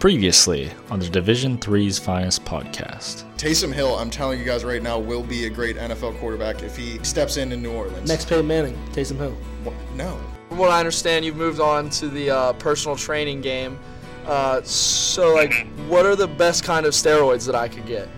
Previously 0.00 0.70
on 0.88 0.98
the 0.98 1.06
Division 1.10 1.58
Three's 1.58 1.98
Finest 1.98 2.42
podcast. 2.46 3.24
Taysom 3.36 3.70
Hill, 3.70 3.96
I'm 3.96 4.08
telling 4.08 4.38
you 4.38 4.46
guys 4.46 4.64
right 4.64 4.82
now, 4.82 4.98
will 4.98 5.22
be 5.22 5.44
a 5.44 5.50
great 5.50 5.76
NFL 5.76 6.18
quarterback 6.18 6.62
if 6.62 6.74
he 6.74 6.98
steps 7.04 7.36
in 7.36 7.52
in 7.52 7.60
New 7.60 7.70
Orleans. 7.70 8.08
Next 8.08 8.26
Peyton 8.26 8.46
Manning, 8.46 8.78
Taysom 8.92 9.18
Hill. 9.18 9.36
No. 9.96 10.18
From 10.48 10.56
what 10.56 10.70
I 10.70 10.78
understand, 10.78 11.26
you've 11.26 11.36
moved 11.36 11.60
on 11.60 11.90
to 11.90 12.08
the 12.08 12.30
uh, 12.30 12.52
personal 12.54 12.96
training 12.96 13.42
game. 13.42 13.78
Uh, 14.24 14.62
so, 14.62 15.34
like, 15.34 15.66
what 15.86 16.06
are 16.06 16.16
the 16.16 16.28
best 16.28 16.64
kind 16.64 16.86
of 16.86 16.94
steroids 16.94 17.44
that 17.44 17.54
I 17.54 17.68
could 17.68 17.84
get? 17.84 18.08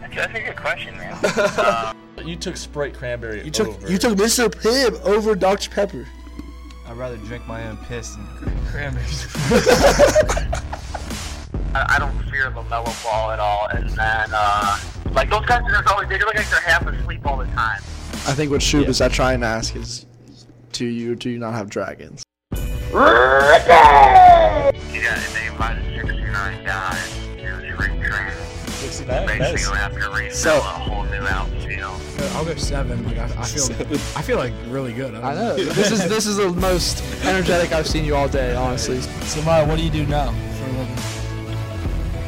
That's 0.00 0.34
a 0.34 0.42
good 0.42 0.56
question, 0.56 0.96
man. 0.96 1.16
uh, 1.24 1.92
You 2.24 2.34
took 2.34 2.56
Sprite 2.56 2.94
cranberry. 2.94 3.44
You 3.44 3.52
took 3.52 3.68
over. 3.68 3.88
you 3.88 3.98
took 3.98 4.18
Mr. 4.18 4.48
Pibb 4.52 5.00
over 5.02 5.36
Dr. 5.36 5.70
Pepper. 5.70 6.08
I'd 6.92 6.98
rather 6.98 7.16
drink 7.16 7.48
my 7.48 7.66
own 7.68 7.78
piss 7.88 8.16
than 8.16 8.66
cranberries. 8.66 9.26
I, 11.74 11.86
I 11.88 11.98
don't 11.98 12.12
fear 12.30 12.50
LaMelo 12.50 13.02
Ball 13.02 13.30
at 13.30 13.38
all. 13.38 13.66
And 13.68 13.88
then, 13.88 14.28
uh, 14.30 14.78
like, 15.12 15.30
those 15.30 15.46
guys 15.46 15.62
are 15.72 15.82
always, 15.88 16.10
they 16.10 16.18
look 16.18 16.34
like 16.34 16.46
they're 16.50 16.60
half 16.60 16.86
asleep 16.86 17.26
all 17.26 17.38
the 17.38 17.46
time. 17.46 17.78
I 18.26 18.34
think 18.34 18.50
what 18.50 18.60
Shub 18.60 18.88
is 18.88 18.98
that 18.98 19.10
trying 19.10 19.40
to 19.40 19.46
ask 19.46 19.74
is, 19.74 20.04
do 20.72 20.84
you 20.84 21.16
do 21.16 21.30
you 21.30 21.38
not 21.38 21.54
have 21.54 21.70
dragons? 21.70 22.24
69? 29.06 29.26
Basically, 29.26 29.52
Nice. 29.52 29.62
you'll 29.66 29.74
have 29.74 29.92
to 29.92 30.08
rebuild 30.10 30.32
So- 30.32 30.56
a 30.58 30.60
whole 30.60 31.04
new 31.04 31.26
outfield. 31.26 32.00
I'll 32.34 32.44
go 32.44 32.54
seven. 32.54 33.04
Like 33.04 33.18
I, 33.18 33.24
I 33.24 33.44
feel, 33.44 33.96
I 34.16 34.22
feel 34.22 34.36
like 34.38 34.52
really 34.68 34.92
good. 34.92 35.14
I 35.16 35.34
know. 35.34 35.56
this 35.56 35.90
is 35.90 36.08
this 36.08 36.26
is 36.26 36.36
the 36.36 36.50
most 36.50 37.02
energetic 37.24 37.72
I've 37.72 37.86
seen 37.88 38.04
you 38.04 38.14
all 38.14 38.28
day, 38.28 38.54
honestly. 38.54 39.00
So, 39.00 39.42
Maya, 39.42 39.66
what 39.66 39.76
do 39.76 39.84
you 39.84 39.90
do 39.90 40.06
now? 40.06 40.30
For 40.30 40.64
a 40.64 40.72
living. 40.72 40.96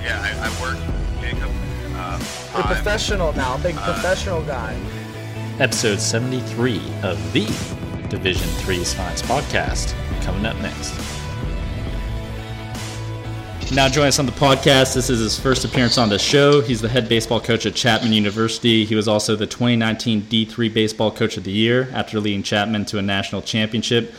Yeah, 0.03 0.21
I, 0.21 0.49
I 0.49 0.61
work 0.61 0.79
Jacob. 1.21 1.49
Uh, 1.95 2.19
You're 2.55 2.63
time. 2.63 2.75
professional 2.75 3.33
now, 3.35 3.57
big 3.59 3.77
professional 3.77 4.43
guy. 4.43 4.77
Episode 5.61 6.01
73 6.01 6.79
of 7.05 7.33
the 7.33 7.45
Division 8.09 8.49
Three's 8.65 8.93
Finest 8.93 9.25
podcast. 9.27 9.95
Coming 10.25 10.45
up 10.47 10.57
next. 10.57 10.93
Now 13.73 13.89
join 13.89 14.07
us 14.07 14.19
on 14.21 14.27
the 14.27 14.33
podcast. 14.33 14.95
This 14.95 15.11
is 15.11 15.19
his 15.19 15.39
first 15.39 15.65
appearance 15.65 15.99
on 15.99 16.09
the 16.09 16.19
show. 16.19 16.61
He's 16.61 16.81
the 16.81 16.89
head 16.89 17.09
baseball 17.09 17.41
coach 17.41 17.67
at 17.67 17.75
Chapman 17.75 18.13
University. 18.13 18.85
He 18.85 18.95
was 18.95 19.09
also 19.09 19.35
the 19.35 19.47
2019 19.47 20.23
D3 20.23 20.73
Baseball 20.73 21.11
Coach 21.11 21.37
of 21.37 21.45
the 21.45 21.51
Year 21.51 21.89
after 21.93 22.21
leading 22.21 22.43
Chapman 22.45 22.85
to 22.87 22.99
a 22.99 23.03
national 23.03 23.43
championship. 23.43 24.15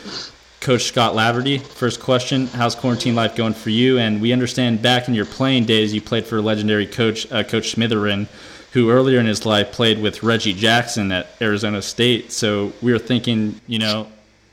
Coach 0.60 0.82
Scott 0.82 1.14
Laverty, 1.14 1.62
first 1.62 2.00
question: 2.00 2.48
How's 2.48 2.74
quarantine 2.74 3.14
life 3.14 3.34
going 3.34 3.54
for 3.54 3.70
you? 3.70 3.98
And 3.98 4.20
we 4.20 4.32
understand 4.32 4.82
back 4.82 5.08
in 5.08 5.14
your 5.14 5.26
playing 5.26 5.64
days, 5.64 5.94
you 5.94 6.02
played 6.02 6.26
for 6.26 6.42
legendary 6.42 6.86
coach 6.86 7.30
uh, 7.32 7.42
Coach 7.42 7.76
Smitherman, 7.76 8.26
who 8.72 8.90
earlier 8.90 9.20
in 9.20 9.26
his 9.26 9.46
life 9.46 9.72
played 9.72 10.02
with 10.02 10.22
Reggie 10.22 10.54
Jackson 10.54 11.12
at 11.12 11.28
Arizona 11.40 11.80
State. 11.80 12.30
So 12.30 12.72
we 12.82 12.92
were 12.92 12.98
thinking, 12.98 13.58
you 13.66 13.78
know, 13.78 14.08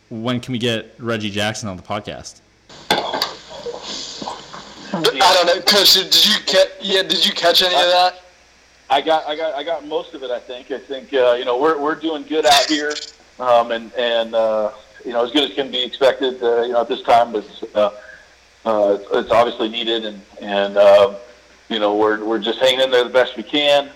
when 0.09 0.39
can 0.39 0.53
we 0.53 0.59
get 0.59 0.93
Reggie 0.99 1.31
Jackson 1.31 1.67
on 1.67 1.77
the 1.77 1.83
podcast? 1.83 2.39
I 4.93 5.01
don't 5.01 5.47
know, 5.47 5.61
Coach. 5.61 5.95
Did 5.95 6.25
you 6.25 6.35
catch? 6.45 6.67
Yeah, 6.79 7.01
did 7.01 7.25
you 7.25 7.33
catch 7.33 7.63
any 7.63 7.73
of 7.73 7.81
that? 7.81 8.21
I 8.89 9.01
got, 9.01 9.25
I 9.25 9.35
got, 9.35 9.55
I 9.55 9.63
got 9.63 9.87
most 9.87 10.13
of 10.13 10.21
it. 10.21 10.29
I 10.29 10.39
think. 10.39 10.69
I 10.69 10.77
think 10.77 11.11
uh, 11.13 11.33
you 11.33 11.45
know 11.45 11.59
we're 11.59 11.81
we're 11.81 11.95
doing 11.95 12.23
good 12.23 12.45
out 12.45 12.65
here, 12.65 12.93
um, 13.39 13.71
and 13.71 13.91
and 13.93 14.35
uh, 14.35 14.71
you 15.03 15.11
know 15.11 15.23
as 15.23 15.31
good 15.31 15.49
as 15.49 15.55
can 15.55 15.71
be 15.71 15.83
expected. 15.83 16.41
Uh, 16.43 16.61
you 16.61 16.73
know 16.73 16.81
at 16.81 16.87
this 16.87 17.01
time, 17.01 17.31
but 17.31 17.63
uh, 17.73 17.89
uh, 18.65 18.97
it's, 19.13 19.31
obviously 19.31 19.67
needed, 19.67 20.05
and 20.05 20.21
and 20.41 20.77
um, 20.77 21.15
you 21.69 21.79
know 21.79 21.95
we're 21.95 22.23
we're 22.23 22.39
just 22.39 22.59
hanging 22.59 22.81
in 22.81 22.91
there 22.91 23.03
the 23.03 23.09
best 23.09 23.35
we 23.35 23.43
can. 23.43 23.89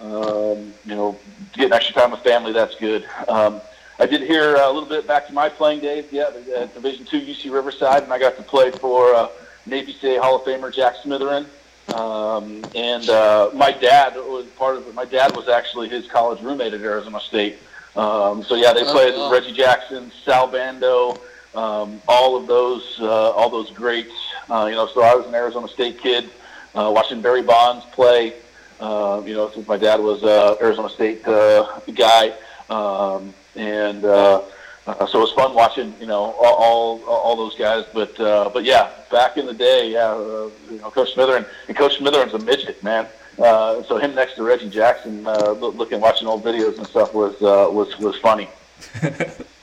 Um, 0.00 0.72
you 0.86 0.94
know, 0.94 1.18
getting 1.52 1.74
extra 1.74 1.94
time 1.94 2.12
with 2.12 2.20
family, 2.20 2.54
that's 2.54 2.76
good. 2.76 3.06
Um, 3.28 3.60
I 3.98 4.06
did 4.06 4.22
hear 4.22 4.54
a 4.54 4.70
little 4.70 4.88
bit 4.88 5.06
back 5.06 5.26
to 5.26 5.34
my 5.34 5.50
playing 5.50 5.80
days. 5.80 6.06
Yeah, 6.10 6.30
at 6.56 6.72
Division 6.72 7.04
Two 7.04 7.20
UC 7.20 7.52
Riverside, 7.52 8.04
and 8.04 8.12
I 8.12 8.18
got 8.18 8.38
to 8.38 8.42
play 8.42 8.70
for 8.70 9.14
uh, 9.14 9.28
Navy 9.70 9.92
State 9.92 10.20
Hall 10.20 10.36
of 10.36 10.42
Famer 10.42 10.72
Jack 10.74 10.96
Smitherman. 10.96 11.46
Um, 11.94 12.64
and 12.74 13.08
uh, 13.08 13.50
my 13.54 13.72
dad 13.72 14.14
was 14.16 14.46
part 14.56 14.76
of 14.76 14.86
it. 14.86 14.94
My 14.94 15.04
dad 15.04 15.34
was 15.34 15.48
actually 15.48 15.88
his 15.88 16.06
college 16.08 16.40
roommate 16.42 16.74
at 16.74 16.80
Arizona 16.82 17.20
State. 17.20 17.58
Um, 17.96 18.42
so 18.44 18.54
yeah, 18.54 18.72
they 18.72 18.84
Oh, 18.84 18.92
played 18.92 19.16
wow. 19.16 19.30
Reggie 19.32 19.52
Jackson, 19.52 20.12
Sal 20.24 20.46
Bando, 20.46 21.18
um, 21.54 22.00
all 22.06 22.36
of 22.36 22.46
those, 22.46 22.98
uh, 23.00 23.30
all 23.32 23.48
those 23.50 23.70
greats. 23.70 24.12
Uh, 24.48 24.66
you 24.68 24.74
know, 24.76 24.86
so 24.86 25.02
I 25.02 25.14
was 25.14 25.26
an 25.26 25.34
Arizona 25.34 25.66
State 25.68 25.98
kid, 26.00 26.30
uh, 26.74 26.90
watching 26.94 27.20
Barry 27.20 27.42
Bonds 27.42 27.84
play. 27.86 28.34
Uh, 28.78 29.22
you 29.26 29.34
know, 29.34 29.50
since 29.50 29.66
my 29.68 29.76
dad 29.76 30.00
was 30.00 30.22
uh, 30.22 30.56
Arizona 30.60 30.88
State 30.88 31.26
uh, 31.26 31.66
guy, 31.94 32.32
um, 32.70 33.34
and 33.56 34.04
uh, 34.04 34.40
uh, 34.86 35.06
so 35.06 35.18
it 35.18 35.22
was 35.22 35.32
fun 35.32 35.54
watching, 35.54 35.94
you 36.00 36.06
know, 36.06 36.34
all 36.40 36.54
all, 36.54 37.04
all 37.04 37.36
those 37.36 37.56
guys. 37.56 37.84
But 37.92 38.18
uh, 38.18 38.50
but 38.52 38.64
yeah, 38.64 38.90
back 39.10 39.36
in 39.36 39.46
the 39.46 39.54
day, 39.54 39.92
yeah, 39.92 40.08
uh, 40.08 40.50
you 40.70 40.78
know, 40.78 40.90
Coach 40.90 41.14
Smitherman 41.14 41.46
and 41.68 41.76
Coach 41.76 41.98
Smitherman's 41.98 42.34
a 42.34 42.38
midget, 42.38 42.82
man. 42.82 43.06
Uh, 43.38 43.82
so 43.84 43.96
him 43.96 44.14
next 44.14 44.34
to 44.34 44.42
Reggie 44.42 44.68
Jackson, 44.68 45.26
uh, 45.26 45.52
looking, 45.52 46.00
watching 46.00 46.28
old 46.28 46.44
videos 46.44 46.76
and 46.78 46.86
stuff 46.86 47.14
was 47.14 47.34
uh, 47.42 47.68
was 47.70 47.98
was 47.98 48.16
funny. 48.16 48.48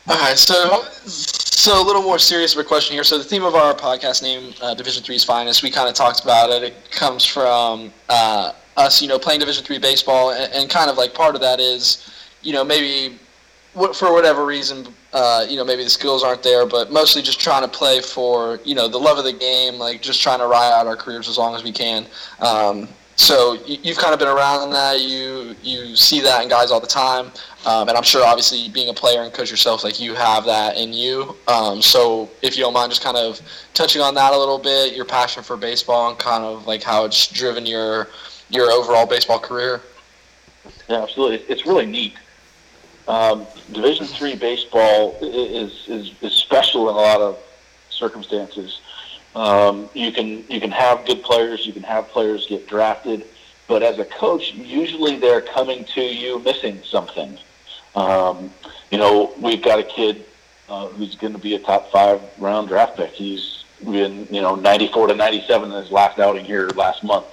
All 0.09 0.15
right, 0.15 0.37
so 0.37 0.83
so 0.93 1.81
a 1.81 1.85
little 1.85 2.01
more 2.01 2.19
serious 2.19 2.53
of 2.53 2.59
a 2.59 2.63
question 2.63 2.93
here. 2.93 3.03
So 3.03 3.17
the 3.17 3.23
theme 3.23 3.43
of 3.43 3.55
our 3.55 3.73
podcast 3.73 4.23
name, 4.23 4.53
uh, 4.61 4.73
Division 4.73 5.03
Three's 5.03 5.23
Finest, 5.23 5.63
we 5.63 5.69
kind 5.69 5.89
of 5.89 5.95
talked 5.95 6.23
about 6.23 6.49
it. 6.49 6.63
It 6.63 6.91
comes 6.91 7.25
from 7.25 7.91
uh, 8.07 8.53
us, 8.77 9.01
you 9.01 9.07
know, 9.07 9.19
playing 9.19 9.41
Division 9.41 9.63
Three 9.63 9.79
baseball, 9.79 10.31
and, 10.31 10.51
and 10.53 10.69
kind 10.69 10.89
of 10.89 10.97
like 10.97 11.13
part 11.13 11.35
of 11.35 11.41
that 11.41 11.59
is, 11.59 12.09
you 12.41 12.53
know, 12.53 12.63
maybe 12.63 13.19
for 13.93 14.13
whatever 14.13 14.45
reason, 14.45 14.87
uh, 15.13 15.45
you 15.47 15.55
know, 15.55 15.63
maybe 15.63 15.83
the 15.83 15.89
skills 15.89 16.23
aren't 16.23 16.43
there, 16.43 16.65
but 16.65 16.91
mostly 16.91 17.21
just 17.21 17.39
trying 17.39 17.61
to 17.61 17.67
play 17.67 18.01
for, 18.01 18.59
you 18.63 18.75
know, 18.75 18.87
the 18.87 18.97
love 18.97 19.17
of 19.17 19.23
the 19.23 19.33
game, 19.33 19.75
like 19.75 20.01
just 20.01 20.21
trying 20.21 20.39
to 20.39 20.47
ride 20.47 20.71
out 20.71 20.87
our 20.87 20.95
careers 20.95 21.27
as 21.29 21.37
long 21.37 21.55
as 21.55 21.63
we 21.63 21.71
can. 21.71 22.05
Um, 22.39 22.87
so 23.17 23.53
you, 23.65 23.77
you've 23.81 23.97
kind 23.97 24.13
of 24.13 24.19
been 24.19 24.27
around 24.27 24.69
that. 24.71 25.01
You 25.01 25.55
you 25.63 25.95
see 25.95 26.21
that 26.21 26.43
in 26.43 26.49
guys 26.49 26.69
all 26.69 26.79
the 26.79 26.85
time, 26.85 27.31
um, 27.65 27.89
and 27.89 27.97
I'm 27.97 28.03
sure 28.03 28.23
obviously 28.23 28.69
being 28.69 28.89
a 28.89 28.93
player 28.93 29.23
and 29.23 29.33
coach 29.33 29.49
yourself, 29.49 29.83
like 29.83 29.99
you 29.99 30.13
have 30.13 30.45
that 30.45 30.77
in 30.77 30.93
you. 30.93 31.35
Um, 31.47 31.81
so 31.81 32.29
if 32.43 32.55
you 32.55 32.63
don't 32.63 32.73
mind, 32.73 32.91
just 32.91 33.03
kind 33.03 33.17
of 33.17 33.41
touching 33.73 34.03
on 34.03 34.13
that 34.15 34.33
a 34.33 34.37
little 34.37 34.59
bit, 34.59 34.95
your 34.95 35.05
passion 35.05 35.41
for 35.41 35.57
baseball 35.57 36.09
and 36.09 36.19
kind 36.19 36.43
of 36.43 36.67
like 36.67 36.83
how 36.83 37.05
it's 37.05 37.27
driven 37.27 37.65
your 37.65 38.07
your 38.49 38.71
overall 38.71 39.07
baseball 39.07 39.39
career. 39.39 39.81
Yeah, 40.87 41.01
absolutely. 41.01 41.37
It's 41.47 41.65
really 41.65 41.87
neat. 41.87 42.13
Um, 43.07 43.45
Division 43.71 44.05
three 44.05 44.35
baseball 44.35 45.17
is, 45.21 45.87
is 45.87 46.11
is 46.21 46.33
special 46.33 46.89
in 46.89 46.95
a 46.95 46.99
lot 46.99 47.21
of 47.21 47.37
circumstances. 47.89 48.81
Um, 49.35 49.89
you 49.93 50.11
can 50.11 50.43
you 50.49 50.59
can 50.59 50.71
have 50.71 51.05
good 51.05 51.23
players, 51.23 51.65
you 51.65 51.73
can 51.73 51.83
have 51.83 52.09
players 52.09 52.47
get 52.47 52.67
drafted, 52.67 53.25
but 53.67 53.83
as 53.83 53.99
a 53.99 54.05
coach, 54.05 54.53
usually 54.53 55.17
they're 55.17 55.41
coming 55.41 55.85
to 55.95 56.01
you 56.01 56.39
missing 56.39 56.81
something. 56.83 57.37
Um, 57.95 58.51
you 58.91 58.97
know, 58.97 59.33
we've 59.39 59.61
got 59.61 59.79
a 59.79 59.83
kid 59.83 60.25
uh, 60.69 60.87
who's 60.87 61.15
going 61.15 61.33
to 61.33 61.39
be 61.39 61.55
a 61.55 61.59
top 61.59 61.91
five 61.91 62.21
round 62.39 62.67
draft 62.67 62.97
pick. 62.97 63.11
He's 63.11 63.63
been 63.83 64.27
you 64.31 64.41
know 64.41 64.55
94 64.55 65.07
to 65.07 65.15
97 65.15 65.71
in 65.71 65.77
his 65.81 65.91
last 65.91 66.19
outing 66.19 66.43
here 66.43 66.69
last 66.69 67.03
month, 67.03 67.27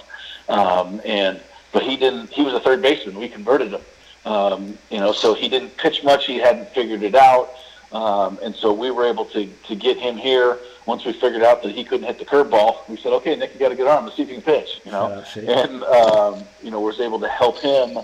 um, 0.47 1.01
and 1.03 1.41
but 1.73 1.83
he 1.83 1.97
didn't. 1.97 2.29
He 2.29 2.43
was 2.43 2.53
a 2.53 2.59
third 2.59 2.81
baseman. 2.81 3.19
We 3.19 3.27
converted 3.27 3.73
him. 3.73 3.81
Um, 4.25 4.77
you 4.89 4.99
know, 4.99 5.11
so 5.11 5.33
he 5.33 5.47
didn't 5.47 5.77
pitch 5.77 6.03
much. 6.03 6.25
He 6.25 6.37
hadn't 6.37 6.69
figured 6.69 7.03
it 7.03 7.15
out, 7.15 7.51
um, 7.91 8.39
and 8.41 8.55
so 8.55 8.73
we 8.73 8.89
were 8.91 9.05
able 9.05 9.25
to 9.25 9.45
to 9.45 9.75
get 9.75 9.97
him 9.97 10.17
here. 10.17 10.59
Once 10.87 11.03
we 11.05 11.13
figured 11.13 11.41
out 11.41 11.63
that 11.63 11.71
he 11.71 11.83
couldn't 11.83 12.05
hit 12.05 12.19
the 12.19 12.25
curveball, 12.25 12.87
we 12.89 12.97
said, 12.97 13.13
"Okay, 13.13 13.35
Nick, 13.35 13.53
you 13.53 13.59
got 13.59 13.71
a 13.71 13.75
good 13.75 13.87
arm. 13.87 14.05
Let's 14.05 14.17
see 14.17 14.23
if 14.23 14.29
you 14.29 14.35
can 14.35 14.43
pitch." 14.43 14.81
You 14.85 14.91
know, 14.91 15.23
and 15.35 15.83
um, 15.83 16.43
you 16.63 16.71
know, 16.71 16.79
was 16.79 16.99
able 16.99 17.19
to 17.19 17.27
help 17.27 17.59
him 17.59 17.99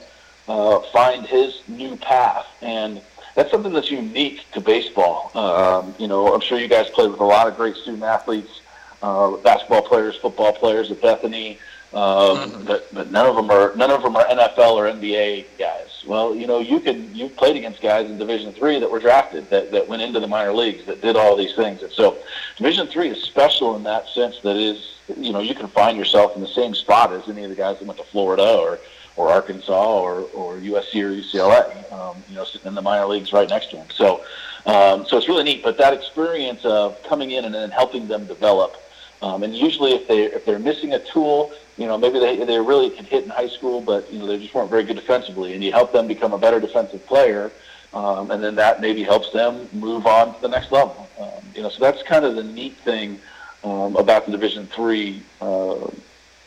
uh, 0.48 0.80
find 0.92 1.26
his 1.26 1.62
new 1.68 1.96
path, 1.96 2.46
and 2.62 3.02
that's 3.36 3.50
something 3.52 3.74
that's 3.74 3.90
unique 3.90 4.46
to 4.52 4.62
baseball. 4.62 5.32
Um, 5.36 5.96
you 5.98 6.08
know, 6.08 6.34
I'm 6.34 6.42
sure 6.42 6.60
you 6.60 6.68
guys 6.68 6.90
played 6.90 7.12
with 7.12 7.20
a 7.20 7.26
lot 7.26 7.48
of 7.48 7.56
great 7.56 7.76
student 7.76 8.04
athletes, 8.04 8.62
uh, 9.02 9.32
basketball 9.38 9.82
players, 9.82 10.16
football 10.18 10.54
players 10.54 10.92
at 10.92 11.02
Bethany, 11.02 11.58
um, 11.94 12.64
but 12.66 12.94
but 12.94 13.12
none 13.12 13.26
of 13.26 13.36
them 13.36 13.50
are 13.50 13.76
none 13.76 13.92
of 13.92 14.02
them 14.04 14.16
are 14.16 14.26
NFL 14.26 14.74
or 14.74 14.86
NBA 14.86 15.46
guys. 15.58 15.91
Well, 16.06 16.36
you 16.36 16.48
know, 16.48 16.60
you 16.60 16.80
can 16.80 17.14
you 17.16 17.30
played 17.30 17.56
against 17.56 17.82
guys 17.82 18.10
in 18.10 18.18
Division 18.18 18.54
three 18.54 18.80
that 18.80 18.90
were 18.90 19.00
drafted 19.00 19.50
that, 19.50 19.72
that 19.72 19.88
went 19.88 20.02
into 20.02 20.20
the 20.20 20.28
minor 20.28 20.54
leagues 20.54 20.86
that 20.86 21.02
did 21.02 21.16
all 21.16 21.36
these 21.36 21.56
things, 21.56 21.84
and 21.84 21.92
so 21.92 22.18
Division 22.58 22.88
three 22.88 23.10
is 23.10 23.22
special 23.24 23.76
in 23.76 23.84
that 23.84 24.08
sense. 24.10 24.40
That 24.40 24.56
is, 24.56 24.96
you 25.16 25.32
know, 25.32 25.40
you 25.40 25.54
can 25.54 25.68
find 25.68 25.98
yourself 25.98 26.36
in 26.36 26.42
the 26.42 26.48
same 26.48 26.74
spot 26.74 27.14
as 27.14 27.30
any 27.30 27.44
of 27.44 27.50
the 27.50 27.56
guys 27.56 27.80
that 27.80 27.86
went 27.86 28.00
to 28.00 28.06
Florida 28.06 28.58
or 28.58 28.80
or 29.18 29.30
Arkansas 29.30 30.00
or, 30.00 30.22
or 30.34 30.56
USC 30.58 31.04
or 31.04 31.12
UCLA, 31.12 31.92
um, 31.92 32.18
you 32.30 32.36
know, 32.36 32.46
sitting 32.46 32.68
in 32.68 32.76
the 32.76 32.82
minor 32.82 33.06
leagues 33.06 33.34
right 33.34 33.50
next 33.50 33.70
to 33.72 33.78
them. 33.78 33.88
So, 33.94 34.24
um, 34.66 35.06
so 35.06 35.18
it's 35.18 35.28
really 35.28 35.44
neat. 35.44 35.64
But 35.64 35.78
that 35.78 35.94
experience 35.94 36.64
of 36.64 37.02
coming 37.04 37.32
in 37.32 37.46
and 37.46 37.54
then 37.54 37.72
helping 37.72 38.08
them 38.08 38.26
develop 38.26 38.78
Um, 39.22 39.44
and 39.44 39.56
usually, 39.56 39.92
if 39.92 40.08
they 40.08 40.24
if 40.24 40.46
they're 40.46 40.60
missing 40.60 40.94
a 40.94 41.00
tool, 41.00 41.52
you 41.78 41.86
know, 41.86 41.98
maybe 41.98 42.20
they 42.20 42.44
they 42.44 42.60
really 42.60 42.90
could 42.90 43.06
hit 43.06 43.24
in 43.24 43.30
high 43.30 43.50
school, 43.50 43.80
but 43.82 44.12
you 44.12 44.20
know 44.20 44.26
they 44.26 44.40
just 44.40 44.54
weren't 44.54 44.70
very 44.70 44.84
good 44.84 44.96
defensively, 44.96 45.54
and 45.54 45.64
you 45.64 45.72
help 45.72 45.92
them 45.92 46.08
become 46.08 46.34
a 46.34 46.38
better 46.38 46.60
defensive 46.60 47.06
player, 47.06 47.52
um, 47.94 48.32
and 48.32 48.44
then 48.44 48.56
that 48.56 48.82
maybe 48.82 49.04
helps 49.04 49.32
them 49.32 49.70
move 49.74 50.08
on 50.08 50.34
to 50.34 50.42
the 50.42 50.48
next 50.48 50.72
level. 50.72 51.08
Um, 51.20 51.30
you 51.54 51.62
know, 51.62 51.70
so 51.70 51.80
that's 51.80 52.02
kind 52.04 52.26
of 52.26 52.36
the 52.36 52.44
neat 52.44 52.78
thing 52.78 53.20
um, 53.64 53.96
about 53.96 54.26
the 54.26 54.32
Division 54.32 54.66
Three 54.68 55.22
uh, 55.40 55.88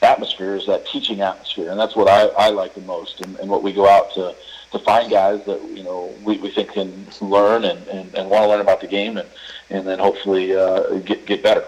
atmosphere 0.02 0.56
is 0.56 0.66
that 0.66 0.86
teaching 0.86 1.20
atmosphere, 1.20 1.70
and 1.70 1.78
that's 1.78 1.94
what 1.94 2.08
I, 2.08 2.26
I 2.46 2.50
like 2.50 2.74
the 2.74 2.80
most, 2.82 3.20
and, 3.20 3.38
and 3.38 3.48
what 3.48 3.62
we 3.62 3.72
go 3.72 3.88
out 3.88 4.12
to 4.14 4.34
to 4.72 4.78
find 4.80 5.08
guys 5.08 5.44
that 5.46 5.62
you 5.70 5.84
know 5.84 6.12
we, 6.24 6.38
we 6.38 6.50
think 6.50 6.72
can 6.72 7.06
learn 7.20 7.64
and, 7.64 7.86
and, 7.86 8.12
and 8.16 8.28
want 8.28 8.42
to 8.42 8.48
learn 8.48 8.60
about 8.60 8.80
the 8.80 8.88
game, 8.88 9.16
and 9.16 9.28
and 9.70 9.86
then 9.86 10.00
hopefully 10.00 10.56
uh, 10.56 10.98
get 10.98 11.24
get 11.26 11.42
better. 11.42 11.64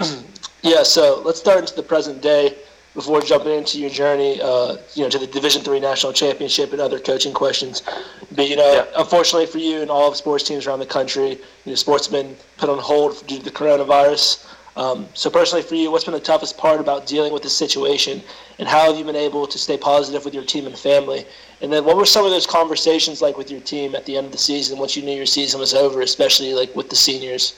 Yeah, 0.64 0.84
so 0.84 1.20
let's 1.24 1.40
start 1.40 1.58
into 1.58 1.74
the 1.74 1.82
present 1.82 2.22
day 2.22 2.56
before 2.94 3.20
jumping 3.20 3.52
into 3.52 3.80
your 3.80 3.90
journey, 3.90 4.40
uh, 4.40 4.76
you 4.94 5.02
know, 5.02 5.08
to 5.10 5.18
the 5.18 5.26
Division 5.26 5.60
Three 5.62 5.80
national 5.80 6.12
championship 6.12 6.70
and 6.72 6.80
other 6.80 7.00
coaching 7.00 7.32
questions. 7.34 7.82
But 8.30 8.48
you 8.48 8.54
know, 8.54 8.72
Yeah. 8.72 8.86
unfortunately 8.96 9.46
for 9.46 9.58
you 9.58 9.82
and 9.82 9.90
all 9.90 10.08
of 10.08 10.16
sports 10.16 10.44
teams 10.44 10.68
around 10.68 10.78
the 10.78 10.86
country, 10.86 11.30
you 11.30 11.38
know, 11.72 11.74
sports 11.74 12.06
have 12.06 12.12
been 12.12 12.36
put 12.58 12.68
on 12.70 12.78
hold 12.78 13.26
due 13.26 13.38
to 13.38 13.42
the 13.44 13.50
coronavirus. 13.50 14.44
Um, 14.76 15.08
so 15.14 15.28
personally 15.30 15.62
for 15.64 15.74
you, 15.74 15.90
what's 15.90 16.04
been 16.04 16.14
the 16.14 16.20
toughest 16.20 16.56
part 16.56 16.78
about 16.78 17.06
dealing 17.08 17.32
with 17.32 17.42
this 17.42 17.56
situation, 17.56 18.22
and 18.60 18.68
how 18.68 18.86
have 18.86 18.96
you 18.96 19.04
been 19.04 19.16
able 19.16 19.48
to 19.48 19.58
stay 19.58 19.76
positive 19.76 20.24
with 20.24 20.32
your 20.32 20.44
team 20.44 20.66
and 20.66 20.78
family? 20.78 21.26
And 21.60 21.72
then 21.72 21.84
what 21.84 21.96
were 21.96 22.06
some 22.06 22.24
of 22.24 22.30
those 22.30 22.46
conversations 22.46 23.20
like 23.20 23.36
with 23.36 23.50
your 23.50 23.60
team 23.60 23.96
at 23.96 24.06
the 24.06 24.16
end 24.16 24.26
of 24.26 24.32
the 24.32 24.38
season 24.38 24.78
once 24.78 24.96
you 24.96 25.02
knew 25.02 25.16
your 25.16 25.26
season 25.26 25.58
was 25.58 25.74
over, 25.74 26.02
especially 26.02 26.54
like 26.54 26.74
with 26.76 26.88
the 26.88 26.96
seniors? 26.96 27.54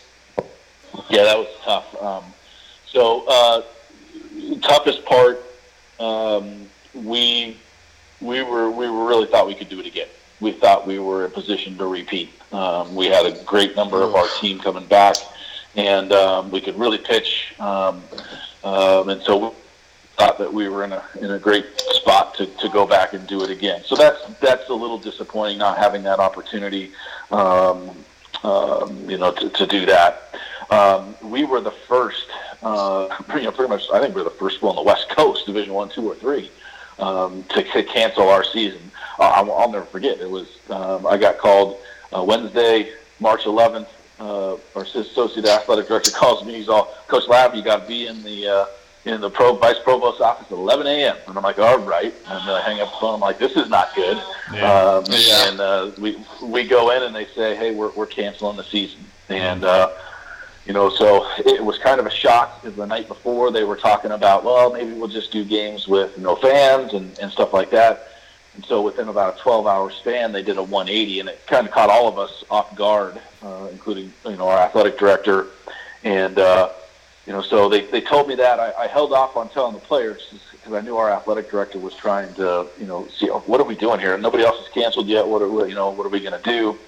Yeah, 1.10 1.24
that 1.24 1.38
was 1.38 1.48
tough. 1.64 2.02
Um, 2.02 2.24
so 2.86 3.24
uh, 3.26 3.62
toughest 4.62 5.04
part, 5.04 5.42
um, 5.98 6.68
we 6.94 7.56
we 8.20 8.42
were 8.42 8.70
we 8.70 8.86
really 8.86 9.26
thought 9.26 9.46
we 9.46 9.54
could 9.54 9.68
do 9.68 9.80
it 9.80 9.86
again. 9.86 10.08
We 10.40 10.52
thought 10.52 10.86
we 10.86 10.98
were 10.98 11.26
in 11.26 11.30
position 11.30 11.76
to 11.78 11.86
repeat. 11.86 12.30
Um, 12.52 12.94
we 12.94 13.06
had 13.06 13.26
a 13.26 13.42
great 13.44 13.76
number 13.76 14.02
of 14.02 14.14
our 14.14 14.26
team 14.40 14.58
coming 14.58 14.86
back, 14.86 15.16
and 15.76 16.12
um, 16.12 16.50
we 16.50 16.60
could 16.60 16.78
really 16.78 16.98
pitch. 16.98 17.54
Um, 17.58 18.02
um, 18.62 19.08
and 19.08 19.22
so 19.22 19.36
we 19.36 19.50
thought 20.16 20.38
that 20.38 20.52
we 20.52 20.68
were 20.68 20.84
in 20.84 20.92
a 20.92 21.02
in 21.20 21.30
a 21.32 21.38
great 21.38 21.66
spot 21.78 22.34
to, 22.36 22.46
to 22.46 22.68
go 22.68 22.86
back 22.86 23.12
and 23.14 23.26
do 23.26 23.42
it 23.42 23.50
again. 23.50 23.82
So 23.84 23.96
that's 23.96 24.20
that's 24.40 24.68
a 24.68 24.74
little 24.74 24.98
disappointing 24.98 25.58
not 25.58 25.78
having 25.78 26.02
that 26.04 26.18
opportunity. 26.18 26.92
Um, 27.30 27.90
um, 28.44 29.08
you 29.08 29.16
know, 29.16 29.32
to, 29.32 29.48
to 29.48 29.66
do 29.66 29.86
that. 29.86 30.34
Um, 30.70 31.14
we 31.22 31.44
were 31.44 31.60
the 31.60 31.70
first, 31.70 32.26
uh, 32.62 33.08
pretty, 33.24 33.40
you 33.40 33.46
know, 33.46 33.52
pretty 33.52 33.70
much. 33.70 33.84
I 33.92 34.00
think 34.00 34.14
we 34.14 34.22
we're 34.22 34.28
the 34.28 34.36
first 34.36 34.56
school 34.56 34.70
on 34.70 34.76
the 34.76 34.82
West 34.82 35.08
Coast, 35.10 35.46
Division 35.46 35.72
One, 35.74 35.88
Two, 35.88 36.10
or 36.10 36.14
Three, 36.14 36.50
um, 36.98 37.44
to, 37.50 37.62
to 37.62 37.82
cancel 37.82 38.28
our 38.28 38.44
season. 38.44 38.80
Uh, 39.18 39.22
I'll, 39.34 39.52
I'll 39.52 39.70
never 39.70 39.84
forget. 39.84 40.20
It 40.20 40.30
was 40.30 40.48
um, 40.70 41.06
I 41.06 41.16
got 41.16 41.38
called 41.38 41.78
uh, 42.14 42.22
Wednesday, 42.22 42.92
March 43.20 43.44
11th. 43.44 43.86
Uh, 44.18 44.56
our 44.76 44.82
associate 44.82 45.46
athletic 45.46 45.88
director 45.88 46.10
calls 46.12 46.44
me. 46.44 46.54
He's 46.54 46.68
all, 46.68 46.94
Coach 47.08 47.26
Lab, 47.28 47.54
you 47.54 47.62
got 47.62 47.82
to 47.82 47.88
be 47.88 48.06
in 48.06 48.22
the 48.22 48.46
uh, 48.46 48.66
in 49.04 49.20
the 49.20 49.28
pro 49.28 49.54
vice 49.56 49.78
provost 49.84 50.20
office 50.20 50.46
at 50.46 50.52
11 50.52 50.86
a.m. 50.86 51.16
And 51.26 51.36
I'm 51.36 51.42
like, 51.42 51.58
all 51.58 51.78
right. 51.78 52.14
And 52.26 52.50
I 52.50 52.60
hang 52.62 52.80
up 52.80 52.90
the 52.90 52.96
phone. 53.00 53.14
I'm 53.14 53.20
like, 53.20 53.38
this 53.38 53.52
is 53.56 53.68
not 53.68 53.94
good. 53.94 54.16
Yeah. 54.52 54.72
Um, 54.72 55.04
Yeah. 55.10 55.48
And 55.50 55.60
uh, 55.60 55.90
we 55.98 56.16
we 56.42 56.66
go 56.66 56.90
in 56.90 57.02
and 57.02 57.14
they 57.14 57.26
say, 57.26 57.54
hey, 57.56 57.74
we're 57.74 57.90
we're 57.90 58.06
canceling 58.06 58.56
the 58.56 58.64
season. 58.64 59.00
And 59.28 59.64
uh, 59.64 59.90
you 60.66 60.72
know, 60.72 60.88
so 60.88 61.26
it 61.38 61.62
was 61.62 61.78
kind 61.78 62.00
of 62.00 62.06
a 62.06 62.10
shock 62.10 62.62
because 62.62 62.76
the 62.76 62.86
night 62.86 63.06
before 63.06 63.50
they 63.50 63.64
were 63.64 63.76
talking 63.76 64.12
about, 64.12 64.44
well, 64.44 64.72
maybe 64.72 64.92
we'll 64.92 65.08
just 65.08 65.30
do 65.30 65.44
games 65.44 65.86
with 65.86 66.16
no 66.16 66.36
fans 66.36 66.94
and, 66.94 67.18
and 67.18 67.30
stuff 67.30 67.52
like 67.52 67.70
that. 67.70 68.08
And 68.54 68.64
so 68.64 68.80
within 68.80 69.08
about 69.08 69.38
a 69.38 69.42
12-hour 69.42 69.90
span, 69.90 70.32
they 70.32 70.42
did 70.42 70.56
a 70.56 70.62
180, 70.62 71.20
and 71.20 71.28
it 71.28 71.46
kind 71.46 71.66
of 71.66 71.72
caught 71.72 71.90
all 71.90 72.08
of 72.08 72.18
us 72.18 72.44
off 72.50 72.74
guard, 72.76 73.20
uh, 73.42 73.68
including 73.72 74.12
you 74.24 74.36
know 74.36 74.48
our 74.48 74.58
athletic 74.58 74.98
director. 74.98 75.48
And 76.04 76.38
uh, 76.38 76.70
you 77.26 77.32
know, 77.32 77.42
so 77.42 77.68
they, 77.68 77.86
they 77.86 78.00
told 78.00 78.28
me 78.28 78.34
that 78.36 78.60
I, 78.60 78.72
I 78.84 78.86
held 78.86 79.12
off 79.12 79.36
on 79.36 79.48
telling 79.48 79.74
the 79.74 79.80
players 79.80 80.32
because 80.52 80.72
I 80.72 80.80
knew 80.82 80.96
our 80.96 81.10
athletic 81.10 81.50
director 81.50 81.78
was 81.78 81.94
trying 81.94 82.32
to 82.34 82.68
you 82.78 82.86
know 82.86 83.08
see 83.08 83.28
oh, 83.28 83.40
what 83.40 83.60
are 83.60 83.64
we 83.64 83.74
doing 83.74 83.98
here? 83.98 84.16
Nobody 84.16 84.44
else 84.44 84.58
has 84.58 84.68
canceled 84.68 85.08
yet. 85.08 85.26
What 85.26 85.42
are 85.42 85.48
we, 85.48 85.68
you 85.68 85.74
know 85.74 85.90
what 85.90 86.06
are 86.06 86.10
we 86.10 86.20
going 86.20 86.40
to 86.40 86.50
do? 86.50 86.78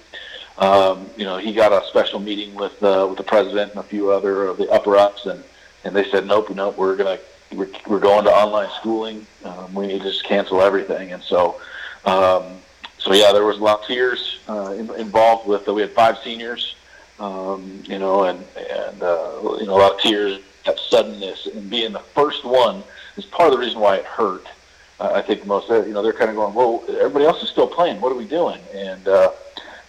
Um, 0.57 1.09
you 1.15 1.25
know, 1.25 1.37
he 1.37 1.53
got 1.53 1.71
a 1.71 1.85
special 1.87 2.19
meeting 2.19 2.55
with 2.55 2.81
uh, 2.83 3.05
with 3.09 3.17
the 3.17 3.23
president 3.23 3.71
and 3.71 3.79
a 3.79 3.83
few 3.83 4.11
other 4.11 4.45
of 4.45 4.57
the 4.57 4.69
upper 4.69 4.97
ups, 4.97 5.25
and 5.25 5.43
and 5.83 5.95
they 5.95 6.09
said, 6.09 6.25
nope, 6.25 6.49
nope, 6.53 6.77
we're 6.77 6.95
gonna 6.95 7.19
we're, 7.53 7.69
we're 7.87 7.99
going 7.99 8.25
to 8.25 8.31
online 8.31 8.69
schooling. 8.79 9.25
Um, 9.43 9.73
we 9.73 9.87
need 9.87 10.01
to 10.01 10.09
just 10.09 10.23
cancel 10.23 10.61
everything, 10.61 11.13
and 11.13 11.23
so. 11.23 11.59
Um, 12.05 12.43
so 12.99 13.13
yeah, 13.13 13.31
there 13.31 13.45
was 13.45 13.59
a 13.59 13.63
lot 13.63 13.81
of 13.81 13.85
tears 13.85 14.39
uh, 14.49 14.71
in, 14.71 14.89
involved 14.95 15.47
with. 15.47 15.67
Uh, 15.69 15.73
we 15.73 15.81
had 15.81 15.91
five 15.91 16.17
seniors, 16.23 16.75
um, 17.19 17.81
you 17.85 17.99
know, 17.99 18.23
and 18.23 18.43
and 18.57 19.03
uh, 19.03 19.39
you 19.59 19.65
know 19.65 19.77
a 19.77 19.79
lot 19.79 19.93
of 19.93 19.99
tears 19.99 20.41
at 20.67 20.79
suddenness 20.79 21.47
and 21.47 21.69
being 21.69 21.93
the 21.93 21.99
first 21.99 22.43
one 22.43 22.83
is 23.15 23.25
part 23.25 23.47
of 23.47 23.53
the 23.53 23.65
reason 23.65 23.79
why 23.79 23.95
it 23.95 24.05
hurt. 24.05 24.45
Uh, 24.99 25.11
I 25.13 25.21
think 25.21 25.45
most, 25.45 25.69
you 25.69 25.93
know, 25.93 26.01
they're 26.01 26.13
kind 26.13 26.29
of 26.29 26.35
going, 26.35 26.53
well, 26.53 26.83
everybody 26.89 27.25
else 27.25 27.41
is 27.43 27.49
still 27.49 27.67
playing. 27.67 28.01
What 28.01 28.11
are 28.11 28.15
we 28.15 28.25
doing? 28.25 28.59
And 28.73 29.07
uh, 29.07 29.31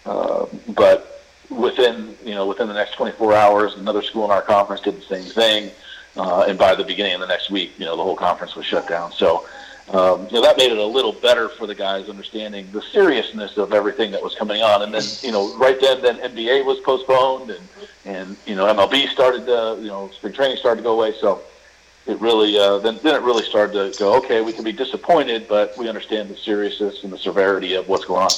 uh, 0.08 0.46
but 0.68 1.22
within 1.50 2.16
you 2.24 2.34
know 2.34 2.46
within 2.46 2.66
the 2.66 2.74
next 2.74 2.94
24 2.94 3.34
hours, 3.34 3.74
another 3.74 4.02
school 4.02 4.24
in 4.24 4.30
our 4.30 4.42
conference 4.42 4.80
did 4.80 4.96
the 4.96 5.02
same 5.02 5.22
thing, 5.22 5.70
uh, 6.16 6.46
and 6.48 6.58
by 6.58 6.74
the 6.74 6.84
beginning 6.84 7.14
of 7.14 7.20
the 7.20 7.26
next 7.26 7.50
week, 7.50 7.72
you 7.78 7.84
know 7.84 7.94
the 7.94 8.02
whole 8.02 8.16
conference 8.16 8.56
was 8.56 8.64
shut 8.64 8.88
down. 8.88 9.12
So 9.12 9.46
um, 9.90 10.26
you 10.28 10.32
know 10.32 10.42
that 10.42 10.56
made 10.56 10.72
it 10.72 10.78
a 10.78 10.84
little 10.84 11.12
better 11.12 11.50
for 11.50 11.66
the 11.66 11.74
guys 11.74 12.08
understanding 12.08 12.70
the 12.72 12.80
seriousness 12.80 13.58
of 13.58 13.74
everything 13.74 14.10
that 14.12 14.22
was 14.22 14.34
coming 14.34 14.62
on. 14.62 14.82
And 14.82 14.94
then 14.94 15.02
you 15.20 15.30
know 15.30 15.54
right 15.58 15.78
then 15.78 16.00
then 16.00 16.16
NBA 16.16 16.64
was 16.64 16.80
postponed, 16.80 17.50
and 17.50 17.68
and 18.06 18.36
you 18.46 18.54
know 18.54 18.64
MLB 18.66 19.08
started 19.08 19.44
to 19.44 19.78
you 19.80 19.88
know 19.88 20.10
spring 20.14 20.32
training 20.32 20.56
started 20.56 20.78
to 20.78 20.84
go 20.84 20.94
away. 20.94 21.12
So 21.20 21.42
it 22.06 22.18
really 22.18 22.58
uh, 22.58 22.78
then 22.78 22.98
then 23.02 23.14
it 23.14 23.20
really 23.20 23.44
started 23.44 23.92
to 23.92 23.98
go 23.98 24.16
okay. 24.16 24.40
We 24.40 24.54
can 24.54 24.64
be 24.64 24.72
disappointed, 24.72 25.46
but 25.48 25.76
we 25.76 25.86
understand 25.86 26.30
the 26.30 26.36
seriousness 26.36 27.04
and 27.04 27.12
the 27.12 27.18
severity 27.18 27.74
of 27.74 27.88
what's 27.88 28.06
going 28.06 28.22
on. 28.22 28.30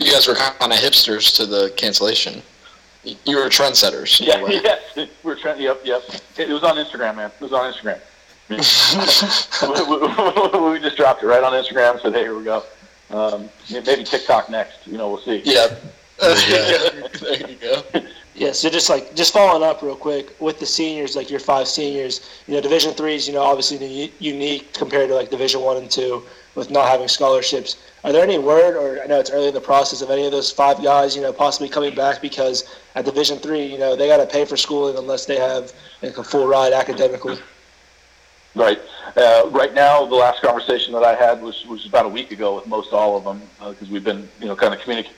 You 0.00 0.10
guys 0.12 0.26
were 0.26 0.34
kind 0.34 0.72
of 0.72 0.78
hipsters 0.78 1.36
to 1.36 1.44
the 1.44 1.72
cancellation. 1.76 2.42
You 3.04 3.36
were 3.36 3.48
trendsetters. 3.50 4.20
in 4.20 4.28
a 4.28 4.62
Yeah, 4.62 5.06
We're 5.22 5.36
trying. 5.36 5.60
Yep, 5.60 5.82
yep. 5.84 6.02
It, 6.08 6.48
it 6.48 6.52
was 6.52 6.64
on 6.64 6.76
Instagram, 6.76 7.16
man. 7.16 7.30
It 7.30 7.40
was 7.40 7.52
on 7.52 7.70
Instagram. 7.70 8.00
we, 8.50 8.56
we- 10.68 10.72
we 10.72 10.80
just 10.80 10.96
dropped 10.96 11.22
it 11.22 11.26
right 11.26 11.44
on 11.44 11.52
Instagram. 11.52 12.00
Said, 12.00 12.14
"Hey, 12.14 12.22
here 12.22 12.36
we 12.36 12.44
go." 12.44 12.64
Um, 13.10 13.50
maybe 13.70 14.02
TikTok 14.04 14.48
next. 14.48 14.86
You 14.86 14.96
know, 14.96 15.08
we'll 15.10 15.20
see. 15.20 15.42
Yeah. 15.44 15.76
there 16.20 17.48
you 17.50 17.56
go. 17.56 17.82
Yeah, 18.34 18.52
so 18.52 18.70
just 18.70 18.88
like 18.88 19.14
just 19.14 19.32
following 19.34 19.62
up 19.62 19.82
real 19.82 19.96
quick 19.96 20.34
with 20.40 20.58
the 20.60 20.66
seniors, 20.66 21.14
like 21.14 21.30
your 21.30 21.40
five 21.40 21.68
seniors, 21.68 22.42
you 22.46 22.54
know, 22.54 22.60
Division 22.60 22.92
three 22.94 23.14
is 23.14 23.28
you 23.28 23.34
know 23.34 23.42
obviously 23.42 24.12
unique 24.18 24.72
compared 24.72 25.08
to 25.10 25.14
like 25.14 25.30
Division 25.30 25.60
one 25.60 25.76
and 25.76 25.90
two 25.90 26.22
with 26.54 26.70
not 26.70 26.88
having 26.88 27.08
scholarships. 27.08 27.76
Are 28.02 28.12
there 28.12 28.22
any 28.22 28.38
word, 28.38 28.76
or 28.76 29.02
I 29.02 29.06
know 29.06 29.20
it's 29.20 29.30
early 29.30 29.48
in 29.48 29.54
the 29.54 29.60
process 29.60 30.02
of 30.02 30.10
any 30.10 30.24
of 30.24 30.32
those 30.32 30.50
five 30.50 30.82
guys, 30.82 31.14
you 31.14 31.22
know, 31.22 31.32
possibly 31.32 31.68
coming 31.68 31.94
back 31.94 32.20
because 32.20 32.76
at 32.94 33.04
Division 33.04 33.38
three, 33.38 33.64
you 33.64 33.78
know, 33.78 33.94
they 33.94 34.08
got 34.08 34.16
to 34.16 34.26
pay 34.26 34.44
for 34.44 34.56
schooling 34.56 34.96
unless 34.96 35.26
they 35.26 35.36
have 35.36 35.72
like 36.02 36.16
a 36.18 36.24
full 36.24 36.46
ride 36.46 36.72
academically. 36.72 37.38
Right. 38.54 38.80
Uh, 39.16 39.48
right 39.50 39.74
now, 39.74 40.04
the 40.06 40.16
last 40.16 40.42
conversation 40.42 40.92
that 40.94 41.04
I 41.04 41.14
had 41.14 41.40
was, 41.40 41.64
was 41.66 41.86
about 41.86 42.06
a 42.06 42.08
week 42.08 42.32
ago 42.32 42.56
with 42.56 42.66
most 42.66 42.92
all 42.92 43.16
of 43.16 43.24
them 43.24 43.40
because 43.70 43.90
we've 43.90 44.02
been, 44.02 44.28
you 44.40 44.46
know, 44.46 44.56
kind 44.56 44.74
of 44.74 44.80
communicating. 44.80 45.16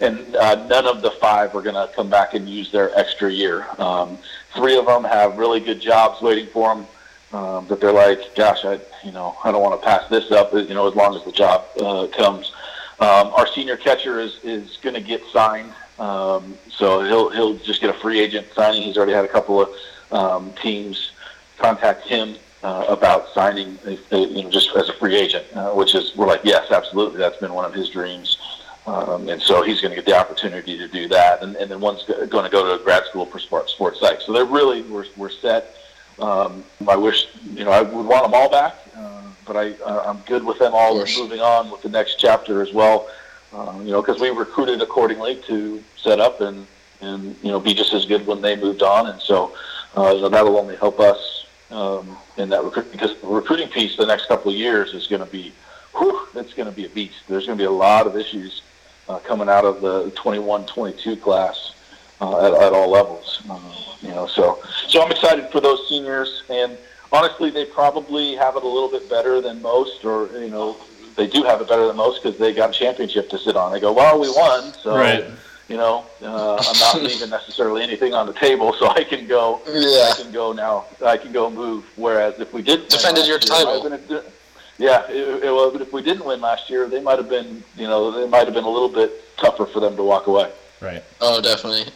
And 0.00 0.34
uh, 0.34 0.66
none 0.66 0.86
of 0.86 1.02
the 1.02 1.12
five 1.12 1.54
are 1.54 1.62
going 1.62 1.76
to 1.76 1.88
come 1.94 2.10
back 2.10 2.34
and 2.34 2.48
use 2.48 2.72
their 2.72 2.92
extra 2.98 3.30
year. 3.30 3.64
Um, 3.78 4.18
three 4.52 4.76
of 4.76 4.86
them 4.86 5.04
have 5.04 5.38
really 5.38 5.60
good 5.60 5.80
jobs 5.80 6.20
waiting 6.20 6.48
for 6.48 6.74
them. 6.74 6.86
Um, 7.34 7.66
that 7.66 7.80
they're 7.80 7.92
like, 7.92 8.36
gosh, 8.36 8.64
I, 8.64 8.78
you 9.02 9.10
know, 9.10 9.36
I 9.42 9.50
don't 9.50 9.60
want 9.60 9.80
to 9.80 9.84
pass 9.84 10.08
this 10.08 10.30
up, 10.30 10.52
you 10.52 10.72
know, 10.72 10.86
as 10.86 10.94
long 10.94 11.16
as 11.16 11.24
the 11.24 11.32
job 11.32 11.64
uh, 11.80 12.06
comes. 12.16 12.52
Um, 13.00 13.32
our 13.34 13.48
senior 13.48 13.76
catcher 13.76 14.20
is, 14.20 14.38
is 14.44 14.78
going 14.80 14.94
to 14.94 15.00
get 15.00 15.20
signed, 15.32 15.72
um, 15.98 16.56
so 16.70 17.02
he'll 17.02 17.30
he'll 17.30 17.56
just 17.58 17.80
get 17.80 17.90
a 17.90 17.98
free 17.98 18.20
agent 18.20 18.46
signing. 18.54 18.82
He's 18.82 18.96
already 18.96 19.14
had 19.14 19.24
a 19.24 19.28
couple 19.36 19.60
of 19.60 19.68
um, 20.12 20.52
teams 20.62 21.10
contact 21.58 22.06
him 22.06 22.36
uh, 22.62 22.84
about 22.88 23.28
signing, 23.34 23.78
uh, 23.84 24.16
you 24.16 24.44
know, 24.44 24.50
just 24.50 24.70
as 24.76 24.88
a 24.88 24.92
free 24.92 25.16
agent, 25.16 25.44
uh, 25.56 25.72
which 25.72 25.96
is 25.96 26.14
we're 26.14 26.28
like, 26.28 26.42
yes, 26.44 26.70
absolutely, 26.70 27.18
that's 27.18 27.38
been 27.38 27.52
one 27.52 27.64
of 27.64 27.74
his 27.74 27.88
dreams, 27.90 28.38
um, 28.86 29.28
and 29.28 29.42
so 29.42 29.60
he's 29.60 29.80
going 29.80 29.90
to 29.90 29.96
get 29.96 30.06
the 30.06 30.16
opportunity 30.16 30.78
to 30.78 30.86
do 30.86 31.08
that, 31.08 31.42
and, 31.42 31.56
and 31.56 31.68
then 31.68 31.80
one's 31.80 32.04
going 32.04 32.44
to 32.44 32.50
go 32.50 32.78
to 32.78 32.84
grad 32.84 33.04
school 33.06 33.26
for 33.26 33.40
sports 33.40 33.72
sports 33.72 33.98
psych. 33.98 34.20
So 34.20 34.32
they're 34.32 34.44
really 34.44 34.82
we're 34.82 35.06
we're 35.16 35.30
set. 35.30 35.74
Um, 36.18 36.64
I 36.88 36.96
wish 36.96 37.26
you 37.54 37.64
know 37.64 37.70
I 37.70 37.82
would 37.82 38.06
want 38.06 38.24
them 38.24 38.34
all 38.34 38.48
back, 38.50 38.74
uh, 38.96 39.22
but 39.46 39.56
I 39.56 39.72
uh, 39.84 40.04
I'm 40.06 40.18
good 40.26 40.44
with 40.44 40.58
them 40.58 40.72
all 40.74 40.94
moving 41.18 41.40
on 41.40 41.70
with 41.70 41.82
the 41.82 41.88
next 41.88 42.18
chapter 42.18 42.62
as 42.62 42.72
well. 42.72 43.08
Um, 43.52 43.84
you 43.86 43.92
know, 43.92 44.00
because 44.02 44.20
we 44.20 44.30
recruited 44.30 44.80
accordingly 44.82 45.36
to 45.46 45.82
set 45.96 46.20
up 46.20 46.40
and 46.40 46.66
and 47.00 47.36
you 47.42 47.50
know 47.50 47.60
be 47.60 47.74
just 47.74 47.92
as 47.92 48.04
good 48.06 48.26
when 48.26 48.40
they 48.42 48.56
moved 48.56 48.82
on, 48.82 49.08
and 49.08 49.20
so 49.20 49.54
Uh, 49.96 50.10
so 50.18 50.28
that'll 50.28 50.58
only 50.58 50.74
help 50.74 50.98
us 50.98 51.46
um, 51.70 52.16
in 52.36 52.48
that 52.48 52.64
recruit 52.64 52.90
because 52.90 53.14
the 53.20 53.28
recruiting 53.28 53.68
piece 53.68 53.96
the 53.96 54.04
next 54.04 54.26
couple 54.26 54.50
of 54.50 54.56
years 54.56 54.92
is 54.92 55.06
going 55.06 55.24
to 55.24 55.30
be, 55.30 55.52
whew, 55.96 56.26
it's 56.34 56.52
going 56.52 56.68
to 56.68 56.74
be 56.74 56.84
a 56.84 56.88
beast. 56.88 57.14
There's 57.28 57.46
going 57.46 57.56
to 57.56 57.62
be 57.62 57.66
a 57.66 57.70
lot 57.70 58.08
of 58.08 58.16
issues 58.16 58.62
uh, 59.08 59.20
coming 59.20 59.48
out 59.48 59.64
of 59.64 59.80
the 59.82 60.10
21-22 60.16 61.20
class 61.22 61.73
uh, 62.20 62.46
at, 62.46 62.62
at 62.62 62.72
all 62.72 62.90
levels. 62.90 63.42
Uh, 63.48 63.58
you 64.02 64.08
know, 64.10 64.26
so 64.26 64.60
so 64.88 65.02
I'm 65.02 65.10
excited 65.10 65.50
for 65.50 65.60
those 65.60 65.88
seniors, 65.88 66.42
and 66.50 66.76
honestly, 67.12 67.50
they 67.50 67.64
probably 67.64 68.34
have 68.36 68.56
it 68.56 68.62
a 68.62 68.68
little 68.68 68.90
bit 68.90 69.08
better 69.08 69.40
than 69.40 69.62
most, 69.62 70.04
or 70.04 70.28
you 70.38 70.50
know, 70.50 70.76
they 71.16 71.26
do 71.26 71.42
have 71.42 71.60
it 71.60 71.68
better 71.68 71.86
than 71.86 71.96
most 71.96 72.22
because 72.22 72.38
they 72.38 72.52
got 72.52 72.70
a 72.70 72.72
championship 72.72 73.28
to 73.30 73.38
sit 73.38 73.56
on. 73.56 73.72
They 73.72 73.80
go, 73.80 73.92
well, 73.92 74.18
we 74.20 74.28
won, 74.28 74.72
so. 74.72 74.96
Right. 74.96 75.24
You 75.66 75.78
know, 75.78 76.04
uh, 76.20 76.56
I'm 76.56 76.78
not 76.78 77.00
leaving 77.02 77.30
necessarily 77.30 77.82
anything 77.82 78.12
on 78.12 78.26
the 78.26 78.34
table, 78.34 78.74
so 78.78 78.86
I 78.90 79.02
can 79.02 79.26
go. 79.26 79.62
Yeah. 79.66 80.10
I 80.12 80.22
can 80.22 80.30
go 80.30 80.52
now. 80.52 80.84
I 81.02 81.16
can 81.16 81.32
go 81.32 81.48
move. 81.48 81.86
Whereas 81.96 82.38
if 82.38 82.52
we 82.52 82.60
didn't 82.60 82.90
Defended 82.90 83.26
your 83.26 83.36
year, 83.36 83.38
it 83.38 83.48
might 83.48 83.64
title. 83.64 83.90
have 83.90 84.08
been 84.08 84.18
a 84.18 84.20
di- 84.22 84.28
yeah, 84.76 85.06
it, 85.08 85.44
it, 85.44 85.50
well, 85.50 85.70
but 85.70 85.80
if 85.80 85.90
we 85.90 86.02
didn't 86.02 86.26
win 86.26 86.42
last 86.42 86.68
year, 86.68 86.86
they 86.86 87.00
might 87.00 87.16
have 87.16 87.30
been, 87.30 87.64
you 87.78 87.86
know, 87.86 88.10
they 88.10 88.28
might 88.28 88.44
have 88.44 88.52
been 88.52 88.64
a 88.64 88.68
little 88.68 88.90
bit 88.90 89.36
tougher 89.38 89.64
for 89.64 89.80
them 89.80 89.96
to 89.96 90.02
walk 90.02 90.26
away. 90.26 90.52
Right. 90.82 91.02
Oh, 91.22 91.40
definitely. 91.40 91.90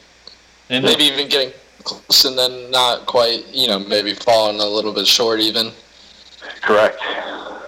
And 0.71 0.85
Maybe 0.85 1.05
even 1.05 1.29
getting 1.29 1.53
close 1.85 2.25
and 2.25 2.37
then 2.37 2.71
not 2.71 3.07
quite, 3.07 3.47
you 3.53 3.69
know, 3.69 3.79
maybe 3.79 4.15
falling 4.15 4.61
a 4.61 4.67
little 4.67 4.93
bit 4.93 5.07
short 5.07 5.41
even. 5.41 5.73
Correct. 6.63 7.01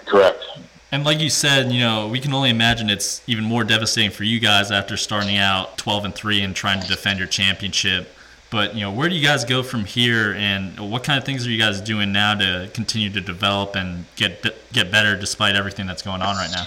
Correct. 0.06 0.44
And 0.92 1.04
like 1.04 1.20
you 1.20 1.30
said, 1.30 1.70
you 1.70 1.80
know, 1.80 2.08
we 2.08 2.18
can 2.18 2.34
only 2.34 2.50
imagine 2.50 2.90
it's 2.90 3.22
even 3.26 3.44
more 3.44 3.62
devastating 3.62 4.10
for 4.10 4.24
you 4.24 4.40
guys 4.40 4.72
after 4.72 4.96
starting 4.96 5.36
out 5.36 5.78
12 5.78 6.04
and 6.06 6.14
3 6.14 6.42
and 6.42 6.54
trying 6.54 6.80
to 6.80 6.88
defend 6.88 7.18
your 7.18 7.28
championship. 7.28 8.12
But, 8.50 8.74
you 8.74 8.80
know, 8.80 8.90
where 8.90 9.08
do 9.08 9.14
you 9.14 9.24
guys 9.24 9.44
go 9.44 9.62
from 9.62 9.84
here 9.84 10.34
and 10.34 10.90
what 10.90 11.04
kind 11.04 11.16
of 11.16 11.24
things 11.24 11.46
are 11.46 11.50
you 11.50 11.58
guys 11.58 11.80
doing 11.80 12.10
now 12.10 12.34
to 12.34 12.68
continue 12.74 13.08
to 13.10 13.20
develop 13.20 13.76
and 13.76 14.06
get 14.16 14.44
get 14.72 14.90
better 14.90 15.14
despite 15.16 15.54
everything 15.54 15.86
that's 15.86 16.02
going 16.02 16.20
on 16.20 16.34
right 16.34 16.50
now? 16.50 16.66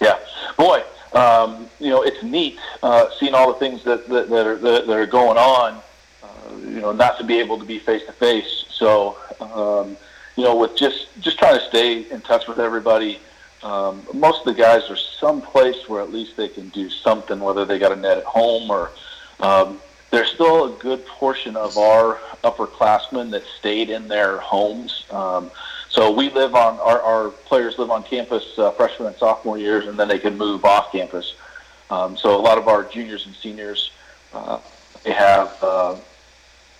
Yeah, 0.00 0.18
boy, 0.56 0.84
um, 1.16 1.68
you 1.80 1.90
know 1.90 2.02
it's 2.02 2.22
neat 2.22 2.58
uh, 2.82 3.06
seeing 3.18 3.34
all 3.34 3.52
the 3.52 3.58
things 3.58 3.82
that 3.84 4.08
that, 4.08 4.28
that, 4.28 4.46
are, 4.46 4.56
that, 4.56 4.86
that 4.86 4.96
are 4.96 5.06
going 5.06 5.38
on. 5.38 5.80
Uh, 6.22 6.56
you 6.58 6.80
know, 6.80 6.92
not 6.92 7.18
to 7.18 7.24
be 7.24 7.38
able 7.38 7.58
to 7.58 7.64
be 7.64 7.78
face 7.78 8.04
to 8.06 8.12
face. 8.12 8.64
So, 8.70 9.16
um, 9.40 9.96
you 10.36 10.44
know, 10.44 10.56
with 10.56 10.76
just 10.76 11.08
just 11.20 11.38
trying 11.38 11.58
to 11.58 11.66
stay 11.66 12.10
in 12.10 12.20
touch 12.20 12.46
with 12.46 12.58
everybody. 12.58 13.18
Um, 13.62 14.06
most 14.12 14.46
of 14.46 14.54
the 14.54 14.62
guys 14.62 14.90
are 14.90 14.96
someplace 14.96 15.88
where 15.88 16.00
at 16.00 16.12
least 16.12 16.36
they 16.36 16.48
can 16.48 16.68
do 16.68 16.88
something, 16.88 17.40
whether 17.40 17.64
they 17.64 17.78
got 17.78 17.92
a 17.92 17.96
net 17.96 18.18
at 18.18 18.24
home 18.24 18.70
or. 18.70 18.90
Um, 19.40 19.80
there's 20.10 20.30
still 20.30 20.72
a 20.72 20.78
good 20.78 21.04
portion 21.06 21.56
of 21.56 21.76
our 21.76 22.18
upperclassmen 22.44 23.30
that 23.32 23.42
stayed 23.58 23.90
in 23.90 24.08
their 24.08 24.38
homes. 24.38 25.04
Um, 25.10 25.50
so 25.96 26.10
we 26.10 26.28
live 26.28 26.54
on 26.54 26.78
our, 26.80 27.00
our 27.00 27.30
players 27.30 27.78
live 27.78 27.90
on 27.90 28.02
campus 28.02 28.58
uh, 28.58 28.70
freshman 28.72 29.08
and 29.08 29.16
sophomore 29.16 29.56
years, 29.56 29.86
and 29.86 29.98
then 29.98 30.08
they 30.08 30.18
can 30.18 30.36
move 30.36 30.62
off 30.62 30.92
campus. 30.92 31.34
Um, 31.88 32.18
so 32.18 32.38
a 32.38 32.42
lot 32.42 32.58
of 32.58 32.68
our 32.68 32.84
juniors 32.84 33.24
and 33.24 33.34
seniors 33.34 33.92
uh, 34.34 34.60
they 35.04 35.12
have 35.12 35.56
uh, 35.62 35.96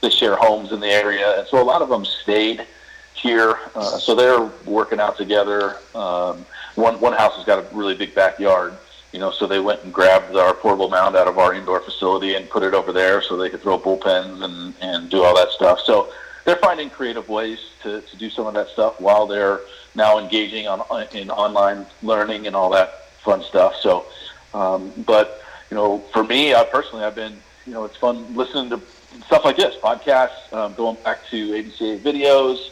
they 0.03 0.11
share 0.11 0.37
homes 0.37 0.71
in 0.71 0.81
the 0.81 0.89
area, 0.89 1.39
and 1.39 1.49
so 1.49 1.63
a 1.63 1.65
lot 1.65 1.81
of 1.81 1.89
them 1.89 2.05
stayed 2.05 2.67
here. 3.15 3.59
Uh, 3.75 3.97
so 3.99 4.15
they're 4.15 4.51
working 4.67 5.01
out 5.01 5.17
together. 5.17 5.77
Um, 5.95 6.45
one 6.75 7.01
one 7.01 7.15
house 7.15 7.37
has 7.37 7.47
got 7.47 7.59
a 7.59 7.75
really 7.75 7.95
big 7.95 8.15
backyard, 8.15 8.77
you 9.13 9.19
know, 9.19 9.31
so 9.31 9.47
they 9.47 9.61
went 9.61 9.83
and 9.83 9.95
grabbed 9.95 10.37
our 10.37 10.53
portable 10.53 10.91
mound 10.91 11.17
out 11.17 11.27
of 11.27 11.39
our 11.39 11.55
indoor 11.55 11.81
facility 11.81 12.35
and 12.35 12.51
put 12.51 12.63
it 12.63 12.75
over 12.75 12.93
there 12.93 13.23
so 13.23 13.39
they 13.39 13.49
could 13.49 13.63
throw 13.63 13.79
bullpens 13.79 14.45
and 14.45 14.75
and 14.83 15.09
do 15.09 15.23
all 15.23 15.35
that 15.35 15.49
stuff. 15.51 15.81
So 15.81 16.13
they're 16.47 16.57
finding 16.57 16.89
creative 16.89 17.29
ways 17.29 17.59
to, 17.83 18.01
to 18.01 18.17
do 18.17 18.31
some 18.31 18.47
of 18.47 18.55
that 18.55 18.69
stuff 18.69 19.01
while 19.01 19.27
they're 19.27 19.61
now 19.95 20.19
engaging 20.19 20.67
on 20.69 20.81
in 21.13 21.29
online 21.31 21.85
learning 22.03 22.47
and 22.47 22.57
all 22.57 22.71
that 22.71 23.11
fun 23.25 23.43
stuff. 23.43 23.75
So, 23.81 24.07
um, 24.55 24.93
but 25.05 25.43
you 25.71 25.75
know, 25.75 25.99
for 26.13 26.23
me, 26.25 26.55
I 26.55 26.65
personally, 26.65 27.05
I've 27.05 27.17
been 27.17 27.37
you 27.67 27.73
know, 27.73 27.85
it's 27.85 27.97
fun 27.97 28.35
listening 28.35 28.71
to 28.71 28.81
stuff 29.27 29.45
like 29.45 29.57
this, 29.57 29.75
podcasts, 29.77 30.53
um, 30.53 30.73
going 30.75 30.97
back 31.03 31.27
to 31.31 31.51
ABCA 31.51 31.99
videos, 31.99 32.71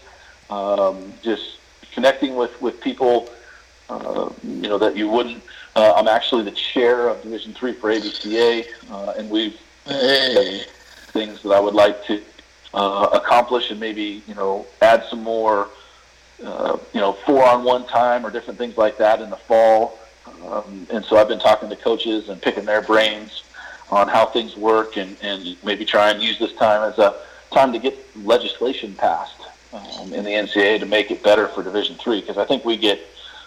um, 0.50 1.12
just 1.20 1.58
connecting 1.92 2.36
with 2.36 2.60
with 2.62 2.80
people, 2.80 3.28
uh, 3.90 4.30
you 4.44 4.68
know, 4.68 4.78
that 4.78 4.96
you 4.96 5.08
wouldn't. 5.08 5.42
Uh, 5.74 5.92
I'm 5.96 6.06
actually 6.06 6.44
the 6.44 6.52
chair 6.52 7.08
of 7.08 7.22
Division 7.22 7.52
Three 7.52 7.72
for 7.72 7.90
ABCA, 7.90 8.66
uh, 8.90 9.14
and 9.18 9.28
we've 9.28 9.58
Hey. 9.86 10.62
things 11.08 11.42
that 11.42 11.50
I 11.50 11.60
would 11.60 11.74
like 11.74 12.06
to 12.06 12.22
uh, 12.74 13.08
accomplish 13.12 13.70
and 13.70 13.78
maybe 13.78 14.22
you 14.26 14.34
know 14.34 14.66
add 14.82 15.04
some 15.08 15.22
more 15.22 15.68
uh, 16.44 16.76
you 16.92 17.00
know 17.00 17.12
four 17.12 17.44
on 17.46 17.64
one 17.64 17.86
time 17.86 18.26
or 18.26 18.30
different 18.30 18.58
things 18.58 18.76
like 18.76 18.98
that 18.98 19.20
in 19.20 19.30
the 19.30 19.36
fall. 19.36 19.98
Um, 20.44 20.86
and 20.90 21.04
so 21.04 21.16
I've 21.16 21.28
been 21.28 21.38
talking 21.38 21.68
to 21.68 21.76
coaches 21.76 22.28
and 22.28 22.40
picking 22.42 22.64
their 22.64 22.82
brains 22.82 23.44
on 23.90 24.08
how 24.08 24.26
things 24.26 24.56
work 24.56 24.96
and, 24.96 25.16
and 25.22 25.56
maybe 25.62 25.84
try 25.84 26.10
and 26.10 26.22
use 26.22 26.38
this 26.38 26.52
time 26.54 26.90
as 26.90 26.98
a 26.98 27.14
time 27.52 27.72
to 27.72 27.78
get 27.78 27.96
legislation 28.24 28.94
passed 28.94 29.42
um, 29.72 30.12
in 30.12 30.24
the 30.24 30.30
NCAA 30.30 30.80
to 30.80 30.86
make 30.86 31.10
it 31.10 31.22
better 31.22 31.46
for 31.48 31.62
Division 31.62 31.94
Three 31.96 32.20
because 32.20 32.38
I 32.38 32.44
think 32.44 32.64
we 32.64 32.76
get 32.76 33.00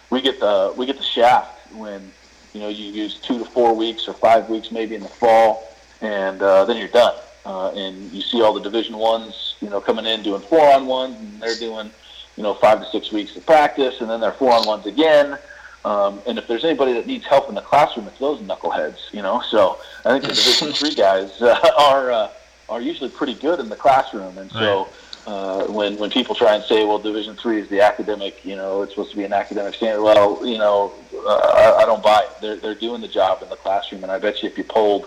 we 0.09 0.21
get 0.21 0.39
the 0.39 0.73
we 0.77 0.85
get 0.85 0.97
the 0.97 1.03
shaft 1.03 1.73
when 1.73 2.11
you 2.53 2.61
know 2.61 2.69
you 2.69 2.91
use 2.91 3.15
two 3.19 3.39
to 3.39 3.45
four 3.45 3.75
weeks 3.75 4.07
or 4.07 4.13
five 4.13 4.49
weeks 4.49 4.71
maybe 4.71 4.95
in 4.95 5.01
the 5.01 5.09
fall 5.09 5.67
and 6.01 6.41
uh, 6.41 6.63
then 6.63 6.77
you're 6.77 6.87
done 6.87 7.15
uh, 7.47 7.71
and 7.71 8.11
you 8.11 8.21
see 8.21 8.41
all 8.41 8.53
the 8.53 8.59
Division 8.59 8.97
Ones, 8.97 9.55
you 9.61 9.69
know, 9.69 9.79
coming 9.79 10.05
in 10.05 10.21
doing 10.21 10.41
four 10.41 10.69
on 10.73 10.85
ones, 10.85 11.15
and 11.15 11.41
they're 11.41 11.55
doing, 11.55 11.89
you 12.35 12.43
know, 12.43 12.53
five 12.53 12.81
to 12.81 12.85
six 12.91 13.09
weeks 13.09 13.37
of 13.37 13.45
practice, 13.45 14.01
and 14.01 14.09
then 14.09 14.19
they're 14.19 14.33
four 14.33 14.51
on 14.51 14.67
ones 14.67 14.85
again. 14.85 15.39
Um, 15.85 16.19
and 16.27 16.37
if 16.37 16.45
there's 16.45 16.65
anybody 16.65 16.91
that 16.91 17.07
needs 17.07 17.25
help 17.25 17.47
in 17.47 17.55
the 17.55 17.61
classroom, 17.61 18.05
it's 18.07 18.19
those 18.19 18.41
knuckleheads, 18.41 18.97
you 19.13 19.21
know. 19.21 19.41
So 19.49 19.79
I 20.03 20.09
think 20.09 20.23
the 20.23 20.33
Division 20.33 20.73
Three 20.73 20.93
guys 21.07 21.41
uh, 21.41 21.57
are 21.79 22.11
uh, 22.11 22.31
are 22.67 22.81
usually 22.81 23.09
pretty 23.09 23.35
good 23.35 23.61
in 23.61 23.69
the 23.69 23.77
classroom, 23.77 24.37
and 24.37 24.51
so. 24.51 24.89
Uh, 25.25 25.65
when 25.65 25.97
when 25.97 26.09
people 26.09 26.33
try 26.33 26.55
and 26.55 26.63
say, 26.63 26.85
well, 26.85 26.99
Division 26.99 27.35
Three 27.35 27.59
is 27.59 27.67
the 27.67 27.81
academic, 27.81 28.45
you 28.45 28.55
know, 28.55 28.81
it's 28.81 28.93
supposed 28.93 29.11
to 29.11 29.17
be 29.17 29.25
an 29.25 29.33
academic 29.33 29.73
standard. 29.73 30.01
Well, 30.01 30.39
you 30.47 30.57
know, 30.57 30.93
uh, 31.13 31.51
I, 31.53 31.83
I 31.83 31.85
don't 31.85 32.01
buy 32.01 32.21
it. 32.23 32.29
They're 32.39 32.55
they're 32.55 32.79
doing 32.79 33.01
the 33.01 33.09
job 33.09 33.43
in 33.43 33.49
the 33.49 33.57
classroom, 33.57 34.03
and 34.03 34.11
I 34.11 34.19
bet 34.19 34.41
you 34.41 34.47
if 34.47 34.57
you 34.57 34.63
polled 34.63 35.05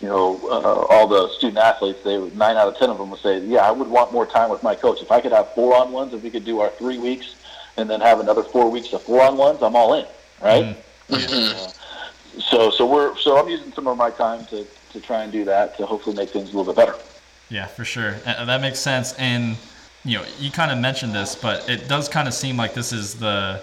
you 0.00 0.08
know, 0.08 0.40
uh, 0.44 0.86
all 0.88 1.06
the 1.06 1.28
student 1.36 1.58
athletes, 1.58 2.02
they 2.02 2.16
would, 2.18 2.36
nine 2.36 2.56
out 2.56 2.68
of 2.68 2.76
ten 2.78 2.88
of 2.88 2.98
them 2.98 3.10
would 3.10 3.20
say, 3.20 3.38
"Yeah, 3.40 3.60
I 3.60 3.70
would 3.70 3.88
want 3.88 4.12
more 4.12 4.26
time 4.26 4.48
with 4.48 4.62
my 4.62 4.74
coach. 4.74 5.02
If 5.02 5.12
I 5.12 5.20
could 5.20 5.32
have 5.32 5.52
four 5.54 5.76
on 5.76 5.92
ones, 5.92 6.14
if 6.14 6.22
we 6.22 6.30
could 6.30 6.44
do 6.44 6.60
our 6.60 6.70
three 6.70 6.98
weeks, 6.98 7.34
and 7.76 7.88
then 7.88 8.00
have 8.00 8.20
another 8.20 8.42
four 8.42 8.70
weeks 8.70 8.92
of 8.92 9.02
four 9.02 9.22
on 9.22 9.36
ones, 9.36 9.62
I'm 9.62 9.76
all 9.76 9.94
in." 9.94 10.06
Right? 10.42 10.76
Uh, 11.10 11.70
so, 12.38 12.70
so 12.70 12.86
we're 12.86 13.16
so 13.18 13.36
I'm 13.38 13.48
using 13.48 13.72
some 13.72 13.86
of 13.86 13.96
my 13.96 14.10
time 14.10 14.46
to 14.46 14.66
to 14.92 15.00
try 15.00 15.22
and 15.22 15.30
do 15.30 15.44
that 15.44 15.76
to 15.76 15.86
hopefully 15.86 16.16
make 16.16 16.30
things 16.30 16.52
a 16.52 16.56
little 16.56 16.72
bit 16.72 16.76
better. 16.76 16.98
Yeah, 17.50 17.66
for 17.66 17.84
sure. 17.84 18.16
And 18.24 18.48
that 18.48 18.60
makes 18.60 18.78
sense. 18.78 19.12
And 19.14 19.56
you 20.04 20.18
know, 20.18 20.24
you 20.38 20.50
kind 20.50 20.70
of 20.70 20.78
mentioned 20.78 21.14
this, 21.14 21.34
but 21.34 21.68
it 21.68 21.88
does 21.88 22.08
kind 22.08 22.26
of 22.26 22.32
seem 22.32 22.56
like 22.56 22.74
this 22.74 22.92
is 22.92 23.14
the 23.16 23.60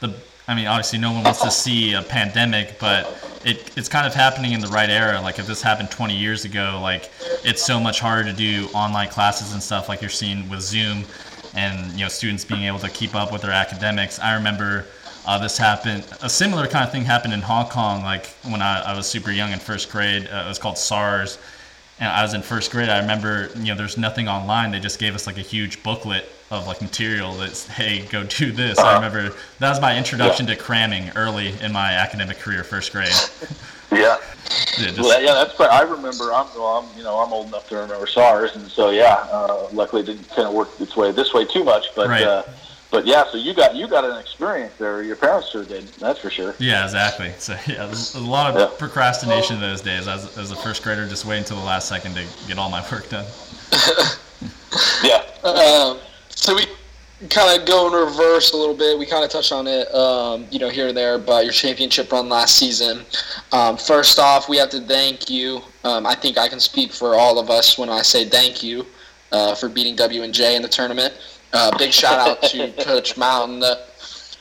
the. 0.00 0.14
I 0.50 0.54
mean, 0.56 0.66
obviously, 0.66 0.98
no 0.98 1.12
one 1.12 1.22
wants 1.22 1.42
to 1.42 1.50
see 1.50 1.92
a 1.92 2.02
pandemic, 2.02 2.76
but 2.80 3.06
it, 3.44 3.70
it's 3.78 3.88
kind 3.88 4.04
of 4.04 4.12
happening 4.12 4.50
in 4.50 4.60
the 4.60 4.66
right 4.66 4.90
era. 4.90 5.20
Like 5.20 5.38
if 5.38 5.46
this 5.46 5.62
happened 5.62 5.92
20 5.92 6.16
years 6.16 6.44
ago, 6.44 6.80
like 6.82 7.08
it's 7.44 7.64
so 7.64 7.78
much 7.78 8.00
harder 8.00 8.24
to 8.24 8.36
do 8.36 8.66
online 8.74 9.10
classes 9.10 9.52
and 9.52 9.62
stuff, 9.62 9.88
like 9.88 10.00
you're 10.00 10.10
seeing 10.10 10.48
with 10.48 10.60
Zoom, 10.60 11.04
and 11.54 11.92
you 11.92 12.00
know, 12.00 12.08
students 12.08 12.44
being 12.44 12.64
able 12.64 12.80
to 12.80 12.88
keep 12.88 13.14
up 13.14 13.30
with 13.30 13.42
their 13.42 13.52
academics. 13.52 14.18
I 14.18 14.34
remember. 14.34 14.86
Uh, 15.26 15.38
this 15.38 15.58
happened. 15.58 16.02
A 16.22 16.30
similar 16.30 16.66
kind 16.66 16.82
of 16.82 16.90
thing 16.90 17.04
happened 17.04 17.34
in 17.34 17.42
Hong 17.42 17.68
Kong, 17.68 18.02
like 18.02 18.26
when 18.48 18.62
I, 18.62 18.80
I 18.80 18.96
was 18.96 19.06
super 19.06 19.30
young 19.30 19.52
in 19.52 19.58
first 19.58 19.92
grade. 19.92 20.26
Uh, 20.26 20.44
it 20.46 20.48
was 20.48 20.58
called 20.58 20.78
SARS, 20.78 21.38
and 22.00 22.08
I 22.08 22.22
was 22.22 22.32
in 22.32 22.40
first 22.40 22.72
grade. 22.72 22.88
I 22.88 22.98
remember, 23.00 23.50
you 23.54 23.66
know, 23.66 23.74
there's 23.76 23.98
nothing 23.98 24.28
online. 24.28 24.70
They 24.70 24.80
just 24.80 24.98
gave 24.98 25.14
us 25.14 25.26
like 25.26 25.36
a 25.36 25.42
huge 25.42 25.82
booklet 25.82 26.26
of 26.50 26.66
like 26.66 26.82
material 26.82 27.32
that's, 27.34 27.66
hey, 27.68 28.06
go 28.06 28.24
do 28.24 28.50
this. 28.52 28.78
I 28.78 28.94
remember 28.94 29.32
that 29.60 29.68
was 29.70 29.80
my 29.80 29.96
introduction 29.96 30.46
to 30.46 30.56
cramming 30.56 31.10
early 31.16 31.54
in 31.60 31.72
my 31.72 31.92
academic 31.92 32.38
career, 32.38 32.64
first 32.64 32.92
grade. 32.92 33.12
Yeah. 33.92 34.18
Yeah, 34.78 34.86
just- 34.86 35.00
well, 35.00 35.20
yeah, 35.20 35.32
that's 35.34 35.58
right. 35.58 35.68
I 35.68 35.80
remember. 35.82 36.32
I'm, 36.32 36.46
well, 36.54 36.66
I'm, 36.88 36.96
you 36.96 37.02
know, 37.02 37.18
I'm 37.18 37.32
old 37.32 37.48
enough 37.48 37.68
to 37.70 37.74
remember 37.76 38.06
SARS, 38.06 38.54
and 38.54 38.70
so 38.70 38.90
yeah. 38.90 39.14
Uh, 39.32 39.66
luckily, 39.72 40.02
it 40.02 40.06
didn't 40.06 40.28
kind 40.28 40.46
of 40.46 40.54
work 40.54 40.68
its 40.80 40.94
way 40.96 41.10
this 41.10 41.34
way 41.34 41.44
too 41.44 41.64
much, 41.64 41.86
but 41.96 42.06
Right. 42.08 42.22
uh, 42.22 42.44
but 42.92 43.04
yeah. 43.04 43.24
So 43.32 43.36
you 43.36 43.52
got 43.52 43.74
you 43.74 43.88
got 43.88 44.04
an 44.04 44.16
experience 44.16 44.74
there. 44.78 45.02
Your 45.02 45.16
parents 45.16 45.50
sure 45.50 45.64
did. 45.64 45.88
That's 45.98 46.20
for 46.20 46.30
sure. 46.30 46.54
Yeah, 46.60 46.84
exactly. 46.84 47.32
So 47.38 47.54
yeah, 47.66 47.86
there's 47.86 48.14
a 48.14 48.20
lot 48.20 48.54
of 48.54 48.60
Yeah. 48.60 48.78
procrastination 48.78 49.58
those 49.58 49.80
days. 49.80 50.06
As, 50.06 50.38
as 50.38 50.52
a 50.52 50.56
first 50.56 50.84
grader, 50.84 51.08
just 51.08 51.24
waiting 51.24 51.42
until 51.42 51.56
the 51.58 51.66
last 51.66 51.88
second 51.88 52.14
to 52.14 52.24
get 52.46 52.58
all 52.58 52.70
my 52.70 52.88
work 52.92 53.08
done. 53.08 53.26
Yeah. 55.02 55.24
Um, 55.42 55.98
so 56.30 56.54
we 56.54 56.64
kind 57.28 57.60
of 57.60 57.66
go 57.66 57.86
in 57.86 57.92
reverse 57.92 58.52
a 58.52 58.56
little 58.56 58.74
bit. 58.74 58.98
We 58.98 59.04
kind 59.06 59.24
of 59.24 59.30
touched 59.30 59.52
on 59.52 59.66
it, 59.66 59.92
um, 59.94 60.46
you 60.50 60.58
know, 60.58 60.70
here 60.70 60.88
and 60.88 60.96
there, 60.96 61.18
but 61.18 61.44
your 61.44 61.52
championship 61.52 62.10
run 62.12 62.28
last 62.28 62.56
season. 62.56 63.04
Um, 63.52 63.76
first 63.76 64.18
off, 64.18 64.48
we 64.48 64.56
have 64.56 64.70
to 64.70 64.80
thank 64.80 65.28
you. 65.28 65.60
Um, 65.84 66.06
I 66.06 66.14
think 66.14 66.38
I 66.38 66.48
can 66.48 66.60
speak 66.60 66.92
for 66.92 67.14
all 67.14 67.38
of 67.38 67.50
us 67.50 67.76
when 67.78 67.90
I 67.90 68.02
say 68.02 68.24
thank 68.24 68.62
you. 68.62 68.86
uh, 69.32 69.54
for 69.54 69.68
beating 69.68 69.94
W 69.96 70.22
and 70.22 70.34
J 70.34 70.56
in 70.56 70.62
the 70.62 70.68
tournament. 70.68 71.14
Uh, 71.52 71.76
big 71.78 71.92
shout 71.92 72.18
out 72.18 72.42
to 72.50 72.72
Coach 72.84 73.16
Mountain, 73.16 73.60
the 73.60 73.76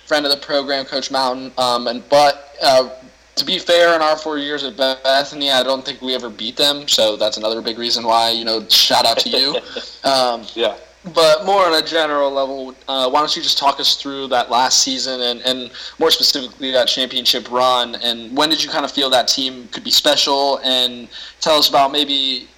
friend 0.05 0.25
of 0.25 0.31
the 0.31 0.37
program, 0.37 0.85
Coach 0.85 1.11
Mountain. 1.11 1.51
Um, 1.57 1.87
and 1.87 2.07
but 2.09 2.55
uh, 2.61 2.89
to 3.35 3.45
be 3.45 3.59
fair, 3.59 3.95
in 3.95 4.01
our 4.01 4.17
four 4.17 4.37
years 4.37 4.63
at 4.63 4.77
Bethany, 4.77 5.51
I 5.51 5.63
don't 5.63 5.85
think 5.85 6.01
we 6.01 6.15
ever 6.15 6.29
beat 6.29 6.57
them. 6.57 6.87
So 6.87 7.15
that's 7.17 7.37
another 7.37 7.61
big 7.61 7.77
reason 7.77 8.03
why 8.03 8.31
you 8.31 8.45
know 8.45 8.67
shout 8.69 9.05
out 9.05 9.19
to 9.19 9.29
you. 9.29 9.57
Um, 10.03 10.45
yeah. 10.55 10.77
But 11.13 11.45
more 11.45 11.65
on 11.65 11.81
a 11.81 11.85
general 11.85 12.29
level, 12.29 12.75
uh, 12.89 13.09
why 13.09 13.19
don't 13.19 13.33
you 13.33 13.41
just 13.41 13.57
talk 13.57 13.79
us 13.79 13.95
through 13.95 14.27
that 14.27 14.51
last 14.51 14.83
season 14.83 15.21
and, 15.21 15.41
and 15.43 15.71
more 15.97 16.11
specifically 16.11 16.71
that 16.71 16.89
championship 16.89 17.49
run? 17.49 17.95
And 17.95 18.35
when 18.35 18.49
did 18.49 18.61
you 18.61 18.69
kind 18.69 18.83
of 18.83 18.91
feel 18.91 19.09
that 19.11 19.29
team 19.29 19.69
could 19.69 19.85
be 19.85 19.91
special? 19.91 20.59
And 20.61 21.07
tell 21.39 21.57
us 21.57 21.69
about 21.69 21.93
maybe, 21.93 22.49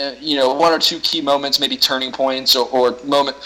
uh, 0.00 0.12
you 0.18 0.36
know, 0.36 0.54
one 0.54 0.72
or 0.72 0.78
two 0.78 1.00
key 1.00 1.20
moments, 1.20 1.60
maybe 1.60 1.76
turning 1.76 2.12
points 2.12 2.56
or, 2.56 2.66
or 2.70 2.96
moment, 3.04 3.36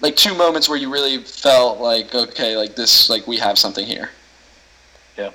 like 0.00 0.16
two 0.16 0.34
moments 0.34 0.66
where 0.66 0.78
you 0.78 0.90
really 0.90 1.18
felt 1.18 1.78
like, 1.78 2.14
okay, 2.14 2.56
like 2.56 2.74
this, 2.74 3.10
like 3.10 3.26
we 3.26 3.36
have 3.36 3.58
something 3.58 3.84
here. 3.84 4.08
Yeah. 5.18 5.30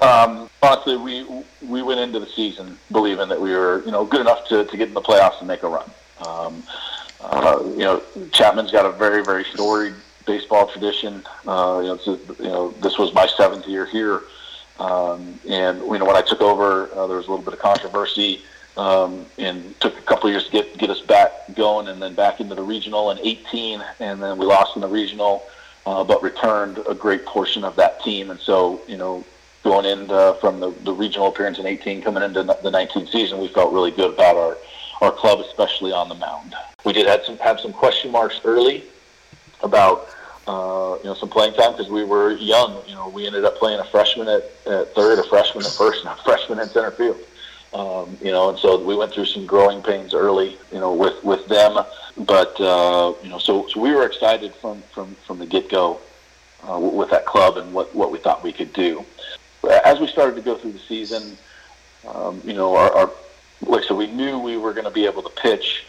Um, 0.00 0.50
honestly, 0.62 0.96
we 0.96 1.44
we 1.62 1.82
went 1.82 2.00
into 2.00 2.18
the 2.18 2.26
season 2.26 2.78
believing 2.90 3.28
that 3.28 3.40
we 3.40 3.52
were, 3.52 3.82
you 3.84 3.92
know, 3.92 4.04
good 4.04 4.22
enough 4.22 4.48
to, 4.48 4.64
to 4.64 4.76
get 4.76 4.88
in 4.88 4.94
the 4.94 5.00
playoffs 5.00 5.38
and 5.38 5.46
make 5.46 5.62
a 5.62 5.68
run. 5.68 5.88
Um, 6.26 6.62
uh, 7.22 7.62
you 7.64 7.78
know, 7.78 8.02
Chapman's 8.32 8.70
got 8.70 8.86
a 8.86 8.92
very, 8.92 9.22
very 9.22 9.44
storied 9.44 9.94
baseball 10.26 10.66
tradition. 10.68 11.22
Uh, 11.46 11.80
you, 11.82 11.88
know, 11.88 11.98
a, 12.06 12.42
you 12.42 12.48
know, 12.48 12.70
this 12.82 12.98
was 12.98 13.12
my 13.12 13.26
seventh 13.26 13.66
year 13.66 13.86
here, 13.86 14.22
um, 14.78 15.38
and 15.48 15.78
you 15.80 15.98
know, 15.98 16.04
when 16.04 16.16
I 16.16 16.22
took 16.22 16.40
over, 16.40 16.90
uh, 16.94 17.06
there 17.06 17.16
was 17.16 17.26
a 17.26 17.30
little 17.30 17.44
bit 17.44 17.54
of 17.54 17.60
controversy, 17.60 18.42
um, 18.76 19.26
and 19.38 19.78
took 19.80 19.98
a 19.98 20.02
couple 20.02 20.28
of 20.28 20.32
years 20.32 20.46
to 20.46 20.50
get 20.50 20.78
get 20.78 20.90
us 20.90 21.00
back 21.00 21.32
going, 21.54 21.88
and 21.88 22.00
then 22.00 22.14
back 22.14 22.40
into 22.40 22.54
the 22.54 22.62
regional 22.62 23.10
in 23.10 23.18
18, 23.18 23.84
and 24.00 24.22
then 24.22 24.38
we 24.38 24.46
lost 24.46 24.76
in 24.76 24.82
the 24.82 24.88
regional, 24.88 25.42
uh, 25.86 26.02
but 26.02 26.22
returned 26.22 26.78
a 26.88 26.94
great 26.94 27.26
portion 27.26 27.64
of 27.64 27.76
that 27.76 28.02
team, 28.02 28.30
and 28.30 28.40
so 28.40 28.80
you 28.86 28.96
know. 28.96 29.24
Going 29.62 29.84
in 29.84 30.06
from 30.40 30.58
the, 30.58 30.70
the 30.84 30.92
regional 30.94 31.28
appearance 31.28 31.58
in 31.58 31.66
18, 31.66 32.00
coming 32.00 32.22
into 32.22 32.42
the 32.42 32.70
19 32.70 33.06
season, 33.08 33.38
we 33.38 33.48
felt 33.48 33.74
really 33.74 33.90
good 33.90 34.14
about 34.14 34.34
our, 34.34 34.56
our 35.02 35.12
club, 35.12 35.38
especially 35.40 35.92
on 35.92 36.08
the 36.08 36.14
mound. 36.14 36.54
We 36.84 36.92
did 36.92 37.06
have 37.06 37.24
some 37.24 37.38
have 37.38 37.60
some 37.60 37.72
question 37.72 38.10
marks 38.10 38.40
early 38.44 38.84
about 39.62 40.08
uh, 40.46 40.96
you 40.98 41.04
know 41.04 41.14
some 41.14 41.28
playing 41.28 41.54
time 41.54 41.72
because 41.72 41.90
we 41.90 42.04
were 42.04 42.32
young. 42.32 42.82
You 42.86 42.94
know, 42.94 43.08
we 43.08 43.26
ended 43.26 43.44
up 43.44 43.56
playing 43.56 43.80
a 43.80 43.84
freshman 43.84 44.28
at, 44.28 44.44
at 44.66 44.94
third, 44.94 45.18
a 45.18 45.24
freshman 45.24 45.64
at 45.64 45.72
first, 45.72 46.04
and 46.04 46.18
a 46.18 46.22
freshman 46.22 46.58
in 46.58 46.68
center 46.68 46.90
field. 46.90 47.18
Um, 47.72 48.18
you 48.20 48.32
know, 48.32 48.48
and 48.48 48.58
so 48.58 48.82
we 48.82 48.96
went 48.96 49.12
through 49.12 49.26
some 49.26 49.46
growing 49.46 49.82
pains 49.82 50.14
early. 50.14 50.56
You 50.72 50.80
know, 50.80 50.94
with 50.94 51.22
with 51.22 51.46
them, 51.46 51.84
but 52.16 52.60
uh, 52.60 53.14
you 53.22 53.28
know, 53.28 53.38
so 53.38 53.68
so 53.68 53.80
we 53.80 53.92
were 53.92 54.06
excited 54.06 54.54
from 54.54 54.82
from 54.92 55.14
from 55.26 55.38
the 55.38 55.46
get 55.46 55.68
go 55.68 56.00
uh, 56.68 56.78
with 56.78 57.10
that 57.10 57.26
club 57.26 57.56
and 57.58 57.72
what 57.72 57.94
what 57.94 58.10
we 58.10 58.18
thought 58.18 58.42
we 58.42 58.52
could 58.52 58.72
do. 58.72 59.04
As 59.84 60.00
we 60.00 60.06
started 60.06 60.36
to 60.36 60.42
go 60.42 60.56
through 60.56 60.72
the 60.72 60.78
season, 60.78 61.36
um, 62.08 62.40
you 62.44 62.54
know, 62.54 62.74
our, 62.74 62.90
our 62.92 63.10
like 63.60 63.84
so 63.84 63.94
we 63.94 64.06
knew 64.06 64.38
we 64.38 64.56
were 64.56 64.72
going 64.72 64.86
to 64.86 64.90
be 64.90 65.04
able 65.04 65.22
to 65.22 65.30
pitch 65.40 65.84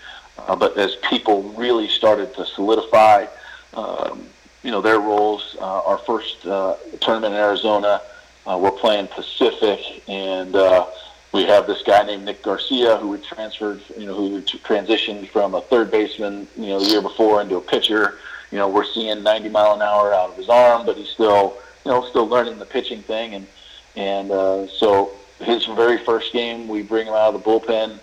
uh, 0.47 0.55
but 0.55 0.77
as 0.77 0.95
people 0.97 1.43
really 1.53 1.87
started 1.87 2.33
to 2.35 2.45
solidify, 2.45 3.25
um, 3.73 4.25
you 4.63 4.71
know, 4.71 4.81
their 4.81 4.99
roles, 4.99 5.55
uh, 5.59 5.81
our 5.83 5.97
first 5.99 6.45
uh, 6.45 6.75
tournament 6.99 7.33
in 7.33 7.39
Arizona, 7.39 8.01
uh, 8.45 8.57
we're 8.61 8.71
playing 8.71 9.07
Pacific, 9.07 10.03
and 10.07 10.55
uh, 10.55 10.85
we 11.31 11.43
have 11.43 11.67
this 11.67 11.81
guy 11.83 12.03
named 12.03 12.25
Nick 12.25 12.43
Garcia 12.43 12.97
who 12.97 13.11
had 13.13 13.23
transferred, 13.23 13.81
you 13.97 14.05
know, 14.05 14.15
who 14.15 14.41
transitioned 14.41 15.29
from 15.29 15.55
a 15.55 15.61
third 15.61 15.91
baseman, 15.91 16.47
you 16.57 16.67
know, 16.67 16.79
the 16.79 16.89
year 16.89 17.01
before 17.01 17.41
into 17.41 17.55
a 17.57 17.61
pitcher. 17.61 18.17
You 18.51 18.57
know, 18.57 18.67
we're 18.67 18.85
seeing 18.85 19.23
90 19.23 19.49
mile 19.49 19.73
an 19.73 19.81
hour 19.81 20.13
out 20.13 20.31
of 20.31 20.37
his 20.37 20.49
arm, 20.49 20.85
but 20.85 20.97
he's 20.97 21.09
still, 21.09 21.57
you 21.85 21.91
know, 21.91 22.05
still 22.09 22.27
learning 22.27 22.59
the 22.59 22.65
pitching 22.65 23.01
thing, 23.01 23.35
and 23.35 23.47
and 23.95 24.31
uh, 24.31 24.67
so 24.67 25.11
his 25.39 25.65
very 25.65 25.97
first 25.97 26.33
game, 26.33 26.67
we 26.67 26.81
bring 26.81 27.07
him 27.07 27.13
out 27.13 27.33
of 27.33 27.43
the 27.43 27.49
bullpen, 27.49 27.99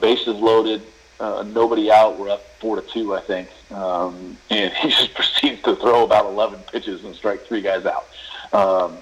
bases 0.00 0.36
loaded, 0.36 0.82
uh, 1.20 1.44
nobody 1.46 1.90
out. 1.90 2.18
We're 2.18 2.30
up 2.30 2.42
four 2.60 2.80
to 2.80 2.82
two, 2.82 3.14
I 3.14 3.20
think, 3.20 3.48
um, 3.70 4.36
and 4.50 4.72
he 4.82 4.88
just 4.90 5.14
proceeds 5.14 5.62
to 5.62 5.76
throw 5.76 6.04
about 6.04 6.26
eleven 6.26 6.60
pitches 6.70 7.04
and 7.04 7.14
strike 7.14 7.42
three 7.42 7.62
guys 7.62 7.86
out. 7.86 8.06
Um, 8.52 8.98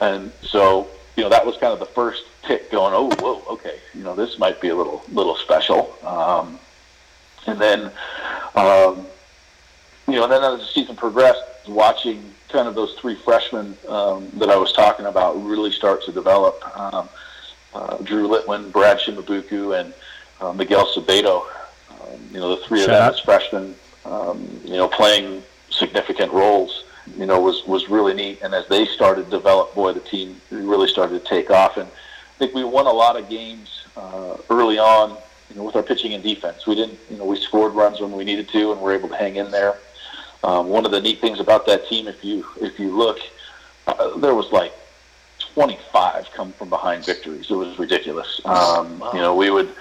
and 0.00 0.32
so, 0.42 0.88
you 1.16 1.22
know, 1.22 1.28
that 1.28 1.44
was 1.44 1.56
kind 1.56 1.72
of 1.72 1.78
the 1.78 1.86
first 1.86 2.24
tick 2.42 2.70
going. 2.70 2.94
Oh, 2.94 3.10
whoa, 3.20 3.42
okay, 3.54 3.78
you 3.94 4.02
know, 4.02 4.14
this 4.14 4.38
might 4.38 4.60
be 4.60 4.68
a 4.68 4.76
little 4.76 5.02
little 5.12 5.36
special. 5.36 5.94
Um, 6.04 6.58
and 7.46 7.60
then, 7.60 7.90
um, 8.54 9.06
you 10.06 10.14
know, 10.14 10.24
and 10.24 10.32
then 10.32 10.42
as 10.42 10.60
the 10.60 10.66
season 10.66 10.96
progressed, 10.96 11.42
watching 11.68 12.22
kind 12.48 12.66
of 12.66 12.74
those 12.74 12.94
three 12.94 13.14
freshmen 13.14 13.76
um, 13.88 14.28
that 14.34 14.50
I 14.50 14.56
was 14.56 14.72
talking 14.72 15.06
about 15.06 15.32
really 15.44 15.70
start 15.70 16.04
to 16.04 16.12
develop. 16.12 16.62
Um, 16.78 17.08
uh, 17.72 17.96
Drew 17.98 18.28
Litwin, 18.28 18.72
Brad 18.72 18.98
Shimabuku, 18.98 19.78
and 19.78 19.94
uh, 20.40 20.52
Miguel 20.52 20.86
Sabedo. 20.86 21.44
Um, 21.90 22.20
you 22.32 22.40
know, 22.40 22.56
the 22.56 22.64
three 22.64 22.80
Shout 22.80 22.90
of 22.90 22.94
them 22.94 23.02
out. 23.02 23.14
as 23.14 23.20
freshmen, 23.20 23.74
um, 24.04 24.60
you 24.64 24.76
know, 24.76 24.88
playing 24.88 25.42
significant 25.70 26.32
roles, 26.32 26.84
you 27.16 27.26
know, 27.26 27.40
was, 27.40 27.64
was 27.66 27.88
really 27.88 28.14
neat. 28.14 28.40
And 28.42 28.54
as 28.54 28.66
they 28.68 28.86
started 28.86 29.24
to 29.24 29.30
develop, 29.30 29.74
boy, 29.74 29.92
the 29.92 30.00
team 30.00 30.40
really 30.50 30.88
started 30.88 31.22
to 31.22 31.28
take 31.28 31.50
off. 31.50 31.76
And 31.76 31.88
I 31.88 32.38
think 32.38 32.54
we 32.54 32.64
won 32.64 32.86
a 32.86 32.92
lot 32.92 33.18
of 33.18 33.28
games 33.28 33.84
uh, 33.96 34.36
early 34.48 34.78
on, 34.78 35.16
you 35.50 35.56
know, 35.56 35.64
with 35.64 35.76
our 35.76 35.82
pitching 35.82 36.14
and 36.14 36.22
defense. 36.22 36.66
We 36.66 36.74
didn't, 36.74 36.98
you 37.10 37.16
know, 37.16 37.24
we 37.24 37.36
scored 37.36 37.74
runs 37.74 38.00
when 38.00 38.12
we 38.12 38.24
needed 38.24 38.48
to, 38.50 38.72
and 38.72 38.80
we're 38.80 38.94
able 38.94 39.08
to 39.08 39.16
hang 39.16 39.36
in 39.36 39.50
there. 39.50 39.76
Um, 40.42 40.68
one 40.68 40.86
of 40.86 40.92
the 40.92 41.00
neat 41.00 41.20
things 41.20 41.38
about 41.38 41.66
that 41.66 41.86
team, 41.88 42.08
if 42.08 42.24
you 42.24 42.46
if 42.62 42.78
you 42.78 42.96
look, 42.96 43.18
uh, 43.86 44.16
there 44.18 44.34
was 44.34 44.50
like 44.52 44.72
25 45.38 46.30
come 46.32 46.52
from 46.52 46.70
behind 46.70 47.04
victories. 47.04 47.50
It 47.50 47.54
was 47.54 47.78
ridiculous. 47.78 48.40
Um, 48.44 48.98
wow. 49.00 49.10
You 49.12 49.20
know, 49.20 49.34
we 49.34 49.50
would 49.50 49.74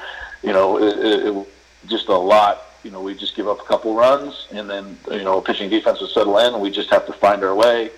you 0.43 0.54
know, 0.54 0.78
it, 0.78 0.97
it, 0.97 1.28
it, 1.28 1.47
just 1.88 2.08
a 2.08 2.17
lot. 2.17 2.62
You 2.84 2.91
know, 2.91 3.02
we 3.02 3.13
just 3.13 3.36
give 3.36 3.47
up 3.47 3.60
a 3.60 3.65
couple 3.65 3.95
runs, 3.95 4.47
and 4.52 4.69
then 4.69 4.97
you 5.12 5.23
know, 5.23 5.41
pitching 5.41 5.69
defense 5.69 5.99
would 6.02 6.12
settle 6.12 6.38
in, 6.38 6.54
and 6.54 6.62
we 6.62 6.71
just 6.71 6.89
have 6.89 7.06
to 7.08 7.13
find 7.13 7.43
our 7.43 7.56
way. 7.56 7.91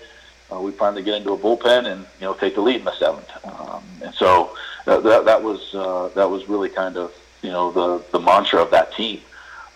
Uh, 0.52 0.60
we 0.60 0.72
finally 0.72 1.02
get 1.02 1.14
into 1.14 1.32
a 1.32 1.38
bullpen 1.38 1.90
and 1.90 2.04
you 2.20 2.26
know 2.26 2.34
take 2.34 2.54
the 2.54 2.60
lead 2.60 2.76
in 2.76 2.84
the 2.84 2.94
seventh. 2.98 3.30
Um, 3.44 3.82
and 4.02 4.14
so 4.14 4.56
that 4.84 5.02
that 5.02 5.42
was 5.42 5.74
uh, 5.74 6.10
that 6.14 6.28
was 6.28 6.48
really 6.48 6.68
kind 6.68 6.96
of 6.96 7.12
you 7.42 7.50
know 7.50 7.70
the 7.70 8.04
the 8.10 8.20
mantra 8.20 8.60
of 8.60 8.70
that 8.70 8.94
team, 8.94 9.20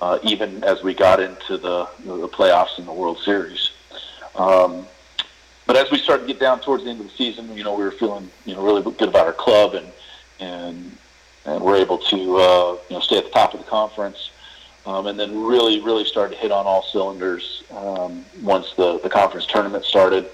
uh, 0.01 0.19
even 0.23 0.63
as 0.65 0.83
we 0.83 0.93
got 0.93 1.21
into 1.21 1.57
the 1.57 1.89
the 2.05 2.29
playoffs 2.29 2.79
in 2.79 2.87
the 2.87 2.93
World 2.93 3.19
Series. 3.19 3.71
Um, 4.35 4.87
but 5.67 5.77
as 5.77 5.91
we 5.91 5.99
started 5.99 6.23
to 6.23 6.29
get 6.29 6.39
down 6.39 6.61
towards 6.61 6.85
the 6.85 6.91
end 6.91 7.01
of 7.01 7.07
the 7.07 7.13
season, 7.13 7.57
you 7.57 7.65
know, 7.65 7.75
we 7.75 7.83
were 7.85 7.93
feeling 7.93 8.31
you 8.45 8.55
know 8.55 8.63
really 8.63 8.83
good 8.83 9.09
about 9.09 9.27
our 9.27 9.33
club 9.33 9.75
and 9.75 9.87
and 10.41 10.97
and 11.47 11.63
we're 11.63 11.77
able 11.77 11.99
to 11.99 12.37
uh, 12.37 12.77
you 12.89 12.97
know 12.97 13.01
stay 13.01 13.19
at 13.19 13.25
the 13.25 13.31
top 13.31 13.55
of 13.55 13.61
the 13.61 13.67
conference. 13.67 14.31
Um, 14.85 15.09
and 15.09 15.19
then 15.19 15.45
really, 15.45 15.81
really 15.81 16.05
started 16.05 16.37
to 16.37 16.41
hit 16.41 16.53
on 16.53 16.65
all 16.65 16.85
cylinders 16.85 17.65
um, 17.73 18.25
once 18.41 18.73
the, 18.75 19.01
the 19.01 19.11
conference 19.11 19.45
tournament 19.45 19.85
started. 19.85 20.31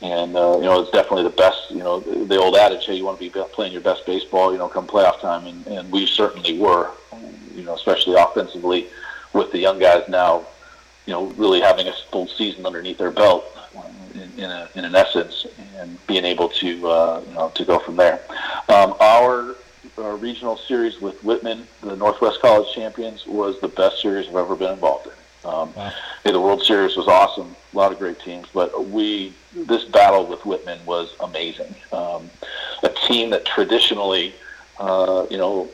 And 0.00 0.36
uh, 0.36 0.58
you 0.58 0.64
know, 0.64 0.80
it's 0.80 0.92
definitely 0.92 1.24
the 1.24 1.30
best. 1.30 1.70
You 1.70 1.78
know, 1.78 1.98
the, 1.98 2.24
the 2.24 2.36
old 2.36 2.54
adage, 2.54 2.86
"Hey, 2.86 2.94
you 2.94 3.04
want 3.04 3.18
to 3.18 3.28
be 3.28 3.44
playing 3.52 3.72
your 3.72 3.80
best 3.80 4.06
baseball," 4.06 4.52
you 4.52 4.58
know, 4.58 4.68
come 4.68 4.86
playoff 4.86 5.20
time, 5.20 5.46
and, 5.46 5.66
and 5.66 5.90
we 5.90 6.06
certainly 6.06 6.56
were. 6.56 6.90
You 7.56 7.64
know, 7.64 7.74
especially 7.74 8.14
offensively, 8.14 8.86
with 9.32 9.50
the 9.50 9.58
young 9.58 9.80
guys 9.80 10.08
now, 10.08 10.46
you 11.06 11.12
know, 11.12 11.26
really 11.36 11.60
having 11.60 11.88
a 11.88 11.92
full 12.12 12.28
season 12.28 12.64
underneath 12.64 12.98
their 12.98 13.10
belt, 13.10 13.44
uh, 13.76 13.82
in, 14.14 14.44
in, 14.44 14.50
a, 14.50 14.68
in 14.76 14.84
an 14.84 14.94
essence, 14.94 15.44
and 15.76 15.98
being 16.06 16.24
able 16.24 16.48
to 16.50 16.86
uh, 16.86 17.22
you 17.26 17.34
know 17.34 17.50
to 17.56 17.64
go 17.64 17.80
from 17.80 17.96
there. 17.96 18.20
Um, 18.68 18.94
our 19.00 19.56
our 20.00 20.16
regional 20.16 20.56
series 20.56 21.00
with 21.00 21.22
Whitman, 21.24 21.66
the 21.82 21.96
Northwest 21.96 22.40
College 22.40 22.72
champions, 22.74 23.26
was 23.26 23.60
the 23.60 23.68
best 23.68 24.00
series 24.00 24.28
I've 24.28 24.36
ever 24.36 24.56
been 24.56 24.72
involved 24.72 25.06
in. 25.06 25.12
Um, 25.48 25.72
wow. 25.74 25.92
the 26.24 26.40
World 26.40 26.62
Series 26.62 26.96
was 26.96 27.06
awesome, 27.06 27.54
a 27.72 27.76
lot 27.76 27.92
of 27.92 27.98
great 27.98 28.18
teams, 28.20 28.48
but 28.52 28.88
we 28.88 29.32
this 29.54 29.84
battle 29.84 30.26
with 30.26 30.44
Whitman 30.44 30.78
was 30.84 31.14
amazing. 31.20 31.74
Um, 31.92 32.28
a 32.82 32.88
team 32.88 33.30
that 33.30 33.44
traditionally, 33.44 34.34
uh, 34.78 35.26
you 35.30 35.38
know, 35.38 35.68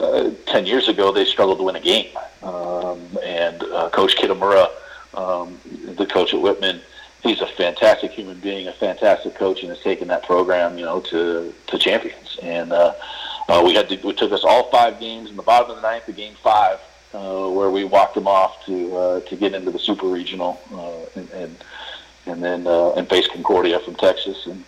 uh, 0.00 0.30
ten 0.46 0.66
years 0.66 0.88
ago 0.88 1.12
they 1.12 1.24
struggled 1.24 1.58
to 1.58 1.64
win 1.64 1.76
a 1.76 1.80
game, 1.80 2.16
um, 2.42 3.00
and 3.22 3.62
uh, 3.64 3.90
Coach 3.90 4.16
Kitamura, 4.16 4.68
um, 5.14 5.60
the 5.96 6.06
coach 6.06 6.34
at 6.34 6.40
Whitman, 6.40 6.80
he's 7.22 7.40
a 7.40 7.46
fantastic 7.46 8.10
human 8.12 8.38
being, 8.40 8.68
a 8.68 8.72
fantastic 8.72 9.34
coach, 9.34 9.62
and 9.62 9.70
has 9.70 9.80
taken 9.80 10.08
that 10.08 10.22
program, 10.24 10.78
you 10.78 10.84
know, 10.84 11.00
to 11.00 11.52
to 11.66 11.78
champions. 11.78 12.38
And 12.42 12.72
uh, 13.48 13.62
we 13.64 13.74
had 13.74 13.88
to, 13.88 14.08
it 14.08 14.16
took 14.16 14.32
us 14.32 14.44
all 14.44 14.70
five 14.70 14.98
games 15.00 15.30
in 15.30 15.36
the 15.36 15.42
bottom 15.42 15.70
of 15.70 15.76
the 15.76 15.82
ninth 15.82 16.06
to 16.06 16.12
game 16.12 16.34
five, 16.42 16.78
uh, 17.12 17.48
where 17.48 17.70
we 17.70 17.84
walked 17.84 18.14
them 18.14 18.26
off 18.26 18.64
to 18.66 18.96
uh, 18.96 19.20
to 19.20 19.36
get 19.36 19.54
into 19.54 19.70
the 19.70 19.78
super 19.78 20.06
regional 20.06 20.60
uh, 20.72 21.20
and, 21.20 21.30
and 21.30 21.56
and 22.26 22.42
then 22.42 22.66
uh, 22.66 22.92
and 22.92 23.08
face 23.08 23.26
Concordia 23.28 23.78
from 23.80 23.94
Texas. 23.94 24.46
And 24.46 24.64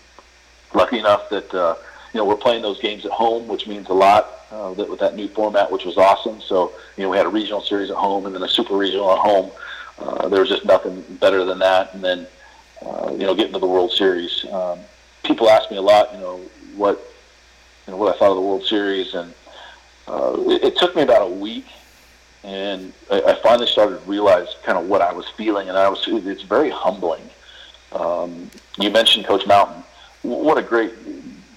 lucky 0.75 0.99
enough 0.99 1.29
that 1.31 1.53
uh, 1.55 1.77
you 2.13 2.19
know 2.19 2.25
we're 2.25 2.37
playing 2.37 2.63
those 2.63 2.81
games 2.81 3.05
at 3.05 3.13
home, 3.13 3.49
which 3.49 3.67
means 3.67 3.89
a 3.89 3.95
lot. 3.95 4.33
uh, 4.53 4.73
with, 4.77 4.89
with 4.89 5.01
that 5.01 5.17
new 5.17 5.29
format, 5.29 5.71
which 5.71 5.85
was 5.85 5.97
awesome. 5.99 6.41
So 6.41 6.73
you 6.97 7.03
know 7.03 7.11
we 7.11 7.17
had 7.17 7.27
a 7.27 7.31
regional 7.31 7.61
series 7.61 7.91
at 7.91 7.97
home 7.97 8.27
and 8.27 8.35
then 8.35 8.43
a 8.43 8.49
super 8.49 8.77
regional 8.77 9.11
at 9.13 9.19
home. 9.19 9.51
Uh, 9.99 10.29
there 10.29 10.41
was 10.41 10.49
just 10.49 10.65
nothing 10.65 11.03
better 11.21 11.45
than 11.45 11.59
that. 11.59 11.95
And 11.95 12.05
then 12.05 12.27
uh, 12.85 13.11
you 13.13 13.27
know 13.27 13.35
getting 13.35 13.53
to 13.53 13.59
the 13.59 13.67
World 13.67 13.93
Series. 13.93 14.45
Um, 14.53 14.79
people 15.25 15.49
ask 15.51 15.71
me 15.71 15.77
a 15.77 15.83
lot, 15.83 16.13
you 16.15 16.21
know, 16.21 16.41
what 16.77 17.01
what 17.95 18.15
I 18.15 18.19
thought 18.19 18.31
of 18.31 18.37
the 18.37 18.43
World 18.43 18.65
Series, 18.65 19.15
and 19.15 19.33
uh, 20.09 20.37
it, 20.49 20.65
it 20.65 20.77
took 20.77 20.97
me 20.97 21.03
about 21.03 21.23
a 21.23 21.35
week 21.35 21.67
and 22.47 22.93
I, 23.11 23.21
I 23.23 23.35
finally 23.43 23.67
started 23.67 24.01
to 24.01 24.09
realize 24.09 24.47
kind 24.63 24.79
of 24.79 24.87
what 24.87 25.03
I 25.03 25.13
was 25.13 25.29
feeling, 25.31 25.69
and 25.69 25.77
I 25.77 25.89
was 25.89 26.03
it's 26.07 26.43
very 26.43 26.71
humbling. 26.71 27.29
Um, 27.93 28.51
you 28.79 28.91
mentioned 28.91 29.27
Coach 29.27 29.47
Mountain. 29.47 29.83
What 30.23 30.57
a 30.57 30.63
great, 30.63 30.93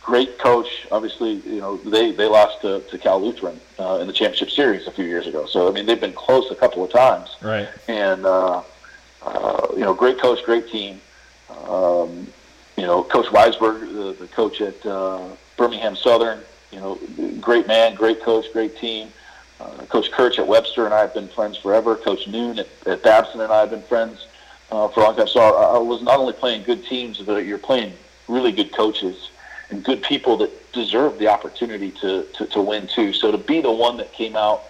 great 0.02 0.40
coach. 0.40 0.88
Obviously, 0.92 1.34
you 1.46 1.62
know 1.62 1.78
they 1.78 2.12
they 2.12 2.26
lost 2.26 2.62
to, 2.62 2.82
to 2.82 2.98
Cal 2.98 3.22
Lutheran 3.24 3.60
uh, 3.78 4.00
in 4.02 4.08
the 4.08 4.14
championship 4.14 4.50
series 4.50 4.88
a 4.88 4.92
few 4.92 5.06
years 5.06 5.28
ago. 5.28 5.46
So 5.46 5.70
I 5.70 5.72
mean 5.72 5.86
they've 5.86 6.02
been 6.02 6.14
close 6.14 6.50
a 6.50 6.56
couple 6.56 6.84
of 6.84 6.92
times. 6.92 7.38
Right. 7.42 7.70
And 7.88 8.26
uh, 8.26 8.64
uh, 9.22 9.68
you 9.74 9.82
know, 9.82 9.94
great 9.94 10.20
coach, 10.20 10.44
great 10.44 10.70
team. 10.70 11.00
Um, 11.68 12.28
you 12.78 12.86
know, 12.86 13.04
Coach 13.04 13.28
Weisberg, 13.28 13.94
the, 13.94 14.16
the 14.20 14.28
coach 14.28 14.62
at 14.62 14.84
uh, 14.86 15.28
Birmingham 15.60 15.96
Southern. 15.96 16.40
You 16.72 16.80
know, 16.80 17.00
great 17.40 17.68
man, 17.68 17.94
great 17.94 18.24
coach, 18.24 18.46
great 18.54 18.78
team. 18.78 19.10
Uh, 19.60 19.70
Coach 19.90 20.10
Kirch 20.12 20.40
at 20.40 20.48
Webster 20.48 20.86
and 20.86 20.94
I 20.94 21.02
have 21.02 21.14
been 21.14 21.28
friends 21.28 21.58
forever. 21.58 21.96
Coach 21.96 22.28
Noone 22.28 22.60
at, 22.60 22.68
at 22.88 23.04
Babson 23.04 23.42
and 23.42 23.52
I 23.52 23.60
have 23.60 23.72
been 23.72 23.82
friends 23.84 24.26
uh, 24.72 24.88
for 24.88 25.02
a 25.02 25.04
long 25.04 25.16
time. 25.18 25.28
So 25.28 25.42
I, 25.42 25.78
was 25.78 26.02
not 26.02 26.18
only 26.18 26.34
playing 26.34 26.64
good 26.64 26.86
teams, 26.86 27.20
but 27.20 27.46
you're 27.46 27.58
playing 27.58 27.94
really 28.28 28.52
good 28.54 28.72
coaches 28.72 29.32
and 29.70 29.84
good 29.84 30.02
people 30.02 30.38
that 30.38 30.72
deserve 30.72 31.20
the 31.20 31.28
opportunity 31.28 31.92
to, 31.92 32.24
to, 32.36 32.46
to 32.48 32.62
win 32.62 32.88
too. 32.88 33.12
So 33.12 33.32
to 33.32 33.38
be 33.38 33.60
the 33.62 33.72
one 33.72 33.98
that 33.98 34.14
came 34.14 34.36
out 34.36 34.64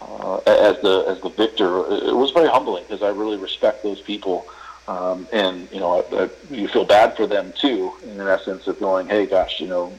uh, 0.00 0.38
as 0.46 0.80
the 0.80 1.04
as 1.08 1.20
the 1.20 1.28
victor, 1.28 1.80
it 1.92 2.16
was 2.16 2.30
very 2.30 2.48
humbling 2.48 2.84
because 2.84 3.02
I 3.02 3.08
really 3.08 3.36
respect 3.36 3.82
those 3.82 4.00
people. 4.00 4.46
Um, 4.88 5.28
and 5.32 5.70
you 5.70 5.78
know, 5.78 6.04
I, 6.10 6.24
I, 6.24 6.30
you 6.50 6.66
feel 6.66 6.84
bad 6.84 7.16
for 7.16 7.26
them 7.26 7.52
too, 7.56 7.92
in 8.02 8.20
essence 8.20 8.66
of 8.66 8.80
going, 8.80 9.08
"Hey, 9.08 9.26
gosh, 9.26 9.60
you 9.60 9.68
know, 9.68 9.92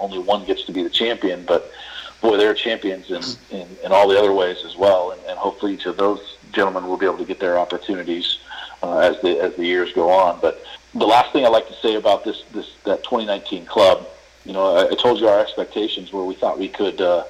only 0.00 0.18
one 0.18 0.44
gets 0.44 0.64
to 0.64 0.72
be 0.72 0.82
the 0.82 0.90
champion." 0.90 1.44
But 1.44 1.70
boy, 2.20 2.36
they're 2.36 2.54
champions 2.54 3.10
in, 3.10 3.22
in, 3.56 3.68
in 3.84 3.92
all 3.92 4.08
the 4.08 4.18
other 4.18 4.32
ways 4.32 4.64
as 4.64 4.76
well. 4.76 5.12
And, 5.12 5.20
and 5.26 5.38
hopefully 5.38 5.74
each 5.74 5.86
of 5.86 5.96
those 5.96 6.36
gentlemen 6.52 6.86
will 6.86 6.96
be 6.96 7.06
able 7.06 7.18
to 7.18 7.24
get 7.24 7.40
their 7.40 7.58
opportunities 7.58 8.38
uh, 8.82 8.98
as 8.98 9.20
the 9.20 9.40
as 9.40 9.54
the 9.56 9.64
years 9.64 9.92
go 9.92 10.10
on. 10.10 10.40
But 10.40 10.64
the 10.94 11.06
last 11.06 11.32
thing 11.32 11.44
I'd 11.44 11.50
like 11.50 11.68
to 11.68 11.74
say 11.74 11.94
about 11.94 12.24
this 12.24 12.42
this 12.52 12.70
that 12.84 13.04
2019 13.04 13.66
club, 13.66 14.06
you 14.44 14.52
know, 14.52 14.76
I, 14.76 14.90
I 14.90 14.94
told 14.94 15.20
you 15.20 15.28
our 15.28 15.40
expectations 15.40 16.12
where 16.12 16.24
we 16.24 16.34
thought 16.34 16.58
we 16.58 16.68
could, 16.68 17.00
uh, 17.00 17.24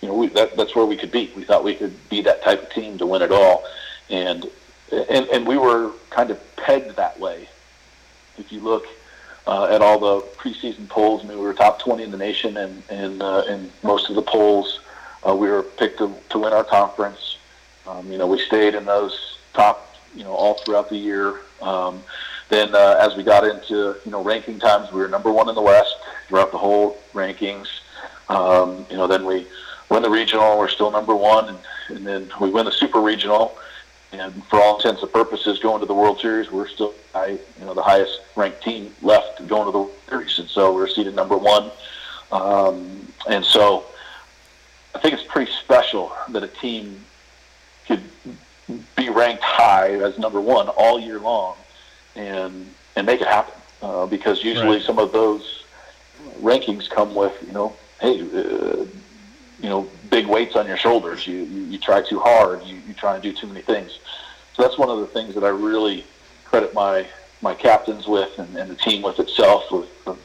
you 0.00 0.08
know, 0.08 0.14
we, 0.14 0.28
that, 0.28 0.56
that's 0.56 0.74
where 0.74 0.86
we 0.86 0.96
could 0.96 1.12
be. 1.12 1.32
We 1.36 1.44
thought 1.44 1.64
we 1.64 1.74
could 1.74 1.94
be 2.08 2.22
that 2.22 2.42
type 2.42 2.62
of 2.62 2.70
team 2.70 2.98
to 2.98 3.06
win 3.06 3.22
it 3.22 3.32
all, 3.32 3.64
and 4.10 4.46
and 4.90 5.26
and 5.28 5.46
we 5.46 5.56
were 5.56 5.92
kind 6.10 6.30
of 6.30 6.40
pegged 6.56 6.96
that 6.96 7.18
way. 7.18 7.48
If 8.38 8.50
you 8.50 8.60
look 8.60 8.86
uh, 9.46 9.64
at 9.64 9.82
all 9.82 9.98
the 9.98 10.26
preseason 10.36 10.88
polls. 10.88 11.24
I 11.24 11.28
mean, 11.28 11.38
we 11.38 11.44
were 11.44 11.54
top 11.54 11.80
20 11.80 12.04
in 12.04 12.10
the 12.10 12.16
nation, 12.16 12.56
and 12.56 13.22
uh, 13.22 13.44
in 13.48 13.70
most 13.82 14.08
of 14.08 14.16
the 14.16 14.22
polls, 14.22 14.80
uh, 15.26 15.34
we 15.34 15.48
were 15.48 15.62
picked 15.62 15.98
to, 15.98 16.14
to 16.30 16.38
win 16.38 16.52
our 16.52 16.64
conference. 16.64 17.38
Um, 17.86 18.10
you 18.10 18.18
know, 18.18 18.26
we 18.26 18.38
stayed 18.38 18.74
in 18.74 18.84
those 18.84 19.38
top, 19.54 19.96
you 20.14 20.24
know, 20.24 20.32
all 20.32 20.54
throughout 20.54 20.88
the 20.88 20.96
year. 20.96 21.40
Um, 21.60 22.02
then, 22.48 22.74
uh, 22.74 22.98
as 23.00 23.16
we 23.16 23.22
got 23.22 23.44
into 23.44 23.96
you 24.04 24.10
know 24.10 24.22
ranking 24.22 24.58
times, 24.58 24.92
we 24.92 25.00
were 25.00 25.08
number 25.08 25.32
one 25.32 25.48
in 25.48 25.54
the 25.54 25.62
West 25.62 25.94
throughout 26.28 26.52
the 26.52 26.58
whole 26.58 26.98
rankings. 27.14 27.68
Um, 28.28 28.86
you 28.90 28.96
know, 28.96 29.06
then 29.06 29.24
we 29.24 29.46
win 29.88 30.02
the 30.02 30.10
regional, 30.10 30.58
we're 30.58 30.68
still 30.68 30.90
number 30.90 31.14
one, 31.14 31.48
and, 31.48 31.58
and 31.88 32.06
then 32.06 32.30
we 32.40 32.50
win 32.50 32.64
the 32.64 32.72
super 32.72 33.00
regional 33.00 33.56
and 34.12 34.44
for 34.44 34.60
all 34.60 34.76
intents 34.76 35.02
and 35.02 35.12
purposes, 35.12 35.58
going 35.58 35.80
to 35.80 35.86
the 35.86 35.94
World 35.94 36.20
Series, 36.20 36.50
we're 36.50 36.68
still 36.68 36.94
high, 37.12 37.38
you 37.58 37.64
know 37.64 37.74
the 37.74 37.82
highest 37.82 38.20
ranked 38.36 38.62
team 38.62 38.94
left 39.02 39.46
going 39.46 39.64
to 39.64 39.72
the 39.72 39.78
World 39.78 39.92
Series, 40.08 40.38
and 40.38 40.48
so 40.48 40.74
we're 40.74 40.86
seated 40.86 41.14
number 41.16 41.36
one. 41.36 41.70
Um, 42.30 43.12
and 43.28 43.44
so 43.44 43.84
I 44.94 44.98
think 44.98 45.14
it's 45.14 45.24
pretty 45.24 45.50
special 45.52 46.12
that 46.30 46.42
a 46.42 46.48
team 46.48 47.04
could 47.86 48.02
be 48.96 49.08
ranked 49.08 49.42
high 49.42 49.92
as 49.92 50.18
number 50.18 50.40
one 50.40 50.68
all 50.68 51.00
year 51.00 51.18
long, 51.18 51.56
and 52.14 52.72
and 52.96 53.06
make 53.06 53.20
it 53.20 53.28
happen. 53.28 53.54
Uh, 53.80 54.06
because 54.06 54.44
usually 54.44 54.76
right. 54.76 54.86
some 54.86 54.98
of 54.98 55.10
those 55.10 55.64
rankings 56.40 56.88
come 56.88 57.14
with 57.14 57.34
you 57.46 57.52
know, 57.52 57.74
hey, 58.00 58.20
uh, 58.20 58.84
you 59.60 59.68
know, 59.68 59.88
big 60.12 60.26
weights 60.26 60.56
on 60.56 60.66
your 60.66 60.76
shoulders. 60.76 61.26
You, 61.26 61.38
you, 61.38 61.62
you 61.62 61.78
try 61.78 62.02
too 62.02 62.20
hard. 62.20 62.62
You, 62.64 62.76
you 62.86 62.92
try 62.92 63.14
and 63.14 63.22
do 63.22 63.32
too 63.32 63.46
many 63.46 63.62
things. 63.62 63.98
So 64.52 64.62
that's 64.62 64.76
one 64.76 64.90
of 64.90 65.00
the 65.00 65.06
things 65.06 65.34
that 65.34 65.42
I 65.42 65.48
really 65.48 66.04
credit 66.44 66.74
my 66.74 67.06
my 67.40 67.54
captains 67.54 68.06
with 68.06 68.38
and, 68.38 68.54
and 68.56 68.70
the 68.70 68.76
team 68.76 69.02
with 69.02 69.18
itself 69.18 69.72
with 69.72 69.88
of, 70.06 70.18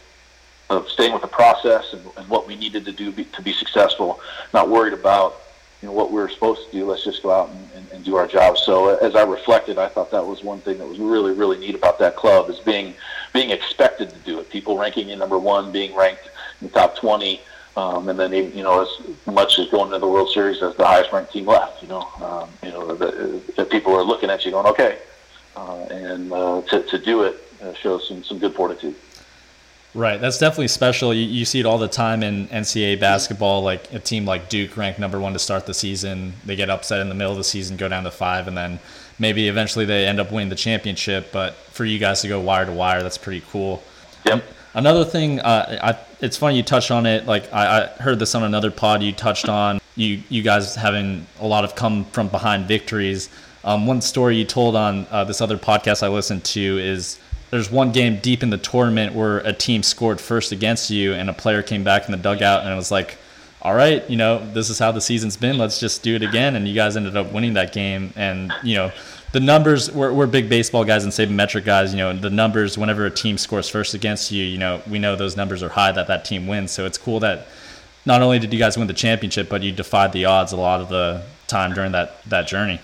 of 0.69 0.89
staying 0.89 1.13
with 1.13 1.23
the 1.23 1.34
process 1.41 1.93
and, 1.93 2.04
and 2.17 2.28
what 2.28 2.45
we 2.45 2.56
needed 2.56 2.84
to 2.86 2.91
do 2.91 3.12
be, 3.12 3.23
to 3.38 3.41
be 3.41 3.54
successful. 3.54 4.19
Not 4.54 4.69
worried 4.69 4.93
about 4.93 5.41
you 5.82 5.88
know 5.88 5.93
what 5.93 6.12
we 6.12 6.19
are 6.21 6.30
supposed 6.30 6.62
to 6.65 6.71
do. 6.78 6.86
Let's 6.86 7.06
just 7.06 7.23
go 7.23 7.32
out 7.32 7.50
and, 7.50 7.69
and, 7.76 7.91
and 7.93 8.00
do 8.04 8.17
our 8.17 8.28
job. 8.28 8.58
So 8.58 8.97
as 8.97 9.15
I 9.15 9.23
reflected, 9.23 9.78
I 9.78 9.88
thought 9.88 10.12
that 10.12 10.26
was 10.26 10.43
one 10.43 10.60
thing 10.60 10.78
that 10.80 10.88
was 10.93 11.00
really 11.00 11.34
really 11.34 11.58
neat 11.58 11.76
about 11.76 11.97
that 12.00 12.17
club 12.17 12.50
is 12.50 12.60
being 12.60 12.93
being 13.32 13.52
expected 13.52 14.10
to 14.10 14.19
do 14.30 14.38
it. 14.41 14.50
People 14.50 14.78
ranking 14.78 15.10
in 15.10 15.17
number 15.17 15.39
one, 15.39 15.71
being 15.71 15.95
ranked 15.95 16.30
in 16.60 16.67
the 16.67 16.73
top 16.73 16.97
twenty. 16.97 17.39
Um, 17.77 18.09
and 18.09 18.19
then, 18.19 18.33
you 18.33 18.63
know, 18.63 18.81
as 18.81 19.27
much 19.27 19.59
as 19.59 19.69
going 19.69 19.91
to 19.91 19.99
the 19.99 20.07
World 20.07 20.31
Series 20.31 20.63
as 20.63 20.75
the 20.77 20.85
highest 20.85 21.13
ranked 21.13 21.31
team 21.31 21.45
left, 21.45 21.83
you 21.83 21.87
know, 21.87 22.09
um, 22.23 22.49
you 22.63 22.71
know, 22.71 22.95
the, 22.95 23.39
the 23.55 23.65
people 23.65 23.93
are 23.93 24.01
looking 24.01 24.31
at 24.31 24.43
you 24.43 24.49
going, 24.49 24.65
okay, 24.65 24.97
uh, 25.55 25.83
and 25.91 26.33
uh, 26.33 26.63
to, 26.63 26.81
to 26.81 26.97
do 26.97 27.21
it 27.21 27.35
uh, 27.61 27.75
shows 27.75 28.07
some, 28.07 28.23
some 28.23 28.39
good 28.39 28.55
fortitude. 28.55 28.95
Right, 29.93 30.19
that's 30.19 30.39
definitely 30.39 30.69
special. 30.69 31.13
You, 31.13 31.27
you 31.27 31.45
see 31.45 31.59
it 31.59 31.67
all 31.67 31.77
the 31.77 31.87
time 31.87 32.23
in 32.23 32.47
NCAA 32.47 32.99
basketball. 32.99 33.61
Like 33.61 33.93
a 33.93 33.99
team 33.99 34.25
like 34.25 34.49
Duke, 34.49 34.75
ranked 34.75 34.99
number 34.99 35.19
one 35.19 35.33
to 35.33 35.39
start 35.39 35.67
the 35.67 35.73
season, 35.75 36.33
they 36.45 36.55
get 36.55 36.71
upset 36.71 36.99
in 36.99 37.09
the 37.09 37.15
middle 37.15 37.31
of 37.31 37.37
the 37.37 37.43
season, 37.43 37.77
go 37.77 37.87
down 37.87 38.05
to 38.05 38.11
five, 38.11 38.47
and 38.47 38.57
then 38.57 38.79
maybe 39.19 39.47
eventually 39.47 39.85
they 39.85 40.07
end 40.07 40.19
up 40.19 40.31
winning 40.31 40.49
the 40.49 40.55
championship. 40.55 41.31
But 41.31 41.53
for 41.53 41.85
you 41.85 41.99
guys 41.99 42.21
to 42.21 42.27
go 42.27 42.39
wire 42.41 42.65
to 42.65 42.71
wire, 42.71 43.03
that's 43.03 43.19
pretty 43.19 43.43
cool. 43.51 43.83
Yep. 44.25 44.43
Another 44.73 45.05
thing, 45.05 45.39
uh, 45.39 45.79
I, 45.81 46.07
it's 46.19 46.38
funny 46.38 46.58
you 46.58 46.63
touched 46.63 46.91
on 46.91 47.06
it. 47.06 47.25
Like 47.25 47.51
I, 47.53 47.84
I, 47.84 47.88
heard 48.01 48.19
this 48.19 48.36
on 48.36 48.43
another 48.43 48.71
pod. 48.71 49.03
You 49.03 49.12
touched 49.12 49.49
on 49.49 49.80
you 49.95 50.21
you 50.30 50.41
guys 50.41 50.75
having 50.75 51.25
a 51.39 51.47
lot 51.47 51.63
of 51.63 51.75
come 51.75 52.06
from 52.06 52.27
behind 52.30 52.67
victories. 52.67 53.30
Um, 53.63 53.86
one 53.86 54.01
story 54.01 54.38
you 54.38 54.45
told 54.45 54.75
on 54.75 55.06
uh, 55.12 55.23
this 55.23 55.41
other 55.41 55.58
podcast 55.58 56.03
I 56.03 56.08
listened 56.08 56.43
to 56.45 56.77
is 56.80 57.19
there's 57.49 57.71
one 57.71 57.91
game 57.91 58.19
deep 58.19 58.43
in 58.43 58.49
the 58.49 58.58
tournament 58.58 59.13
where 59.13 59.39
a 59.39 59.53
team 59.53 59.84
scored 59.84 60.19
first 60.19 60.51
against 60.51 60.89
you, 60.89 61.13
and 61.13 61.30
a 61.30 61.34
player 61.34 61.62
came 61.62 61.84
back 61.84 62.06
in 62.06 62.12
the 62.12 62.17
dugout 62.17 62.63
and 62.63 62.71
it 62.71 62.75
was 62.75 62.91
like, 62.91 63.17
"All 63.62 63.73
right, 63.73 64.08
you 64.10 64.17
know, 64.17 64.45
this 64.53 64.69
is 64.69 64.80
how 64.80 64.91
the 64.91 65.01
season's 65.01 65.38
been. 65.38 65.58
Let's 65.58 65.80
just 65.80 66.03
do 66.03 66.15
it 66.15 66.23
again." 66.23 66.56
And 66.56 66.67
you 66.67 66.73
guys 66.73 66.97
ended 66.97 67.15
up 67.15 67.32
winning 67.32 67.53
that 67.53 67.73
game, 67.73 68.13
and 68.15 68.51
you 68.63 68.75
know 68.75 68.91
the 69.33 69.39
numbers 69.39 69.91
we're, 69.91 70.13
we're 70.13 70.27
big 70.27 70.49
baseball 70.49 70.85
guys 70.85 71.03
and 71.03 71.11
sabermetric 71.11 71.65
guys 71.65 71.93
you 71.93 71.99
know 71.99 72.13
the 72.13 72.29
numbers 72.29 72.77
whenever 72.77 73.05
a 73.05 73.11
team 73.11 73.37
scores 73.37 73.67
first 73.67 73.93
against 73.93 74.31
you 74.31 74.43
you 74.43 74.57
know 74.57 74.81
we 74.89 74.99
know 74.99 75.15
those 75.15 75.35
numbers 75.35 75.61
are 75.61 75.69
high 75.69 75.91
that 75.91 76.07
that 76.07 76.25
team 76.25 76.47
wins. 76.47 76.71
So 76.71 76.85
it's 76.85 76.97
cool 76.97 77.19
that 77.21 77.47
not 78.05 78.21
only 78.21 78.39
did 78.39 78.53
you 78.53 78.59
guys 78.59 78.77
win 78.77 78.87
the 78.87 78.93
championship 78.93 79.49
but 79.49 79.63
you 79.63 79.71
defied 79.71 80.13
the 80.13 80.25
odds 80.25 80.53
a 80.53 80.57
lot 80.57 80.81
of 80.81 80.89
the 80.89 81.23
time 81.47 81.73
during 81.73 81.91
that 81.91 82.23
that 82.25 82.47
journey. 82.47 82.79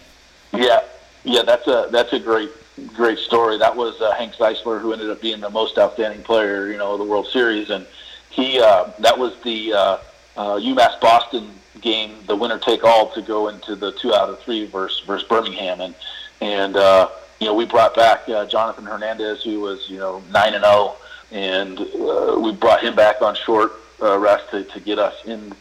Yeah. 0.53 0.82
Yeah 1.23 1.43
that's 1.43 1.67
a 1.67 1.88
that's 1.91 2.13
a 2.13 2.19
great 2.19 2.49
great 2.88 3.19
story. 3.19 3.58
That 3.58 3.75
was 3.75 3.99
uh, 4.01 4.12
hank 4.13 4.34
zeisler 4.34 4.82
who 4.82 4.93
ended 4.93 5.10
up 5.10 5.21
being 5.21 5.39
the 5.39 5.49
most 5.49 5.77
outstanding 5.77 6.23
player 6.23 6.71
you 6.71 6.77
know 6.77 6.93
of 6.93 6.99
the 6.99 7.06
world 7.06 7.27
series. 7.27 7.69
And 7.69 7.86
he 8.29 8.60
uh, 8.60 8.91
that 8.99 9.17
was 9.17 9.39
the 9.43 9.73
uh, 9.73 9.97
uh, 10.36 10.56
umass 10.56 10.99
boston 10.99 11.51
game 11.82 12.15
the 12.27 12.36
winner 12.36 12.58
take 12.58 12.84
all 12.84 13.12
to 13.12 13.21
go 13.21 13.49
into 13.49 13.75
the 13.75 13.91
two 13.93 14.13
out 14.13 14.29
of 14.29 14.39
three 14.39 14.65
versus 14.65 14.99
versus 15.06 15.27
birmingham. 15.27 15.82
And 15.82 15.95
and 16.43 16.75
uh, 16.75 17.10
you 17.39 17.47
know 17.47 17.53
we 17.53 17.65
brought 17.65 17.95
back 17.95 18.27
uh, 18.27 18.45
Jonathan 18.45 18.86
Hernandez, 18.86 19.43
who 19.43 19.62
was 19.62 19.89
you 19.89 19.97
know 19.97 20.21
nine 20.32 20.53
and 20.53 20.63
zero, 20.63 20.95
oh, 20.95 20.97
and 21.32 21.79
uh, 21.79 22.39
we 22.39 22.51
brought 22.51 22.84
him 22.84 22.95
back 22.95 23.21
on 23.21 23.34
short 23.34 23.73
uh, 24.01 24.17
rest 24.17 24.49
to, 24.51 24.63
to 24.65 24.79
get 24.82 24.99
us 24.99 25.15
in, 25.25 25.53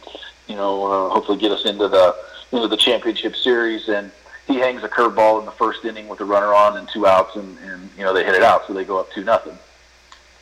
you 0.47 0.55
know, 0.55 0.85
uh, 0.85 1.09
hopefully 1.09 1.37
get 1.37 1.51
us 1.51 1.65
into 1.65 1.87
the 1.87 2.15
into 2.51 2.67
the 2.67 2.77
championship 2.77 3.35
series. 3.35 3.87
And 3.87 4.11
he 4.45 4.55
hangs 4.55 4.83
a 4.83 4.89
curveball 4.89 5.39
in 5.39 5.45
the 5.45 5.51
first 5.51 5.85
inning 5.85 6.09
with 6.09 6.19
a 6.19 6.25
runner 6.25 6.53
on 6.53 6.77
and 6.77 6.87
two 6.89 7.07
outs, 7.07 7.35
and, 7.37 7.57
and 7.59 7.89
you 7.97 8.03
know 8.03 8.13
they 8.13 8.25
hit 8.25 8.35
it 8.35 8.43
out, 8.43 8.67
so 8.67 8.73
they 8.73 8.83
go 8.83 8.99
up 8.99 9.11
two 9.11 9.23
nothing. 9.23 9.57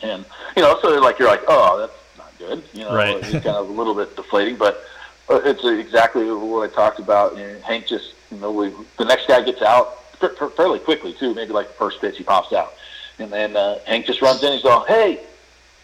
And 0.01 0.25
you 0.57 0.63
know, 0.63 0.79
so 0.81 0.99
like 0.99 1.19
you're 1.19 1.27
like, 1.29 1.43
oh, 1.47 1.79
that's 1.79 2.17
not 2.17 2.37
good. 2.39 2.63
You 2.73 2.85
know, 2.85 2.95
right. 2.95 3.17
it's 3.17 3.31
kind 3.31 3.57
of 3.57 3.69
a 3.69 3.71
little 3.71 3.93
bit 3.93 4.15
deflating, 4.15 4.55
but 4.55 4.83
uh, 5.29 5.39
it's 5.45 5.63
exactly 5.63 6.25
what 6.31 6.69
I 6.69 6.73
talked 6.73 6.99
about. 6.99 7.37
And 7.37 7.63
Hank 7.63 7.85
just, 7.85 8.15
you 8.31 8.37
know, 8.37 8.51
we, 8.51 8.73
the 8.97 9.05
next 9.05 9.27
guy 9.27 9.41
gets 9.43 9.61
out, 9.61 10.00
fairly 10.29 10.79
quickly 10.79 11.13
too. 11.13 11.33
Maybe 11.33 11.51
like 11.53 11.67
the 11.67 11.73
first 11.73 12.01
pitch, 12.01 12.17
he 12.17 12.23
pops 12.23 12.53
out, 12.53 12.73
and 13.19 13.31
then 13.31 13.55
uh, 13.55 13.79
Hank 13.85 14.05
just 14.05 14.21
runs 14.21 14.43
in. 14.43 14.53
He's 14.53 14.63
going, 14.63 14.87
"Hey, 14.87 15.19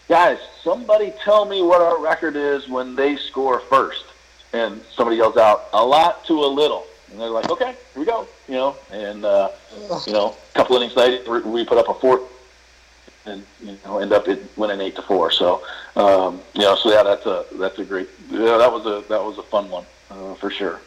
guys, 0.08 0.38
somebody 0.62 1.12
tell 1.22 1.44
me 1.44 1.62
what 1.62 1.80
our 1.80 2.00
record 2.00 2.36
is 2.36 2.68
when 2.68 2.94
they 2.96 3.16
score 3.16 3.60
first. 3.60 4.04
and 4.52 4.80
somebody 4.94 5.18
yells 5.18 5.36
out 5.36 5.68
a 5.72 5.84
lot 5.84 6.24
to 6.24 6.32
a 6.32 6.46
little, 6.46 6.86
and 7.10 7.20
they're 7.20 7.28
like, 7.28 7.50
okay, 7.50 7.74
here 7.92 8.00
we 8.00 8.04
go, 8.06 8.26
you 8.48 8.54
know, 8.54 8.76
and 8.90 9.24
uh, 9.24 9.50
you 10.06 10.12
know, 10.12 10.34
a 10.50 10.54
couple 10.56 10.76
innings 10.76 10.96
later, 10.96 11.40
we 11.40 11.64
put 11.64 11.78
up 11.78 11.88
a 11.88 11.94
fourth, 11.94 12.22
and 13.26 13.44
you 13.62 13.76
know, 13.84 13.98
end 13.98 14.12
up 14.12 14.26
winning 14.56 14.80
eight 14.80 14.96
to 14.96 15.02
four. 15.02 15.30
So, 15.30 15.62
um, 15.96 16.40
you 16.54 16.62
know, 16.62 16.74
so 16.76 16.90
yeah, 16.90 17.02
that's 17.02 17.26
a 17.26 17.44
that's 17.54 17.78
a 17.78 17.84
great, 17.84 18.08
yeah, 18.30 18.56
that 18.56 18.72
was 18.72 18.86
a 18.86 19.06
that 19.08 19.22
was 19.22 19.36
a 19.38 19.42
fun 19.42 19.68
one 19.70 19.84
uh, 20.10 20.34
for 20.34 20.50
sure. 20.50 20.80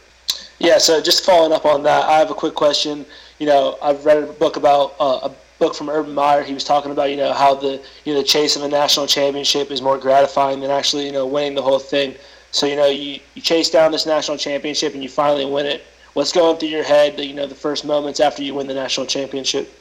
Yeah, 0.58 0.78
so 0.78 1.02
just 1.02 1.26
following 1.26 1.54
up 1.54 1.66
on 1.66 1.84
that, 1.84 2.06
I 2.06 2.20
have 2.20 2.30
a 2.32 2.36
quick 2.36 2.54
question. 2.54 3.06
You 3.42 3.48
know, 3.48 3.76
I've 3.82 4.06
read 4.06 4.22
a 4.22 4.28
book 4.28 4.56
about 4.56 4.94
uh, 5.00 5.30
a 5.30 5.32
book 5.58 5.74
from 5.74 5.90
Urban 5.90 6.14
Meyer. 6.14 6.44
He 6.44 6.54
was 6.54 6.64
talking 6.64 6.92
about 6.92 7.10
you 7.10 7.18
know 7.18 7.34
how 7.34 7.56
the 7.56 7.82
you 8.06 8.14
know 8.14 8.20
the 8.20 8.24
chase 8.24 8.56
of 8.56 8.62
a 8.62 8.68
national 8.68 9.08
championship 9.08 9.72
is 9.72 9.82
more 9.82 9.98
gratifying 9.98 10.60
than 10.60 10.70
actually 10.70 11.08
you 11.08 11.12
know 11.12 11.26
winning 11.26 11.56
the 11.56 11.62
whole 11.64 11.80
thing. 11.80 12.14
So 12.52 12.68
you 12.68 12.76
know 12.76 12.86
you, 12.86 13.20
you 13.34 13.42
chase 13.42 13.72
down 13.72 13.92
this 13.92 14.06
national 14.06 14.38
championship 14.38 14.94
and 14.94 15.02
you 15.02 15.10
finally 15.10 15.46
win 15.46 15.66
it. 15.66 15.84
What's 16.14 16.32
going 16.32 16.60
through 16.60 16.70
your 16.70 16.84
head? 16.84 17.20
You 17.20 17.34
know 17.34 17.48
the 17.48 17.56
first 17.56 17.84
moments 17.84 18.20
after 18.20 18.44
you 18.44 18.54
win 18.54 18.68
the 18.68 18.76
national 18.76 19.08
championship. 19.08 19.74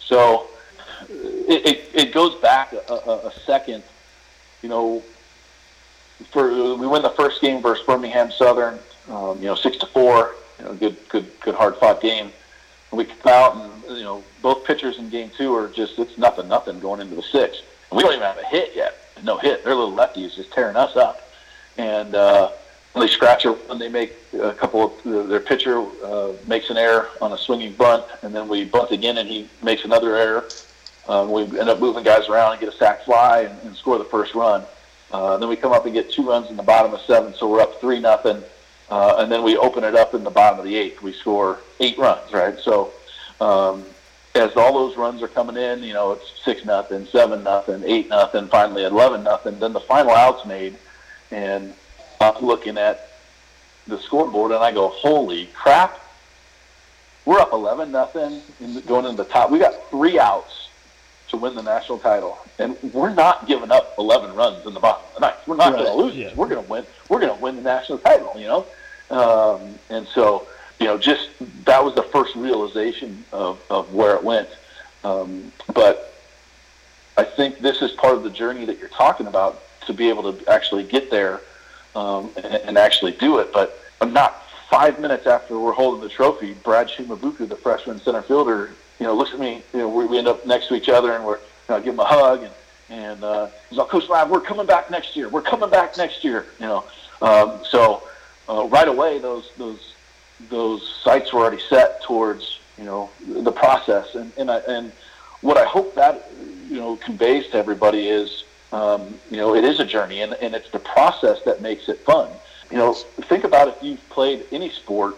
So 0.00 0.48
it, 1.08 1.64
it, 1.64 1.90
it 1.94 2.12
goes 2.12 2.34
back 2.40 2.72
a, 2.72 2.94
a, 2.94 3.32
second. 3.46 3.84
You 4.60 4.70
know, 4.70 5.04
for 6.32 6.48
we 6.74 6.88
win 6.88 7.02
the 7.02 7.10
first 7.10 7.40
game 7.40 7.62
versus 7.62 7.86
Birmingham 7.86 8.32
Southern. 8.32 8.80
Um, 9.08 9.38
you 9.38 9.44
know, 9.44 9.54
six 9.54 9.76
to 9.76 9.86
four. 9.86 10.34
You 10.58 10.64
know, 10.64 10.74
good 10.74 10.96
good 11.08 11.30
good 11.38 11.54
hard 11.54 11.76
fought 11.76 12.00
game. 12.00 12.32
And 12.94 12.98
we 12.98 13.12
come 13.12 13.32
out 13.32 13.56
and 13.56 13.96
you 13.96 14.04
know 14.04 14.22
both 14.40 14.64
pitchers 14.64 14.98
in 14.98 15.08
game 15.08 15.28
two 15.36 15.52
are 15.52 15.66
just 15.66 15.98
it's 15.98 16.16
nothing 16.16 16.46
nothing 16.46 16.78
going 16.78 17.00
into 17.00 17.16
the 17.16 17.22
sixth. 17.22 17.62
And 17.90 17.96
we 17.96 18.04
don't 18.04 18.12
even 18.12 18.22
have 18.22 18.38
a 18.38 18.46
hit 18.46 18.70
yet. 18.76 18.94
No 19.24 19.36
hit. 19.36 19.64
Their 19.64 19.74
little 19.74 19.92
lefties 19.92 20.36
just 20.36 20.52
tearing 20.52 20.76
us 20.76 20.94
up 20.94 21.20
and 21.76 22.14
uh, 22.14 22.52
they 22.94 23.08
scratch 23.08 23.46
it 23.46 23.68
when 23.68 23.80
they 23.80 23.88
make 23.88 24.14
a 24.40 24.52
couple 24.52 24.96
of 25.04 25.28
their 25.28 25.40
pitcher 25.40 25.84
uh, 26.04 26.34
makes 26.46 26.70
an 26.70 26.76
error 26.76 27.08
on 27.20 27.32
a 27.32 27.38
swinging 27.38 27.72
bunt, 27.72 28.04
and 28.22 28.32
then 28.32 28.46
we 28.46 28.64
bunt 28.64 28.92
again, 28.92 29.18
and 29.18 29.28
he 29.28 29.48
makes 29.64 29.84
another 29.84 30.14
error. 30.14 30.44
Um, 31.08 31.32
we 31.32 31.42
end 31.42 31.68
up 31.68 31.80
moving 31.80 32.04
guys 32.04 32.28
around 32.28 32.52
and 32.52 32.60
get 32.60 32.72
a 32.72 32.76
sac 32.76 33.04
fly 33.04 33.40
and, 33.40 33.60
and 33.62 33.76
score 33.76 33.98
the 33.98 34.04
first 34.04 34.36
run. 34.36 34.62
Uh, 35.10 35.36
then 35.38 35.48
we 35.48 35.56
come 35.56 35.72
up 35.72 35.84
and 35.86 35.94
get 35.94 36.12
two 36.12 36.28
runs 36.28 36.48
in 36.48 36.56
the 36.56 36.62
bottom 36.62 36.94
of 36.94 37.00
seven, 37.00 37.34
so 37.34 37.50
we're 37.50 37.60
up 37.60 37.80
three 37.80 37.98
nothing. 37.98 38.40
Uh, 38.90 39.16
and 39.18 39.32
then 39.32 39.42
we 39.42 39.56
open 39.56 39.82
it 39.84 39.94
up 39.94 40.14
in 40.14 40.24
the 40.24 40.30
bottom 40.30 40.58
of 40.58 40.64
the 40.64 40.76
eighth. 40.76 41.02
We 41.02 41.12
score 41.12 41.60
eight 41.80 41.96
runs, 41.98 42.32
right? 42.32 42.58
So 42.58 42.92
um, 43.40 43.84
as 44.34 44.56
all 44.56 44.74
those 44.74 44.96
runs 44.96 45.22
are 45.22 45.28
coming 45.28 45.56
in, 45.56 45.82
you 45.82 45.94
know, 45.94 46.12
it's 46.12 46.42
six 46.44 46.64
nothing, 46.64 47.06
seven 47.06 47.42
nothing, 47.42 47.82
eight 47.84 48.08
nothing, 48.08 48.48
finally 48.48 48.84
eleven 48.84 49.24
nothing. 49.24 49.58
Then 49.58 49.72
the 49.72 49.80
final 49.80 50.12
out's 50.12 50.46
made, 50.46 50.76
and 51.30 51.72
I'm 52.20 52.44
looking 52.44 52.78
at 52.78 53.08
the 53.86 53.98
scoreboard 53.98 54.52
and 54.52 54.62
I 54.62 54.72
go, 54.72 54.88
holy 54.88 55.46
crap, 55.54 56.00
we're 57.24 57.38
up 57.38 57.52
11 57.52 57.90
nothing 57.90 58.42
going 58.86 59.06
into 59.06 59.22
the 59.22 59.28
top. 59.28 59.50
We 59.50 59.58
got 59.58 59.74
three 59.90 60.18
outs 60.18 60.68
to 61.28 61.36
win 61.36 61.54
the 61.54 61.62
national 61.62 61.98
title, 61.98 62.38
and 62.58 62.76
we're 62.92 63.12
not 63.12 63.46
giving 63.46 63.70
up 63.70 63.94
11 63.98 64.34
runs 64.34 64.64
in 64.66 64.74
the 64.74 64.80
bottom 64.80 65.04
of 65.08 65.14
the 65.14 65.20
ninth. 65.20 65.36
We're 65.46 65.56
not 65.56 65.72
right. 65.72 65.84
going 65.84 65.86
to 65.86 66.04
lose. 66.04 66.16
Yeah. 66.16 66.32
We're 66.34 66.48
going 66.48 66.64
to 66.64 66.70
win. 66.70 66.84
We're 67.08 67.20
going 67.20 67.36
to 67.36 67.42
win 67.42 67.56
the 67.56 67.62
national 67.62 67.98
title. 67.98 68.32
You 68.36 68.46
know, 68.46 68.66
um, 69.10 69.78
and 69.90 70.06
so 70.08 70.46
you 70.80 70.86
know, 70.86 70.98
just 70.98 71.28
that 71.64 71.82
was 71.82 71.94
the 71.94 72.02
first 72.02 72.34
realization 72.34 73.24
of, 73.32 73.60
of 73.70 73.92
where 73.94 74.14
it 74.16 74.24
went. 74.24 74.48
Um, 75.02 75.52
but 75.72 76.14
I 77.16 77.24
think 77.24 77.60
this 77.60 77.82
is 77.82 77.92
part 77.92 78.16
of 78.16 78.22
the 78.22 78.30
journey 78.30 78.64
that 78.64 78.78
you're 78.78 78.88
talking 78.88 79.26
about 79.26 79.62
to 79.86 79.92
be 79.92 80.08
able 80.08 80.32
to 80.32 80.50
actually 80.50 80.84
get 80.84 81.10
there 81.10 81.40
um, 81.94 82.30
and, 82.36 82.46
and, 82.46 82.78
actually 82.78 83.12
do 83.12 83.38
it. 83.38 83.52
But 83.52 83.78
I'm 84.00 84.12
not 84.12 84.42
five 84.68 84.98
minutes 84.98 85.26
after 85.26 85.58
we're 85.58 85.72
holding 85.72 86.00
the 86.00 86.08
trophy, 86.08 86.54
Brad 86.54 86.88
Shimabuku, 86.88 87.48
the 87.48 87.56
freshman 87.56 88.00
center 88.00 88.22
fielder, 88.22 88.72
you 88.98 89.06
know, 89.06 89.14
looks 89.14 89.32
at 89.32 89.38
me. 89.38 89.62
You 89.72 89.80
know, 89.80 89.88
we, 89.88 90.06
we 90.06 90.18
end 90.18 90.26
up 90.26 90.44
next 90.46 90.68
to 90.68 90.74
each 90.74 90.88
other 90.88 91.12
and 91.12 91.24
we're 91.24 91.38
I 91.68 91.80
give 91.80 91.94
him 91.94 92.00
a 92.00 92.04
hug 92.04 92.42
and 92.42 92.52
and 92.90 93.24
uh, 93.24 93.48
he's 93.70 93.78
like, 93.78 93.88
Coach 93.88 94.10
Lab, 94.10 94.28
we're 94.28 94.42
coming 94.42 94.66
back 94.66 94.90
next 94.90 95.16
year. 95.16 95.30
We're 95.30 95.40
coming 95.40 95.70
back 95.70 95.96
next 95.96 96.22
year. 96.22 96.44
You 96.60 96.66
know, 96.66 96.84
um, 97.22 97.60
so 97.64 98.02
uh, 98.48 98.66
right 98.66 98.88
away 98.88 99.18
those 99.18 99.50
those 99.56 99.94
those 100.50 100.86
sights 101.02 101.32
were 101.32 101.40
already 101.40 101.62
set 101.68 102.02
towards 102.02 102.60
you 102.76 102.84
know 102.84 103.10
the 103.26 103.52
process 103.52 104.14
and 104.14 104.32
and 104.36 104.50
I, 104.50 104.58
and 104.68 104.92
what 105.40 105.56
I 105.56 105.64
hope 105.64 105.94
that 105.94 106.30
you 106.68 106.76
know 106.76 106.96
conveys 106.96 107.48
to 107.48 107.56
everybody 107.56 108.08
is 108.08 108.44
um, 108.74 109.14
you 109.30 109.36
know, 109.36 109.54
it 109.54 109.62
is 109.64 109.78
a 109.78 109.84
journey, 109.84 110.22
and, 110.22 110.34
and 110.34 110.52
it's 110.52 110.68
the 110.70 110.80
process 110.80 111.40
that 111.44 111.62
makes 111.62 111.88
it 111.88 112.00
fun. 112.00 112.28
You 112.72 112.78
know, 112.78 112.92
think 112.92 113.44
about 113.44 113.68
if 113.68 113.80
you've 113.82 114.08
played 114.08 114.46
any 114.50 114.68
sport 114.68 115.14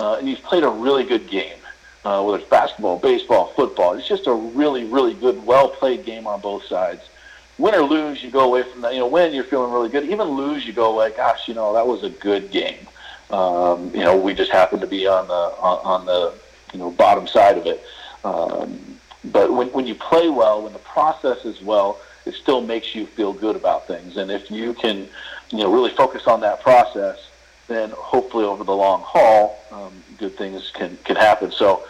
uh, 0.00 0.14
and 0.14 0.26
you've 0.26 0.42
played 0.42 0.62
a 0.62 0.70
really 0.70 1.04
good 1.04 1.28
game, 1.28 1.58
uh, 2.04 2.22
whether 2.22 2.38
it's 2.38 2.48
basketball, 2.48 2.98
baseball, 2.98 3.46
football. 3.56 3.94
It's 3.94 4.06
just 4.06 4.26
a 4.26 4.32
really, 4.32 4.84
really 4.84 5.14
good, 5.14 5.44
well 5.44 5.68
played 5.68 6.04
game 6.04 6.26
on 6.26 6.40
both 6.40 6.64
sides. 6.66 7.02
Win 7.56 7.74
or 7.74 7.82
lose, 7.82 8.22
you 8.22 8.30
go 8.30 8.40
away 8.40 8.64
from 8.64 8.82
that. 8.82 8.94
You 8.94 9.00
know, 9.00 9.06
win, 9.06 9.32
you're 9.32 9.44
feeling 9.44 9.72
really 9.72 9.88
good. 9.88 10.04
Even 10.04 10.28
lose, 10.28 10.66
you 10.66 10.72
go 10.72 10.92
away, 10.92 11.12
gosh, 11.16 11.46
you 11.46 11.54
know, 11.54 11.72
that 11.74 11.86
was 11.86 12.02
a 12.02 12.10
good 12.10 12.50
game. 12.50 12.86
Um, 13.30 13.90
you 13.94 14.00
know, 14.00 14.16
we 14.16 14.34
just 14.34 14.50
happened 14.50 14.80
to 14.82 14.86
be 14.86 15.06
on 15.06 15.28
the 15.28 15.32
on, 15.32 15.78
on 15.84 16.06
the 16.06 16.34
you 16.72 16.78
know 16.78 16.90
bottom 16.90 17.26
side 17.26 17.56
of 17.56 17.66
it. 17.66 17.82
Um, 18.24 18.98
but 19.24 19.52
when 19.52 19.68
when 19.68 19.86
you 19.86 19.94
play 19.94 20.28
well, 20.28 20.62
when 20.62 20.72
the 20.72 20.78
process 20.80 21.44
is 21.44 21.62
well, 21.62 22.00
it 22.26 22.34
still 22.34 22.60
makes 22.60 22.94
you 22.94 23.06
feel 23.06 23.32
good 23.32 23.56
about 23.56 23.86
things. 23.86 24.16
And 24.16 24.30
if 24.30 24.50
you 24.50 24.74
can, 24.74 25.08
you 25.50 25.58
know, 25.58 25.72
really 25.72 25.90
focus 25.90 26.26
on 26.26 26.40
that 26.40 26.60
process, 26.62 27.30
then 27.68 27.90
hopefully 27.90 28.44
over 28.44 28.64
the 28.64 28.74
long 28.74 29.00
haul, 29.02 29.58
um, 29.70 29.92
good 30.18 30.36
things 30.36 30.70
can 30.74 30.98
can 31.04 31.16
happen. 31.16 31.50
So. 31.50 31.84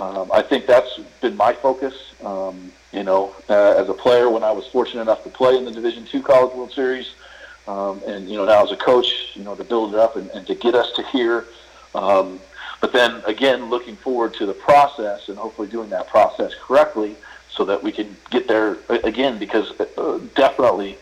Um, 0.00 0.30
I 0.32 0.40
think 0.40 0.66
that's 0.66 0.98
been 1.20 1.36
my 1.36 1.52
focus. 1.52 2.14
Um, 2.24 2.72
you 2.92 3.02
know, 3.02 3.34
uh, 3.50 3.74
as 3.76 3.88
a 3.90 3.94
player, 3.94 4.30
when 4.30 4.42
I 4.42 4.50
was 4.50 4.66
fortunate 4.66 5.02
enough 5.02 5.22
to 5.24 5.28
play 5.28 5.56
in 5.56 5.64
the 5.64 5.70
Division 5.70 6.06
Two 6.06 6.22
College 6.22 6.54
World 6.54 6.72
Series, 6.72 7.12
um, 7.68 8.00
and 8.06 8.28
you 8.28 8.36
know 8.36 8.46
now 8.46 8.64
as 8.64 8.72
a 8.72 8.76
coach, 8.76 9.32
you 9.34 9.44
know 9.44 9.54
to 9.54 9.62
build 9.62 9.92
it 9.92 10.00
up 10.00 10.16
and, 10.16 10.30
and 10.30 10.46
to 10.46 10.54
get 10.54 10.74
us 10.74 10.90
to 10.92 11.02
here. 11.08 11.44
Um, 11.94 12.40
but 12.80 12.94
then 12.94 13.22
again, 13.26 13.68
looking 13.68 13.94
forward 13.94 14.32
to 14.34 14.46
the 14.46 14.54
process 14.54 15.28
and 15.28 15.36
hopefully 15.36 15.68
doing 15.68 15.90
that 15.90 16.08
process 16.08 16.54
correctly 16.54 17.14
so 17.50 17.64
that 17.66 17.82
we 17.82 17.92
can 17.92 18.16
get 18.30 18.48
there 18.48 18.78
again 18.88 19.38
because 19.38 19.78
uh, 19.98 20.18
definitely 20.34 20.96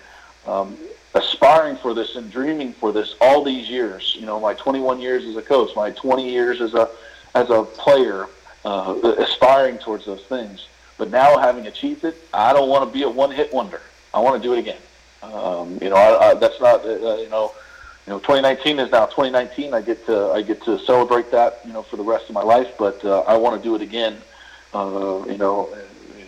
um, 0.46 0.76
aspiring 1.14 1.76
for 1.76 1.94
this 1.94 2.16
and 2.16 2.32
dreaming 2.32 2.72
for 2.72 2.90
this 2.90 3.14
all 3.20 3.44
these 3.44 3.68
years 3.68 4.16
you 4.18 4.26
know 4.26 4.40
my 4.40 4.54
21 4.54 5.00
years 5.00 5.24
as 5.24 5.36
a 5.36 5.42
coach 5.42 5.74
my 5.76 5.90
20 5.90 6.28
years 6.28 6.60
as 6.60 6.74
a 6.74 6.88
as 7.34 7.50
a 7.50 7.62
player 7.62 8.28
uh, 8.68 9.24
aspiring 9.26 9.78
towards 9.78 10.04
those 10.04 10.22
things 10.22 10.68
but 10.98 11.10
now 11.10 11.38
having 11.38 11.66
achieved 11.66 12.04
it 12.04 12.16
i 12.32 12.52
don't 12.52 12.68
want 12.68 12.82
to 12.88 12.92
be 12.92 13.02
a 13.02 13.08
one 13.08 13.30
hit 13.30 13.52
wonder 13.52 13.80
i 14.14 14.20
want 14.20 14.40
to 14.40 14.48
do 14.48 14.54
it 14.54 14.58
again 14.58 14.80
um, 15.22 15.78
you 15.82 15.90
know 15.90 15.96
I, 15.96 16.30
I, 16.30 16.34
that's 16.34 16.60
not 16.60 16.84
uh, 16.84 16.88
uh 16.88 17.16
you 17.16 17.28
know 17.28 17.52
you 18.06 18.12
know 18.12 18.18
2019 18.18 18.78
is 18.78 18.90
now 18.90 19.06
2019 19.06 19.74
i 19.74 19.80
get 19.80 20.04
to 20.06 20.30
i 20.32 20.42
get 20.42 20.62
to 20.64 20.78
celebrate 20.80 21.30
that 21.30 21.60
you 21.64 21.72
know 21.72 21.82
for 21.82 21.96
the 21.96 22.04
rest 22.04 22.28
of 22.28 22.34
my 22.34 22.42
life 22.42 22.70
but 22.78 23.04
uh, 23.04 23.20
i 23.20 23.36
want 23.36 23.60
to 23.60 23.62
do 23.68 23.74
it 23.74 23.82
again 23.82 24.16
uh, 24.74 25.24
you 25.26 25.38
know 25.38 25.68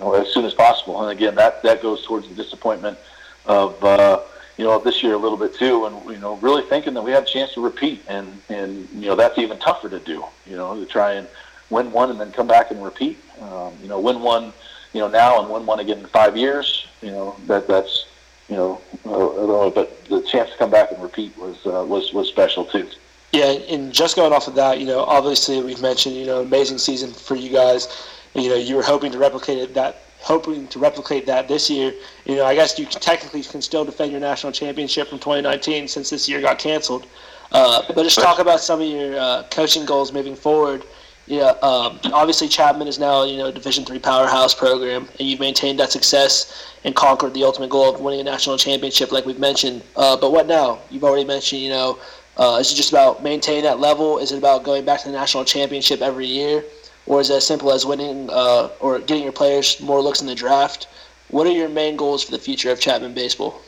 you 0.00 0.06
know, 0.06 0.14
as 0.14 0.32
soon 0.32 0.44
as 0.44 0.54
possible. 0.54 1.02
And 1.02 1.10
again, 1.10 1.34
that 1.36 1.62
that 1.62 1.82
goes 1.82 2.04
towards 2.04 2.28
the 2.28 2.34
disappointment 2.34 2.98
of 3.46 3.82
uh, 3.84 4.20
you 4.56 4.64
know 4.64 4.78
this 4.78 5.02
year 5.02 5.14
a 5.14 5.18
little 5.18 5.38
bit 5.38 5.54
too, 5.54 5.84
and 5.86 6.04
you 6.10 6.18
know, 6.18 6.36
really 6.36 6.62
thinking 6.62 6.94
that 6.94 7.02
we 7.02 7.10
have 7.12 7.24
a 7.24 7.26
chance 7.26 7.52
to 7.54 7.60
repeat, 7.60 8.02
and 8.08 8.40
and 8.48 8.88
you 8.94 9.08
know 9.08 9.14
that's 9.14 9.38
even 9.38 9.58
tougher 9.58 9.88
to 9.88 10.00
do. 10.00 10.24
You 10.46 10.56
know, 10.56 10.74
to 10.74 10.86
try 10.86 11.12
and 11.12 11.28
win 11.70 11.90
one 11.92 12.10
and 12.10 12.20
then 12.20 12.32
come 12.32 12.46
back 12.46 12.70
and 12.70 12.82
repeat. 12.82 13.18
Um, 13.40 13.72
you 13.82 13.88
know, 13.88 13.98
win 13.98 14.20
one, 14.20 14.52
you 14.92 15.00
know, 15.00 15.08
now 15.08 15.40
and 15.40 15.50
win 15.50 15.66
one 15.66 15.80
again 15.80 15.98
in 15.98 16.06
five 16.06 16.36
years. 16.36 16.86
You 17.00 17.10
know, 17.10 17.36
that 17.46 17.66
that's 17.66 18.06
you 18.48 18.56
know, 18.56 18.80
uh, 19.04 19.70
but 19.70 20.04
the 20.06 20.22
chance 20.22 20.50
to 20.50 20.56
come 20.56 20.70
back 20.70 20.90
and 20.90 21.02
repeat 21.02 21.36
was 21.38 21.56
uh, 21.66 21.84
was 21.86 22.12
was 22.12 22.28
special 22.28 22.64
too. 22.64 22.88
Yeah, 23.32 23.44
and 23.44 23.92
just 23.92 24.16
going 24.16 24.32
off 24.32 24.48
of 24.48 24.56
that, 24.56 24.80
you 24.80 24.86
know, 24.86 25.04
obviously 25.04 25.62
we've 25.62 25.80
mentioned, 25.80 26.16
you 26.16 26.26
know, 26.26 26.40
amazing 26.40 26.78
season 26.78 27.12
for 27.12 27.36
you 27.36 27.48
guys 27.48 27.86
you 28.34 28.48
know 28.48 28.56
you 28.56 28.76
were 28.76 28.82
hoping 28.82 29.10
to 29.12 29.18
replicate 29.18 29.74
that 29.74 30.02
hoping 30.20 30.68
to 30.68 30.78
replicate 30.78 31.26
that 31.26 31.48
this 31.48 31.70
year. 31.70 31.94
You 32.26 32.36
know, 32.36 32.44
I 32.44 32.54
guess 32.54 32.78
you 32.78 32.84
technically 32.84 33.42
can 33.42 33.62
still 33.62 33.86
defend 33.86 34.12
your 34.12 34.20
national 34.20 34.52
championship 34.52 35.08
from 35.08 35.18
2019 35.18 35.88
since 35.88 36.10
this 36.10 36.28
year 36.28 36.42
got 36.42 36.58
canceled. 36.58 37.06
Uh, 37.52 37.82
but 37.94 38.02
just 38.02 38.20
talk 38.20 38.38
about 38.38 38.60
some 38.60 38.82
of 38.82 38.86
your 38.86 39.18
uh, 39.18 39.44
coaching 39.50 39.86
goals 39.86 40.12
moving 40.12 40.36
forward. 40.36 40.84
Yeah, 41.30 41.54
um, 41.62 42.00
obviously 42.12 42.48
Chapman 42.48 42.88
is 42.88 42.98
now 42.98 43.22
you 43.22 43.36
know 43.36 43.46
a 43.46 43.52
Division 43.52 43.84
three 43.84 44.00
powerhouse 44.00 44.52
program, 44.52 45.08
and 45.18 45.28
you've 45.28 45.38
maintained 45.38 45.78
that 45.78 45.92
success 45.92 46.74
and 46.82 46.92
conquered 46.96 47.34
the 47.34 47.44
ultimate 47.44 47.70
goal 47.70 47.94
of 47.94 48.00
winning 48.00 48.20
a 48.20 48.24
national 48.24 48.58
championship, 48.58 49.12
like 49.12 49.26
we've 49.26 49.38
mentioned. 49.38 49.82
Uh, 49.94 50.16
but 50.16 50.32
what 50.32 50.48
now? 50.48 50.80
You've 50.90 51.04
already 51.04 51.24
mentioned, 51.24 51.62
you 51.62 51.68
know, 51.68 52.00
uh, 52.36 52.58
is 52.60 52.72
it 52.72 52.74
just 52.74 52.90
about 52.90 53.22
maintaining 53.22 53.62
that 53.62 53.78
level? 53.78 54.18
Is 54.18 54.32
it 54.32 54.38
about 54.38 54.64
going 54.64 54.84
back 54.84 55.02
to 55.02 55.06
the 55.06 55.12
national 55.12 55.44
championship 55.44 56.00
every 56.00 56.26
year? 56.26 56.64
or 57.06 57.20
is 57.20 57.30
it 57.30 57.34
as 57.34 57.46
simple 57.46 57.72
as 57.72 57.84
winning 57.84 58.28
uh, 58.30 58.68
or 58.78 58.98
getting 59.00 59.22
your 59.22 59.32
players 59.32 59.80
more 59.80 60.00
looks 60.00 60.20
in 60.20 60.26
the 60.26 60.34
draft? 60.34 60.86
What 61.28 61.46
are 61.46 61.52
your 61.52 61.68
main 61.68 61.96
goals 61.96 62.22
for 62.22 62.30
the 62.30 62.38
future 62.38 62.70
of 62.70 62.80
Chapman 62.80 63.14
baseball? 63.14 63.60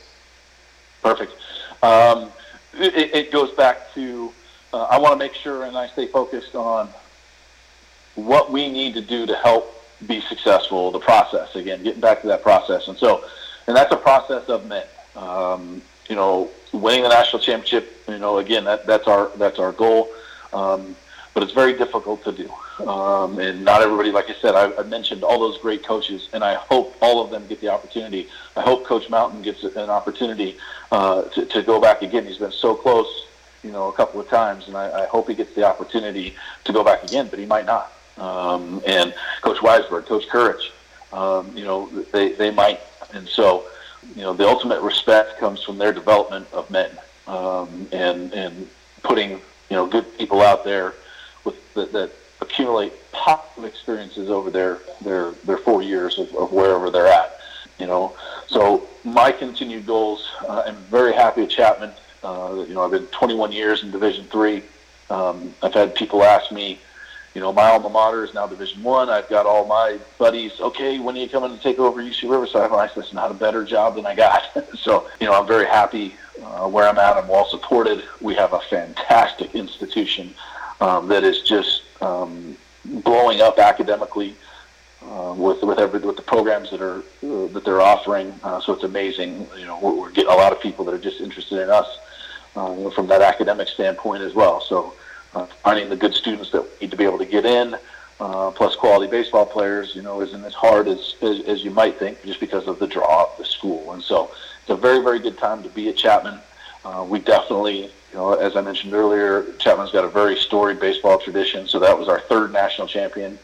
Perfect. 1.01 1.33
Um, 1.81 2.31
it, 2.73 3.13
it 3.13 3.31
goes 3.31 3.51
back 3.51 3.93
to 3.95 4.31
uh, 4.73 4.83
I 4.83 4.97
want 4.97 5.13
to 5.13 5.17
make 5.17 5.33
sure 5.33 5.65
and 5.65 5.77
I 5.77 5.87
stay 5.87 6.07
focused 6.07 6.55
on 6.55 6.89
what 8.15 8.51
we 8.51 8.69
need 8.71 8.93
to 8.95 9.01
do 9.01 9.25
to 9.25 9.35
help 9.35 9.73
be 10.07 10.21
successful. 10.21 10.91
The 10.91 10.99
process 10.99 11.55
again, 11.55 11.83
getting 11.83 12.01
back 12.01 12.21
to 12.21 12.27
that 12.27 12.43
process, 12.43 12.87
and 12.87 12.97
so 12.97 13.23
and 13.67 13.75
that's 13.75 13.91
a 13.91 13.97
process 13.97 14.47
of 14.49 14.65
men. 14.67 14.85
Um, 15.15 15.81
you 16.09 16.15
know, 16.15 16.49
winning 16.73 17.03
the 17.03 17.09
national 17.09 17.41
championship. 17.41 17.91
You 18.07 18.19
know, 18.19 18.37
again, 18.37 18.65
that, 18.65 18.85
that's 18.85 19.07
our 19.07 19.29
that's 19.37 19.59
our 19.59 19.71
goal. 19.71 20.09
Um, 20.51 20.95
but 21.33 21.41
it's 21.43 21.53
very 21.53 21.73
difficult 21.73 22.23
to 22.23 22.31
do. 22.31 22.49
Um, 22.87 23.39
and 23.39 23.63
not 23.63 23.81
everybody, 23.81 24.11
like 24.11 24.29
I 24.29 24.35
said, 24.35 24.55
I, 24.55 24.75
I, 24.75 24.83
mentioned 24.83 25.23
all 25.23 25.39
those 25.39 25.57
great 25.59 25.83
coaches, 25.83 26.29
and 26.33 26.43
I 26.43 26.55
hope 26.55 26.95
all 27.01 27.23
of 27.23 27.31
them 27.31 27.47
get 27.47 27.59
the 27.61 27.69
opportunity. 27.69 28.27
I 28.55 28.61
hope 28.61 28.85
Coach 28.85 29.09
Mountain 29.09 29.41
gets 29.41 29.63
an 29.63 29.89
opportunity 29.89 30.57
uh, 30.91 31.23
to, 31.23 31.45
to 31.45 31.63
go 31.63 31.79
back 31.79 32.01
again. 32.01 32.25
He's 32.25 32.37
been 32.37 32.51
so 32.51 32.75
close, 32.75 33.27
you 33.63 33.71
know, 33.71 33.89
a 33.89 33.93
couple 33.93 34.19
of 34.19 34.27
times, 34.27 34.67
and 34.67 34.77
I, 34.77 35.03
I 35.03 35.05
hope 35.05 35.27
he 35.27 35.35
gets 35.35 35.53
the 35.55 35.63
opportunity 35.63 36.35
to 36.65 36.73
go 36.73 36.83
back 36.83 37.03
again, 37.03 37.27
but 37.29 37.39
he 37.39 37.45
might 37.45 37.65
not. 37.65 37.91
Um, 38.17 38.81
and 38.85 39.13
Coach 39.41 39.57
Weisberg, 39.57 40.05
Coach 40.05 40.27
Courage, 40.27 40.71
um, 41.11 41.55
you 41.55 41.63
know, 41.63 41.87
they, 42.11 42.33
they 42.33 42.51
might. 42.51 42.79
And 43.13 43.27
so, 43.27 43.65
you 44.15 44.21
know, 44.21 44.33
the 44.33 44.47
ultimate 44.47 44.81
respect 44.81 45.39
comes 45.39 45.63
from 45.63 45.77
their 45.77 45.93
development 45.93 46.47
of 46.53 46.69
men 46.69 46.91
um, 47.27 47.87
and, 47.91 48.33
and 48.33 48.67
putting, 49.03 49.31
you 49.31 49.39
know, 49.71 49.85
good 49.85 50.17
people 50.17 50.41
out 50.41 50.63
there 50.63 50.93
with 51.43 51.73
that, 51.73 51.91
that 51.93 52.11
accumulate 52.41 52.93
positive 53.11 53.63
experiences 53.63 54.29
over 54.29 54.51
their 54.51 54.79
their 55.01 55.31
their 55.45 55.57
four 55.57 55.81
years 55.81 56.19
of, 56.19 56.33
of 56.35 56.51
wherever 56.51 56.91
they're 56.91 57.07
at. 57.07 57.39
You 57.79 57.87
know, 57.87 58.15
so 58.47 58.87
my 59.03 59.31
continued 59.31 59.85
goals. 59.87 60.29
Uh, 60.47 60.63
I'm 60.67 60.75
very 60.75 61.13
happy 61.13 61.43
at 61.43 61.49
Chapman. 61.49 61.91
Uh, 62.23 62.63
you 62.67 62.73
know, 62.73 62.83
I've 62.83 62.91
been 62.91 63.07
21 63.07 63.51
years 63.51 63.83
in 63.83 63.91
Division 63.91 64.25
Three. 64.25 64.63
Um, 65.09 65.53
I've 65.61 65.73
had 65.73 65.95
people 65.95 66.23
ask 66.23 66.51
me, 66.51 66.79
you 67.33 67.41
know, 67.41 67.51
my 67.51 67.63
alma 67.63 67.89
mater 67.89 68.23
is 68.23 68.33
now 68.33 68.45
Division 68.45 68.83
One. 68.83 69.09
I've 69.09 69.27
got 69.27 69.45
all 69.45 69.65
my 69.65 69.99
buddies. 70.19 70.59
Okay, 70.59 70.99
when 70.99 71.15
are 71.15 71.19
you 71.19 71.29
coming 71.29 71.55
to 71.55 71.61
take 71.61 71.79
over 71.79 72.01
UC 72.01 72.29
Riverside? 72.29 72.71
I 72.71 72.87
said, 72.87 73.03
it's 73.03 73.13
not 73.13 73.31
a 73.31 73.33
better 73.33 73.65
job 73.65 73.95
than 73.95 74.05
I 74.05 74.13
got. 74.13 74.43
so, 74.77 75.09
you 75.19 75.27
know, 75.27 75.33
I'm 75.33 75.47
very 75.47 75.65
happy 75.65 76.15
uh, 76.43 76.67
where 76.67 76.87
I'm 76.87 76.97
at. 76.99 77.17
I'm 77.17 77.27
well 77.27 77.47
supported. 77.47 78.03
We 78.21 78.35
have 78.35 78.53
a 78.53 78.59
fantastic 78.59 79.55
institution 79.55 80.35
um, 80.79 81.07
that 81.07 81.23
is 81.23 81.41
just 81.41 81.81
um, 82.01 82.55
blowing 82.85 83.41
up 83.41 83.57
academically 83.57 84.35
uh, 85.01 85.33
with 85.35 85.61
with 85.63 85.79
every 85.79 85.99
with 85.99 86.15
the 86.15 86.21
programs 86.21 86.69
that 86.69 86.81
are 86.81 86.99
uh, 86.99 87.47
that 87.47 87.63
they're 87.65 87.81
offering. 87.81 88.33
Uh, 88.43 88.61
so 88.61 88.73
it's 88.73 88.83
amazing. 88.83 89.47
You 89.57 89.65
know, 89.65 89.79
we're, 89.81 89.93
we're, 89.93 90.11
getting 90.11 90.31
a 90.31 90.35
lot 90.35 90.51
of 90.51 90.61
people 90.61 90.85
that 90.85 90.93
are 90.93 90.99
just 90.99 91.19
interested 91.19 91.61
in 91.61 91.69
us 91.69 91.87
uh, 92.55 92.89
from 92.91 93.07
that 93.07 93.21
academic 93.21 93.67
standpoint 93.67 94.23
as 94.23 94.33
well. 94.33 94.61
So 94.61 94.93
uh, 95.35 95.45
finding 95.63 95.89
the 95.89 95.95
good 95.95 96.13
students 96.13 96.51
that 96.51 96.65
need 96.81 96.91
to 96.91 96.97
be 96.97 97.03
able 97.03 97.19
to 97.19 97.25
get 97.25 97.45
in. 97.45 97.75
Uh, 98.19 98.51
plus 98.51 98.75
quality 98.75 99.09
baseball 99.09 99.45
players, 99.45 99.95
you 99.95 100.01
know, 100.01 100.21
isn't 100.21 100.45
as 100.45 100.53
hard 100.53 100.87
as, 100.87 101.15
as, 101.21 101.41
as 101.41 101.63
you 101.63 101.71
might 101.71 101.97
think 101.97 102.23
just 102.23 102.39
because 102.39 102.67
of 102.67 102.79
the 102.79 102.87
draw 102.87 103.23
of 103.23 103.37
the 103.37 103.43
school. 103.43 103.91
And 103.91 104.01
so 104.01 104.31
it's 104.61 104.69
a 104.69 104.75
very, 104.75 105.03
very 105.03 105.19
good 105.19 105.37
time 105.37 105.63
to 105.63 105.69
be 105.69 105.89
at 105.89 105.97
Chapman. 105.97 106.39
we 107.09 107.19
definitely 107.19 107.91
you 108.13 108.19
know, 108.19 108.33
as 108.33 108.55
I 108.55 108.61
mentioned 108.61 108.93
earlier, 108.93 109.43
Chapman's 109.57 109.91
got 109.91 110.05
a 110.05 110.07
very 110.07 110.35
storied 110.35 110.79
baseball 110.79 111.17
tradition. 111.17 111.67
So 111.67 111.79
that 111.79 111.97
was 111.97 112.07
our 112.07 112.19
third 112.19 112.53
national 112.53 112.87
championship. 112.87 113.39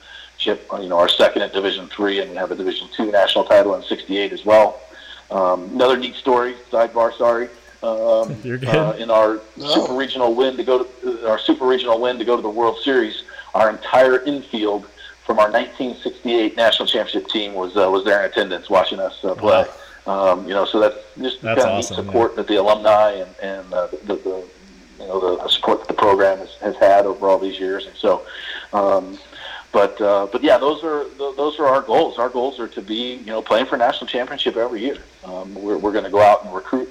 You 0.79 0.89
know, 0.89 0.99
our 0.99 1.09
second 1.09 1.41
at 1.41 1.53
Division 1.53 1.87
Three, 1.87 2.19
and 2.19 2.29
we 2.29 2.37
have 2.37 2.51
a 2.51 2.55
Division 2.55 2.87
Two 2.95 3.11
national 3.11 3.45
title 3.45 3.73
in 3.73 3.81
'68 3.81 4.31
as 4.31 4.45
well. 4.45 4.79
Um, 5.31 5.63
another 5.73 5.97
neat 5.97 6.15
story. 6.15 6.53
Sidebar, 6.71 7.17
sorry. 7.17 7.49
Um. 7.83 8.35
Uh, 8.69 8.95
in 8.99 9.09
our 9.09 9.39
super 9.57 9.93
regional 9.93 10.35
win 10.35 10.57
to 10.57 10.63
go 10.63 10.83
to 10.83 11.29
our 11.29 11.39
super 11.39 11.65
regional 11.65 11.99
win 11.99 12.17
to 12.19 12.25
go 12.25 12.35
to 12.35 12.41
the 12.41 12.49
World 12.49 12.77
Series, 12.83 13.23
our 13.53 13.69
entire 13.69 14.19
infield 14.23 14.85
from 15.25 15.37
our 15.37 15.51
1968 15.51 16.57
national 16.57 16.87
championship 16.87 17.29
team 17.29 17.53
was 17.53 17.77
uh, 17.77 17.89
was 17.89 18.03
there 18.03 18.19
in 18.19 18.31
attendance 18.31 18.69
watching 18.69 18.99
us 18.99 19.23
uh, 19.23 19.35
play. 19.35 19.65
Wow. 20.05 20.31
Um, 20.31 20.47
you 20.47 20.55
know, 20.55 20.65
so 20.65 20.79
that's 20.79 20.97
just 21.21 21.41
that's 21.41 21.61
kind 21.61 21.69
of 21.71 21.77
awesome, 21.77 21.97
neat 21.97 22.05
support 22.05 22.35
that 22.35 22.47
the 22.47 22.55
alumni 22.55 23.11
and, 23.11 23.35
and 23.41 23.73
uh, 23.73 23.87
the, 23.87 24.15
the, 24.15 24.43
you 24.99 25.07
know 25.07 25.37
the, 25.37 25.47
support 25.47 25.79
that 25.79 25.87
the 25.87 25.93
program 25.93 26.39
has, 26.39 26.55
has 26.55 26.75
had 26.77 27.05
over 27.05 27.29
all 27.29 27.37
these 27.37 27.59
years. 27.59 27.85
And 27.85 27.95
so, 27.95 28.25
um, 28.73 29.19
but 29.71 30.01
uh, 30.01 30.27
but 30.31 30.41
yeah, 30.41 30.57
those 30.57 30.83
are 30.83 31.05
those 31.17 31.59
are 31.59 31.67
our 31.67 31.83
goals. 31.83 32.17
Our 32.17 32.29
goals 32.29 32.59
are 32.59 32.67
to 32.69 32.81
be 32.81 33.17
you 33.17 33.27
know 33.27 33.41
playing 33.41 33.67
for 33.67 33.77
national 33.77 34.07
championship 34.07 34.57
every 34.57 34.81
year. 34.81 34.97
Um, 35.23 35.53
we're 35.53 35.77
we're 35.77 35.91
going 35.91 36.05
to 36.05 36.09
go 36.09 36.21
out 36.21 36.43
and 36.43 36.55
recruit 36.55 36.89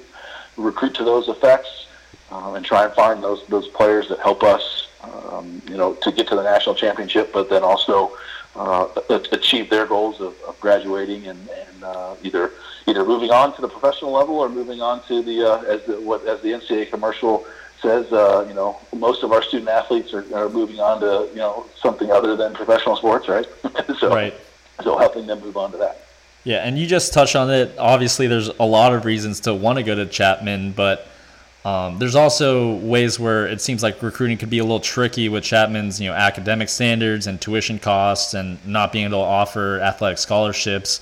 recruit 0.57 0.95
to 0.95 1.03
those 1.03 1.27
effects 1.27 1.87
um, 2.31 2.55
and 2.55 2.65
try 2.65 2.85
and 2.85 2.93
find 2.93 3.23
those 3.23 3.45
those 3.47 3.67
players 3.69 4.07
that 4.09 4.19
help 4.19 4.43
us 4.43 4.87
um, 5.03 5.61
you 5.69 5.77
know 5.77 5.93
to 5.95 6.11
get 6.11 6.27
to 6.27 6.35
the 6.35 6.43
national 6.43 6.75
championship, 6.75 7.31
but 7.33 7.49
then 7.49 7.63
also 7.63 8.17
uh, 8.55 8.87
achieve 9.31 9.69
their 9.69 9.85
goals 9.85 10.19
of, 10.19 10.35
of 10.47 10.59
graduating 10.59 11.27
and, 11.27 11.49
and 11.49 11.83
uh, 11.83 12.15
either 12.23 12.51
either 12.87 13.05
moving 13.05 13.31
on 13.31 13.53
to 13.55 13.61
the 13.61 13.69
professional 13.69 14.11
level 14.11 14.35
or 14.35 14.49
moving 14.49 14.81
on 14.81 15.01
to 15.03 15.21
the 15.21 15.43
uh, 15.43 15.61
as 15.63 15.83
the 15.85 15.99
what 16.01 16.25
as 16.25 16.41
the 16.41 16.49
NCAA 16.49 16.89
commercial 16.89 17.45
says, 17.81 18.11
uh, 18.11 18.45
you 18.47 18.53
know, 18.53 18.77
most 18.93 19.23
of 19.23 19.31
our 19.31 19.41
student 19.41 19.69
athletes 19.69 20.13
are, 20.13 20.25
are 20.35 20.49
moving 20.49 20.79
on 20.79 20.99
to 20.99 21.29
you 21.31 21.39
know 21.39 21.65
something 21.75 22.11
other 22.11 22.35
than 22.35 22.53
professional 22.53 22.95
sports, 22.95 23.27
right? 23.27 23.47
so, 23.99 24.09
right. 24.09 24.33
So 24.83 24.97
helping 24.97 25.27
them 25.27 25.41
move 25.41 25.57
on 25.57 25.71
to 25.71 25.77
that. 25.77 26.05
Yeah, 26.43 26.57
and 26.57 26.77
you 26.77 26.87
just 26.87 27.13
touched 27.13 27.35
on 27.35 27.49
it. 27.51 27.77
Obviously, 27.77 28.27
there's 28.27 28.47
a 28.47 28.65
lot 28.65 28.93
of 28.93 29.05
reasons 29.05 29.41
to 29.41 29.53
want 29.53 29.77
to 29.77 29.83
go 29.83 29.93
to 29.95 30.05
Chapman, 30.05 30.71
but 30.71 31.07
um, 31.65 31.99
there's 31.99 32.15
also 32.15 32.75
ways 32.75 33.19
where 33.19 33.45
it 33.45 33.59
seems 33.59 33.83
like 33.83 34.01
recruiting 34.01 34.37
could 34.37 34.49
be 34.49 34.59
a 34.59 34.63
little 34.63 34.79
tricky 34.79 35.27
with 35.27 35.43
Chapman's, 35.43 35.99
you 35.99 36.09
know, 36.09 36.15
academic 36.15 36.69
standards 36.69 37.27
and 37.27 37.39
tuition 37.41 37.77
costs, 37.77 38.33
and 38.33 38.65
not 38.65 38.93
being 38.93 39.05
able 39.05 39.19
to 39.19 39.25
offer 39.25 39.79
athletic 39.81 40.17
scholarships. 40.17 41.01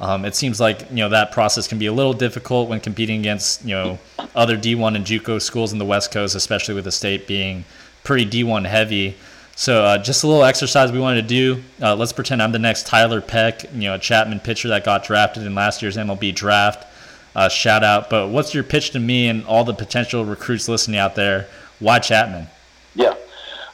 Um, 0.00 0.24
it 0.24 0.36
seems 0.36 0.60
like 0.60 0.82
you 0.90 0.96
know 0.96 1.08
that 1.08 1.32
process 1.32 1.66
can 1.66 1.78
be 1.78 1.86
a 1.86 1.92
little 1.92 2.12
difficult 2.12 2.68
when 2.68 2.80
competing 2.80 3.20
against 3.20 3.64
you 3.64 3.74
know 3.74 3.98
other 4.34 4.56
D1 4.56 4.94
and 4.94 5.04
JUCO 5.04 5.40
schools 5.40 5.72
in 5.72 5.78
the 5.78 5.84
West 5.84 6.12
Coast, 6.12 6.34
especially 6.34 6.74
with 6.74 6.84
the 6.84 6.92
state 6.92 7.26
being 7.26 7.64
pretty 8.04 8.26
D1 8.26 8.66
heavy. 8.66 9.16
So 9.58 9.82
uh, 9.82 9.96
just 9.96 10.22
a 10.22 10.26
little 10.26 10.44
exercise 10.44 10.92
we 10.92 11.00
wanted 11.00 11.22
to 11.22 11.28
do. 11.28 11.62
Uh, 11.80 11.96
let's 11.96 12.12
pretend 12.12 12.42
I'm 12.42 12.52
the 12.52 12.58
next 12.58 12.86
Tyler 12.86 13.22
Peck, 13.22 13.62
you 13.72 13.88
know, 13.88 13.94
a 13.94 13.98
Chapman 13.98 14.38
pitcher 14.38 14.68
that 14.68 14.84
got 14.84 15.02
drafted 15.02 15.44
in 15.44 15.54
last 15.54 15.80
year's 15.80 15.96
MLB 15.96 16.34
draft. 16.34 16.86
Uh, 17.34 17.48
shout 17.48 17.82
out. 17.82 18.10
But 18.10 18.28
what's 18.28 18.52
your 18.52 18.64
pitch 18.64 18.90
to 18.90 19.00
me 19.00 19.28
and 19.28 19.46
all 19.46 19.64
the 19.64 19.72
potential 19.72 20.26
recruits 20.26 20.68
listening 20.68 20.98
out 20.98 21.14
there? 21.14 21.48
Why 21.78 21.98
Chapman? 22.00 22.48
Yeah. 22.94 23.14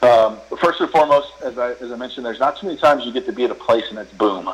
Um, 0.02 0.38
first 0.60 0.80
and 0.80 0.88
foremost, 0.88 1.32
as 1.42 1.58
I, 1.58 1.72
as 1.72 1.90
I 1.90 1.96
mentioned, 1.96 2.26
there's 2.26 2.40
not 2.40 2.56
too 2.56 2.68
many 2.68 2.78
times 2.78 3.04
you 3.04 3.12
get 3.12 3.26
to 3.26 3.32
be 3.32 3.44
at 3.44 3.50
a 3.50 3.54
place 3.54 3.84
and 3.90 3.98
it's 3.98 4.12
boom. 4.12 4.48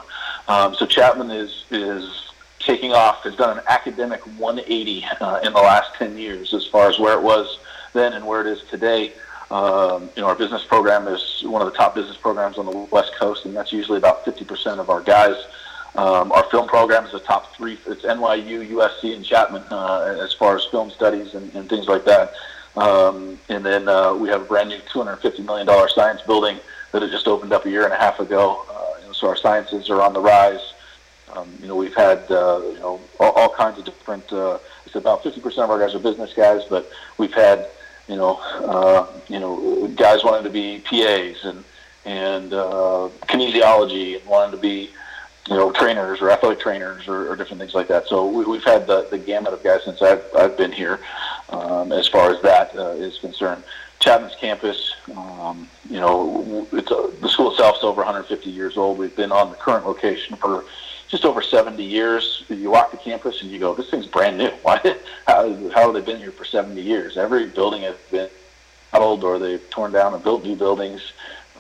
Um, 0.49 0.75
so 0.75 0.87
Chapman 0.87 1.31
is 1.31 1.67
is 1.71 2.33
taking 2.59 2.93
off, 2.93 3.23
has 3.25 3.37
done 3.37 3.59
an 3.59 3.65
academic 3.69 4.21
180 4.39 5.05
uh, 5.21 5.41
in 5.43 5.53
the 5.53 5.61
last 5.61 5.95
10 5.95 6.17
years 6.17 6.55
as 6.55 6.67
far 6.67 6.89
as 6.89 6.99
where 6.99 7.19
it 7.19 7.23
was 7.23 7.59
then 7.93 8.15
and 8.15 8.27
where 8.27 8.41
it 8.41 8.47
is 8.47 8.63
today. 8.71 9.13
Um, 9.51 10.11
you 10.15 10.23
know, 10.23 10.29
our 10.29 10.35
business 10.35 10.65
program 10.65 11.09
is 11.09 11.43
one 11.45 11.63
of 11.63 11.71
the 11.71 11.77
top 11.77 11.95
business 11.95 12.17
programs 12.17 12.59
on 12.59 12.67
the 12.67 12.73
West 12.91 13.15
Coast, 13.15 13.47
and 13.47 13.57
that's 13.57 13.73
usually 13.73 13.99
about 13.99 14.25
50% 14.25 14.79
of 14.79 14.91
our 14.91 15.01
guys. 15.01 15.37
Um, 15.95 16.31
our 16.33 16.45
film 16.51 16.69
program 16.69 17.05
is 17.07 17.13
the 17.13 17.21
top 17.21 17.57
three. 17.57 17.79
It's 17.87 18.03
NYU, 18.03 18.69
USC, 18.71 19.17
and 19.17 19.25
Chapman 19.25 19.63
uh, 19.71 20.19
as 20.21 20.35
far 20.35 20.57
as 20.57 20.65
film 20.67 20.91
studies 20.91 21.35
and, 21.35 21.53
and 21.55 21.69
things 21.69 21.89
like 21.89 22.05
that. 22.05 22.35
Um, 22.77 23.41
and 23.49 23.65
then 23.65 23.89
uh, 23.89 24.15
we 24.15 24.29
have 24.29 24.43
a 24.43 24.45
brand 24.45 24.69
new 24.69 24.79
$250 24.79 25.45
million 25.45 25.89
science 25.89 26.21
building 26.23 26.59
that 26.93 27.03
had 27.03 27.11
just 27.11 27.27
opened 27.27 27.53
up 27.53 27.65
a 27.65 27.71
year 27.71 27.85
and 27.85 27.93
a 27.93 27.97
half 27.97 28.21
ago. 28.21 28.65
Uh, 28.71 29.13
so 29.13 29.29
our 29.29 29.37
sciences 29.37 29.91
are 29.91 30.01
on 30.01 30.13
the 30.13 30.21
rise. 30.21 30.75
Um, 31.35 31.49
you 31.61 31.69
know, 31.69 31.77
we've 31.77 31.95
had 31.95 32.31
uh, 32.31 32.61
you 32.65 32.79
know 32.79 33.01
all, 33.19 33.33
all 33.33 33.49
kinds 33.49 33.79
of 33.79 33.85
different. 33.85 34.33
Uh, 34.33 34.59
it's 34.87 34.95
about 34.95 35.23
50% 35.23 35.45
of 35.59 35.71
our 35.71 35.79
guys 35.79 35.95
are 35.95 35.99
business 35.99 36.33
guys, 36.33 36.63
but 36.71 36.91
we've 37.19 37.35
had 37.35 37.69
you 38.09 38.17
know 38.17 38.37
uh, 38.65 39.07
you 39.29 39.39
know 39.39 39.87
guys 39.89 40.25
wanting 40.25 40.45
to 40.45 40.51
be 40.51 40.81
PAs 40.81 41.45
and 41.45 41.65
and 42.05 42.53
uh, 42.55 43.09
kinesiology 43.27 44.19
and 44.19 44.27
wanting 44.27 44.53
to 44.53 44.57
be 44.57 44.91
you 45.49 45.57
know 45.57 45.71
trainers 45.73 46.21
or 46.21 46.31
athletic 46.31 46.61
trainers 46.61 47.07
or, 47.07 47.31
or 47.31 47.37
different 47.37 47.61
things 47.61 47.75
like 47.75 47.89
that. 47.89 48.07
So 48.07 48.27
we, 48.27 48.57
have 48.57 48.65
had 48.65 48.87
the, 48.87 49.07
the 49.11 49.19
gamut 49.19 49.53
of 49.53 49.63
guys 49.63 49.85
since 49.85 50.03
I've 50.03 50.25
I've 50.37 50.57
been 50.57 50.73
here, 50.73 51.01
um, 51.51 51.93
as 51.93 52.09
far 52.09 52.31
as 52.31 52.41
that 52.43 52.75
uh, 52.77 52.91
is 52.91 53.19
concerned. 53.19 53.63
Chapman's 54.01 54.37
campus, 54.37 54.95
um, 55.17 55.69
you 55.91 55.99
know, 55.99 56.69
it's 56.73 56.91
a, 56.93 57.11
the 57.21 57.29
school 57.29 57.51
itself 57.51 57.79
is 57.79 57.83
over 57.83 57.97
150 57.97 58.49
years 58.49 58.77
old. 58.77 58.97
We've 58.97 59.15
been 59.15 59.33
on 59.33 59.51
the 59.51 59.57
current 59.57 59.87
location 59.87 60.37
for 60.37 60.65
just 61.09 61.25
over 61.25 61.43
70 61.43 61.83
years. 61.83 62.45
You 62.49 62.71
walk 62.71 62.91
the 62.91 62.97
campus 62.97 63.43
and 63.43 63.51
you 63.51 63.59
go, 63.59 63.75
this 63.75 63.91
thing's 63.91 64.07
brand 64.07 64.39
new. 64.39 64.51
Why? 64.63 64.81
How, 65.27 65.53
how 65.71 65.93
have 65.93 65.95
they 65.95 66.01
been 66.01 66.21
here 66.21 66.33
for 66.33 66.45
70 66.45 66.81
years? 66.81 67.17
Every 67.17 67.47
building 67.47 67.83
has 67.83 67.97
been 68.11 68.29
modeled 68.93 69.25
or 69.25 69.39
they've 69.39 69.69
torn 69.71 69.93
down 69.93 70.15
and 70.15 70.23
built 70.23 70.45
new 70.45 70.57
buildings. 70.57 71.13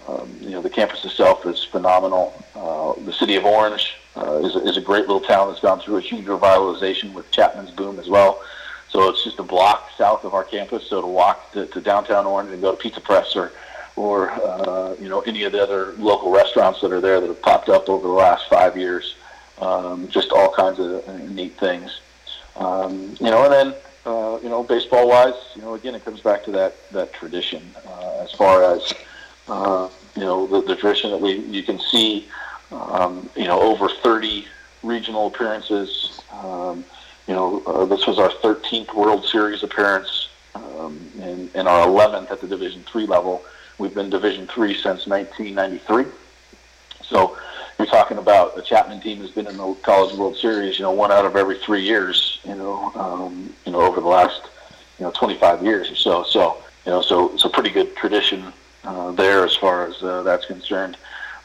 Um, 0.07 0.35
you 0.41 0.51
know, 0.51 0.63
the 0.63 0.71
campus 0.71 1.05
itself 1.05 1.45
is 1.45 1.65
phenomenal. 1.65 2.33
Uh, 2.55 2.95
the 3.05 3.13
city 3.13 3.37
of 3.37 3.45
Orange 3.45 3.97
uh, 4.17 4.37
is, 4.39 4.55
is 4.57 4.77
a 4.77 4.81
great 4.81 5.03
little 5.03 5.21
town 5.21 5.49
that's 5.49 5.61
gone 5.61 5.81
through 5.81 5.99
a 5.99 6.01
huge 6.01 6.25
revitalization 6.25 7.13
with 7.13 7.31
Chapman's 7.31 7.71
boom 7.71 7.99
as 7.99 8.09
well. 8.09 8.43
So 8.89 9.11
it's 9.11 9.23
just 9.23 9.39
a 9.39 9.43
block 9.43 9.91
south 9.99 10.25
of 10.25 10.33
our 10.33 10.45
campus. 10.45 10.87
So 10.87 11.03
to 11.03 11.07
walk 11.07 11.53
to, 11.53 11.67
to 11.67 11.81
downtown 11.81 12.25
Orange 12.25 12.51
and 12.51 12.63
go 12.63 12.71
to 12.71 12.77
Pizza 12.77 13.01
Press 13.01 13.37
or 13.37 13.53
or 13.97 14.31
uh, 14.31 14.95
you 15.01 15.09
know 15.09 15.21
any 15.23 15.43
of 15.43 15.53
the 15.53 15.63
other 15.63 15.93
local 15.99 16.31
restaurants 16.31 16.81
that 16.81 16.93
are 16.93 17.01
there 17.01 17.21
that 17.21 17.27
have 17.27 17.43
popped 17.43 17.69
up 17.69 17.89
over 17.89 18.07
the 18.07 18.15
last 18.15 18.49
five 18.49 18.77
years. 18.77 19.17
Um, 19.61 20.09
just 20.09 20.31
all 20.31 20.53
kinds 20.53 20.79
of 20.79 21.31
neat 21.31 21.59
things. 21.59 22.01
Um, 22.57 23.17
you 23.21 23.31
know, 23.31 23.45
and 23.45 23.53
then 23.53 23.75
uh, 24.07 24.39
you 24.43 24.49
know, 24.49 24.63
baseball 24.63 25.09
wise, 25.09 25.35
you 25.55 25.63
know, 25.63 25.75
again, 25.75 25.95
it 25.95 26.05
comes 26.05 26.21
back 26.21 26.45
to 26.45 26.51
that 26.53 26.75
that 26.93 27.13
tradition 27.13 27.63
uh, 27.87 28.21
as 28.23 28.33
far 28.33 28.63
as 28.63 28.93
uh, 29.49 29.89
you 30.15 30.23
know 30.23 30.47
the, 30.47 30.63
the 30.63 30.77
tradition 30.77 31.11
that 31.11 31.21
we 31.21 31.39
you 31.39 31.63
can 31.63 31.79
see. 31.79 32.29
Um, 32.71 33.31
you 33.35 33.45
know, 33.45 33.59
over 33.63 33.89
30 33.89 34.45
regional 34.83 35.29
appearances. 35.29 36.21
Um, 36.31 36.85
you 37.27 37.35
know, 37.35 37.63
uh, 37.67 37.85
this 37.85 38.07
was 38.07 38.19
our 38.19 38.31
13th 38.31 38.95
World 38.95 39.25
Series 39.25 39.63
appearance 39.63 40.29
um, 40.55 40.99
and, 41.21 41.51
and 41.55 41.69
our 41.69 41.87
11th 41.87 42.31
at 42.31 42.41
the 42.41 42.47
Division 42.47 42.83
three 42.85 43.07
level. 43.07 43.43
We've 43.79 43.95
been 43.95 44.11
Division 44.11 44.47
three 44.47 44.75
since 44.75 45.07
1993. 45.07 46.07
So 47.03 47.37
you're 47.79 47.87
talking 47.87 48.19
about 48.19 48.57
the 48.57 48.63
Chapman 48.63 49.01
team 49.01 49.19
has 49.19 49.31
been 49.31 49.47
in 49.47 49.57
the 49.57 49.75
College 49.83 50.17
World 50.17 50.37
Series, 50.37 50.79
you 50.79 50.83
know, 50.83 50.91
one 50.91 51.13
out 51.13 51.25
of 51.25 51.37
every 51.37 51.59
three 51.59 51.83
years, 51.83 52.41
you 52.45 52.55
know, 52.55 52.93
um, 52.95 53.55
you 53.65 53.73
know, 53.73 53.81
over 53.81 54.01
the 54.01 54.07
last, 54.09 54.43
you 54.99 55.05
know, 55.05 55.13
25 55.13 55.63
years 55.63 55.91
or 55.91 55.95
so. 55.95 56.25
So, 56.25 56.63
you 56.85 56.93
know, 56.93 57.03
so 57.03 57.33
it's 57.33 57.45
a 57.45 57.49
pretty 57.49 57.71
good 57.71 57.95
tradition 57.95 58.53
uh, 58.85 59.13
there 59.13 59.45
as 59.45 59.55
far 59.55 59.87
as 59.87 60.03
uh, 60.03 60.23
that's 60.23 60.47
concerned. 60.47 60.97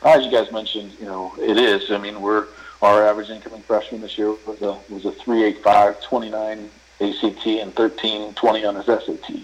As 0.03 0.25
you 0.25 0.31
guys 0.31 0.51
mentioned, 0.51 0.93
you 0.99 1.05
know, 1.05 1.33
it 1.39 1.57
is. 1.57 1.91
I 1.91 1.97
mean, 1.97 2.21
we're 2.21 2.47
our 2.81 3.05
average 3.05 3.29
incoming 3.29 3.61
freshman 3.61 4.01
this 4.01 4.17
year 4.17 4.35
was 4.45 4.61
a 4.61 4.77
was 4.89 5.05
a 5.05 5.11
385, 5.11 6.01
29 6.01 6.69
ACT, 6.99 7.47
and 7.47 7.73
13, 7.73 8.33
20 8.33 8.65
on 8.65 8.75
his 8.75 8.85
SAT. 8.85 9.35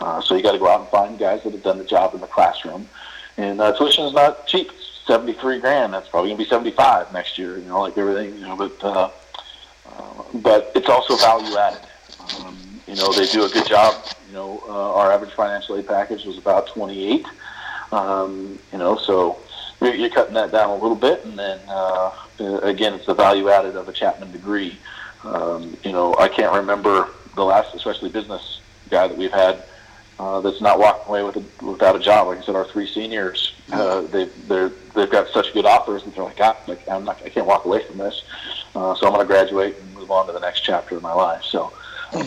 Uh, 0.00 0.20
so 0.20 0.34
you 0.34 0.42
got 0.42 0.52
to 0.52 0.58
go 0.58 0.68
out 0.68 0.80
and 0.80 0.88
find 0.90 1.18
guys 1.18 1.42
that 1.44 1.52
have 1.52 1.62
done 1.62 1.78
the 1.78 1.84
job 1.84 2.14
in 2.14 2.20
the 2.20 2.26
classroom. 2.26 2.86
And 3.36 3.60
uh, 3.60 3.72
tuition 3.76 4.04
is 4.04 4.12
not 4.12 4.46
cheap. 4.46 4.70
It's 5.04 5.12
73 5.12 5.60
grand. 5.60 5.92
That's 5.92 6.08
probably 6.08 6.30
going 6.30 6.38
to 6.38 6.44
be 6.44 6.48
75 6.48 7.12
next 7.12 7.36
year, 7.36 7.58
you 7.58 7.64
know, 7.64 7.82
like 7.82 7.98
everything, 7.98 8.38
you 8.38 8.46
know, 8.46 8.56
but, 8.56 8.82
uh, 8.82 9.10
uh, 9.86 10.22
but 10.36 10.72
it's 10.74 10.88
also 10.88 11.16
value 11.16 11.54
added. 11.58 11.86
Um, 12.40 12.56
you 12.86 12.96
know, 12.96 13.12
they 13.12 13.26
do 13.26 13.44
a 13.44 13.50
good 13.50 13.66
job. 13.66 14.02
You 14.28 14.34
know, 14.34 14.62
uh, 14.66 14.94
our 14.94 15.12
average 15.12 15.32
financial 15.32 15.76
aid 15.76 15.86
package 15.86 16.24
was 16.24 16.38
about 16.38 16.68
28. 16.68 17.26
Um, 17.92 18.58
you 18.72 18.78
know, 18.78 18.96
so 18.96 19.38
you're, 19.82 19.94
you're 19.94 20.08
cutting 20.08 20.34
that 20.34 20.52
down 20.52 20.70
a 20.70 20.74
little 20.74 20.96
bit, 20.96 21.22
and 21.26 21.38
then 21.38 21.60
uh, 21.68 22.10
again, 22.62 22.94
it's 22.94 23.04
the 23.04 23.14
value 23.14 23.50
added 23.50 23.76
of 23.76 23.88
a 23.88 23.92
Chapman 23.92 24.32
degree. 24.32 24.78
Um, 25.22 25.76
you 25.84 25.92
know, 25.92 26.16
I 26.16 26.28
can't 26.28 26.54
remember 26.54 27.10
the 27.34 27.44
last, 27.44 27.74
especially 27.74 28.08
business 28.08 28.60
guy 28.88 29.08
that 29.08 29.18
we've 29.18 29.32
had 29.32 29.64
uh, 30.18 30.40
that's 30.40 30.62
not 30.62 30.78
walking 30.78 31.08
away 31.08 31.22
with 31.22 31.36
a, 31.36 31.64
without 31.64 31.94
a 31.94 31.98
job. 31.98 32.28
Like 32.28 32.38
I 32.38 32.42
said, 32.42 32.56
our 32.56 32.64
three 32.64 32.86
seniors, 32.86 33.53
uh, 33.72 34.02
they 34.02 34.26
they're 34.48 34.70
they've 34.94 35.10
got 35.10 35.28
such 35.28 35.52
good 35.54 35.64
offers, 35.66 36.02
and 36.04 36.12
they're 36.14 36.24
like, 36.24 36.36
God, 36.36 36.56
like 36.66 36.86
I'm 36.88 37.04
not, 37.04 37.20
I 37.24 37.28
can't 37.28 37.46
walk 37.46 37.64
away 37.64 37.84
from 37.84 37.98
this. 37.98 38.22
Uh, 38.74 38.94
so 38.94 39.06
I'm 39.06 39.12
going 39.14 39.20
to 39.20 39.32
graduate 39.32 39.76
and 39.78 39.94
move 39.94 40.10
on 40.10 40.26
to 40.26 40.32
the 40.32 40.40
next 40.40 40.60
chapter 40.60 40.96
of 40.96 41.02
my 41.02 41.12
life. 41.12 41.42
So, 41.44 41.72
um, 42.12 42.22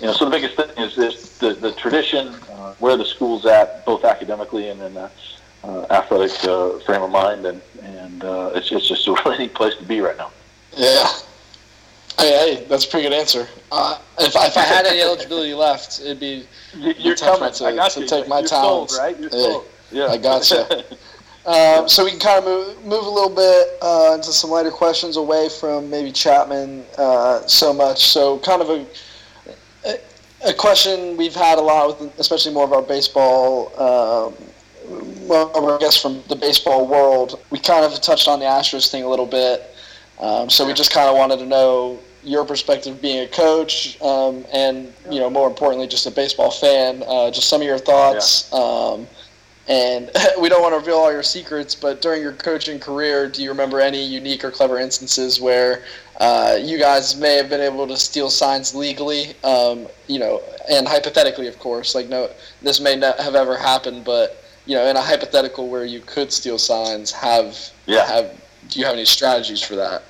you 0.00 0.06
know, 0.06 0.12
so 0.12 0.24
the 0.24 0.30
biggest 0.30 0.56
thing 0.56 0.70
is 0.78 0.96
this 0.96 1.38
the 1.38 1.54
the 1.54 1.72
tradition, 1.72 2.28
uh, 2.50 2.74
where 2.78 2.96
the 2.96 3.04
school's 3.04 3.46
at, 3.46 3.84
both 3.86 4.04
academically 4.04 4.68
and 4.68 4.80
in 4.82 4.94
the 4.94 5.10
uh, 5.62 5.86
athletic 5.90 6.32
uh, 6.44 6.78
frame 6.80 7.02
of 7.02 7.10
mind, 7.10 7.46
and 7.46 7.60
and 7.82 8.24
uh, 8.24 8.50
it's 8.54 8.72
it's 8.72 8.88
just 8.88 9.06
a 9.08 9.12
really 9.24 9.38
neat 9.38 9.54
place 9.54 9.74
to 9.76 9.84
be 9.84 10.00
right 10.00 10.16
now. 10.16 10.30
Yeah. 10.76 11.06
Hey, 12.18 12.54
hey, 12.56 12.66
that's 12.68 12.84
a 12.84 12.88
pretty 12.88 13.08
good 13.08 13.16
answer. 13.16 13.48
Uh, 13.72 13.98
if, 14.18 14.28
if 14.36 14.56
I 14.56 14.60
had 14.60 14.84
any 14.84 15.00
eligibility 15.00 15.54
left, 15.54 16.00
it'd 16.00 16.20
be 16.20 16.44
You're 16.74 17.14
tough 17.14 17.38
coming. 17.38 17.54
to, 17.54 17.64
I 17.66 17.74
got 17.74 17.92
to 17.92 18.00
you. 18.00 18.06
take 18.06 18.28
my 18.28 18.40
You're 18.40 18.48
talents. 18.48 18.94
sold, 18.94 19.02
right? 19.06 19.18
You're 19.18 19.30
Hey, 19.30 19.42
sold. 19.42 19.64
Yeah. 19.90 20.06
I 20.06 20.18
gotcha. 20.18 20.84
Um, 21.46 21.88
so 21.88 22.04
we 22.04 22.10
can 22.10 22.20
kind 22.20 22.38
of 22.38 22.44
move, 22.44 22.84
move 22.84 23.06
a 23.06 23.08
little 23.08 23.34
bit 23.34 23.78
uh, 23.80 24.12
into 24.14 24.30
some 24.30 24.50
lighter 24.50 24.70
questions 24.70 25.16
away 25.16 25.48
from 25.48 25.88
maybe 25.88 26.12
Chapman 26.12 26.84
uh, 26.98 27.40
so 27.46 27.72
much. 27.72 28.08
So 28.08 28.38
kind 28.40 28.60
of 28.60 28.68
a, 28.68 28.86
a 29.86 29.98
a 30.44 30.52
question 30.52 31.16
we've 31.16 31.34
had 31.34 31.58
a 31.58 31.60
lot 31.60 32.00
with, 32.00 32.18
especially 32.18 32.52
more 32.52 32.64
of 32.64 32.72
our 32.72 32.82
baseball. 32.82 33.68
Um, 33.80 34.34
well, 35.26 35.74
I 35.74 35.78
guess 35.78 36.00
from 36.00 36.22
the 36.28 36.36
baseball 36.36 36.86
world, 36.86 37.40
we 37.50 37.58
kind 37.58 37.84
of 37.84 38.00
touched 38.00 38.26
on 38.28 38.40
the 38.40 38.46
Astros 38.46 38.90
thing 38.90 39.04
a 39.04 39.08
little 39.08 39.26
bit. 39.26 39.74
Um, 40.18 40.50
so 40.50 40.66
we 40.66 40.72
just 40.74 40.92
kind 40.92 41.08
of 41.08 41.16
wanted 41.16 41.38
to 41.38 41.46
know 41.46 41.98
your 42.22 42.44
perspective 42.44 43.00
being 43.00 43.24
a 43.24 43.28
coach, 43.28 44.00
um, 44.02 44.44
and 44.52 44.92
you 45.10 45.20
know, 45.20 45.30
more 45.30 45.48
importantly, 45.48 45.86
just 45.86 46.06
a 46.06 46.10
baseball 46.10 46.50
fan. 46.50 47.02
Uh, 47.06 47.30
just 47.30 47.48
some 47.48 47.62
of 47.62 47.66
your 47.66 47.78
thoughts. 47.78 48.52
Um, 48.52 49.06
and 49.70 50.10
we 50.40 50.48
don't 50.48 50.60
want 50.62 50.72
to 50.74 50.78
reveal 50.78 50.96
all 50.96 51.12
your 51.12 51.22
secrets, 51.22 51.74
but 51.74 52.02
during 52.02 52.20
your 52.20 52.32
coaching 52.32 52.78
career, 52.80 53.28
do 53.28 53.42
you 53.42 53.48
remember 53.50 53.80
any 53.80 54.04
unique 54.04 54.44
or 54.44 54.50
clever 54.50 54.78
instances 54.78 55.40
where 55.40 55.84
uh, 56.18 56.58
you 56.60 56.76
guys 56.78 57.16
may 57.16 57.36
have 57.36 57.48
been 57.48 57.60
able 57.60 57.86
to 57.86 57.96
steal 57.96 58.28
signs 58.28 58.74
legally? 58.74 59.34
Um, 59.44 59.86
you 60.08 60.18
know, 60.18 60.42
and 60.68 60.86
hypothetically, 60.88 61.46
of 61.46 61.58
course, 61.58 61.94
like 61.94 62.08
no, 62.08 62.28
this 62.62 62.80
may 62.80 62.96
not 62.96 63.18
have 63.20 63.34
ever 63.36 63.56
happened, 63.56 64.04
but 64.04 64.44
you 64.66 64.74
know, 64.76 64.86
in 64.86 64.96
a 64.96 65.00
hypothetical 65.00 65.68
where 65.68 65.84
you 65.84 66.00
could 66.00 66.32
steal 66.32 66.58
signs, 66.58 67.12
have 67.12 67.56
Yeah. 67.86 68.06
have 68.06 68.36
do 68.68 68.78
you 68.78 68.86
have 68.86 68.94
any 68.94 69.04
strategies 69.04 69.60
for 69.62 69.76
that? 69.76 70.02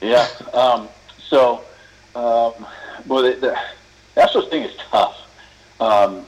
Yeah. 0.00 0.26
Um, 0.52 0.88
so, 1.18 1.58
um, 2.14 2.66
well, 3.06 3.22
the, 3.22 3.36
the 3.40 3.58
Astros 4.20 4.50
thing 4.50 4.64
is 4.64 4.76
tough. 4.90 5.28
Um, 5.80 6.26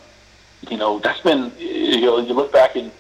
you 0.71 0.77
know, 0.77 0.99
that's 0.99 1.21
been 1.21 1.53
you 1.59 2.01
know 2.03 2.19
you 2.19 2.35
look 2.35 2.53
back 2.53 2.77
and 2.77 2.91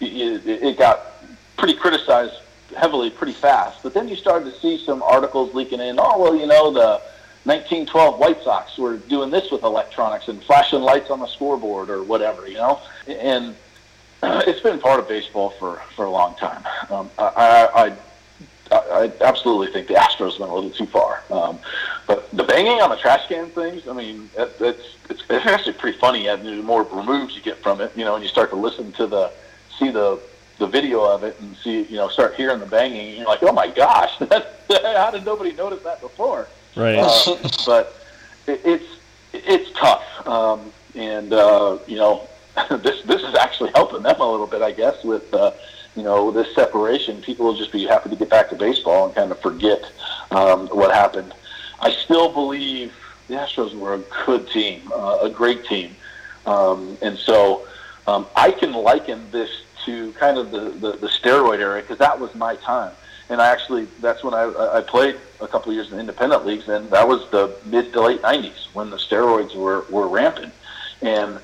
it, 0.00 0.78
got 0.78 1.24
pretty 1.56 1.74
criticized 1.74 2.34
heavily 2.76 3.10
pretty 3.10 3.32
fast. 3.32 3.82
But 3.82 3.94
then 3.94 4.08
you 4.08 4.16
started 4.16 4.52
to 4.52 4.60
see 4.60 4.78
some 4.84 5.02
articles 5.02 5.54
leaking 5.54 5.80
in. 5.80 5.96
Oh 5.98 6.20
well, 6.20 6.34
you 6.34 6.46
know 6.46 6.72
the 6.72 7.00
1912 7.44 8.18
White 8.18 8.42
Sox 8.42 8.76
were 8.78 8.96
doing 8.96 9.30
this 9.30 9.50
with 9.50 9.62
electronics 9.62 10.28
and 10.28 10.42
flashing 10.42 10.80
lights 10.80 11.10
on 11.10 11.20
the 11.20 11.26
scoreboard 11.26 11.90
or 11.90 12.02
whatever. 12.02 12.48
You 12.48 12.54
know, 12.56 12.80
and 13.06 13.54
it's 14.22 14.60
been 14.60 14.78
part 14.78 15.00
of 15.00 15.08
baseball 15.08 15.50
for 15.50 15.80
for 15.94 16.04
a 16.04 16.10
long 16.10 16.34
time. 16.36 16.64
Um, 16.90 17.10
I, 17.18 17.24
I, 17.26 17.84
I 17.86 17.96
I 18.72 19.12
absolutely 19.20 19.72
think 19.72 19.88
the 19.88 19.94
Astros 19.94 20.38
went 20.38 20.50
a 20.50 20.54
little 20.54 20.70
too 20.70 20.86
far. 20.86 21.22
Um, 21.30 21.58
but 22.06 22.30
the 22.30 22.44
banging 22.44 22.80
on 22.80 22.90
the 22.90 22.96
trash 22.96 23.26
can 23.28 23.48
things, 23.50 23.86
I 23.88 23.92
mean, 23.92 24.30
that, 24.36 24.58
that's 24.58 24.96
it's, 25.10 25.22
it's 25.28 25.46
actually 25.46 25.74
pretty 25.74 25.98
funny. 25.98 26.26
And 26.26 26.44
the 26.44 26.62
more 26.62 26.82
removes 26.84 27.34
you 27.34 27.42
get 27.42 27.58
from 27.58 27.80
it, 27.80 27.92
you 27.96 28.04
know, 28.04 28.14
and 28.14 28.22
you 28.22 28.28
start 28.28 28.50
to 28.50 28.56
listen 28.56 28.92
to 28.92 29.06
the, 29.06 29.32
see 29.78 29.90
the 29.90 30.20
the 30.58 30.66
video 30.66 31.02
of 31.02 31.24
it 31.24 31.38
and 31.40 31.56
see, 31.56 31.82
you 31.82 31.96
know, 31.96 32.08
start 32.08 32.34
hearing 32.34 32.60
the 32.60 32.66
banging. 32.66 33.08
And 33.08 33.16
you're 33.18 33.26
like, 33.26 33.42
oh 33.42 33.52
my 33.52 33.68
gosh, 33.68 34.16
that, 34.20 34.54
how 34.68 35.10
did 35.10 35.24
nobody 35.24 35.52
notice 35.52 35.82
that 35.82 36.00
before? 36.00 36.46
Right. 36.76 36.98
Uh, 36.98 37.36
but 37.66 37.96
it, 38.46 38.60
it's 38.64 38.84
it's 39.32 39.70
tough, 39.78 40.04
um, 40.26 40.72
and 40.94 41.32
uh, 41.32 41.78
you 41.86 41.96
know, 41.96 42.28
this 42.70 43.02
this 43.02 43.22
is 43.22 43.34
actually 43.34 43.70
helping 43.74 44.02
them 44.02 44.20
a 44.20 44.30
little 44.30 44.46
bit, 44.46 44.62
I 44.62 44.72
guess, 44.72 45.02
with. 45.04 45.32
Uh, 45.34 45.52
you 45.96 46.02
know, 46.02 46.30
this 46.30 46.54
separation, 46.54 47.20
people 47.20 47.46
will 47.46 47.56
just 47.56 47.72
be 47.72 47.84
happy 47.84 48.10
to 48.10 48.16
get 48.16 48.30
back 48.30 48.48
to 48.50 48.56
baseball 48.56 49.06
and 49.06 49.14
kind 49.14 49.30
of 49.30 49.40
forget 49.40 49.84
um, 50.30 50.68
what 50.68 50.94
happened. 50.94 51.34
I 51.80 51.90
still 51.90 52.32
believe 52.32 52.94
the 53.28 53.34
Astros 53.34 53.74
were 53.74 53.94
a 53.94 54.02
good 54.24 54.48
team, 54.48 54.90
uh, 54.92 55.18
a 55.22 55.30
great 55.30 55.64
team. 55.64 55.94
Um, 56.46 56.96
and 57.02 57.18
so 57.18 57.66
um, 58.06 58.26
I 58.34 58.50
can 58.50 58.72
liken 58.72 59.30
this 59.30 59.50
to 59.84 60.12
kind 60.12 60.38
of 60.38 60.50
the, 60.50 60.70
the, 60.70 60.92
the 60.92 61.08
steroid 61.08 61.58
era 61.58 61.80
because 61.80 61.98
that 61.98 62.18
was 62.18 62.34
my 62.34 62.56
time. 62.56 62.92
And 63.28 63.40
I 63.40 63.48
actually, 63.48 63.86
that's 64.00 64.22
when 64.22 64.34
I, 64.34 64.52
I 64.74 64.80
played 64.82 65.16
a 65.40 65.48
couple 65.48 65.70
of 65.70 65.74
years 65.74 65.92
in 65.92 65.98
independent 65.98 66.44
leagues, 66.44 66.68
and 66.68 66.90
that 66.90 67.06
was 67.06 67.28
the 67.30 67.54
mid 67.66 67.92
to 67.92 68.00
late 68.02 68.22
90s 68.22 68.66
when 68.74 68.90
the 68.90 68.96
steroids 68.96 69.54
were, 69.54 69.84
were 69.90 70.08
rampant. 70.08 70.52
And 71.00 71.38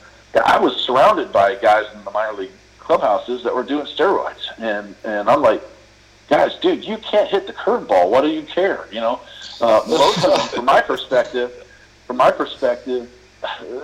I 0.45 0.59
was 0.59 0.77
surrounded 0.77 1.33
by 1.33 1.55
guys 1.55 1.87
in 1.95 2.05
the 2.05 2.11
minor 2.11 2.37
league 2.37 2.51
clubhouses 2.89 3.45
that 3.45 3.55
were 3.55 3.63
doing 3.63 3.85
steroids, 3.85 4.49
and 4.57 4.95
and 5.05 5.29
I'm 5.29 5.43
like, 5.43 5.63
guys, 6.31 6.55
dude, 6.57 6.83
you 6.87 6.97
can't 6.97 7.29
hit 7.29 7.47
the 7.47 7.53
curveball. 7.53 8.09
What 8.11 8.23
do 8.23 8.29
you 8.29 8.43
care? 8.43 8.89
You 8.91 9.01
know, 9.01 9.21
uh, 9.61 9.83
most 9.87 10.25
of 10.25 10.31
them, 10.35 10.49
from 10.49 10.65
my 10.65 10.81
perspective, 10.81 11.53
from 12.07 12.17
my 12.17 12.31
perspective, 12.31 13.11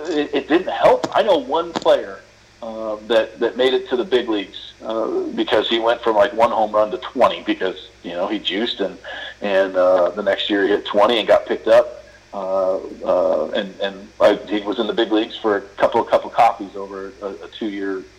it, 0.07 0.33
it 0.33 0.47
didn't 0.47 0.73
help. 0.73 1.05
I 1.15 1.21
know 1.21 1.37
one 1.37 1.71
player 1.71 2.21
uh, 2.63 2.95
that 3.05 3.39
that 3.39 3.55
made 3.57 3.75
it 3.75 3.87
to 3.89 3.95
the 3.95 4.03
big 4.03 4.27
leagues 4.27 4.73
uh, 4.81 5.27
because 5.35 5.69
he 5.69 5.77
went 5.77 6.01
from 6.01 6.15
like 6.15 6.33
one 6.33 6.49
home 6.49 6.71
run 6.71 6.89
to 6.89 6.97
20 6.97 7.43
because 7.43 7.89
you 8.01 8.13
know 8.13 8.27
he 8.27 8.39
juiced 8.39 8.79
and 8.79 8.97
and 9.41 9.75
uh, 9.75 10.09
the 10.09 10.23
next 10.23 10.49
year 10.49 10.63
he 10.63 10.69
hit 10.69 10.83
20 10.83 11.19
and 11.19 11.27
got 11.27 11.45
picked 11.45 11.67
up. 11.67 12.01
Uh, 12.33 12.79
uh, 13.05 13.51
and 13.51 13.71
and 13.81 14.09
I, 14.19 14.33
he 14.49 14.61
was 14.61 14.79
in 14.79 14.87
the 14.87 14.93
big 14.93 15.11
leagues 15.11 15.37
for 15.37 15.57
a 15.57 15.61
couple 15.61 16.01
of 16.01 16.07
couple 16.09 16.31
copies 16.31 16.75
over 16.75 17.13
a, 17.21 17.27
a 17.27 17.47
two-year 17.59 17.99
uh, 17.99 18.14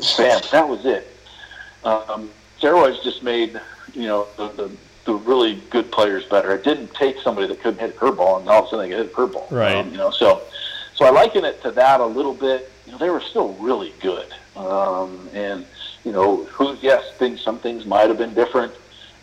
span. 0.00 0.42
That 0.52 0.68
was 0.68 0.84
it. 0.84 1.06
Um, 1.84 2.30
steroids 2.58 3.02
just 3.02 3.22
made 3.22 3.60
you 3.94 4.06
know 4.06 4.26
the, 4.36 4.48
the 4.48 4.70
the 5.04 5.14
really 5.14 5.62
good 5.70 5.90
players 5.92 6.24
better. 6.24 6.52
It 6.52 6.64
didn't 6.64 6.92
take 6.94 7.18
somebody 7.20 7.46
that 7.46 7.60
couldn't 7.60 7.78
hit 7.78 7.90
a 7.90 7.98
curveball 7.98 8.40
and 8.40 8.48
all 8.48 8.62
of 8.62 8.66
a 8.66 8.68
sudden 8.70 8.90
they 8.90 8.96
could 8.96 9.06
hit 9.06 9.12
a 9.12 9.16
curveball. 9.16 9.50
Right. 9.50 9.76
Um, 9.76 9.90
you 9.90 9.96
know, 9.96 10.10
so 10.10 10.42
so 10.94 11.04
I 11.04 11.10
liken 11.10 11.44
it 11.44 11.62
to 11.62 11.70
that 11.72 12.00
a 12.00 12.06
little 12.06 12.34
bit. 12.34 12.70
You 12.86 12.92
know, 12.92 12.98
they 12.98 13.10
were 13.10 13.20
still 13.20 13.52
really 13.54 13.94
good. 14.00 14.32
Um, 14.56 15.28
and 15.32 15.64
you 16.04 16.12
know, 16.12 16.44
who 16.44 16.76
yes, 16.80 17.12
things 17.18 17.40
some 17.40 17.58
things 17.58 17.86
might 17.86 18.08
have 18.08 18.18
been 18.18 18.34
different. 18.34 18.72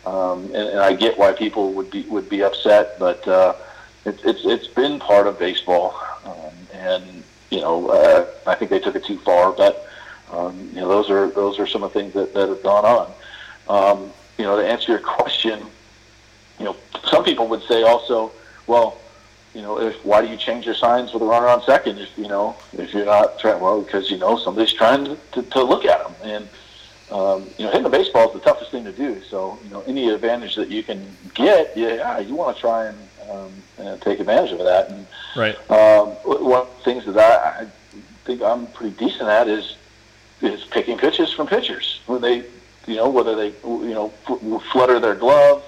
Um, 0.06 0.44
and, 0.46 0.68
and 0.68 0.80
I 0.80 0.92
get 0.92 1.18
why 1.18 1.32
people 1.32 1.72
would 1.72 1.90
be 1.90 2.02
would 2.02 2.28
be 2.28 2.42
upset, 2.42 2.98
but 2.98 3.26
uh, 3.26 3.54
it, 4.04 4.20
it's 4.24 4.44
it's 4.44 4.66
been 4.66 4.98
part 4.98 5.26
of 5.26 5.38
baseball, 5.38 5.98
um, 6.24 6.52
and 6.72 7.22
you 7.50 7.60
know 7.60 7.88
uh, 7.88 8.26
I 8.46 8.54
think 8.54 8.70
they 8.70 8.80
took 8.80 8.96
it 8.96 9.04
too 9.04 9.18
far. 9.18 9.52
But 9.52 9.86
um, 10.34 10.70
you 10.72 10.80
know 10.80 10.88
those 10.88 11.10
are 11.10 11.30
those 11.30 11.58
are 11.58 11.66
some 11.66 11.82
of 11.82 11.92
the 11.92 12.00
things 12.00 12.14
that, 12.14 12.34
that 12.34 12.48
have 12.48 12.62
gone 12.62 12.84
on. 12.84 13.12
Um, 13.68 14.12
you 14.38 14.44
know 14.44 14.56
to 14.56 14.66
answer 14.66 14.92
your 14.92 15.00
question, 15.00 15.60
you 16.58 16.64
know 16.64 16.76
some 17.04 17.24
people 17.24 17.48
would 17.48 17.62
say 17.62 17.82
also, 17.82 18.32
well, 18.66 18.98
you 19.54 19.62
know 19.62 19.80
if 19.80 20.04
why 20.04 20.20
do 20.22 20.28
you 20.28 20.36
change 20.36 20.66
your 20.66 20.74
signs 20.74 21.12
with 21.12 21.22
a 21.22 21.26
runner 21.26 21.48
on 21.48 21.62
second 21.62 21.98
if 21.98 22.16
you 22.18 22.28
know 22.28 22.56
if 22.72 22.92
you're 22.92 23.06
not 23.06 23.38
trying 23.38 23.60
well 23.60 23.82
because 23.82 24.10
you 24.10 24.18
know 24.18 24.36
somebody's 24.38 24.72
trying 24.72 25.04
to, 25.04 25.18
to, 25.32 25.42
to 25.42 25.62
look 25.62 25.84
at 25.84 26.02
them 26.02 26.14
and 26.24 26.48
um, 27.10 27.44
you 27.58 27.64
know, 27.64 27.70
hitting 27.70 27.84
the 27.84 27.90
baseball 27.90 28.28
is 28.28 28.34
the 28.34 28.40
toughest 28.40 28.70
thing 28.70 28.84
to 28.84 28.92
do. 28.92 29.22
So, 29.22 29.58
you 29.62 29.70
know, 29.70 29.84
any 29.86 30.08
advantage 30.08 30.56
that 30.56 30.70
you 30.70 30.82
can 30.82 31.04
get, 31.34 31.76
yeah, 31.76 32.18
you 32.18 32.34
want 32.34 32.56
to 32.56 32.60
try 32.60 32.86
and 32.86 32.98
um, 33.30 33.52
uh, 33.78 33.96
take 33.98 34.20
advantage 34.20 34.52
of 34.52 34.58
that. 34.60 34.90
And 34.90 35.06
Right. 35.36 35.54
um, 35.70 36.08
one 36.24 36.62
of 36.62 36.76
the 36.76 36.82
things 36.82 37.04
that 37.04 37.18
I, 37.18 37.62
I 37.62 37.66
think 38.24 38.42
I'm 38.42 38.66
pretty 38.68 38.96
decent 38.96 39.28
at 39.28 39.48
is 39.48 39.76
is 40.40 40.64
picking 40.64 40.98
pitches 40.98 41.32
from 41.32 41.46
pitchers 41.46 42.00
when 42.06 42.20
they, 42.20 42.38
you 42.86 42.96
know, 42.96 43.08
whether 43.08 43.34
they, 43.34 43.48
you 43.64 43.94
know, 43.94 44.08
flutter 44.72 45.00
their 45.00 45.14
glove 45.14 45.62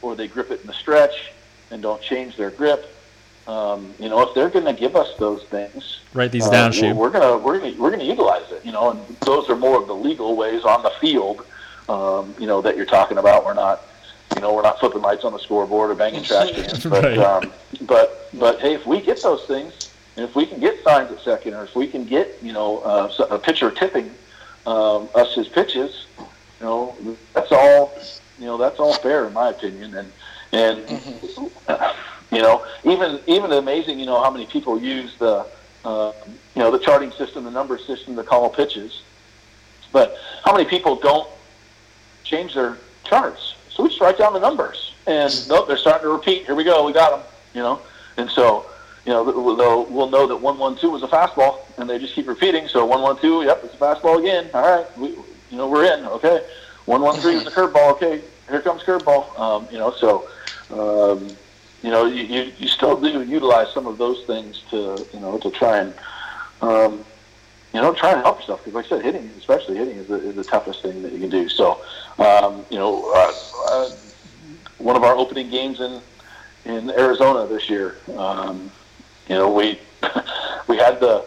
or 0.00 0.14
they 0.14 0.28
grip 0.28 0.50
it 0.50 0.60
in 0.60 0.66
the 0.66 0.72
stretch 0.74 1.32
and 1.70 1.82
don't 1.82 2.02
change 2.02 2.36
their 2.36 2.50
grip. 2.50 2.88
Um, 3.48 3.92
you 3.98 4.08
know, 4.08 4.20
if 4.22 4.34
they're 4.34 4.50
going 4.50 4.66
to 4.66 4.72
give 4.72 4.94
us 4.94 5.16
those 5.18 5.42
things, 5.44 5.98
Write 6.14 6.30
these 6.30 6.46
uh, 6.46 6.50
down, 6.50 6.72
we're- 6.72 6.92
We're 6.92 7.10
gonna 7.10 7.38
we're 7.38 7.58
gonna 7.58 7.74
we're 7.78 7.90
gonna 7.90 8.04
utilize 8.04 8.50
it, 8.52 8.64
you 8.64 8.70
know, 8.70 8.90
and 8.90 9.00
those 9.20 9.48
are 9.48 9.56
more 9.56 9.80
of 9.80 9.86
the 9.88 9.94
legal 9.94 10.36
ways 10.36 10.62
on 10.64 10.82
the 10.82 10.90
field, 11.00 11.44
um, 11.88 12.34
you 12.38 12.46
know, 12.46 12.60
that 12.62 12.76
you're 12.76 12.86
talking 12.86 13.18
about. 13.18 13.44
We're 13.44 13.54
not, 13.54 13.80
you 14.36 14.42
know, 14.42 14.52
we're 14.54 14.62
not 14.62 14.78
flipping 14.78 15.00
lights 15.02 15.24
on 15.24 15.32
the 15.32 15.38
scoreboard 15.38 15.90
or 15.90 15.94
banging 15.94 16.22
trash 16.30 16.52
cans, 16.52 16.84
but 16.84 17.02
Right. 17.02 17.18
um, 17.18 17.50
but 17.82 18.28
but 18.34 18.60
hey, 18.60 18.74
if 18.74 18.86
we 18.86 19.00
get 19.00 19.20
those 19.22 19.42
things, 19.46 19.90
and 20.16 20.24
if 20.26 20.34
we 20.34 20.44
can 20.44 20.60
get 20.60 20.82
signs 20.84 21.10
at 21.10 21.20
second, 21.20 21.54
or 21.54 21.64
if 21.64 21.74
we 21.74 21.86
can 21.86 22.04
get, 22.04 22.38
you 22.42 22.52
know, 22.52 22.78
uh, 22.78 23.10
a 23.30 23.38
pitcher 23.38 23.70
tipping 23.70 24.10
um, 24.66 25.08
us 25.14 25.34
his 25.34 25.48
pitches, 25.48 26.06
you 26.18 26.26
know, 26.66 26.96
that's 27.32 27.50
all, 27.50 27.92
you 28.38 28.46
know, 28.46 28.58
that's 28.58 28.78
all 28.78 28.92
fair 28.94 29.26
in 29.26 29.32
my 29.32 29.50
opinion, 29.50 29.94
and 29.94 30.12
and 30.52 30.78
you 32.30 32.42
know, 32.42 32.64
even 32.84 33.20
even 33.26 33.52
amazing, 33.52 33.98
you 33.98 34.04
know, 34.06 34.22
how 34.22 34.30
many 34.30 34.44
people 34.46 34.78
use 34.78 35.16
the 35.18 35.46
uh, 35.84 36.12
you 36.26 36.62
know 36.62 36.70
the 36.70 36.78
charting 36.78 37.10
system, 37.12 37.44
the 37.44 37.50
number 37.50 37.78
system 37.78 38.14
to 38.16 38.22
call 38.22 38.50
pitches, 38.50 39.02
but 39.92 40.16
how 40.44 40.52
many 40.52 40.66
people 40.66 40.96
don't 40.96 41.28
change 42.22 42.52
their 42.52 42.76
charts? 43.04 43.54
So 43.70 43.82
we 43.82 43.88
just 43.88 44.00
write 44.02 44.18
down 44.18 44.34
the 44.34 44.40
numbers, 44.40 44.92
and 45.06 45.32
nope, 45.48 45.68
they're 45.68 45.78
starting 45.78 46.02
to 46.02 46.12
repeat. 46.12 46.44
Here 46.44 46.54
we 46.54 46.64
go, 46.64 46.84
we 46.84 46.92
got 46.92 47.12
them, 47.12 47.26
you 47.54 47.62
know, 47.62 47.80
and 48.18 48.28
so. 48.28 48.66
You 49.04 49.12
know, 49.12 49.56
they'll, 49.56 49.84
we'll 49.86 50.10
know 50.10 50.26
that 50.26 50.36
one 50.36 50.58
one 50.58 50.76
two 50.76 50.90
was 50.90 51.02
a 51.02 51.08
fastball, 51.08 51.58
and 51.76 51.90
they 51.90 51.98
just 51.98 52.14
keep 52.14 52.28
repeating. 52.28 52.68
So 52.68 52.86
one 52.86 53.02
one 53.02 53.18
two, 53.18 53.42
yep, 53.42 53.62
it's 53.64 53.74
a 53.74 53.76
fastball 53.76 54.18
again. 54.18 54.48
All 54.54 54.62
right, 54.62 54.98
we, 54.98 55.08
you 55.08 55.56
know, 55.58 55.68
we're 55.68 55.84
in. 55.92 56.06
Okay, 56.06 56.44
one 56.84 57.02
one 57.02 57.18
three 57.20 57.34
was 57.34 57.46
a 57.46 57.50
curveball. 57.50 57.92
Okay, 57.92 58.22
here 58.48 58.60
comes 58.60 58.82
curveball. 58.82 59.38
Um, 59.38 59.66
you 59.72 59.78
know, 59.78 59.90
so 59.92 60.28
um, 60.70 61.28
you 61.82 61.90
know, 61.90 62.06
you, 62.06 62.22
you, 62.22 62.52
you 62.58 62.68
still 62.68 62.98
do 63.00 63.22
utilize 63.22 63.72
some 63.72 63.86
of 63.86 63.98
those 63.98 64.24
things 64.24 64.62
to, 64.70 65.04
you 65.12 65.20
know, 65.20 65.36
to 65.38 65.50
try 65.50 65.78
and, 65.78 65.94
um, 66.60 67.04
you 67.74 67.80
know, 67.80 67.92
try 67.92 68.12
and 68.12 68.22
help 68.22 68.38
yourself. 68.38 68.64
Because, 68.64 68.74
like 68.74 68.86
I 68.86 68.88
said, 68.88 69.04
hitting, 69.04 69.28
especially 69.36 69.76
hitting, 69.76 69.96
is 69.96 70.06
the, 70.06 70.14
is 70.14 70.36
the 70.36 70.44
toughest 70.44 70.82
thing 70.82 71.02
that 71.02 71.12
you 71.12 71.18
can 71.18 71.30
do. 71.30 71.48
So, 71.48 71.80
um, 72.18 72.64
you 72.70 72.78
know, 72.78 73.12
uh, 73.12 73.32
uh, 73.68 73.90
one 74.78 74.94
of 74.94 75.02
our 75.02 75.16
opening 75.16 75.50
games 75.50 75.80
in 75.80 76.00
in 76.64 76.90
Arizona 76.90 77.44
this 77.48 77.68
year, 77.68 77.96
um, 78.16 78.70
you 79.28 79.36
know, 79.36 79.52
we 79.52 79.78
we 80.68 80.76
had 80.76 81.00
the 81.00 81.24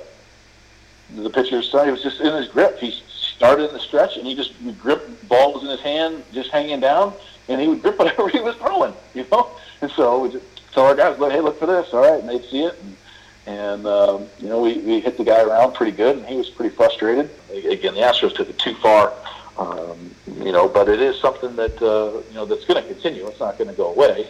the 1.16 1.30
pitcher. 1.30 1.62
He 1.62 1.92
was 1.92 2.04
just 2.04 2.20
in 2.20 2.34
his 2.34 2.48
grip. 2.48 2.80
He 2.80 2.92
started 3.36 3.68
in 3.68 3.74
the 3.74 3.80
stretch, 3.80 4.18
and 4.18 4.26
he 4.26 4.36
just 4.36 4.54
would 4.62 4.80
grip 4.80 5.28
ball 5.28 5.54
was 5.54 5.64
in 5.64 5.70
his 5.70 5.82
hand, 5.82 6.24
just 6.34 6.50
hanging 6.50 6.80
down, 6.80 7.14
and 7.48 7.60
he 7.62 7.68
would 7.68 7.82
grip 7.82 7.98
whatever 8.00 8.28
he 8.30 8.40
was 8.40 8.56
throwing. 8.58 8.94
You 9.14 9.26
know, 9.32 9.50
and 9.82 9.92
so 9.92 10.20
we 10.20 10.32
just 10.32 10.46
tell 10.74 10.86
our 10.86 10.96
guys, 10.96 11.18
"Look, 11.20 11.32
hey, 11.32 11.42
look 11.42 11.60
for 11.60 11.66
this." 11.66 11.94
All 11.94 12.02
right, 12.02 12.20
and 12.20 12.30
they'd 12.30 12.44
see 12.50 12.64
it, 12.64 12.76
and, 12.82 12.96
and 13.48 13.88
um, 13.88 14.28
you 14.40 14.50
know, 14.50 14.62
we, 14.62 14.78
we 14.80 15.00
hit 15.00 15.18
the 15.18 15.24
guy 15.24 15.42
around 15.42 15.74
pretty 15.74 15.92
good, 15.92 16.18
and 16.18 16.26
he 16.26 16.36
was 16.36 16.50
pretty 16.50 16.76
frustrated. 16.76 17.30
Again, 17.52 17.94
the 17.94 18.02
Astros 18.02 18.36
took 18.36 18.50
it 18.50 18.58
too 18.58 18.76
far, 18.76 19.14
um, 19.58 20.12
you 20.40 20.52
know, 20.52 20.68
but 20.68 20.90
it 20.90 21.02
is 21.02 21.20
something 21.20 21.56
that 21.56 21.82
uh, 21.82 22.22
you 22.30 22.36
know 22.36 22.46
that's 22.46 22.66
going 22.66 22.82
to 22.82 22.88
continue. 22.88 23.28
It's 23.28 23.40
not 23.40 23.58
going 23.58 23.70
to 23.70 23.76
go 23.76 23.92
away. 23.92 24.28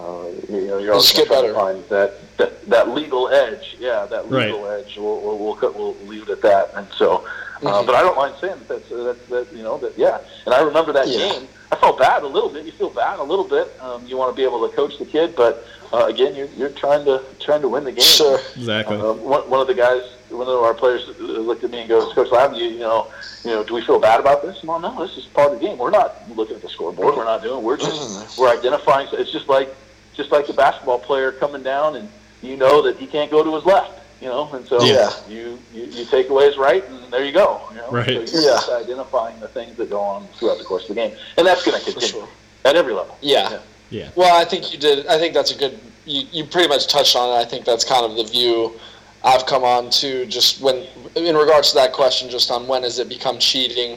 Uh, 0.00 0.28
you 0.48 0.66
know, 0.66 0.78
you're 0.78 0.92
always 0.92 1.12
Just 1.12 1.16
get 1.16 1.26
trying 1.26 1.42
to 1.42 1.48
better. 1.48 1.54
find 1.54 1.84
that, 1.90 2.36
that 2.38 2.66
that 2.70 2.88
legal 2.90 3.28
edge. 3.28 3.76
Yeah, 3.78 4.06
that 4.06 4.30
Right. 4.30 4.46
legal 4.50 4.66
edge. 4.68 4.96
We'll, 4.96 5.20
we'll 5.20 5.38
we'll 5.38 5.72
we'll 5.74 5.96
leave 6.06 6.22
it 6.22 6.30
at 6.30 6.40
that. 6.42 6.70
And 6.74 6.86
so, 6.96 7.26
uh, 7.62 7.82
but 7.84 7.94
I 7.94 8.00
don't 8.00 8.16
mind 8.16 8.34
saying 8.40 8.54
that 8.58 8.68
that's 8.68 8.88
that, 8.88 9.28
that 9.28 9.52
you 9.56 9.62
know 9.62 9.76
that 9.78 9.98
yeah. 9.98 10.18
And 10.46 10.54
I 10.54 10.62
remember 10.62 10.92
that 10.94 11.08
Yeah. 11.08 11.18
game. 11.32 11.48
I 11.72 11.76
felt 11.76 11.98
bad 11.98 12.22
a 12.22 12.26
little 12.26 12.48
bit. 12.48 12.64
You 12.64 12.72
feel 12.72 12.90
bad 12.90 13.18
a 13.18 13.22
little 13.22 13.44
bit. 13.44 13.68
Um, 13.80 14.04
you 14.06 14.16
want 14.16 14.32
to 14.32 14.36
be 14.36 14.42
able 14.42 14.66
to 14.68 14.74
coach 14.74 14.98
the 14.98 15.04
kid, 15.04 15.36
but 15.36 15.64
uh, 15.92 16.06
again, 16.06 16.34
you're 16.34 16.48
you're 16.56 16.70
trying 16.70 17.04
to 17.04 17.22
trying 17.38 17.60
to 17.60 17.68
win 17.68 17.84
the 17.84 17.92
game. 17.92 18.02
Sure. 18.04 18.38
Exactly. 18.56 18.96
Uh, 18.96 19.12
one, 19.12 19.48
one 19.50 19.60
of 19.60 19.66
the 19.66 19.74
guys, 19.74 20.02
one 20.30 20.48
of 20.48 20.62
our 20.62 20.74
players, 20.74 21.08
uh, 21.08 21.22
looked 21.22 21.62
at 21.64 21.70
me 21.70 21.80
and 21.80 21.88
goes, 21.88 22.12
"Coach 22.14 22.28
Laverty, 22.30 22.58
you, 22.58 22.68
you 22.70 22.78
know, 22.80 23.06
you 23.44 23.50
know, 23.50 23.62
do 23.64 23.74
we 23.74 23.82
feel 23.82 23.98
bad 24.00 24.18
about 24.18 24.40
this?" 24.42 24.62
Well, 24.64 24.80
no, 24.80 25.04
this 25.06 25.16
is 25.18 25.24
part 25.26 25.52
of 25.52 25.60
the 25.60 25.64
game. 25.66 25.76
We're 25.78 25.90
not 25.90 26.16
looking 26.34 26.56
at 26.56 26.62
the 26.62 26.68
scoreboard. 26.70 27.16
We're 27.16 27.24
not 27.24 27.42
doing. 27.42 27.62
We're 27.62 27.76
just 27.76 28.38
we're 28.38 28.48
identifying. 28.50 29.08
So 29.08 29.16
it's 29.18 29.30
just 29.32 29.48
like 29.48 29.68
just 30.14 30.30
like 30.30 30.46
the 30.46 30.52
basketball 30.52 30.98
player 30.98 31.32
coming 31.32 31.62
down, 31.62 31.96
and 31.96 32.08
you 32.42 32.56
know 32.56 32.82
that 32.82 32.96
he 32.96 33.06
can't 33.06 33.30
go 33.30 33.42
to 33.44 33.54
his 33.54 33.64
left. 33.64 33.98
You 34.20 34.28
know, 34.28 34.50
and 34.52 34.66
so 34.66 34.82
Yeah. 34.82 35.10
you, 35.28 35.58
you 35.72 35.84
you 35.84 36.04
take 36.04 36.28
away 36.28 36.46
his 36.46 36.58
right, 36.58 36.86
and 36.88 37.10
there 37.10 37.24
you 37.24 37.32
go. 37.32 37.62
You 37.70 37.78
know? 37.78 37.90
Right. 37.90 38.04
So 38.06 38.12
you're 38.12 38.20
Yeah. 38.22 38.50
just 38.50 38.70
identifying 38.70 39.40
the 39.40 39.48
things 39.48 39.76
that 39.78 39.88
go 39.88 40.00
on 40.00 40.28
throughout 40.38 40.58
the 40.58 40.64
course 40.64 40.82
of 40.82 40.88
the 40.88 40.94
game, 40.94 41.16
and 41.38 41.46
that's 41.46 41.64
going 41.64 41.78
to 41.78 41.82
continue 41.84 42.08
sure. 42.08 42.28
at 42.66 42.76
every 42.76 42.92
level. 42.92 43.16
Yeah. 43.22 43.58
Yeah. 43.88 44.10
Well, 44.16 44.36
I 44.38 44.44
think 44.44 44.72
you 44.72 44.78
did. 44.78 45.06
I 45.06 45.18
think 45.18 45.32
that's 45.32 45.50
a 45.52 45.56
good. 45.56 45.78
You, 46.04 46.24
you 46.32 46.44
pretty 46.44 46.68
much 46.68 46.86
touched 46.86 47.16
on 47.16 47.30
it. 47.30 47.40
I 47.42 47.44
think 47.46 47.64
that's 47.64 47.84
kind 47.84 48.04
of 48.04 48.16
the 48.16 48.24
view 48.24 48.78
I've 49.24 49.46
come 49.46 49.64
on 49.64 49.90
to 49.90 50.26
just 50.26 50.60
when, 50.60 50.86
in 51.14 51.36
regards 51.36 51.70
to 51.70 51.74
that 51.76 51.92
question, 51.92 52.28
just 52.30 52.50
on 52.50 52.66
when 52.66 52.82
does 52.82 52.98
it 52.98 53.08
become 53.08 53.38
cheating. 53.38 53.92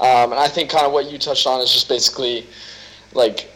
Um, 0.00 0.32
and 0.32 0.34
I 0.34 0.48
think 0.48 0.70
kind 0.70 0.86
of 0.86 0.92
what 0.92 1.10
you 1.10 1.18
touched 1.18 1.46
on 1.46 1.60
is 1.60 1.72
just 1.72 1.88
basically 1.88 2.46
like, 3.14 3.50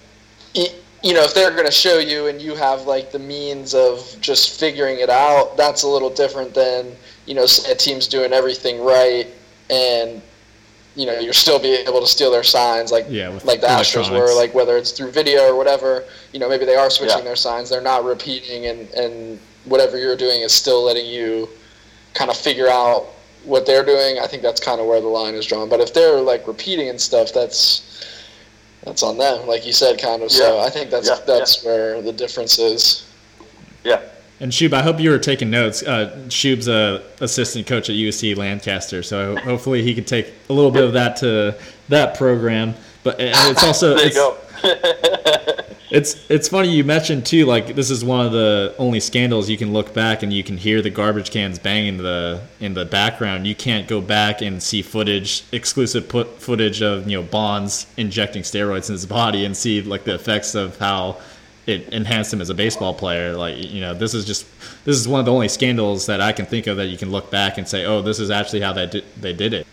y- 0.55 0.73
you 1.05 1.13
know, 1.13 1.23
if 1.23 1.35
they're 1.35 1.51
going 1.51 1.67
to 1.67 1.71
show 1.71 1.99
you 1.99 2.29
and 2.29 2.41
you 2.41 2.55
have 2.55 2.87
like 2.87 3.13
the 3.13 3.19
means 3.19 3.75
of 3.75 4.17
just 4.23 4.59
figuring 4.59 5.01
it 5.01 5.11
out, 5.11 5.55
that's 5.55 5.83
a 5.83 5.89
little 5.89 6.09
different 6.09 6.55
than, 6.55 6.97
you 7.27 7.35
know, 7.35 7.45
a 7.45 7.75
team's 7.75 8.09
doing 8.09 8.33
everything 8.33 8.83
right 8.83 9.27
and 9.69 10.23
you 10.97 11.07
know, 11.07 11.19
you're 11.19 11.33
still 11.33 11.59
be 11.59 11.73
able 11.73 12.01
to 12.01 12.07
steal 12.07 12.31
their 12.31 12.45
signs 12.45 12.91
like 12.91 13.05
Yeah, 13.11 13.29
like 13.45 13.61
the 13.61 13.67
Astros 13.67 14.11
were, 14.11 14.33
like 14.35 14.55
whether 14.55 14.77
it's 14.77 14.93
through 14.93 15.11
video 15.11 15.43
or 15.43 15.57
whatever, 15.57 16.05
you 16.33 16.39
know, 16.39 16.49
maybe 16.49 16.65
they 16.65 16.77
are 16.77 16.89
switching 16.89 17.19
Yeah. 17.19 17.25
their 17.25 17.37
signs, 17.37 17.69
they're 17.69 17.83
not 17.83 18.05
repeating 18.05 18.67
and, 18.67 18.89
and 18.91 19.39
whatever 19.65 19.99
you're 19.99 20.17
doing 20.17 20.41
is 20.41 20.53
still 20.53 20.85
letting 20.85 21.07
you 21.07 21.49
kind 22.15 22.31
of 22.31 22.37
figure 22.37 22.69
out 22.69 23.07
what 23.43 23.67
they're 23.67 23.85
doing. 23.85 24.21
I 24.21 24.27
think 24.27 24.43
that's 24.43 24.61
kind 24.61 24.81
of 24.81 24.87
where 24.87 25.01
the 25.01 25.09
line 25.09 25.35
is 25.35 25.45
drawn. 25.45 25.69
But 25.69 25.81
if 25.81 25.93
they're 25.93 26.21
like 26.21 26.47
repeating 26.47 26.89
and 26.89 26.99
stuff, 27.01 27.33
that's 27.35 28.14
that's 28.85 29.03
on 29.03 29.17
them, 29.19 29.47
like 29.47 29.67
you 29.67 29.73
said, 29.73 30.01
kind 30.01 30.23
of. 30.23 30.31
So 30.31 30.61
I 30.61 30.71
think 30.71 30.91
that's 30.91 31.09
Yeah, 31.09 31.19
that's 31.27 31.65
where 31.65 32.03
the 32.03 32.13
difference 32.13 32.59
is. 32.59 33.07
Yeah. 33.83 34.01
And 34.41 34.51
Shub, 34.51 34.73
I 34.73 34.83
hope 34.83 35.01
you 35.01 35.11
were 35.11 35.19
taking 35.19 35.49
notes. 35.51 35.83
Uh, 35.83 36.17
Shub's 36.29 36.69
a 36.69 37.03
assistant 37.21 37.67
coach 37.67 37.89
at 37.89 37.97
UC 37.97 38.37
Lancaster, 38.37 39.03
so 39.03 39.37
hopefully 39.37 39.83
he 39.83 39.95
could 39.95 40.07
take 40.07 40.33
a 40.51 40.53
little 40.53 40.71
bit 40.71 40.85
of 40.85 40.93
that 40.95 41.17
to 41.17 41.57
that 41.89 42.17
program. 42.17 42.75
But 43.05 43.21
and 43.21 43.53
it's 43.53 43.63
also 43.63 43.95
There 43.97 44.03
you 44.03 44.07
it's, 44.07 44.17
go. 44.17 44.39
it's 45.91 46.29
it's 46.29 46.49
funny 46.49 46.71
you 46.71 46.83
mentioned 46.83 47.25
too. 47.27 47.45
Like 47.47 47.77
this 47.77 47.91
is 47.91 48.05
one 48.05 48.27
of 48.27 48.33
the 48.33 48.75
only 48.79 48.99
scandals 48.99 49.49
you 49.49 49.57
can 49.57 49.73
look 49.73 49.95
back 49.95 50.25
and 50.25 50.33
you 50.33 50.43
can 50.43 50.57
hear 50.57 50.83
the 50.83 50.91
garbage 50.91 51.31
cans 51.31 51.59
banging 51.59 51.87
in 51.87 51.97
the 51.99 52.43
in 52.61 52.75
the 52.75 52.85
background. 52.85 53.47
You 53.47 53.55
can't 53.55 53.87
go 53.87 54.01
back 54.01 54.41
and 54.41 54.61
see 54.61 54.83
footage, 54.83 55.45
exclusive 55.53 56.09
put 56.09 56.41
footage 56.41 56.83
of 56.83 57.09
you 57.09 57.21
know 57.21 57.23
Bonds 57.23 57.87
injecting 57.97 58.43
steroids 58.43 58.89
in 58.89 58.95
his 58.95 59.07
body 59.07 59.45
and 59.45 59.57
see 59.57 59.83
like 59.83 60.05
the 60.05 60.15
effects 60.15 60.55
of 60.55 60.79
how 60.79 61.19
it 61.67 61.89
enhanced 61.91 62.33
him 62.33 62.41
as 62.41 62.51
a 62.51 62.55
baseball 62.55 62.95
player. 62.95 63.37
Like 63.37 63.57
you 63.59 63.81
know, 63.83 63.95
this 63.95 64.15
is 64.15 64.25
just 64.25 64.47
this 64.85 64.97
is 64.97 65.07
one 65.07 65.21
of 65.21 65.27
the 65.27 65.33
only 65.33 65.49
scandals 65.49 66.07
that 66.07 66.21
I 66.21 66.33
can 66.33 66.47
think 66.47 66.67
of 66.67 66.79
that 66.79 66.87
you 66.87 66.97
can 66.97 67.11
look 67.11 67.31
back 67.31 67.59
and 67.59 67.69
say, 67.69 67.85
oh, 67.85 68.01
this 68.03 68.19
is 68.19 68.31
actually 68.31 68.63
how 68.63 68.73
they 68.73 68.87
did 68.87 69.05
they 69.21 69.33
did 69.33 69.53
it. 69.53 69.67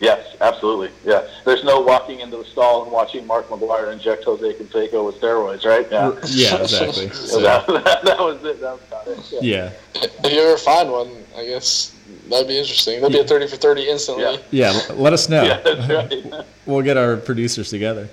Yes, 0.00 0.36
absolutely. 0.40 0.90
Yeah, 1.04 1.26
there's 1.44 1.62
no 1.64 1.80
walking 1.80 2.20
into 2.20 2.36
the 2.36 2.44
stall 2.44 2.82
and 2.82 2.92
watching 2.92 3.26
Mark 3.26 3.48
McGwire 3.48 3.92
inject 3.92 4.24
Jose 4.24 4.52
Canseco 4.54 5.06
with 5.06 5.20
steroids, 5.20 5.64
right? 5.64 5.86
Yeah, 5.90 6.12
Yeah, 6.26 6.62
exactly. 6.62 7.08
So 7.10 7.26
So, 7.26 7.40
that, 7.40 7.66
that, 7.66 8.04
that 8.04 8.18
was 8.18 8.42
it. 8.44 8.60
That 8.60 8.72
was 8.72 8.82
about 8.88 9.06
it. 9.08 9.42
yeah. 9.42 9.70
If 9.94 10.32
you 10.32 10.40
ever 10.40 10.58
find 10.58 10.90
one, 10.90 11.10
I 11.36 11.44
guess 11.46 11.94
that'd 12.28 12.48
be 12.48 12.58
interesting. 12.58 13.00
That'd 13.00 13.14
be 13.14 13.20
a 13.20 13.24
30 13.26 13.46
for 13.46 13.56
30 13.56 13.88
instantly. 13.88 14.24
Yeah. 14.50 14.72
Yeah, 14.72 14.80
let 14.94 15.12
us 15.12 15.28
know. 15.28 15.42
Yeah, 15.44 15.60
that's 15.60 15.88
right. 15.88 16.44
We'll 16.66 16.82
get 16.82 16.96
our 16.96 17.16
producers 17.16 17.68
together. 17.70 18.08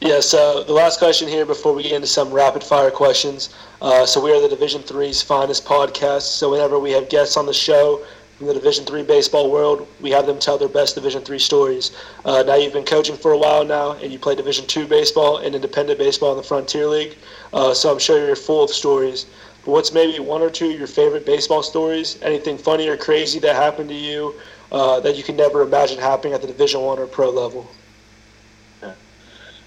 Yeah, 0.00 0.18
so 0.18 0.64
the 0.64 0.72
last 0.72 0.98
question 0.98 1.28
here 1.28 1.46
before 1.46 1.72
we 1.72 1.84
get 1.84 1.92
into 1.92 2.08
some 2.08 2.32
rapid 2.32 2.64
fire 2.64 2.90
questions. 2.90 3.54
Uh, 3.80 4.04
so 4.04 4.20
we 4.20 4.32
are 4.32 4.40
the 4.40 4.48
Division 4.48 4.82
Three's 4.82 5.22
finest 5.22 5.64
podcast. 5.64 6.22
So 6.22 6.50
whenever 6.50 6.80
we 6.80 6.90
have 6.90 7.08
guests 7.08 7.36
on 7.36 7.46
the 7.46 7.54
show 7.54 8.04
from 8.36 8.46
the 8.46 8.54
Division 8.54 8.84
Three 8.84 9.02
baseball 9.02 9.50
world, 9.50 9.86
we 10.00 10.10
have 10.10 10.26
them 10.26 10.38
tell 10.38 10.58
their 10.58 10.68
best 10.68 10.94
Division 10.94 11.22
Three 11.22 11.38
stories. 11.38 11.92
Uh, 12.24 12.42
now 12.42 12.56
you've 12.56 12.72
been 12.72 12.84
coaching 12.84 13.16
for 13.16 13.32
a 13.32 13.38
while 13.38 13.64
now, 13.64 13.92
and 13.92 14.12
you 14.12 14.18
play 14.18 14.34
Division 14.34 14.66
Two 14.66 14.86
baseball 14.86 15.38
and 15.38 15.54
independent 15.54 15.98
baseball 15.98 16.32
in 16.32 16.36
the 16.36 16.42
Frontier 16.42 16.86
League. 16.86 17.16
Uh, 17.52 17.72
so 17.72 17.92
I'm 17.92 17.98
sure 17.98 18.26
you're 18.26 18.34
full 18.34 18.64
of 18.64 18.70
stories. 18.70 19.26
But 19.64 19.70
what's 19.70 19.92
maybe 19.92 20.18
one 20.18 20.42
or 20.42 20.50
two 20.50 20.70
of 20.70 20.78
your 20.78 20.88
favorite 20.88 21.24
baseball 21.24 21.62
stories? 21.62 22.18
Anything 22.22 22.58
funny 22.58 22.88
or 22.88 22.96
crazy 22.96 23.38
that 23.40 23.54
happened 23.54 23.90
to 23.90 23.94
you 23.94 24.34
uh, 24.72 24.98
that 25.00 25.14
you 25.16 25.22
can 25.22 25.36
never 25.36 25.62
imagine 25.62 25.98
happening 25.98 26.32
at 26.32 26.40
the 26.40 26.48
Division 26.48 26.80
One 26.80 26.98
or 26.98 27.06
pro 27.06 27.30
level? 27.30 27.70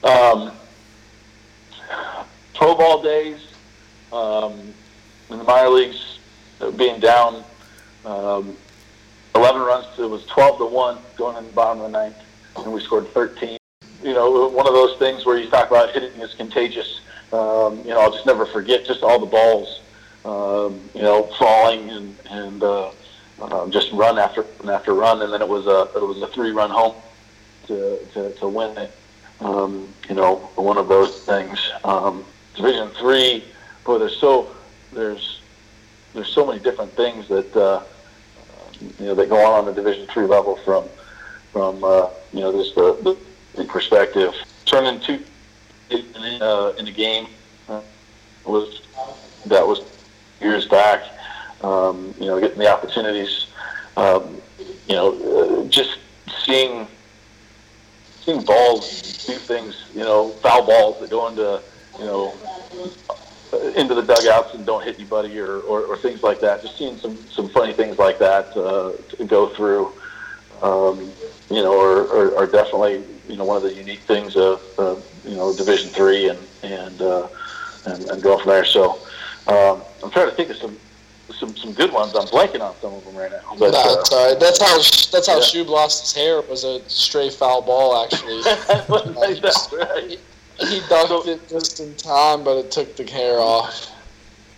Um, 0.04 0.52
pro 2.54 2.76
ball 2.76 3.02
days 3.02 3.40
um, 4.12 4.74
in 5.30 5.38
the 5.38 5.44
minor 5.46 5.70
leagues, 5.70 6.20
uh, 6.60 6.72
being 6.72 7.00
down 7.00 7.45
um, 8.06 8.56
11 9.36 9.62
runs, 9.62 9.86
to 9.96 10.04
it 10.04 10.10
was 10.10 10.26
12 10.26 10.58
to 10.60 10.66
one 10.66 10.98
going 11.18 11.38
in 11.38 11.46
the 11.46 11.52
bottom 11.54 11.82
of 11.82 11.92
the 11.92 11.98
ninth, 11.98 12.16
and 12.58 12.74
we 12.74 12.82
scored 12.82 13.08
13. 13.10 13.58
You 14.04 14.14
know, 14.14 14.48
one 14.50 14.68
of 14.68 14.74
those 14.74 14.98
things 14.98 15.26
where 15.26 15.38
you 15.38 15.50
talk 15.50 15.70
about 15.70 15.92
hitting 15.92 16.20
is 16.22 16.34
contagious. 16.34 17.02
Um, 17.34 17.80
you 17.80 17.90
know, 17.90 18.02
I'll 18.02 18.12
just 18.12 18.26
never 18.26 18.46
forget 18.46 18.86
just 18.86 19.04
all 19.04 19.20
the 19.20 19.26
balls, 19.26 19.82
um, 20.24 20.80
you 20.94 21.02
know, 21.02 21.24
falling 21.40 21.90
and 21.90 22.16
and 22.30 22.64
uh, 22.64 22.92
uh, 23.42 23.68
just 23.70 23.92
run 23.92 24.20
after 24.20 24.46
run 24.64 24.74
after 24.74 24.94
run, 24.94 25.22
and 25.22 25.34
then 25.34 25.42
it 25.42 25.48
was 25.48 25.66
a 25.66 25.90
it 25.98 26.04
was 26.04 26.22
a 26.22 26.28
three 26.28 26.52
run 26.52 26.70
home 26.70 26.96
to 27.68 28.00
to, 28.14 28.32
to 28.36 28.48
win 28.48 28.78
it 28.78 28.92
um, 29.40 29.88
you 30.08 30.16
know, 30.16 30.36
one 30.56 30.78
of 30.78 30.88
those 30.88 31.24
things. 31.24 31.72
Um, 31.84 32.26
Division 32.56 32.90
three, 32.90 33.44
boy, 33.84 33.98
there's 33.98 34.16
so 34.16 34.50
there's 34.94 35.42
there's 36.14 36.30
so 36.30 36.46
many 36.46 36.60
different 36.60 36.92
things 36.94 37.28
that 37.28 37.56
uh, 37.56 37.84
you 38.82 39.08
know 39.08 39.16
that 39.16 39.30
go 39.30 39.38
on 39.38 39.60
on 39.60 39.66
the 39.66 39.74
Division 39.74 40.08
three 40.08 40.26
level 40.26 40.58
from 40.58 40.86
from 41.52 41.84
uh, 41.84 42.10
you 42.34 42.42
know 42.42 42.52
just 42.52 42.76
the, 42.76 43.18
the, 43.56 43.64
perspective. 43.66 44.34
Turning 44.66 45.00
two 45.00 45.24
in, 45.90 46.04
uh, 46.42 46.74
in 46.78 46.86
the 46.86 46.92
game 46.92 47.28
uh, 47.70 47.82
was 48.46 48.82
that 49.46 49.66
was 49.66 49.82
years 50.42 50.68
back. 50.68 51.04
Um, 51.62 52.14
you 52.20 52.26
know, 52.26 52.40
getting 52.40 52.60
the 52.60 52.72
opportunities. 52.72 53.48
Um, 53.98 54.42
you 54.88 54.96
know, 54.96 55.64
uh, 55.64 55.70
just 55.70 55.98
seeing 56.44 56.88
seeing 58.26 58.44
balls 58.44 59.26
do 59.26 59.34
things, 59.34 59.86
you 59.94 60.02
know, 60.02 60.30
foul 60.42 60.66
balls 60.66 61.00
that 61.00 61.10
go 61.10 61.28
into, 61.28 61.62
you 62.00 62.06
know, 62.06 62.34
into 63.76 63.96
the 63.96 64.02
dugouts 64.02 64.54
and 64.54 64.66
don't 64.66 64.84
hit 64.84 64.96
anybody 64.96 65.40
or, 65.40 65.60
or, 65.62 65.82
or 65.86 65.98
things 65.98 66.24
like 66.24 66.40
that. 66.42 66.62
Just 66.62 66.78
seeing 66.78 66.98
some, 66.98 67.16
some 67.30 67.50
funny 67.50 67.74
things 67.74 67.98
like 67.98 68.20
that 68.20 68.56
uh, 68.58 68.94
to 69.16 69.26
go 69.26 69.48
through, 69.50 69.92
um, 70.62 71.12
you 71.50 71.62
know, 71.64 71.80
are, 71.80 72.02
are, 72.16 72.38
are 72.38 72.48
definitely, 72.48 73.04
you 73.28 73.38
know, 73.38 73.46
one 73.46 73.58
of 73.58 73.64
the 73.64 73.74
unique 73.74 74.00
things 74.02 74.36
of, 74.36 74.62
uh, 74.78 74.96
you 75.28 75.36
know, 75.36 75.56
Division 75.56 75.90
Three 75.90 76.30
and 76.30 76.40
and, 76.64 77.02
uh, 77.02 77.28
and 77.86 78.04
and 78.10 78.22
go 78.22 78.38
from 78.38 78.50
there. 78.50 78.66
So 78.66 79.00
um, 79.48 79.82
I'm 80.04 80.12
trying 80.12 80.30
to 80.30 80.36
think 80.36 80.50
of 80.50 80.58
some 80.58 80.78
some 81.34 81.56
some 81.56 81.74
good 81.74 81.92
ones. 81.92 82.16
I'm 82.16 82.28
blanking 82.28 82.62
on 82.62 82.76
some 82.82 82.94
of 82.94 83.04
them 83.06 83.16
right 83.16 83.32
now. 83.32 83.56
But, 83.58 83.72
Nah, 83.72 84.04
uh. 84.12 84.36
That's 84.36 84.62
how 84.62 84.78
that's 85.12 85.28
how 85.28 85.38
yeah. 85.38 85.64
Shub 85.64 85.68
lost 85.68 86.02
his 86.02 86.14
hair. 86.14 86.42
Was 86.42 86.64
a 86.64 86.88
stray 86.90 87.30
foul 87.30 87.62
ball 87.62 88.04
actually. 88.06 88.42
That's 89.42 89.74
right. 89.74 90.20
he 90.60 90.80
dunked 90.82 91.28
it 91.28 91.48
just 91.50 91.80
in 91.80 91.96
time, 91.96 92.44
but 92.44 92.58
it 92.58 92.72
took 92.72 92.96
the 92.96 93.04
hair 93.10 93.40
off. 93.40 93.92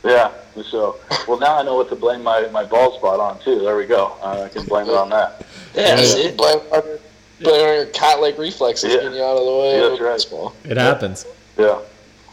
Yeah. 0.03 0.31
So, 0.71 0.97
well, 1.27 1.39
now 1.39 1.57
I 1.57 1.63
know 1.63 1.75
what 1.75 1.89
to 1.89 1.95
blame 1.95 2.23
my, 2.23 2.47
my 2.47 2.63
bald 2.63 2.95
spot 2.95 3.19
on 3.19 3.39
too. 3.39 3.59
There 3.59 3.77
we 3.77 3.85
go. 3.85 4.15
Uh, 4.21 4.43
I 4.43 4.49
can 4.49 4.65
blame 4.65 4.87
it 4.87 4.95
on 4.95 5.09
that. 5.09 5.45
Yeah, 5.75 5.95
that's 5.95 6.13
it. 6.15 6.37
Blame 6.37 6.59
it 6.59 6.71
on 6.73 6.83
your, 6.85 6.99
blame 7.41 7.59
it 7.59 7.69
on 7.69 7.75
your 7.75 7.85
cat 7.87 8.19
leg 8.21 8.39
reflexes 8.39 8.91
Yeah. 8.91 8.97
getting 9.01 9.13
you 9.17 9.23
out 9.23 9.37
of 9.37 9.45
the 9.45 9.51
way. 9.51 9.79
Yeah, 9.79 9.85
of 9.85 9.89
that's 9.91 10.01
right. 10.01 10.13
baseball. 10.13 10.53
It 10.63 10.77
happens. 10.77 11.25
Yeah. 11.57 11.79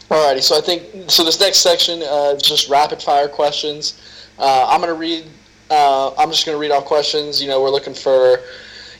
Alrighty, 0.09 0.41
so 0.43 0.57
I 0.57 0.61
think 0.61 1.09
so. 1.09 1.23
This 1.23 1.39
next 1.39 1.57
section 1.57 2.03
uh, 2.03 2.35
is 2.35 2.43
just 2.43 2.69
rapid 2.69 3.01
fire 3.01 3.27
questions. 3.27 3.99
Uh, 4.37 4.67
I'm 4.69 4.79
gonna 4.79 4.93
read. 4.93 5.25
Uh, 5.71 6.13
I'm 6.13 6.29
just 6.29 6.45
gonna 6.45 6.59
read 6.59 6.69
off 6.69 6.85
questions. 6.85 7.41
You 7.41 7.47
know, 7.47 7.59
we're 7.59 7.71
looking 7.71 7.95
for, 7.95 8.39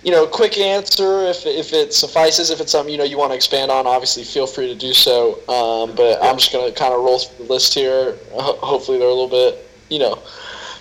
you 0.06 0.12
know, 0.12 0.28
quick 0.28 0.58
answer 0.60 1.24
if 1.26 1.46
if 1.48 1.74
it 1.74 1.92
suffices. 1.94 2.52
If 2.52 2.62
it's 2.62 2.72
something 2.72 2.92
you 2.92 2.98
know 3.00 3.04
you 3.04 3.18
want 3.18 3.32
to 3.32 3.36
expand 3.36 3.72
on, 3.72 3.88
obviously 3.88 4.24
feel 4.24 4.46
free 4.46 4.68
to 4.68 4.76
do 4.76 4.94
so. 4.94 5.40
Um, 5.50 5.96
but 5.96 6.24
I'm 6.24 6.38
just 6.38 6.54
gonna 6.54 6.72
kind 6.72 6.94
of 6.94 7.02
roll 7.02 7.18
through 7.20 7.48
the 7.48 7.52
list 7.52 7.74
here. 7.74 8.16
Ho- 8.32 8.58
hopefully 8.62 9.00
they're 9.00 9.08
a 9.08 9.14
little 9.14 9.28
bit, 9.28 9.68
you 9.90 9.98
know, 9.98 10.20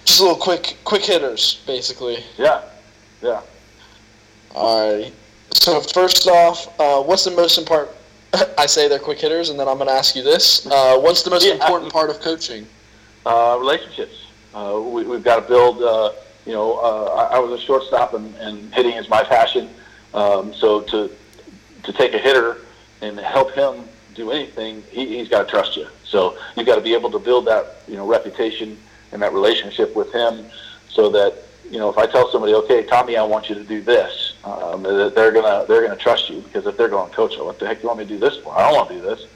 just 0.04 0.20
a 0.20 0.22
little 0.24 0.38
quick 0.38 0.76
quick 0.84 1.02
hitters, 1.02 1.62
basically. 1.66 2.22
Yeah. 2.36 2.60
Yeah. 3.22 3.40
Alrighty. 4.54 5.10
So 5.54 5.80
first 5.80 6.28
off, 6.28 6.68
uh, 6.78 7.02
what's 7.02 7.24
the 7.24 7.30
most 7.30 7.56
important? 7.56 7.96
I 8.58 8.66
say 8.66 8.88
they're 8.88 8.98
quick 8.98 9.20
hitters, 9.20 9.48
and 9.48 9.58
then 9.58 9.68
I'm 9.68 9.76
going 9.78 9.88
to 9.88 9.94
ask 9.94 10.14
you 10.14 10.22
this: 10.22 10.66
uh, 10.66 10.98
What's 10.98 11.22
the 11.22 11.30
most 11.30 11.46
Yeah. 11.46 11.54
important 11.54 11.90
part 11.92 12.10
of 12.10 12.20
coaching? 12.20 12.66
Uh, 13.24 13.56
relationships. 13.58 14.26
Uh, 14.54 14.80
we, 14.84 15.04
we've 15.04 15.24
got 15.24 15.36
to 15.36 15.42
build. 15.48 15.82
You 16.46 16.52
know, 16.52 16.78
uh, 16.78 17.28
I, 17.30 17.36
I 17.36 17.38
was 17.38 17.58
a 17.58 17.62
shortstop, 17.62 18.14
and, 18.14 18.34
and 18.36 18.72
hitting 18.74 18.92
is 18.92 19.08
my 19.08 19.22
passion. 19.22 19.70
Um, 20.12 20.54
so 20.54 20.82
to 20.82 21.10
to 21.84 21.92
take 21.92 22.14
a 22.14 22.18
hitter 22.18 22.58
and 23.02 23.18
help 23.18 23.52
him 23.52 23.84
do 24.14 24.30
anything, 24.30 24.82
he, 24.90 25.18
he's 25.18 25.28
got 25.28 25.44
to 25.44 25.50
trust 25.50 25.76
you. 25.76 25.86
So 26.04 26.38
you've 26.56 26.66
got 26.66 26.76
to 26.76 26.80
be 26.80 26.94
able 26.94 27.10
to 27.10 27.18
build 27.18 27.46
that 27.46 27.82
you 27.88 27.96
know 27.96 28.06
reputation 28.06 28.78
and 29.12 29.22
that 29.22 29.32
relationship 29.32 29.94
with 29.96 30.12
him, 30.12 30.44
so 30.88 31.10
that 31.10 31.34
you 31.70 31.78
know 31.78 31.88
if 31.88 31.98
I 31.98 32.06
tell 32.06 32.30
somebody, 32.30 32.54
okay, 32.54 32.84
Tommy, 32.84 33.16
I 33.16 33.22
want 33.22 33.48
you 33.48 33.54
to 33.54 33.64
do 33.64 33.80
this, 33.80 34.34
um, 34.44 34.82
they're 34.82 35.32
gonna 35.32 35.64
they're 35.66 35.82
gonna 35.82 35.96
trust 35.96 36.28
you 36.28 36.40
because 36.42 36.66
if 36.66 36.76
they're 36.76 36.88
going, 36.88 37.10
Coach, 37.12 37.38
what 37.38 37.58
the 37.58 37.66
heck 37.66 37.78
do 37.78 37.82
you 37.84 37.88
want 37.88 38.00
me 38.00 38.04
to 38.04 38.10
do 38.10 38.18
this 38.18 38.36
for? 38.38 38.54
I 38.56 38.68
don't 38.68 38.74
want 38.74 38.88
to 38.90 38.94
do 38.94 39.00
this. 39.00 39.26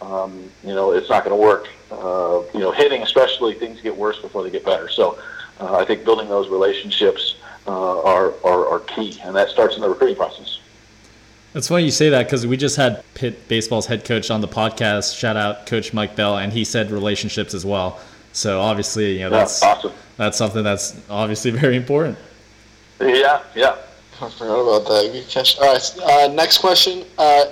Um, 0.00 0.50
you 0.62 0.74
know, 0.74 0.92
it's 0.92 1.08
not 1.08 1.24
going 1.24 1.36
to 1.36 1.42
work. 1.42 1.68
Uh, 1.90 2.42
you 2.52 2.60
know, 2.60 2.72
hitting 2.72 3.02
especially, 3.02 3.54
things 3.54 3.80
get 3.80 3.96
worse 3.96 4.20
before 4.20 4.42
they 4.42 4.50
get 4.50 4.64
better. 4.64 4.88
So 4.88 5.18
uh, 5.60 5.76
I 5.76 5.84
think 5.84 6.04
building 6.04 6.28
those 6.28 6.48
relationships 6.48 7.36
uh, 7.66 8.02
are, 8.02 8.34
are 8.44 8.66
are 8.68 8.80
key, 8.80 9.18
and 9.22 9.34
that 9.36 9.48
starts 9.50 9.76
in 9.76 9.82
the 9.82 9.88
recruiting 9.88 10.16
process. 10.16 10.58
It's 11.54 11.68
funny 11.68 11.84
you 11.84 11.90
say 11.92 12.08
that 12.10 12.24
because 12.24 12.46
we 12.46 12.56
just 12.56 12.76
had 12.76 13.04
Pitt 13.14 13.46
Baseball's 13.46 13.86
head 13.86 14.04
coach 14.04 14.30
on 14.30 14.40
the 14.40 14.48
podcast. 14.48 15.16
Shout 15.16 15.36
out 15.36 15.66
Coach 15.66 15.92
Mike 15.94 16.16
Bell, 16.16 16.38
and 16.38 16.52
he 16.52 16.64
said 16.64 16.90
relationships 16.90 17.54
as 17.54 17.64
well. 17.64 18.00
So 18.32 18.60
obviously, 18.60 19.12
you 19.14 19.18
know, 19.20 19.24
Yeah, 19.30 19.38
that's 19.38 19.62
awesome. 19.62 19.92
that's 20.16 20.36
something 20.36 20.64
that's 20.64 21.00
obviously 21.08 21.50
very 21.62 21.76
important. 21.76 22.18
Yeah, 23.00 23.42
yeah. 23.54 23.76
I 24.20 24.28
forgot 24.30 24.60
about 24.60 24.88
that. 24.88 25.10
Good 25.12 25.28
catch. 25.28 25.58
All 25.58 25.72
right. 25.72 25.96
Uh, 26.02 26.32
next 26.34 26.58
question: 26.58 27.04
uh, 27.18 27.44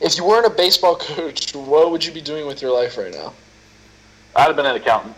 If 0.00 0.16
you 0.16 0.24
weren't 0.24 0.46
a 0.46 0.50
baseball 0.50 0.96
coach, 1.14 1.54
what 1.54 1.90
would 1.90 2.04
you 2.04 2.12
be 2.12 2.20
doing 2.22 2.46
with 2.46 2.62
your 2.62 2.72
life 2.72 2.96
right 2.96 3.12
now? 3.12 3.34
I'd 4.36 4.46
have 4.46 4.56
been 4.56 4.66
an 4.66 4.76
accountant. 4.76 5.14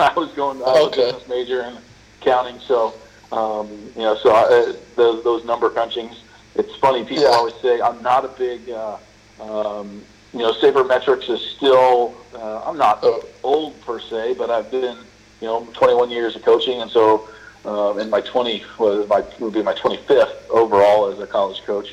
I 0.08 0.12
was 0.14 0.32
going. 0.32 0.58
I 0.62 0.72
was 0.72 0.86
Okay. 0.88 1.02
a 1.02 1.12
business 1.12 1.28
major 1.28 1.62
in 1.62 1.78
accounting, 2.20 2.58
so 2.66 2.94
um, 3.32 3.92
you 3.94 4.02
know, 4.02 4.16
so 4.22 4.30
I, 4.30 4.42
uh, 4.42 4.72
those 4.96 5.22
those 5.24 5.44
number 5.44 5.68
crunchings. 5.70 6.16
It's 6.56 6.74
funny. 6.80 7.04
People 7.04 7.24
Yeah. 7.24 7.30
always 7.30 7.54
say 7.62 7.80
I'm 7.80 8.02
not 8.02 8.24
a 8.24 8.28
big. 8.28 8.70
Uh, 8.70 8.96
um, 9.38 10.04
you 10.32 10.40
know, 10.40 10.52
sabermetrics 10.52 11.28
is 11.28 11.40
still. 11.56 12.26
Uh, 12.34 12.60
I'm 12.64 12.78
not 12.78 13.00
Oh. 13.02 13.22
old 13.42 13.80
per 13.82 14.00
se, 14.00 14.34
but 14.34 14.50
I've 14.50 14.70
been 14.70 14.98
you 15.40 15.46
know 15.48 15.66
21 15.74 16.10
years 16.10 16.34
of 16.34 16.42
coaching, 16.42 16.80
and 16.80 16.90
so 16.90 17.28
uh, 17.66 17.94
in 17.96 18.08
my 18.10 18.20
20 18.22 18.62
well, 18.78 19.06
my 19.06 19.22
would 19.38 19.52
be 19.52 19.62
my 19.62 19.74
25th 19.74 20.32
overall 20.48 21.12
as 21.12 21.18
a 21.20 21.26
college 21.26 21.60
coach. 21.66 21.88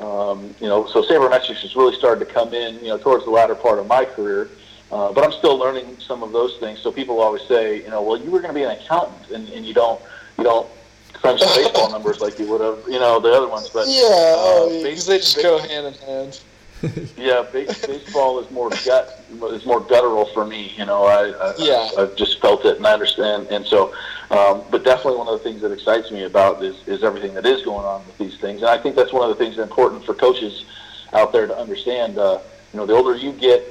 Um, 0.00 0.54
you 0.60 0.66
know, 0.66 0.86
so 0.86 1.02
sabermetrics 1.02 1.60
has 1.60 1.76
really 1.76 1.94
started 1.94 2.26
to 2.26 2.32
come 2.32 2.54
in, 2.54 2.76
you 2.76 2.88
know, 2.88 2.96
towards 2.96 3.24
the 3.26 3.30
latter 3.30 3.54
part 3.54 3.78
of 3.78 3.86
my 3.86 4.06
career. 4.06 4.50
Uh, 4.92 5.12
but 5.12 5.24
I'm 5.24 5.32
still 5.32 5.56
learning 5.56 5.96
some 6.00 6.22
of 6.22 6.32
those 6.32 6.56
things. 6.58 6.80
So 6.80 6.90
people 6.90 7.20
always 7.20 7.42
say, 7.42 7.82
you 7.82 7.90
know, 7.90 8.02
well, 8.02 8.16
you 8.16 8.30
were 8.30 8.40
going 8.40 8.52
to 8.52 8.58
be 8.58 8.64
an 8.64 8.72
accountant, 8.72 9.30
and, 9.30 9.48
and 9.50 9.64
you 9.64 9.72
don't, 9.72 10.00
you 10.36 10.44
don't 10.44 10.68
crunch 11.12 11.40
baseball 11.40 11.90
numbers 11.92 12.20
like 12.20 12.38
you 12.38 12.48
would 12.48 12.60
have, 12.60 12.78
you 12.88 12.98
know, 12.98 13.20
the 13.20 13.32
other 13.32 13.48
ones. 13.48 13.68
But 13.68 13.86
Yeah, 13.86 14.02
oh, 14.02 14.66
uh, 14.66 14.82
because 14.82 15.06
they 15.06 15.18
just 15.18 15.40
go 15.42 15.58
hand 15.58 15.86
in 15.86 15.94
hand. 15.94 16.40
yeah, 17.16 17.44
base, 17.52 17.84
baseball 17.84 18.40
is 18.40 18.50
more 18.50 18.70
gut 18.86 19.22
is 19.30 19.66
more 19.66 19.80
guttural 19.80 20.24
for 20.26 20.46
me. 20.46 20.72
You 20.76 20.86
know, 20.86 21.04
I, 21.04 21.28
I 21.28 21.54
Yeah. 21.58 21.90
I've 21.98 22.16
just 22.16 22.40
felt 22.40 22.64
it 22.64 22.78
and 22.78 22.86
I 22.86 22.92
understand, 22.92 23.48
and 23.50 23.66
so, 23.66 23.94
um, 24.30 24.62
but 24.70 24.82
definitely 24.82 25.18
one 25.18 25.28
of 25.28 25.38
the 25.38 25.44
things 25.44 25.60
that 25.60 25.72
excites 25.72 26.10
me 26.10 26.24
about 26.24 26.64
is 26.64 26.76
is 26.86 27.04
everything 27.04 27.34
that 27.34 27.44
is 27.44 27.62
going 27.62 27.84
on 27.84 28.04
with 28.06 28.16
these 28.18 28.38
things, 28.40 28.62
and 28.62 28.70
I 28.70 28.78
think 28.78 28.96
that's 28.96 29.12
one 29.12 29.28
of 29.28 29.36
the 29.36 29.42
things 29.44 29.56
that's 29.56 29.68
important 29.68 30.04
for 30.04 30.14
coaches 30.14 30.64
out 31.12 31.32
there 31.32 31.46
to 31.46 31.56
understand. 31.56 32.18
Uh, 32.18 32.38
you 32.72 32.78
know, 32.78 32.86
the 32.86 32.94
older 32.94 33.14
you 33.16 33.32
get, 33.32 33.62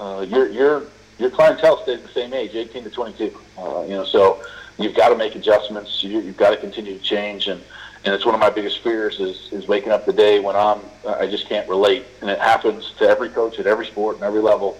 uh, 0.00 0.20
your 0.22 0.48
your 0.48 0.84
your 1.18 1.30
clientele 1.30 1.82
stays 1.82 2.02
the 2.02 2.08
same 2.08 2.32
age, 2.32 2.54
18 2.54 2.84
to 2.84 2.90
22. 2.90 3.38
Uh, 3.58 3.82
you 3.82 3.90
know, 3.90 4.04
so 4.04 4.42
you've 4.78 4.96
got 4.96 5.10
to 5.10 5.16
make 5.16 5.34
adjustments. 5.34 6.02
You, 6.02 6.20
you've 6.20 6.38
got 6.38 6.50
to 6.50 6.56
continue 6.56 6.96
to 6.96 7.02
change, 7.02 7.48
and 7.48 7.60
and 8.04 8.14
it's 8.14 8.24
one 8.24 8.34
of 8.34 8.40
my 8.40 8.50
biggest 8.50 8.78
fears 8.78 9.20
is 9.20 9.52
is 9.52 9.68
waking 9.68 9.92
up 9.92 10.06
the 10.06 10.12
day 10.12 10.40
when 10.40 10.56
I'm 10.56 10.80
I 11.06 11.26
just 11.26 11.48
can't 11.48 11.68
relate, 11.68 12.04
and 12.20 12.30
it 12.30 12.38
happens 12.38 12.92
to 12.98 13.08
every 13.08 13.28
coach 13.28 13.58
at 13.58 13.66
every 13.66 13.86
sport 13.86 14.16
and 14.16 14.24
every 14.24 14.40
level. 14.40 14.78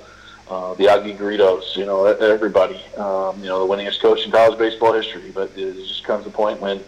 Uh, 0.49 0.75
the 0.75 0.87
Augie 0.87 1.17
Garridos, 1.17 1.77
you 1.77 1.87
know, 1.87 2.07
everybody, 2.07 2.83
um, 2.97 3.39
you 3.41 3.47
know, 3.47 3.65
the 3.65 3.73
winningest 3.73 4.01
coach 4.01 4.25
in 4.25 4.33
college 4.33 4.59
baseball 4.59 4.93
history. 4.93 5.31
But 5.33 5.53
it 5.55 5.75
just 5.87 6.03
comes 6.03 6.27
a 6.27 6.31
point 6.31 6.61
when 6.61 6.83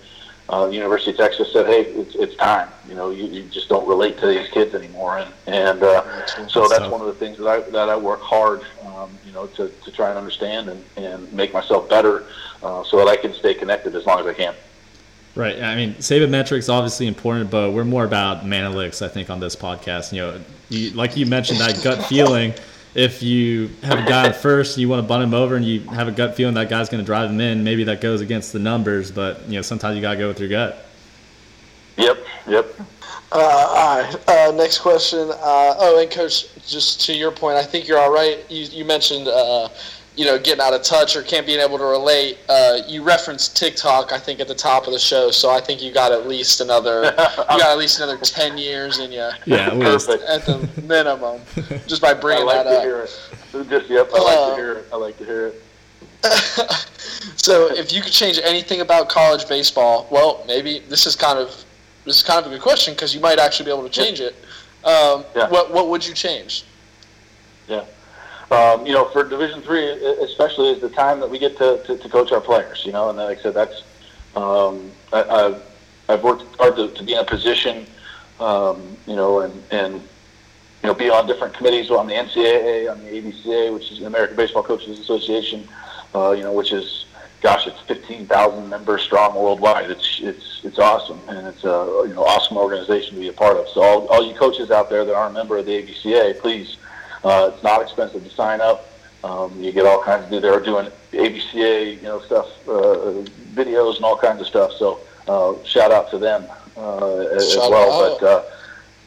uh, 0.53 0.67
the 0.67 0.75
University 0.75 1.13
of 1.13 1.17
Texas 1.17 1.51
said, 1.51 1.67
"Hey, 1.67 1.85
it's, 1.85 2.15
it's 2.15 2.37
time." 2.37 2.69
You 2.87 2.95
know, 2.95 3.09
you, 3.09 3.25
you 3.25 3.43
just 3.45 3.71
don't 3.71 3.89
relate 3.89 4.19
to 4.19 4.27
these 4.27 4.49
kids 4.51 4.75
anymore, 4.75 5.17
and 5.19 5.33
and 5.47 5.83
uh, 5.83 6.27
so 6.47 6.69
that's 6.69 6.89
one 6.91 7.01
of 7.01 7.07
the 7.07 7.15
things 7.15 7.39
that 7.39 7.47
I 7.49 7.61
that 7.71 7.89
I 7.89 7.97
work 7.97 8.21
hard, 8.21 8.61
um, 8.85 9.11
you 9.25 9.33
know, 9.33 9.47
to, 9.47 9.69
to 9.69 9.91
try 9.91 10.11
and 10.11 10.19
understand 10.19 10.69
and, 10.69 10.85
and 10.99 11.33
make 11.33 11.55
myself 11.55 11.89
better, 11.89 12.27
uh, 12.63 12.85
so 12.85 12.99
that 12.99 13.09
I 13.09 13.17
can 13.17 13.33
stay 13.33 13.55
connected 13.55 13.95
as 13.97 14.05
long 14.05 14.21
as 14.21 14.27
I 14.27 14.35
can. 14.35 14.55
Right. 15.35 15.63
I 15.63 15.75
mean, 15.75 15.95
sabermetrics 15.95 16.69
obviously 16.69 17.07
important, 17.07 17.51
but 17.51 17.73
we're 17.73 17.85
more 17.85 18.05
about 18.05 18.45
analytics. 18.45 19.01
I 19.01 19.09
think 19.09 19.31
on 19.31 19.41
this 19.41 19.57
podcast, 19.57 20.13
you 20.13 20.21
know, 20.21 20.41
you, 20.69 20.91
like 20.91 21.17
you 21.17 21.25
mentioned 21.25 21.61
that 21.61 21.83
gut 21.83 22.05
feeling. 22.05 22.53
If 22.95 23.23
you 23.23 23.71
have 23.83 23.99
a 23.99 24.07
guy 24.07 24.27
at 24.27 24.37
first, 24.37 24.77
you 24.77 24.89
want 24.89 25.03
to 25.03 25.09
bunt 25.09 25.23
him 25.23 25.33
over, 25.33 25.57
and 25.57 25.65
you 25.65 25.81
have 25.91 26.09
a 26.09 26.13
gut 26.13 26.35
feeling 26.35 26.55
that 26.55 26.69
guy's 26.69 26.91
going 26.91 27.03
to 27.03 27.07
drive 27.07 27.31
him 27.31 27.41
in. 27.41 27.65
Maybe 27.65 27.85
that 27.85 28.03
goes 28.03 28.21
against 28.21 28.53
the 28.53 28.59
numbers, 28.59 29.11
but 29.11 29.49
you 29.49 29.55
know, 29.55 29.63
sometimes 29.63 29.97
you 29.97 30.03
got 30.03 30.13
to 30.13 30.19
go 30.19 30.29
with 30.29 30.39
your 30.39 30.51
gut. 30.51 30.85
Yep. 31.97 32.19
Yep. 32.47 32.67
Uh, 33.33 33.39
all 33.39 34.03
right. 34.03 34.29
Uh, 34.29 34.53
next 34.53 34.81
question. 34.81 35.31
Uh, 35.31 35.75
oh, 35.79 35.99
and 36.03 36.11
coach, 36.11 36.49
just 36.67 37.01
to 37.07 37.15
your 37.15 37.31
point, 37.31 37.57
I 37.57 37.63
think 37.63 37.89
you're 37.89 37.99
all 37.99 38.13
right. 38.13 38.45
You, 38.51 38.65
you 38.65 38.85
mentioned, 38.85 39.27
uh, 39.27 39.69
you 40.15 40.27
know, 40.27 40.39
getting 40.39 40.61
out 40.61 40.75
of 40.75 40.83
touch 40.83 41.17
or 41.17 41.23
can't 41.23 41.47
being 41.47 41.59
able 41.61 41.79
to 41.79 41.85
relate. 41.85 42.39
Uh, 42.49 42.79
you 42.87 43.03
referenced 43.03 43.57
TikTok, 43.57 44.13
I 44.13 44.19
think, 44.19 44.41
at 44.41 44.49
the 44.49 44.55
top 44.55 44.87
of 44.87 44.93
the 44.93 44.99
show. 44.99 45.31
So 45.31 45.51
I 45.51 45.59
think 45.61 45.81
you 45.83 45.91
got 45.93 46.13
at 46.13 46.29
least 46.29 46.61
another, 46.61 47.05
you 47.07 47.11
got 47.11 47.63
at 47.63 47.79
least 47.79 47.99
another 47.99 48.19
ten 48.19 48.59
years 48.59 48.99
in 48.99 49.11
you. 49.11 49.31
Yeah, 49.47 49.69
at 49.69 49.77
least. 49.79 50.11
At 50.11 50.45
the 50.45 50.69
minimum, 50.83 51.41
just 51.87 52.03
by 52.03 52.13
bringing 52.15 52.43
I 52.49 52.55
like 52.57 52.65
that 52.65 52.71
to 52.71 52.77
up. 52.79 52.83
hear 52.85 53.01
it. 53.01 53.69
Just 53.71 53.89
yep. 53.91 54.11
I 54.15 54.19
like 54.19 54.37
Uh, 54.39 54.51
to 54.51 54.55
hear 54.57 54.73
it. 54.75 54.87
I 54.93 54.97
like 54.97 55.17
to 55.19 55.25
hear 55.25 55.47
it. 55.49 55.63
So 57.37 57.73
if 57.75 57.93
you 57.93 58.03
could 58.03 58.13
change 58.13 58.39
anything 58.43 58.81
about 58.81 59.09
college 59.09 59.49
baseball, 59.49 60.07
well, 60.11 60.45
maybe 60.47 60.81
this 60.89 61.07
is 61.07 61.17
kind 61.17 61.39
of 61.39 61.49
this 62.05 62.17
is 62.17 62.23
kind 62.23 62.45
of 62.45 62.47
a 62.51 62.55
good 62.55 62.63
question 62.63 62.95
because 62.95 63.15
you 63.15 63.21
might 63.21 63.39
actually 63.39 63.65
be 63.67 63.71
able 63.71 63.83
to 63.85 63.89
change 63.91 64.21
it. 64.21 64.35
Um, 64.85 65.25
Yeah. 65.35 65.49
What 65.49 65.73
what 65.73 65.89
would 65.89 66.07
you 66.07 66.15
change? 66.15 66.65
Yeah. 67.69 67.85
Um, 68.53 68.85
you 68.85 68.93
know, 68.93 69.07
for 69.07 69.27
Division 69.27 69.63
Three, 69.63 69.89
especially, 69.89 70.69
is 70.69 70.81
the 70.83 70.91
time 70.91 71.21
that 71.21 71.31
we 71.31 71.39
get 71.39 71.57
to, 71.57 71.83
to, 71.87 71.97
to 71.97 72.09
coach 72.11 72.33
our 72.33 72.41
players. 72.41 72.85
You 72.85 72.93
know, 72.93 73.09
and 73.09 73.17
like 73.17 73.39
I 73.39 73.43
said, 73.43 73.55
that's 73.55 73.83
um, 74.37 74.91
I, 75.11 75.23
I've 75.23 75.63
I've 76.11 76.23
worked 76.23 76.57
hard 76.57 76.77
to, 76.77 76.89
to 76.89 77.03
be 77.03 77.15
in 77.15 77.21
a 77.21 77.25
position, 77.25 77.87
um, 78.41 78.97
you 79.07 79.17
know, 79.17 79.41
and 79.41 79.63
and 79.71 79.95
you 79.95 80.89
know, 80.89 80.95
be 80.95 81.09
on 81.09 81.27
different 81.27 81.55
committees 81.55 81.91
on 81.91 82.07
the 82.07 82.13
NCAA, 82.13 82.93
on 82.93 83.03
the 83.03 83.11
ABCA, 83.11 83.73
which 83.73 83.91
is 83.91 84.01
the 84.01 84.07
American 84.07 84.37
Baseball 84.37 84.63
Coaches 84.63 84.99
Association. 84.99 85.67
Uh, 86.15 86.33
you 86.33 86.43
know, 86.43 86.53
which 86.53 86.73
is 86.73 87.07
gosh, 87.41 87.67
it's 87.67 87.81
15,000 87.81 88.69
members 88.69 89.03
strong 89.03 89.35
worldwide. 89.35 89.91
It's 89.91 90.21
it's 90.23 90.61
it's 90.63 90.79
awesome, 90.79 91.21
and 91.29 91.47
it's 91.47 91.65
a 91.65 92.05
you 92.07 92.13
know 92.15 92.25
awesome 92.25 92.59
organization 92.59 93.15
to 93.15 93.21
be 93.21 93.29
a 93.29 93.33
part 93.33 93.57
of. 93.57 93.67
So 93.69 93.83
all, 93.83 94.07
all 94.09 94.23
you 94.23 94.35
coaches 94.35 94.71
out 94.71 94.91
there 94.91 95.05
that 95.07 95.15
aren't 95.15 95.35
a 95.37 95.39
member 95.39 95.57
of 95.57 95.65
the 95.65 95.83
ABCA, 95.83 96.39
please, 96.41 96.77
uh, 97.25 97.51
it's 97.53 97.63
not 97.63 97.83
expensive 97.83 98.25
to 98.25 98.31
sign 98.31 98.61
up. 98.61 98.89
Um, 99.25 99.53
you 99.63 99.71
get 99.71 99.87
all 99.87 100.03
kinds 100.03 100.33
of 100.33 100.43
they're 100.43 100.61
doing 100.61 100.91
ABCA 101.13 101.97
you 101.97 102.03
know 102.03 102.21
stuff, 102.23 102.49
uh, 102.69 103.23
videos 103.55 103.97
and 103.97 104.05
all 104.05 104.17
kinds 104.17 104.41
of 104.41 104.47
stuff. 104.47 104.73
So 104.73 105.01
uh, 105.29 105.63
shout 105.65 105.93
out 105.93 106.11
to 106.11 106.19
them 106.19 106.45
uh, 106.77 107.17
as 107.37 107.53
Shout 107.53 107.71
well. 107.71 108.05
out. 108.05 108.21
But 108.21 108.27
uh, 108.27 108.43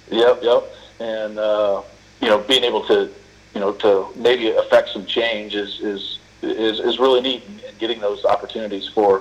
yep, 0.09 0.39
yep, 0.41 0.63
and 0.99 1.37
uh, 1.37 1.81
you 2.21 2.29
know 2.29 2.39
being 2.39 2.63
able 2.63 2.85
to 2.87 3.11
you 3.53 3.59
know 3.59 3.73
to 3.73 4.07
maybe 4.15 4.51
affect 4.51 4.89
some 4.89 5.05
change 5.05 5.55
is 5.55 5.79
is 5.81 6.19
is, 6.41 6.79
is 6.79 6.99
really 6.99 7.21
neat 7.21 7.43
and 7.67 7.77
getting 7.79 7.99
those 7.99 8.23
opportunities 8.23 8.87
for 8.87 9.19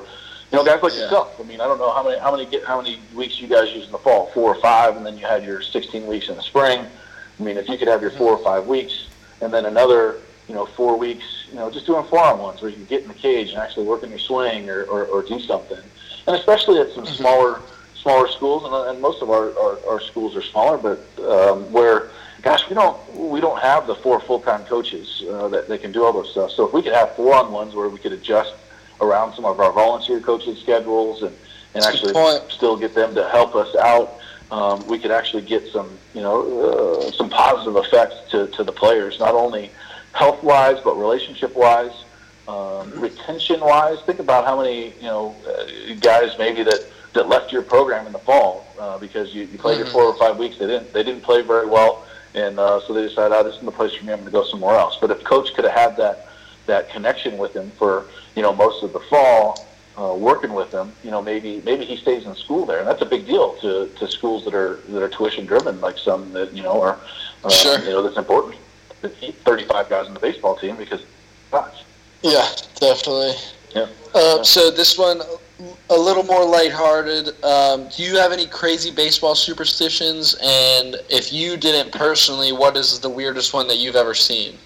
you 0.52 0.58
know 0.58 0.64
guys 0.64 0.80
like 0.82 0.92
yourself. 0.92 1.40
I 1.40 1.42
mean, 1.42 1.60
I 1.60 1.66
don't 1.66 1.78
know 1.78 1.92
how 1.92 2.04
many 2.04 2.18
how 2.20 2.30
many 2.30 2.46
get 2.46 2.64
how 2.64 2.80
many 2.80 3.00
weeks 3.16 3.40
you 3.40 3.48
guys 3.48 3.74
use 3.74 3.86
in 3.86 3.92
the 3.92 3.98
fall, 3.98 4.26
four 4.32 4.54
or 4.54 4.60
five, 4.60 4.96
and 4.96 5.04
then 5.04 5.18
you 5.18 5.26
had 5.26 5.44
your 5.44 5.60
16 5.60 6.06
weeks 6.06 6.28
in 6.28 6.36
the 6.36 6.42
spring. 6.42 6.86
I 7.38 7.42
mean, 7.42 7.56
if 7.56 7.68
you 7.68 7.76
could 7.76 7.88
have 7.88 8.02
your 8.02 8.10
four 8.12 8.32
or 8.32 8.42
five 8.42 8.66
weeks 8.66 9.08
and 9.40 9.52
then 9.52 9.66
another 9.66 10.20
you 10.48 10.54
know 10.54 10.66
four 10.66 10.98
weeks, 10.98 11.24
you 11.50 11.56
know, 11.56 11.70
just 11.70 11.86
doing 11.86 12.04
four 12.06 12.22
on 12.22 12.38
ones 12.38 12.60
where 12.62 12.70
you 12.70 12.76
can 12.76 12.86
get 12.86 13.02
in 13.02 13.08
the 13.08 13.14
cage 13.14 13.50
and 13.50 13.58
actually 13.58 13.86
work 13.86 14.02
on 14.02 14.10
your 14.10 14.18
swing 14.18 14.68
or, 14.68 14.84
or, 14.84 15.06
or 15.06 15.22
do 15.22 15.40
something, 15.40 15.78
and 16.26 16.36
especially 16.36 16.80
at 16.80 16.92
some 16.92 17.06
smaller 17.06 17.60
smaller 17.94 18.28
schools, 18.28 18.64
and, 18.64 18.90
and 18.90 19.00
most 19.00 19.22
of 19.22 19.30
our, 19.30 19.58
our, 19.58 19.78
our 19.88 20.00
schools 20.00 20.36
are 20.36 20.42
smaller, 20.42 20.76
but 20.76 21.24
um, 21.24 21.72
where 21.72 22.10
gosh, 22.42 22.68
we 22.68 22.74
don't 22.74 23.14
we 23.14 23.40
don't 23.40 23.60
have 23.60 23.86
the 23.86 23.94
four 23.96 24.20
full 24.20 24.40
time 24.40 24.64
coaches 24.66 25.24
uh, 25.28 25.48
that, 25.48 25.66
that 25.68 25.80
can 25.80 25.90
do 25.90 26.04
all 26.04 26.12
those 26.12 26.30
stuff. 26.30 26.50
So 26.52 26.66
if 26.66 26.72
we 26.72 26.82
could 26.82 26.92
have 26.92 27.16
four 27.16 27.34
on 27.34 27.50
ones 27.50 27.74
where 27.74 27.88
we 27.88 27.98
could 27.98 28.12
adjust 28.12 28.54
around 29.00 29.34
some 29.34 29.44
of 29.44 29.58
our 29.58 29.72
volunteer 29.72 30.20
coaching 30.20 30.54
schedules 30.54 31.22
and, 31.22 31.34
and 31.74 31.82
That's 31.82 31.96
actually 31.96 32.50
still 32.50 32.76
get 32.76 32.94
them 32.94 33.14
to 33.14 33.28
help 33.30 33.56
us 33.56 33.74
out, 33.76 34.20
um, 34.54 34.76
we 34.86 34.96
could 35.02 35.10
actually 35.18 35.42
get 35.54 35.62
some 35.74 35.88
you 36.16 36.22
know 36.26 36.36
uh, 36.68 37.10
some 37.18 37.28
positive 37.28 37.76
effects 37.84 38.16
to, 38.30 38.38
to 38.56 38.62
the 38.68 38.72
players, 38.82 39.18
not 39.18 39.34
only 39.44 39.64
health 40.12 40.40
wise 40.42 40.78
but 40.86 40.94
relationship 41.06 41.52
wise. 41.56 41.96
Um, 42.46 42.92
retention 43.06 43.60
wise, 43.60 43.98
think 44.06 44.18
about 44.26 44.42
how 44.48 44.56
many 44.62 44.78
you 45.04 45.08
know 45.12 45.34
uh, 45.48 45.94
guys 46.10 46.30
maybe 46.38 46.62
that, 46.62 46.80
that 47.14 47.26
left 47.34 47.52
your 47.54 47.62
program 47.62 48.06
in 48.06 48.12
the 48.12 48.18
fall 48.30 48.52
uh, 48.78 48.98
because 48.98 49.34
you, 49.34 49.42
you 49.52 49.58
played 49.58 49.78
your 49.78 49.86
Mhm. 49.88 49.92
four 49.96 50.04
or 50.04 50.16
five 50.24 50.36
weeks. 50.36 50.54
They 50.58 50.66
didn't 50.66 50.92
they 50.92 51.02
didn't 51.02 51.22
play 51.22 51.40
very 51.54 51.66
well, 51.76 52.04
and 52.34 52.54
uh, 52.60 52.80
so 52.86 52.92
they 52.92 53.02
decided, 53.08 53.34
oh, 53.34 53.42
this 53.42 53.54
isn't 53.54 53.64
the 53.72 53.72
place 53.80 53.94
for 53.94 54.04
me. 54.04 54.12
I'm 54.12 54.20
going 54.20 54.32
to 54.32 54.38
go 54.40 54.44
somewhere 54.44 54.76
else. 54.76 54.98
But 55.00 55.10
if 55.10 55.24
coach 55.24 55.48
could 55.54 55.64
have 55.64 55.78
had 55.84 55.96
that 55.96 56.16
that 56.66 56.90
connection 56.90 57.38
with 57.38 57.52
him 57.58 57.72
for 57.80 57.92
you 58.36 58.42
know 58.42 58.52
most 58.54 58.78
of 58.84 58.92
the 58.92 59.00
fall, 59.12 59.66
uh, 59.98 60.14
working 60.14 60.52
with 60.52 60.72
him, 60.72 60.92
you 61.02 61.10
know 61.10 61.22
maybe 61.22 61.62
maybe 61.64 61.84
he 61.84 61.96
stays 61.96 62.24
in 62.26 62.34
school 62.34 62.66
there, 62.66 62.78
and 62.78 62.86
that's 62.88 63.02
a 63.02 63.06
big 63.06 63.26
deal 63.26 63.54
to, 63.56 63.88
to 63.98 64.08
schools 64.08 64.44
that 64.44 64.54
are 64.54 64.76
that 64.88 65.02
are 65.02 65.08
tuition 65.08 65.46
driven, 65.46 65.80
like 65.80 65.98
some 65.98 66.32
that 66.32 66.52
you 66.52 66.62
know 66.62 66.80
are 66.80 66.98
uh, 67.44 67.48
Sure. 67.50 67.78
you 67.80 67.90
know 67.90 68.02
that's 68.02 68.16
important. 68.16 68.56
35 69.02 69.88
guys 69.90 70.06
on 70.06 70.14
the 70.14 70.20
baseball 70.20 70.56
team 70.56 70.76
because 70.76 71.02
gosh, 71.50 71.82
Yeah, 72.22 72.48
definitely. 72.80 73.34
yeah. 73.74 73.86
Uh, 74.14 74.42
so 74.42 74.70
this 74.70 74.96
one, 74.96 75.20
a 75.90 75.94
little 75.94 76.22
more 76.22 76.44
lighthearted. 76.44 77.28
Um, 77.44 77.88
do 77.94 78.02
you 78.02 78.16
have 78.16 78.32
any 78.32 78.46
crazy 78.46 78.90
baseball 78.90 79.34
superstitions? 79.34 80.34
And 80.42 80.96
if 81.10 81.32
you 81.34 81.56
didn't 81.58 81.92
personally, 81.92 82.52
what 82.52 82.76
is 82.78 82.98
the 82.98 83.10
weirdest 83.10 83.52
one 83.52 83.68
that 83.68 83.76
you've 83.76 83.96
ever 83.96 84.14
seen? 84.14 84.56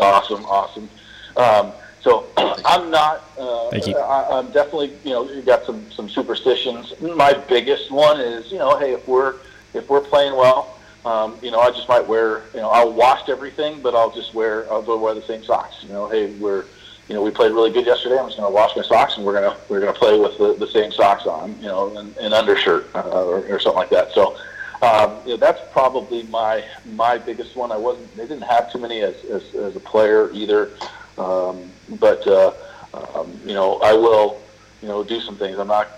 Awesome, 0.00 0.44
awesome. 0.46 0.88
Um, 1.36 1.72
so 2.02 2.26
I'm 2.64 2.90
not. 2.90 3.24
Uh, 3.38 3.70
Thank 3.70 3.86
you. 3.86 3.96
I, 3.96 4.38
I'm 4.38 4.46
definitely, 4.52 4.92
you 5.04 5.10
know, 5.10 5.30
you 5.30 5.42
got 5.42 5.64
some 5.64 5.90
some 5.90 6.08
superstitions. 6.08 6.94
My 7.00 7.32
biggest 7.32 7.90
one 7.90 8.20
is, 8.20 8.50
you 8.50 8.58
know, 8.58 8.78
hey, 8.78 8.92
if 8.92 9.06
we're 9.06 9.36
if 9.74 9.88
we're 9.88 10.00
playing 10.00 10.36
well, 10.36 10.78
um, 11.04 11.38
you 11.42 11.50
know, 11.50 11.60
I 11.60 11.70
just 11.70 11.88
might 11.88 12.06
wear, 12.06 12.42
you 12.52 12.60
know, 12.60 12.68
I'll 12.68 12.92
wash 12.92 13.28
everything, 13.28 13.80
but 13.80 13.94
I'll 13.94 14.10
just 14.10 14.34
wear, 14.34 14.70
I'll 14.70 14.82
go 14.82 14.98
wear 14.98 15.14
the 15.14 15.22
same 15.22 15.42
socks. 15.42 15.76
You 15.82 15.90
know, 15.90 16.08
hey, 16.08 16.32
we're, 16.34 16.64
you 17.08 17.14
know, 17.14 17.22
we 17.22 17.30
played 17.30 17.52
really 17.52 17.70
good 17.70 17.86
yesterday. 17.86 18.18
I'm 18.18 18.26
just 18.26 18.36
going 18.36 18.50
to 18.50 18.54
wash 18.54 18.76
my 18.76 18.82
socks, 18.82 19.16
and 19.16 19.24
we're 19.24 19.40
gonna 19.40 19.56
we're 19.68 19.80
gonna 19.80 19.92
play 19.92 20.18
with 20.18 20.36
the, 20.38 20.54
the 20.54 20.66
same 20.66 20.92
socks 20.92 21.26
on, 21.26 21.56
you 21.60 21.68
know, 21.68 21.96
and 21.96 22.16
an 22.18 22.32
undershirt 22.32 22.88
uh, 22.94 23.24
or, 23.24 23.46
or 23.46 23.60
something 23.60 23.78
like 23.78 23.90
that. 23.90 24.12
So. 24.12 24.36
Um, 24.80 25.16
you 25.24 25.30
know, 25.30 25.38
that's 25.38 25.60
probably 25.72 26.22
my 26.24 26.64
my 26.94 27.18
biggest 27.18 27.56
one. 27.56 27.72
I 27.72 27.76
wasn't. 27.76 28.14
They 28.16 28.28
didn't 28.28 28.44
have 28.44 28.70
too 28.70 28.78
many 28.78 29.00
as 29.00 29.16
as, 29.24 29.42
as 29.56 29.74
a 29.74 29.80
player 29.80 30.30
either. 30.32 30.70
Um, 31.18 31.70
but 31.98 32.26
uh, 32.26 32.52
um, 32.94 33.40
you 33.44 33.54
know, 33.54 33.78
I 33.80 33.92
will. 33.92 34.40
You 34.80 34.86
know, 34.86 35.02
do 35.02 35.20
some 35.20 35.36
things. 35.36 35.58
I'm 35.58 35.66
not. 35.66 35.88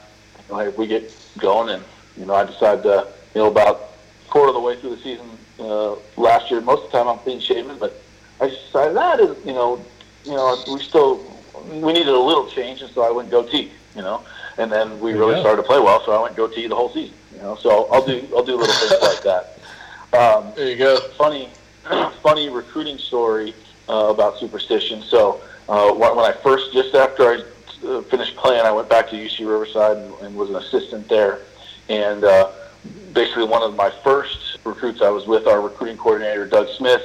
You 0.48 0.54
know, 0.54 0.60
if 0.60 0.78
we 0.78 0.86
get 0.86 1.14
going, 1.38 1.68
and 1.68 1.84
you 2.16 2.24
know, 2.26 2.34
I 2.34 2.44
decide 2.44 2.82
to. 2.84 3.06
You 3.34 3.42
know, 3.42 3.46
about 3.48 3.90
quarter 4.28 4.48
of 4.48 4.54
the 4.54 4.60
way 4.60 4.76
through 4.76 4.96
the 4.96 5.02
season 5.02 5.26
uh, 5.60 5.94
last 6.16 6.50
year, 6.50 6.60
most 6.60 6.84
of 6.84 6.92
the 6.92 6.98
time 6.98 7.08
I'm 7.08 7.18
clean 7.18 7.40
shaven, 7.40 7.78
but 7.78 8.00
I 8.40 8.48
just 8.48 8.64
decided 8.66 8.96
that 8.96 9.20
is, 9.20 9.36
you 9.44 9.52
know, 9.52 9.84
you 10.24 10.32
know, 10.32 10.56
we 10.72 10.80
still 10.80 11.20
we 11.68 11.92
needed 11.92 12.08
a 12.08 12.18
little 12.18 12.48
change, 12.48 12.80
and 12.82 12.90
so 12.92 13.02
I 13.02 13.10
went 13.10 13.30
goatee. 13.30 13.70
You 13.94 14.02
know, 14.02 14.22
and 14.56 14.70
then 14.70 15.00
we 15.00 15.12
There 15.12 15.20
really 15.20 15.40
started 15.40 15.62
to 15.62 15.66
play 15.66 15.80
well, 15.80 16.02
so 16.04 16.12
I 16.12 16.22
went 16.22 16.36
goatee 16.36 16.66
the 16.68 16.76
whole 16.76 16.92
season. 16.92 17.14
You 17.34 17.42
know, 17.42 17.56
so 17.56 17.86
I'll 17.92 18.04
do 18.04 18.26
I'll 18.34 18.44
do 18.44 18.56
little 18.56 18.74
things 18.74 19.02
like 19.02 19.22
that. 19.22 19.56
Um, 20.12 20.50
there 20.56 20.68
you 20.68 20.76
go. 20.76 20.98
Funny, 21.16 21.48
funny 22.20 22.48
recruiting 22.48 22.98
story 22.98 23.54
uh, 23.90 24.10
about 24.10 24.38
superstition. 24.38 25.02
So 25.02 25.40
uh, 25.68 25.92
when 25.92 26.18
I 26.18 26.32
first, 26.32 26.72
just 26.72 26.94
after 26.94 27.22
I 27.24 27.42
uh, 27.86 28.02
finished 28.02 28.36
playing, 28.36 28.64
I 28.64 28.70
went 28.70 28.88
back 28.88 29.10
to 29.10 29.16
UC 29.16 29.40
Riverside 29.40 29.96
and, 29.96 30.14
and 30.20 30.36
was 30.36 30.50
an 30.50 30.56
assistant 30.56 31.08
there. 31.08 31.40
And 31.88 32.22
uh, 32.22 32.52
basically, 33.12 33.44
one 33.44 33.62
of 33.62 33.74
my 33.74 33.90
first 34.04 34.58
recruits, 34.64 35.02
I 35.02 35.10
was 35.10 35.26
with 35.26 35.46
our 35.46 35.60
recruiting 35.60 35.96
coordinator, 35.96 36.46
Doug 36.46 36.68
Smith, 36.76 37.02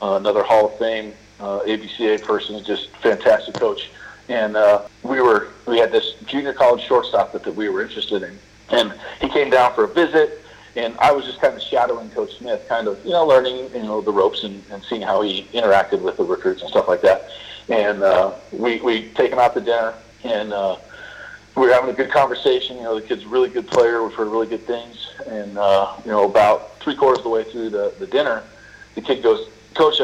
uh, 0.00 0.12
another 0.12 0.44
Hall 0.44 0.66
of 0.66 0.78
Fame 0.78 1.12
uh, 1.40 1.60
ABCA 1.60 2.22
person, 2.22 2.62
just 2.64 2.88
fantastic 2.98 3.54
coach. 3.54 3.90
And 4.28 4.56
uh, 4.56 4.82
we 5.02 5.20
were 5.20 5.48
we 5.66 5.78
had 5.78 5.90
this 5.90 6.14
junior 6.26 6.52
college 6.52 6.84
shortstop 6.84 7.32
that, 7.32 7.42
that 7.44 7.54
we 7.54 7.68
were 7.68 7.82
interested 7.82 8.22
in, 8.22 8.38
and 8.70 8.92
he 9.20 9.28
came 9.28 9.50
down 9.50 9.74
for 9.74 9.84
a 9.84 9.88
visit. 9.88 10.44
And 10.76 10.96
I 10.98 11.12
was 11.12 11.24
just 11.24 11.40
kind 11.40 11.54
of 11.54 11.62
shadowing 11.62 12.10
Coach 12.10 12.38
Smith, 12.38 12.66
kind 12.68 12.88
of 12.88 13.04
you 13.04 13.10
know 13.12 13.26
learning 13.26 13.70
you 13.74 13.82
know 13.82 14.00
the 14.00 14.12
ropes 14.12 14.44
and, 14.44 14.62
and 14.70 14.82
seeing 14.84 15.02
how 15.02 15.22
he 15.22 15.44
interacted 15.52 16.00
with 16.02 16.16
the 16.16 16.24
recruits 16.24 16.62
and 16.62 16.70
stuff 16.70 16.88
like 16.88 17.00
that. 17.02 17.30
And 17.68 18.02
uh, 18.02 18.34
we 18.52 18.80
we 18.80 19.08
take 19.10 19.32
him 19.32 19.38
out 19.38 19.54
to 19.54 19.60
dinner, 19.60 19.94
and 20.24 20.52
uh, 20.52 20.76
we 21.58 21.66
were 21.66 21.72
having 21.72 21.90
a 21.90 21.94
good 21.94 22.10
conversation. 22.10 22.76
You 22.76 22.84
know, 22.84 22.94
the 22.94 23.06
kid's 23.06 23.24
a 23.24 23.28
really 23.28 23.48
good 23.48 23.66
player. 23.66 24.02
We've 24.02 24.14
heard 24.14 24.28
really 24.28 24.46
good 24.46 24.66
things. 24.66 25.10
And, 25.26 25.58
uh, 25.58 25.94
you 26.04 26.10
know, 26.10 26.24
about 26.24 26.78
three 26.78 26.94
quarters 26.94 27.18
of 27.18 27.24
the 27.24 27.30
way 27.30 27.44
through 27.44 27.70
the, 27.70 27.92
the 27.98 28.06
dinner, 28.06 28.44
the 28.94 29.00
kid 29.00 29.22
goes, 29.22 29.48
Coach, 29.74 30.00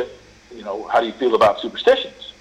you 0.55 0.65
know, 0.65 0.87
how 0.89 1.01
do 1.01 1.07
you 1.07 1.13
feel 1.13 1.35
about 1.35 1.61
superstitions? 1.61 2.33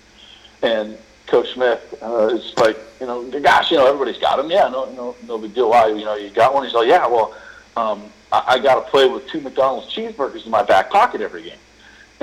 And 0.61 0.97
Coach 1.27 1.53
Smith 1.53 1.95
uh, 2.01 2.27
is 2.27 2.53
like, 2.57 2.77
you 2.99 3.07
know, 3.07 3.29
gosh, 3.39 3.71
you 3.71 3.77
know, 3.77 3.85
everybody's 3.85 4.19
got 4.19 4.37
them. 4.37 4.49
Yeah, 4.49 4.67
no, 4.69 4.91
no, 4.93 5.15
no 5.27 5.37
big 5.37 5.53
deal. 5.53 5.69
Why? 5.69 5.87
You 5.87 6.05
know, 6.05 6.15
you 6.15 6.29
got 6.29 6.53
one. 6.53 6.63
He's 6.63 6.73
like, 6.73 6.87
yeah, 6.87 7.05
well, 7.07 7.35
um, 7.75 8.03
I, 8.31 8.43
I 8.47 8.59
got 8.59 8.83
to 8.83 8.89
play 8.89 9.07
with 9.07 9.27
two 9.27 9.41
McDonald's 9.41 9.93
cheeseburgers 9.93 10.45
in 10.45 10.51
my 10.51 10.63
back 10.63 10.89
pocket 10.89 11.21
every 11.21 11.43
game. 11.43 11.57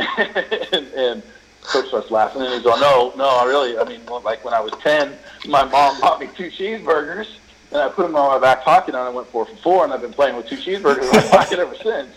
and, 0.72 0.86
and 0.94 1.22
Coach 1.62 1.88
starts 1.88 2.10
laughing, 2.10 2.42
and 2.42 2.52
he's 2.52 2.62
going, 2.62 2.80
"No, 2.80 3.12
no, 3.16 3.28
I 3.28 3.44
really. 3.44 3.78
I 3.78 3.84
mean, 3.84 4.04
like 4.06 4.44
when 4.44 4.54
I 4.54 4.60
was 4.60 4.72
ten, 4.82 5.16
my 5.46 5.64
mom 5.64 6.00
bought 6.00 6.20
me 6.20 6.28
two 6.34 6.50
cheeseburgers, 6.50 7.28
and 7.70 7.80
I 7.80 7.88
put 7.88 8.02
them 8.02 8.16
in 8.16 8.22
my 8.22 8.38
back 8.38 8.62
pocket, 8.62 8.94
and 8.94 9.02
I 9.02 9.10
went 9.10 9.28
four 9.28 9.46
for 9.46 9.56
four, 9.56 9.84
and 9.84 9.92
I've 9.92 10.00
been 10.00 10.12
playing 10.12 10.36
with 10.36 10.48
two 10.48 10.56
cheeseburgers 10.56 11.02
in 11.02 11.10
my 11.10 11.28
pocket 11.30 11.58
ever 11.58 11.74
since." 11.76 12.10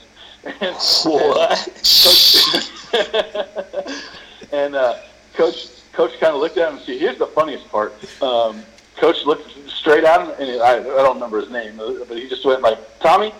And, 0.43 0.75
what? 1.05 1.67
Coach, 2.03 2.69
and 4.51 4.75
uh, 4.75 4.97
Coach, 5.33 5.69
Coach 5.93 6.19
kind 6.19 6.33
of 6.33 6.41
looked 6.41 6.57
at 6.57 6.69
him 6.69 6.77
and 6.77 6.85
said, 6.85 6.99
"Here's 6.99 7.17
the 7.17 7.27
funniest 7.27 7.69
part." 7.69 7.93
Um, 8.21 8.63
Coach 8.97 9.25
looked 9.25 9.49
straight 9.69 10.03
at 10.03 10.21
him, 10.21 10.31
and 10.39 10.49
he, 10.49 10.59
I, 10.59 10.77
I 10.77 10.81
don't 10.81 11.15
remember 11.15 11.41
his 11.41 11.49
name, 11.49 11.77
but 11.77 12.17
he 12.17 12.29
just 12.29 12.45
went 12.45 12.61
like, 12.61 12.77
"Tommy, 12.99 13.33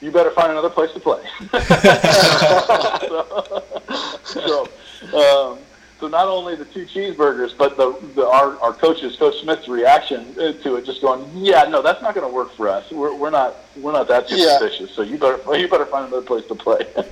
you 0.00 0.10
better 0.10 0.30
find 0.30 0.50
another 0.50 0.70
place 0.70 0.92
to 0.92 1.00
play." 1.00 1.22
so, 4.24 4.68
um, 5.16 5.58
so 6.00 6.08
not 6.08 6.28
only 6.28 6.56
the 6.56 6.64
two 6.64 6.86
cheeseburgers, 6.86 7.56
but 7.56 7.76
the, 7.76 7.94
the 8.14 8.26
our, 8.26 8.58
our 8.60 8.72
coach's 8.72 9.16
Coach 9.16 9.38
Smith's 9.42 9.68
reaction 9.68 10.34
uh, 10.40 10.52
to 10.62 10.76
it, 10.76 10.86
just 10.86 11.02
going, 11.02 11.28
"Yeah, 11.34 11.64
no, 11.64 11.82
that's 11.82 12.00
not 12.00 12.14
going 12.14 12.26
to 12.26 12.32
work 12.32 12.54
for 12.54 12.68
us. 12.68 12.90
We're, 12.90 13.14
we're 13.14 13.30
not 13.30 13.56
we're 13.76 13.92
not 13.92 14.08
that 14.08 14.30
Yeah. 14.30 14.58
So 14.94 15.02
you 15.02 15.18
better 15.18 15.38
you 15.56 15.68
better 15.68 15.86
find 15.86 16.06
another 16.06 16.26
place 16.26 16.46
to 16.46 16.54
play." 16.54 16.86
so, 16.94 17.02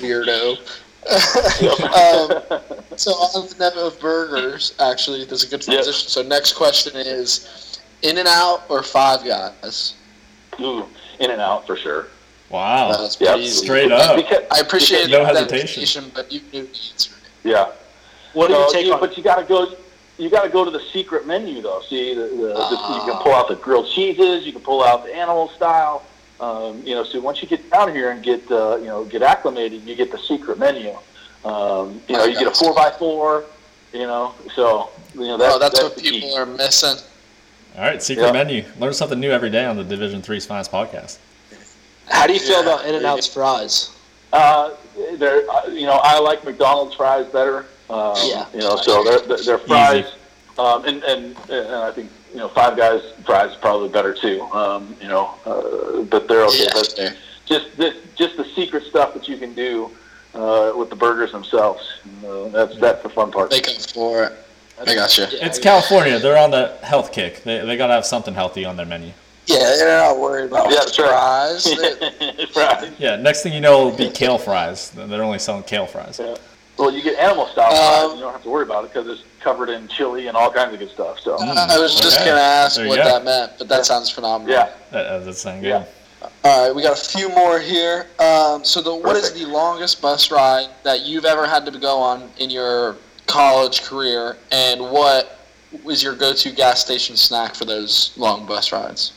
Weirdo. 0.00 0.58
Um, 1.10 2.42
so 2.96 3.12
on 3.12 3.46
the 3.48 3.54
note 3.58 3.76
of 3.76 4.00
burgers, 4.00 4.74
actually, 4.80 5.24
there's 5.24 5.44
a 5.44 5.48
good 5.48 5.62
transition. 5.62 6.08
So 6.08 6.22
next 6.22 6.54
question 6.54 6.96
is, 6.96 7.78
In 8.02 8.18
and 8.18 8.28
Out 8.28 8.64
or 8.68 8.82
Five 8.82 9.24
Guys? 9.24 9.94
Ooh, 10.60 10.84
In 11.20 11.30
and 11.30 11.40
Out 11.40 11.66
for 11.66 11.76
sure. 11.76 12.06
Wow. 12.50 12.92
That's 12.92 13.20
Yep. 13.20 13.38
easy. 13.38 13.64
Straight 13.66 13.90
up. 13.92 14.16
Because, 14.16 14.44
I 14.50 14.60
appreciate 14.60 15.10
No 15.10 15.24
that 15.24 15.34
hesitation. 15.34 15.82
hesitation, 15.82 16.12
but 16.14 16.30
you 16.32 16.40
knew 16.52 16.62
the 16.66 16.68
answer. 16.68 17.10
yeah. 17.42 17.68
What 18.34 18.48
do 18.48 18.54
you 18.54 18.68
take 18.72 18.86
you- 18.86 18.92
on? 18.94 19.00
But 19.00 19.16
you 19.16 19.22
got 19.22 19.36
to 19.36 19.44
go. 19.44 19.74
You 20.18 20.30
got 20.30 20.44
to 20.44 20.48
go 20.48 20.64
to 20.64 20.70
the 20.70 20.80
secret 20.94 21.26
menu 21.26 21.60
though. 21.60 21.82
See, 21.90 22.14
the, 22.14 22.22
the, 22.22 22.28
the, 22.28 22.38
you 22.38 22.54
Ah. 22.54 23.04
can 23.06 23.22
pull 23.22 23.34
out 23.34 23.48
the 23.48 23.56
grilled 23.56 23.88
cheeses. 23.90 24.46
You 24.46 24.52
can 24.52 24.62
pull 24.62 24.82
out 24.82 25.04
the 25.04 25.14
animal 25.14 25.48
style. 25.50 26.04
Um, 26.40 26.82
you 26.84 26.94
know, 26.94 27.02
so 27.04 27.20
once 27.20 27.40
you 27.42 27.48
get 27.48 27.70
down 27.70 27.92
here 27.92 28.10
and 28.10 28.22
get 28.22 28.50
uh, 28.50 28.76
you 28.76 28.86
know 28.86 29.04
get 29.04 29.22
acclimated, 29.22 29.82
you 29.82 29.94
get 29.94 30.10
the 30.10 30.18
secret 30.18 30.58
menu. 30.58 30.90
Um, 31.44 32.00
you 32.08 32.16
know, 32.16 32.24
you 32.24 32.38
get 32.38 32.48
a 32.48 32.50
four 32.54 32.74
by 32.74 32.90
four. 32.90 33.44
You 33.92 34.02
know, 34.02 34.34
so 34.54 34.90
you 35.14 35.20
know 35.20 35.38
that's 35.38 35.54
oh, 35.54 35.58
that's, 35.58 35.82
what 35.82 35.94
the 35.96 36.02
key. 36.02 36.20
people 36.20 36.36
are 36.36 36.44
missing. 36.46 36.98
All 37.76 37.82
right, 37.82 38.02
secret 38.02 38.26
Yeah. 38.26 38.32
menu. 38.32 38.64
Learn 38.78 38.92
something 38.92 39.20
new 39.20 39.30
every 39.30 39.50
day 39.50 39.64
on 39.64 39.76
the 39.76 39.84
Division 39.84 40.22
Three 40.22 40.40
Finest 40.40 40.72
podcast. 40.72 41.18
How 42.08 42.26
do 42.26 42.32
you 42.32 42.38
feel 42.40 42.62
Yeah, 42.64 42.74
about 42.74 42.84
In 42.86 42.94
and 42.94 43.06
Out's 43.06 43.26
fries? 43.26 43.90
Uh, 44.32 44.70
they're, 45.14 45.48
uh, 45.50 45.66
you 45.68 45.86
know, 45.86 46.00
I 46.02 46.18
like 46.18 46.44
McDonald's 46.44 46.94
fries 46.94 47.26
better. 47.26 47.66
Um, 47.90 48.14
Yeah. 48.24 48.46
You 48.52 48.60
know, 48.60 48.76
so 48.76 49.04
their 49.04 49.20
their 49.20 49.38
their 49.38 49.58
fries, 49.58 50.06
um, 50.58 50.84
and, 50.84 51.02
and 51.04 51.36
and 51.48 51.74
I 51.74 51.92
think 51.92 52.10
you 52.32 52.38
know 52.38 52.48
Five 52.48 52.76
Guys 52.76 53.02
fries 53.24 53.50
is 53.52 53.56
probably 53.56 53.88
better 53.88 54.12
too. 54.14 54.42
Um, 54.52 54.96
you 55.00 55.08
know, 55.08 55.34
uh, 55.44 56.02
but 56.02 56.28
they're 56.28 56.44
okay. 56.46 56.64
Yeah, 56.64 56.70
But 56.74 57.16
just 57.46 57.76
the, 57.76 57.94
just 58.16 58.36
the 58.36 58.44
secret 58.44 58.84
stuff 58.84 59.14
that 59.14 59.28
you 59.28 59.36
can 59.36 59.54
do 59.54 59.90
uh, 60.34 60.72
with 60.76 60.90
the 60.90 60.96
burgers 60.96 61.32
themselves. 61.32 61.98
Uh, 62.26 62.48
that's 62.48 62.76
that's 62.78 63.02
the 63.02 63.08
fun 63.08 63.30
part. 63.30 63.50
They 63.50 63.60
come 63.60 63.74
for 63.94 64.24
it. 64.24 64.32
I 64.78 64.94
gotcha. 64.94 65.28
It's 65.44 65.58
California. 65.58 66.18
They're 66.18 66.36
on 66.38 66.50
the 66.50 66.76
health 66.82 67.10
kick. 67.10 67.42
They, 67.44 67.64
they 67.64 67.76
got 67.78 67.86
to 67.86 67.94
have 67.94 68.04
something 68.04 68.34
healthy 68.34 68.66
on 68.66 68.76
their 68.76 68.84
menu. 68.84 69.10
Yeah, 69.46 69.58
they're 69.58 69.96
not 70.04 70.18
worried 70.18 70.46
about 70.50 70.70
Yeah, 70.70 70.84
fries. 70.94 71.64
They- 71.64 72.46
fries. 72.46 72.92
Yeah, 72.98 73.16
next 73.16 73.42
thing 73.42 73.52
you 73.54 73.60
know, 73.60 73.86
it'll 73.88 73.96
be 73.98 74.10
kale 74.10 74.36
fries. 74.38 74.90
They're 74.90 75.22
only 75.22 75.38
selling 75.38 75.62
kale 75.62 75.86
fries. 75.86 76.20
Yeah. 76.22 76.34
Well, 76.78 76.92
you 76.92 77.02
get 77.02 77.18
animal 77.18 77.46
style 77.48 77.70
fries, 77.70 78.04
Um, 78.04 78.10
and 78.10 78.18
you 78.18 78.24
don't 78.24 78.32
have 78.32 78.42
to 78.42 78.50
worry 78.50 78.64
about 78.64 78.84
it 78.84 78.92
because 78.92 79.08
it's 79.08 79.22
covered 79.40 79.70
in 79.70 79.88
chili 79.88 80.26
and 80.26 80.36
all 80.36 80.50
kinds 80.50 80.74
of 80.74 80.78
good 80.78 80.90
stuff. 80.90 81.18
So 81.20 81.36
I 81.38 81.78
was 81.78 81.94
just 81.98 82.18
Okay. 82.18 82.26
gonna 82.30 82.40
ask 82.40 82.78
what 82.78 82.96
go. 82.96 83.04
that 83.04 83.24
meant, 83.24 83.52
but 83.58 83.68
that 83.68 83.86
sounds 83.86 84.10
phenomenal. 84.10 84.52
yeah. 84.54 84.68
That, 84.90 85.24
that's 85.24 85.40
saying 85.40 85.62
good. 85.62 85.68
Yeah. 85.68 85.84
All 86.44 86.66
right, 86.66 86.74
we 86.74 86.82
got 86.82 86.92
a 86.92 87.00
few 87.00 87.28
more 87.30 87.58
here. 87.58 88.06
Um, 88.18 88.64
so, 88.64 88.80
the, 88.80 88.94
what 88.94 89.16
is 89.16 89.32
the 89.32 89.44
longest 89.46 90.00
bus 90.02 90.30
ride 90.30 90.68
that 90.82 91.02
you've 91.02 91.24
ever 91.24 91.46
had 91.46 91.64
to 91.66 91.78
go 91.78 91.98
on 91.98 92.30
in 92.38 92.50
your 92.50 92.96
college 93.26 93.82
career, 93.82 94.36
and 94.50 94.80
what 94.80 95.38
was 95.84 96.02
your 96.02 96.14
go-to 96.14 96.50
gas 96.50 96.80
station 96.80 97.16
snack 97.16 97.54
for 97.54 97.64
those 97.64 98.12
long 98.16 98.46
bus 98.46 98.72
rides? 98.72 99.12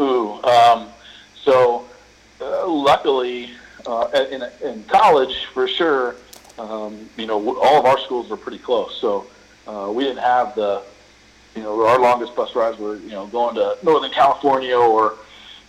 Ooh, 0.00 0.42
um, 0.42 0.88
so 1.44 1.86
uh, 2.40 2.66
luckily 2.66 3.50
uh, 3.86 4.08
in, 4.30 4.42
in 4.62 4.84
college, 4.84 5.46
for 5.54 5.68
sure, 5.68 6.16
um, 6.58 7.08
you 7.16 7.26
know, 7.26 7.56
all 7.58 7.78
of 7.78 7.84
our 7.86 7.98
schools 7.98 8.30
were 8.30 8.36
pretty 8.36 8.58
close. 8.58 8.98
So 9.00 9.26
uh, 9.66 9.90
we 9.92 10.04
didn't 10.04 10.22
have 10.22 10.54
the, 10.54 10.82
you 11.56 11.62
know, 11.62 11.86
our 11.86 11.98
longest 11.98 12.34
bus 12.36 12.54
rides 12.54 12.78
were, 12.78 12.96
you 12.96 13.10
know, 13.10 13.26
going 13.26 13.54
to 13.56 13.76
Northern 13.82 14.10
California 14.10 14.76
or 14.76 15.14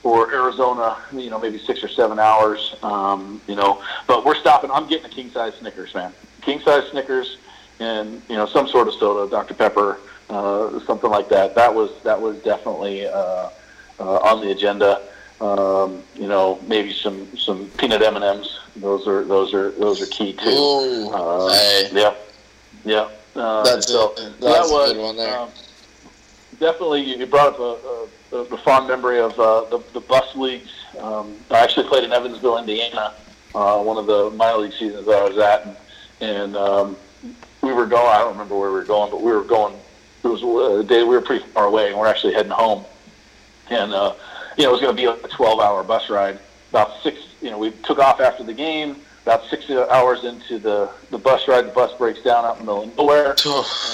or 0.03 0.31
Arizona, 0.31 0.97
you 1.11 1.31
know, 1.31 1.39
maybe 1.39 1.57
six 1.57 1.83
or 1.83 1.87
seven 1.87 2.19
hours, 2.19 2.75
um, 2.83 3.41
you 3.47 3.55
know. 3.55 3.83
But 4.07 4.23
we're 4.23 4.35
stopping. 4.35 4.69
I'm 4.69 4.87
getting 4.87 5.05
a 5.07 5.09
king 5.09 5.31
size 5.31 5.55
Snickers, 5.55 5.95
man. 5.95 6.13
King 6.41 6.59
size 6.59 6.87
Snickers, 6.91 7.37
and 7.79 8.21
you 8.29 8.35
know, 8.35 8.45
some 8.45 8.67
sort 8.67 8.87
of 8.87 8.93
soda, 8.93 9.29
Dr 9.29 9.55
Pepper, 9.55 9.99
uh, 10.29 10.79
something 10.85 11.09
like 11.09 11.27
that. 11.29 11.55
That 11.55 11.73
was 11.73 11.89
that 12.03 12.21
was 12.21 12.37
definitely 12.43 13.07
uh, 13.07 13.49
uh, 13.99 14.17
on 14.17 14.41
the 14.41 14.51
agenda. 14.51 15.01
Um, 15.41 16.03
you 16.15 16.27
know, 16.27 16.59
maybe 16.67 16.93
some 16.93 17.35
some 17.35 17.69
peanut 17.77 18.03
M 18.03 18.15
and 18.15 18.23
M's. 18.23 18.59
Those 18.75 19.07
are 19.07 19.23
those 19.23 19.53
are 19.53 19.71
those 19.71 20.01
are 20.01 20.05
key 20.07 20.33
too. 20.33 20.49
Ooh, 20.49 21.09
Uh, 21.13 21.53
hey. 21.53 21.89
Yeah, 21.93 22.13
yeah. 22.83 23.09
Uh, 23.35 23.63
That's 23.63 23.87
so 23.87 24.11
a- 24.13 24.15
that 24.21 24.39
that's 24.41 24.69
a 24.69 24.73
was 24.73 24.93
good 24.93 25.01
one 25.01 25.17
there. 25.17 25.37
Um, 25.39 25.49
definitely, 26.59 27.03
you 27.03 27.25
brought 27.25 27.53
up 27.53 27.59
a, 27.59 28.35
a, 28.35 28.37
a 28.39 28.57
fond 28.57 28.87
memory 28.87 29.19
of 29.19 29.37
uh, 29.39 29.65
the, 29.65 29.79
the 29.93 29.99
bus 30.01 30.35
leagues. 30.35 30.71
Um, 30.99 31.35
I 31.51 31.59
actually 31.59 31.87
played 31.87 32.03
in 32.05 32.13
Evansville, 32.13 32.57
Indiana, 32.57 33.13
uh, 33.53 33.81
one 33.81 33.97
of 33.97 34.05
the 34.07 34.29
minor 34.31 34.59
league 34.59 34.73
seasons 34.73 35.05
that 35.05 35.17
I 35.21 35.27
was 35.27 35.37
at, 35.37 35.65
and, 35.65 35.75
and 36.21 36.55
um, 36.57 36.97
we 37.61 37.73
were 37.73 37.85
going. 37.85 38.07
I 38.07 38.19
don't 38.19 38.31
remember 38.33 38.57
where 38.57 38.69
we 38.69 38.75
were 38.75 38.85
going, 38.85 39.11
but 39.11 39.21
we 39.21 39.31
were 39.31 39.43
going. 39.43 39.75
It 40.23 40.27
was 40.27 40.41
a 40.41 40.83
day 40.83 41.03
we 41.03 41.09
were 41.15 41.21
pretty 41.21 41.45
far 41.47 41.65
away, 41.65 41.89
and 41.89 41.99
we're 41.99 42.07
actually 42.07 42.33
heading 42.33 42.51
home. 42.51 42.83
And 43.69 43.93
uh, 43.93 44.15
you 44.57 44.63
know, 44.63 44.69
it 44.69 44.71
was 44.71 44.81
going 44.81 44.95
to 44.95 45.01
be 45.01 45.07
like 45.07 45.23
a 45.23 45.27
12-hour 45.27 45.83
bus 45.83 46.09
ride. 46.09 46.39
About 46.71 47.01
six, 47.03 47.19
you 47.45 47.51
know, 47.51 47.59
we 47.59 47.69
took 47.83 47.99
off 47.99 48.19
after 48.19 48.43
the 48.43 48.53
game. 48.53 48.97
About 49.21 49.45
six 49.45 49.69
hours 49.69 50.23
into 50.23 50.59
the 50.59 50.89
the 51.09 51.17
bus 51.17 51.47
ride, 51.47 51.65
the 51.65 51.71
bus 51.71 51.95
breaks 51.97 52.21
down 52.21 52.45
out 52.45 52.59
in 52.59 52.65
the 52.65 52.71
middle 52.71 52.83
of 52.89 52.97
nowhere. 52.97 53.35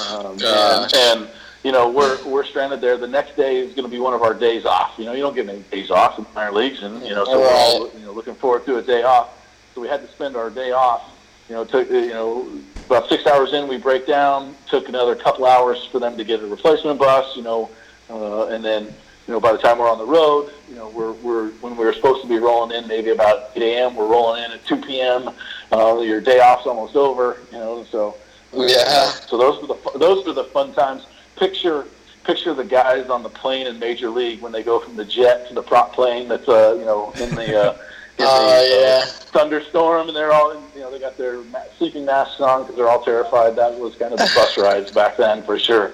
Um, 0.09 0.37
and, 0.43 0.93
and 0.93 1.29
you 1.63 1.71
know 1.71 1.89
we're 1.89 2.21
we're 2.25 2.43
stranded 2.43 2.81
there. 2.81 2.97
The 2.97 3.07
next 3.07 3.37
day 3.37 3.57
is 3.57 3.73
going 3.73 3.85
to 3.85 3.91
be 3.91 3.99
one 3.99 4.13
of 4.13 4.23
our 4.23 4.33
days 4.33 4.65
off. 4.65 4.95
You 4.97 5.05
know, 5.05 5.13
you 5.13 5.21
don't 5.21 5.35
get 5.35 5.45
many 5.45 5.59
days 5.71 5.89
off 5.89 6.17
in 6.17 6.25
minor 6.33 6.51
leagues, 6.51 6.83
and 6.83 7.01
you 7.03 7.13
know, 7.13 7.23
so 7.23 7.39
we're 7.39 7.49
all 7.49 7.91
you 7.97 8.05
know 8.05 8.11
looking 8.11 8.35
forward 8.35 8.65
to 8.65 8.77
a 8.77 8.81
day 8.81 9.03
off. 9.03 9.29
So 9.73 9.81
we 9.81 9.87
had 9.87 10.01
to 10.01 10.07
spend 10.07 10.35
our 10.35 10.49
day 10.49 10.71
off. 10.71 11.09
You 11.47 11.55
know, 11.55 11.65
took 11.65 11.89
you 11.89 12.09
know 12.09 12.47
about 12.87 13.07
six 13.07 13.25
hours 13.25 13.53
in, 13.53 13.69
we 13.69 13.77
break 13.77 14.05
down. 14.05 14.53
Took 14.67 14.89
another 14.89 15.15
couple 15.15 15.45
hours 15.45 15.85
for 15.85 15.99
them 15.99 16.17
to 16.17 16.25
get 16.25 16.41
a 16.41 16.47
replacement 16.47 16.99
bus. 16.99 17.37
You 17.37 17.43
know, 17.43 17.69
uh, 18.09 18.47
and 18.47 18.63
then 18.63 18.93
you 19.31 19.37
know, 19.37 19.39
by 19.39 19.53
the 19.53 19.57
time 19.57 19.77
we're 19.77 19.89
on 19.89 19.97
the 19.97 20.05
road, 20.05 20.51
you 20.67 20.75
know, 20.75 20.89
we're, 20.89 21.13
we're 21.13 21.51
when 21.61 21.77
we 21.77 21.85
were 21.85 21.93
supposed 21.93 22.21
to 22.21 22.27
be 22.27 22.35
rolling 22.37 22.75
in 22.75 22.85
maybe 22.85 23.11
about 23.11 23.51
8 23.55 23.63
a.m., 23.63 23.95
we're 23.95 24.09
rolling 24.09 24.43
in 24.43 24.51
at 24.51 24.65
2 24.65 24.75
p.m. 24.81 25.29
Uh, 25.71 25.99
your 26.01 26.19
day 26.19 26.41
off's 26.41 26.67
almost 26.67 26.97
over, 26.97 27.37
you 27.49 27.57
know, 27.57 27.85
so 27.89 28.17
yeah. 28.53 29.05
So 29.29 29.37
those 29.37 29.61
were 29.61 29.67
the 29.67 29.97
those 29.99 30.25
were 30.27 30.33
the 30.33 30.43
fun 30.43 30.73
times. 30.73 31.05
Picture 31.37 31.85
picture 32.25 32.53
the 32.53 32.65
guys 32.65 33.09
on 33.09 33.23
the 33.23 33.29
plane 33.29 33.67
in 33.67 33.79
Major 33.79 34.09
League 34.09 34.41
when 34.41 34.51
they 34.51 34.63
go 34.63 34.81
from 34.81 34.97
the 34.97 35.05
jet 35.05 35.47
to 35.47 35.53
the 35.53 35.63
prop 35.63 35.93
plane 35.93 36.27
that's 36.27 36.49
uh, 36.49 36.75
you 36.77 36.83
know 36.83 37.13
in 37.21 37.29
the 37.33 37.57
uh, 37.57 37.71
in 38.17 38.25
Oh, 38.27 38.59
the 38.59 38.81
yeah. 38.81 38.97
uh, 39.01 39.05
thunderstorm, 39.31 40.09
and 40.09 40.17
they're 40.17 40.33
all 40.33 40.51
in, 40.51 40.61
you 40.75 40.81
know 40.81 40.91
they 40.91 40.99
got 40.99 41.17
their 41.17 41.39
sleeping 41.77 42.03
masks 42.03 42.41
on 42.41 42.63
because 42.63 42.75
they're 42.75 42.89
all 42.89 43.01
terrified. 43.01 43.55
That 43.55 43.79
was 43.79 43.95
kind 43.95 44.11
of 44.11 44.19
the 44.19 44.29
bus 44.35 44.57
rides 44.57 44.91
back 44.91 45.15
then 45.15 45.41
for 45.43 45.57
sure. 45.57 45.93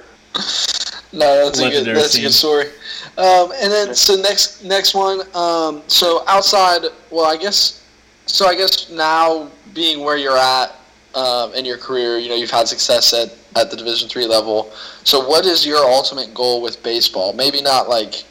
No, 1.14 1.46
that's 1.46 1.60
a 1.60 1.62
good. 1.62 1.70
Legendary 1.74 1.98
That's 2.00 2.16
a 2.18 2.22
good 2.22 2.34
story. 2.34 2.66
Um, 3.18 3.52
and 3.62 3.72
then 3.72 3.96
so 3.96 4.16
next 4.16 4.64
next 4.64 4.94
one. 4.94 5.22
Um, 5.36 5.84
so 5.88 6.24
outside, 6.28 6.84
well, 7.10 7.26
I 7.26 7.38
guess. 7.38 7.84
So 8.26 8.46
I 8.46 8.56
guess 8.56 8.90
now 8.90 9.50
being 9.74 10.04
where 10.04 10.18
you're 10.18 10.38
at 10.38 10.76
um, 11.16 11.54
in 11.54 11.64
your 11.64 11.78
career, 11.78 12.18
you 12.18 12.30
know, 12.30 12.36
you've 12.36 12.52
had 12.52 12.68
success 12.68 13.14
at 13.14 13.34
at 13.56 13.72
the 13.72 13.78
Division 13.78 14.10
three 14.10 14.26
level. 14.26 14.72
So 15.04 15.28
what 15.28 15.46
is 15.46 15.66
your 15.66 15.86
ultimate 15.86 16.34
goal 16.34 16.62
with 16.62 16.82
baseball? 16.84 17.34
Maybe 17.34 17.62
not 17.62 17.90
like. 17.90 18.26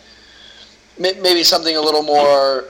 Maybe 0.99 1.43
something 1.45 1.77
a 1.77 1.81
little 1.81 2.03
more. 2.03 2.65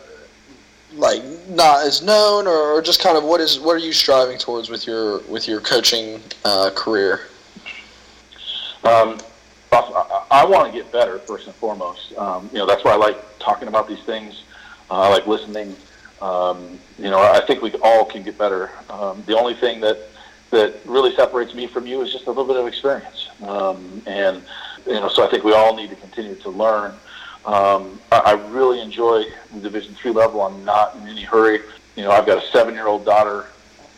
Like 0.94 1.22
not 1.48 1.86
as 1.86 2.00
known, 2.02 2.46
or, 2.46 2.72
or 2.72 2.80
just 2.80 3.00
kind 3.00 3.18
of 3.18 3.24
what 3.24 3.40
is 3.40 3.60
what 3.60 3.74
are 3.76 3.84
you 3.84 3.92
striving 3.92 4.38
towards 4.38 4.70
with 4.70 4.86
your 4.86 5.20
with 5.28 5.46
your 5.46 5.60
coaching 5.60 6.20
uh, 6.44 6.70
career? 6.74 7.26
Um, 8.82 9.18
I, 9.72 10.26
I 10.30 10.44
want 10.44 10.72
to 10.72 10.78
get 10.78 10.90
better 10.92 11.18
first 11.20 11.46
and 11.46 11.54
foremost. 11.56 12.16
Um, 12.16 12.48
you 12.52 12.58
know, 12.58 12.66
that's 12.66 12.84
why 12.84 12.92
I 12.92 12.96
like 12.96 13.16
talking 13.38 13.68
about 13.68 13.88
these 13.88 14.02
things. 14.02 14.44
Uh, 14.90 15.00
I 15.00 15.08
like 15.08 15.26
listening. 15.26 15.76
Um, 16.20 16.78
you 16.98 17.10
know, 17.10 17.20
I 17.20 17.40
think 17.46 17.62
we 17.62 17.72
all 17.82 18.04
can 18.04 18.22
get 18.22 18.38
better. 18.38 18.70
Um, 18.88 19.22
the 19.26 19.36
only 19.36 19.54
thing 19.54 19.80
that 19.80 19.98
that 20.50 20.76
really 20.84 21.14
separates 21.16 21.54
me 21.54 21.66
from 21.66 21.86
you 21.86 22.00
is 22.02 22.12
just 22.12 22.26
a 22.26 22.30
little 22.30 22.46
bit 22.46 22.56
of 22.56 22.66
experience. 22.66 23.28
Um, 23.42 24.00
and 24.06 24.42
you 24.86 24.94
know, 24.94 25.08
so 25.08 25.26
I 25.26 25.30
think 25.30 25.44
we 25.44 25.52
all 25.52 25.74
need 25.74 25.90
to 25.90 25.96
continue 25.96 26.36
to 26.36 26.50
learn. 26.50 26.92
Um, 27.44 28.00
I, 28.12 28.18
I 28.18 28.32
really 28.50 28.80
enjoy 28.80 29.24
the 29.52 29.60
Division 29.60 29.94
three 29.94 30.12
level. 30.12 30.40
I'm 30.42 30.64
not 30.64 30.94
in 30.96 31.06
any 31.08 31.22
hurry. 31.22 31.60
You 31.96 32.04
know, 32.04 32.10
I've 32.10 32.26
got 32.26 32.42
a 32.42 32.46
seven-year-old 32.48 33.04
daughter. 33.04 33.46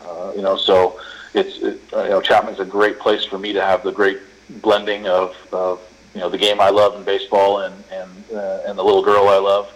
Uh, 0.02 0.32
you 0.34 0.42
know, 0.42 0.56
so 0.56 0.98
it's 1.34 1.58
it, 1.58 1.80
you 1.92 2.10
know 2.10 2.20
Chapman's 2.20 2.60
a 2.60 2.64
great 2.64 2.98
place 2.98 3.24
for 3.24 3.38
me 3.38 3.52
to 3.52 3.60
have 3.60 3.82
the 3.82 3.92
great 3.92 4.18
blending 4.48 5.06
of, 5.06 5.36
of 5.52 5.80
you 6.14 6.20
know 6.20 6.28
the 6.28 6.38
game 6.38 6.60
I 6.60 6.70
love 6.70 6.96
in 6.96 7.04
baseball 7.04 7.60
and 7.60 7.74
and 7.92 8.10
uh, 8.34 8.62
and 8.66 8.78
the 8.78 8.82
little 8.82 9.02
girl 9.02 9.28
I 9.28 9.38
love, 9.38 9.72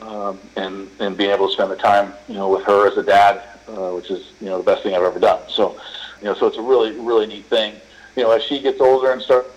um, 0.00 0.40
and 0.56 0.88
and 1.00 1.16
being 1.16 1.30
able 1.30 1.48
to 1.48 1.52
spend 1.52 1.70
the 1.70 1.76
time 1.76 2.12
you 2.28 2.34
know 2.34 2.48
with 2.48 2.64
her 2.64 2.88
as 2.88 2.96
a 2.96 3.02
dad, 3.02 3.42
uh, 3.68 3.90
which 3.92 4.10
is 4.10 4.32
you 4.40 4.48
know 4.48 4.58
the 4.58 4.64
best 4.64 4.82
thing 4.82 4.94
I've 4.94 5.02
ever 5.02 5.20
done. 5.20 5.40
So 5.48 5.80
you 6.20 6.26
know 6.26 6.34
so 6.34 6.46
it's 6.46 6.56
a 6.56 6.62
really 6.62 6.92
really 6.98 7.26
neat 7.26 7.46
thing. 7.46 7.74
You 8.16 8.24
know 8.24 8.30
as 8.32 8.42
she 8.42 8.60
gets 8.60 8.80
older 8.80 9.12
and 9.12 9.20
start 9.22 9.50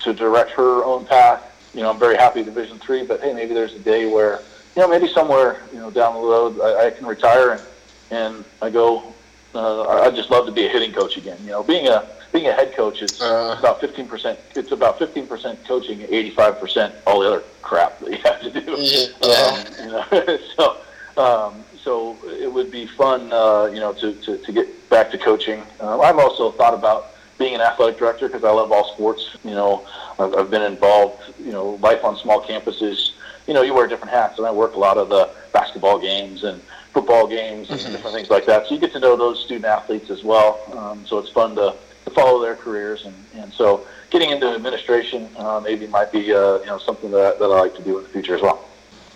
to 0.00 0.12
direct 0.12 0.50
her 0.52 0.84
own 0.84 1.06
path, 1.06 1.70
you 1.74 1.82
know 1.82 1.90
I'm 1.90 1.98
very 1.98 2.16
happy 2.16 2.42
Division 2.42 2.78
three, 2.78 3.04
but 3.04 3.20
hey 3.20 3.32
maybe 3.32 3.54
there's 3.54 3.74
a 3.74 3.78
day 3.78 4.06
where 4.06 4.40
you 4.76 4.82
know 4.82 4.88
maybe 4.88 5.08
somewhere 5.08 5.62
you 5.72 5.78
know 5.78 5.90
down 5.90 6.14
the 6.14 6.20
road 6.20 6.60
I, 6.60 6.86
I 6.86 6.90
can 6.90 7.06
retire 7.06 7.52
and 7.52 7.62
and 8.10 8.44
I 8.60 8.70
go. 8.70 9.14
Uh, 9.54 9.82
I- 9.82 10.06
I'd 10.06 10.14
just 10.14 10.30
love 10.30 10.46
to 10.46 10.52
be 10.52 10.66
a 10.66 10.68
hitting 10.68 10.92
coach 10.92 11.16
again. 11.16 11.38
You 11.44 11.50
know, 11.50 11.62
being 11.62 11.88
a 11.88 12.06
being 12.32 12.46
a 12.46 12.52
head 12.52 12.74
coach 12.76 13.02
is 13.02 13.20
Uh. 13.20 13.56
about 13.58 13.80
fifteen 13.80 14.06
percent. 14.06 14.38
It's 14.54 14.70
about 14.72 14.98
fifteen 14.98 15.26
percent 15.26 15.58
coaching, 15.66 16.02
eighty 16.02 16.30
five 16.30 16.60
percent 16.60 16.94
all 17.06 17.20
the 17.20 17.26
other 17.28 17.42
crap 17.62 17.98
that 18.00 18.10
you 18.10 18.18
have 18.24 18.40
to 18.42 18.50
do. 18.50 18.76
Yeah. 18.78 19.06
Um, 19.26 19.64
you 19.84 19.90
know, 19.92 20.38
so 20.56 20.76
um, 21.20 21.64
so 21.82 22.16
it 22.26 22.52
would 22.52 22.70
be 22.70 22.86
fun, 22.86 23.32
uh, 23.32 23.64
you 23.72 23.80
know, 23.80 23.92
to, 23.94 24.12
to, 24.12 24.38
to 24.38 24.52
get 24.52 24.88
back 24.90 25.10
to 25.10 25.18
coaching. 25.18 25.62
Uh, 25.80 25.98
I've 26.00 26.18
also 26.18 26.52
thought 26.52 26.74
about 26.74 27.06
being 27.38 27.54
an 27.54 27.60
athletic 27.62 27.98
director 27.98 28.28
because 28.28 28.44
I 28.44 28.50
love 28.50 28.70
all 28.70 28.92
sports. 28.94 29.36
You 29.44 29.52
know, 29.52 29.86
I've, 30.18 30.34
I've 30.34 30.50
been 30.50 30.62
involved. 30.62 31.22
You 31.40 31.52
know, 31.52 31.70
life 31.82 32.04
on 32.04 32.16
small 32.18 32.42
campuses. 32.44 33.12
You 33.48 33.54
know, 33.54 33.62
you 33.62 33.74
wear 33.74 33.88
different 33.88 34.12
hats, 34.12 34.38
and 34.38 34.46
I 34.46 34.52
work 34.52 34.74
a 34.74 34.78
lot 34.78 34.96
of 34.98 35.08
the 35.08 35.30
basketball 35.52 35.98
games 35.98 36.44
and 36.44 36.62
football 36.92 37.26
games 37.26 37.70
and 37.70 37.80
different 37.80 38.14
things 38.14 38.30
like 38.30 38.46
that. 38.46 38.66
So 38.66 38.74
you 38.74 38.80
get 38.80 38.92
to 38.92 39.00
know 39.00 39.16
those 39.16 39.42
student 39.44 39.64
athletes 39.64 40.10
as 40.10 40.24
well. 40.24 40.60
Um, 40.76 41.06
so 41.06 41.18
it's 41.18 41.30
fun 41.30 41.54
to, 41.56 41.74
to 42.04 42.10
follow 42.10 42.40
their 42.42 42.56
careers, 42.56 43.04
and, 43.04 43.14
and 43.34 43.52
so 43.52 43.86
getting 44.10 44.30
into 44.30 44.48
administration 44.48 45.28
uh, 45.36 45.60
maybe 45.60 45.86
might 45.86 46.10
be 46.12 46.32
uh, 46.32 46.58
you 46.58 46.66
know 46.66 46.78
something 46.78 47.10
that, 47.10 47.38
that 47.38 47.44
I 47.44 47.60
like 47.60 47.74
to 47.76 47.82
do 47.82 47.98
in 47.98 48.04
the 48.04 48.10
future 48.10 48.34
as 48.34 48.42
well. 48.42 48.64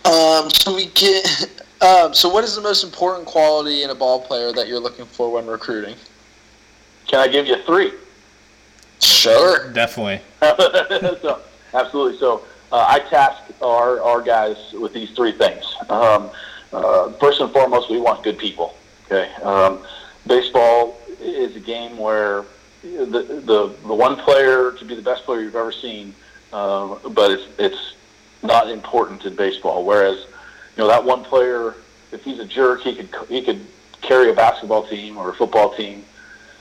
Um, 0.05 0.51
so 0.51 0.75
we 0.75 0.87
get. 0.87 1.51
Um, 1.81 2.15
so 2.15 2.31
what 2.31 2.45
is 2.45 2.55
the 2.55 2.63
most 2.63 2.83
important 2.83 3.27
quality 3.27 3.83
in 3.83 3.91
a 3.91 3.95
ball 3.95 4.19
player 4.19 4.53
that 4.53 4.69
you're 4.69 4.81
looking 4.81 5.05
for 5.05 5.31
when 5.31 5.47
recruiting? 5.47 5.97
Can 7.07 7.19
I 7.19 7.29
give 7.29 7.47
you 7.47 7.57
three? 7.65 7.93
Sure. 9.01 9.71
Definitely. 9.73 10.23
so, 10.41 11.41
absolutely. 11.75 12.19
So 12.19 12.45
uh, 12.73 12.87
I 12.89 13.01
task 13.01 13.43
our, 13.61 14.01
our 14.01 14.23
guys 14.23 14.73
with 14.73 14.93
these 14.93 15.11
three 15.11 15.33
things. 15.33 15.75
Um, 15.89 16.31
uh, 16.75 17.13
first 17.13 17.41
and 17.41 17.53
foremost, 17.53 17.91
we 17.91 18.01
want 18.01 18.23
good 18.23 18.39
people. 18.39 18.75
Okay. 19.07 19.31
Um, 19.43 19.81
baseball 20.27 20.99
is 21.21 21.55
a 21.57 21.61
game 21.61 21.97
where 21.99 22.45
the, 22.83 23.41
the 23.45 23.75
the 23.87 23.95
one 23.95 24.17
player 24.17 24.73
to 24.73 24.85
be 24.85 24.95
the 24.95 25.03
best 25.03 25.25
player 25.25 25.41
you've 25.41 25.57
ever 25.57 25.73
seen, 25.73 26.15
uh, 26.53 26.97
but 27.11 27.31
it's 27.31 27.47
it's 27.59 27.95
not 28.43 28.69
important 28.69 29.25
in 29.25 29.35
baseball. 29.35 29.85
Whereas, 29.85 30.19
you 30.77 30.83
know, 30.83 30.89
that 30.89 31.05
one 31.05 31.25
player, 31.25 31.75
if 32.13 32.25
he's 32.25 32.39
a 32.39 32.45
jerk, 32.45 32.83
he 32.83 32.95
could 32.95 33.09
he 33.29 33.43
could 33.43 33.65
carry 34.03 34.31
a 34.31 34.35
basketball 34.35 34.87
team 34.87 35.17
or 35.17 35.31
a 35.31 35.35
football 35.35 35.75
team. 35.75 36.05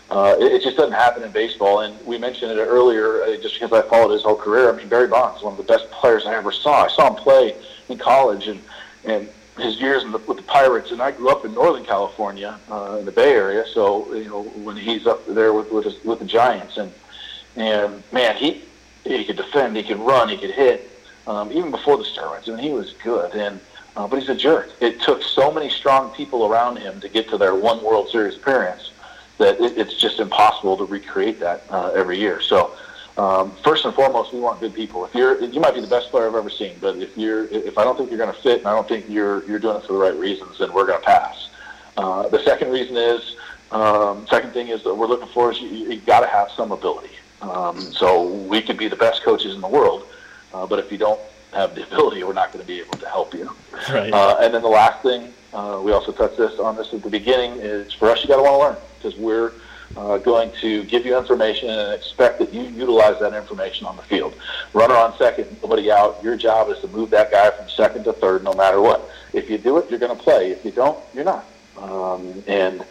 Uh, 0.10 0.36
it, 0.38 0.62
just 0.62 0.78
doesn't 0.78 0.94
happen 0.94 1.24
in 1.24 1.32
baseball. 1.32 1.80
And 1.80 2.06
we 2.06 2.20
mentioned 2.20 2.52
it 2.52 2.58
earlier, 2.58 3.24
uh, 3.24 3.38
just 3.38 3.60
because 3.60 3.74
I 3.74 3.82
followed 3.90 4.12
his 4.12 4.22
whole 4.22 4.36
career. 4.36 4.72
I 4.72 4.76
mean, 4.76 4.88
Barry 4.88 5.08
Bonds, 5.08 5.42
one 5.42 5.54
of 5.54 5.58
the 5.58 5.64
best 5.64 5.90
players 5.90 6.26
I 6.26 6.36
ever 6.36 6.52
saw. 6.52 6.84
I 6.84 6.88
saw 6.90 7.08
him 7.08 7.16
play 7.16 7.56
in 7.90 7.98
college, 7.98 8.48
and 8.48 8.62
and 9.06 9.28
his 9.58 9.80
years 9.80 10.04
the, 10.04 10.18
with 10.18 10.38
the 10.38 10.44
Pirates. 10.44 10.92
And 10.92 11.02
I 11.02 11.12
grew 11.12 11.30
up 11.30 11.46
in 11.46 11.54
Northern 11.54 11.86
California, 11.86 12.60
uh, 12.70 12.98
in 13.00 13.06
the 13.06 13.12
Bay 13.12 13.34
Area. 13.34 13.66
So 13.74 14.14
you 14.14 14.26
know, 14.26 14.44
when 14.44 14.78
he's 14.78 15.06
up 15.08 15.26
there 15.28 15.54
with 15.54 15.72
with, 15.72 15.86
his, 15.86 16.04
with 16.04 16.20
the 16.20 16.26
Giants, 16.26 16.78
and 16.78 16.92
and 17.56 18.04
man, 18.12 18.36
he 18.36 18.64
he 19.04 19.24
could 19.26 19.38
defend, 19.38 19.76
he 19.76 19.84
could 19.84 20.00
run, 20.00 20.30
he 20.30 20.38
could 20.38 20.52
hit. 20.52 20.90
Um, 21.26 21.54
even 21.54 21.72
before 21.72 21.96
the 21.96 22.04
steroids, 22.04 22.50
and 22.50 22.60
he 22.60 22.72
was 22.72 22.94
good. 23.02 23.34
And 23.34 23.62
uh, 23.96 24.08
but 24.08 24.20
he's 24.20 24.28
a 24.28 24.36
jerk. 24.36 24.70
It 24.82 25.00
took 25.00 25.24
so 25.24 25.52
many 25.54 25.70
strong 25.70 26.12
people 26.12 26.46
around 26.46 26.78
him 26.78 27.00
to 27.00 27.08
get 27.08 27.30
to 27.30 27.38
their 27.38 27.56
one 27.56 27.82
World 27.82 28.10
Series 28.10 28.36
appearance 28.36 28.92
that 29.38 29.62
it, 29.62 29.78
it's 29.78 29.96
just 29.96 30.20
impossible 30.20 30.76
to 30.78 30.86
recreate 30.86 31.40
that 31.40 31.64
uh, 31.70 31.92
every 31.96 32.20
year. 32.20 32.42
So. 32.42 32.76
Um, 33.18 33.52
first 33.64 33.86
and 33.86 33.94
foremost, 33.94 34.34
we 34.34 34.40
want 34.40 34.60
good 34.60 34.74
people. 34.74 35.06
If 35.06 35.14
you're, 35.14 35.40
you 35.44 35.60
might 35.60 35.76
be 35.76 35.82
the 35.82 35.88
best 35.88 36.10
player 36.10 36.28
I've 36.28 36.36
ever 36.36 36.50
seen, 36.50 36.76
but 36.82 36.98
if 36.98 37.16
you're, 37.16 37.46
if 37.46 37.78
I 37.78 37.84
don't 37.84 37.96
think 37.98 38.10
you're 38.10 38.18
going 38.18 38.34
to 38.34 38.42
fit, 38.42 38.60
and 38.60 38.68
I 38.68 38.74
don't 38.74 38.88
think 38.88 39.08
you're, 39.08 39.46
you're 39.46 39.60
doing 39.60 39.78
it 39.78 39.84
for 39.84 39.94
the 39.94 40.00
right 40.00 40.16
reasons, 40.16 40.58
then 40.58 40.74
we're 40.74 40.88
going 40.88 41.00
to 41.00 41.06
pass. 41.06 41.50
Uh, 41.96 42.28
the 42.30 42.40
second 42.44 42.72
reason 42.72 42.98
is, 42.98 43.36
um, 43.72 44.26
second 44.28 44.52
thing 44.52 44.70
is 44.70 44.84
that 44.84 44.94
we're 44.96 45.08
looking 45.08 45.28
for 45.28 45.52
is 45.52 45.60
you, 45.60 45.70
you 45.70 45.98
got 46.02 46.22
to 46.22 46.28
have 46.28 46.50
some 46.52 46.72
ability. 46.72 47.12
Um, 47.42 47.80
so 47.80 48.28
we 48.28 48.62
could 48.62 48.78
be 48.78 48.88
the 48.88 48.96
best 48.96 49.24
coaches 49.24 49.54
in 49.54 49.62
the 49.62 49.68
world, 49.68 50.08
uh, 50.54 50.66
but 50.66 50.80
if 50.80 50.92
you 50.92 50.98
don't 50.98 51.20
have 51.54 51.76
the 51.76 51.84
ability, 51.84 52.24
we're 52.24 52.34
not 52.34 52.52
going 52.52 52.62
to 52.62 52.68
be 52.68 52.80
able 52.80 52.98
to 52.98 53.08
help 53.08 53.34
you. 53.34 53.54
Right. 53.90 54.12
Uh, 54.12 54.38
and 54.40 54.54
then 54.54 54.64
the 54.64 54.68
last 54.68 55.04
thing, 55.04 55.32
uh, 55.54 55.80
we 55.84 55.92
also 55.92 56.12
touched 56.12 56.38
this 56.38 56.58
on 56.60 56.76
this 56.76 56.92
at 56.94 57.04
the 57.04 57.10
beginning, 57.10 57.60
is 57.60 57.94
for 57.94 58.10
us, 58.10 58.24
you 58.24 58.28
got 58.28 58.38
to 58.38 58.44
want 58.44 58.54
to 58.56 58.60
learn 58.60 58.78
because 58.98 59.20
we're 59.20 59.52
uh, 59.96 60.18
going 60.18 60.52
to 60.62 60.84
give 60.86 61.06
you 61.06 61.18
information 61.18 61.70
and 61.70 61.94
expect 61.94 62.40
that 62.40 62.54
you 62.54 62.64
utilize 62.64 63.20
that 63.20 63.34
information 63.34 63.86
on 63.86 63.96
the 63.96 64.02
field. 64.04 64.34
Runner 64.74 64.96
on 64.96 65.16
second, 65.18 65.56
nobody 65.62 65.92
out. 65.92 66.24
Your 66.24 66.36
job 66.36 66.70
is 66.70 66.80
to 66.80 66.88
move 66.88 67.10
that 67.12 67.32
guy 67.32 67.52
from 67.52 67.70
second 67.70 68.04
to 68.06 68.14
third, 68.14 68.44
no 68.44 68.54
matter 68.54 68.82
what. 68.82 69.10
If 69.34 69.50
you 69.50 69.58
do 69.58 69.78
it, 69.78 69.90
you're 69.90 70.00
going 70.00 70.16
to 70.16 70.24
play. 70.24 70.52
If 70.52 70.66
you 70.66 70.72
don't, 70.72 70.98
you're 71.14 71.26
not. 71.26 71.46
Um, 71.78 72.44
and 72.48 72.82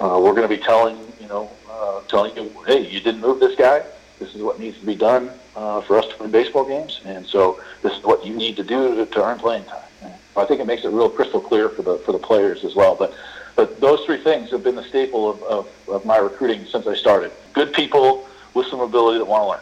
uh, 0.00 0.20
we're 0.22 0.34
going 0.34 0.42
to 0.42 0.48
be 0.48 0.58
telling 0.58 0.98
you 1.20 1.28
know 1.28 1.50
uh, 1.70 2.00
telling 2.08 2.36
you, 2.36 2.50
hey, 2.66 2.86
you 2.86 3.00
didn't 3.00 3.20
move 3.20 3.40
this 3.40 3.56
guy. 3.56 3.84
This 4.18 4.34
is 4.34 4.42
what 4.42 4.58
needs 4.60 4.78
to 4.78 4.86
be 4.86 4.94
done 4.94 5.30
uh, 5.56 5.80
for 5.80 5.98
us 5.98 6.06
to 6.08 6.22
win 6.22 6.30
baseball 6.30 6.64
games, 6.64 7.00
and 7.04 7.26
so 7.26 7.60
this 7.82 7.92
is 7.92 8.04
what 8.04 8.24
you 8.26 8.34
need 8.34 8.56
to 8.56 8.64
do 8.64 8.96
to, 8.96 9.06
to 9.06 9.24
earn 9.24 9.38
playing 9.38 9.64
time. 9.64 9.82
I 10.36 10.44
think 10.44 10.60
it 10.60 10.66
makes 10.66 10.84
it 10.84 10.88
real 10.88 11.10
crystal 11.10 11.40
clear 11.40 11.68
for 11.68 11.82
the 11.82 11.98
for 11.98 12.12
the 12.12 12.18
players 12.18 12.64
as 12.64 12.74
well. 12.74 12.94
But 12.94 13.14
but 13.56 13.80
those 13.80 14.04
three 14.04 14.18
things 14.18 14.50
have 14.50 14.62
been 14.62 14.76
the 14.76 14.84
staple 14.84 15.28
of, 15.28 15.42
of, 15.42 15.88
of 15.88 16.04
my 16.04 16.16
recruiting 16.16 16.64
since 16.66 16.86
I 16.86 16.94
started. 16.94 17.32
Good 17.52 17.72
people 17.72 18.26
with 18.54 18.66
some 18.66 18.80
ability 18.80 19.18
that 19.18 19.24
want 19.24 19.42
to 19.42 19.48
learn. 19.48 19.60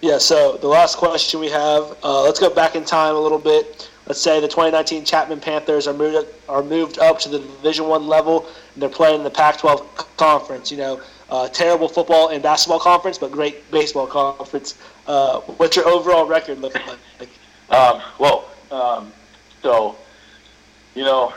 Yeah, 0.00 0.18
so 0.18 0.58
the 0.58 0.68
last 0.68 0.98
question 0.98 1.40
we 1.40 1.48
have, 1.48 1.96
uh, 2.02 2.22
let's 2.22 2.38
go 2.38 2.50
back 2.50 2.76
in 2.76 2.84
time 2.84 3.14
a 3.14 3.18
little 3.18 3.38
bit. 3.38 3.90
Let's 4.06 4.20
say 4.20 4.38
the 4.38 4.48
2019 4.48 5.04
Chapman 5.04 5.40
Panthers 5.40 5.86
are 5.86 5.94
moved 5.94 6.28
are 6.46 6.62
moved 6.62 6.98
up 6.98 7.18
to 7.20 7.30
the 7.30 7.38
Division 7.38 7.86
One 7.86 8.06
level, 8.06 8.46
and 8.74 8.82
they're 8.82 8.90
playing 8.90 9.16
in 9.16 9.24
the 9.24 9.30
Pac-12 9.30 10.16
conference. 10.18 10.70
You 10.70 10.76
know, 10.76 11.00
uh, 11.30 11.48
terrible 11.48 11.88
football 11.88 12.28
and 12.28 12.42
basketball 12.42 12.80
conference, 12.80 13.16
but 13.16 13.32
great 13.32 13.70
baseball 13.70 14.06
conference. 14.06 14.76
Uh, 15.06 15.40
what's 15.40 15.74
your 15.74 15.88
overall 15.88 16.26
record 16.26 16.60
looking 16.60 16.82
like? 16.86 17.30
Um, 17.70 18.02
well, 18.18 18.50
um, 18.70 19.10
so 19.62 19.96
you 20.94 21.04
know, 21.04 21.32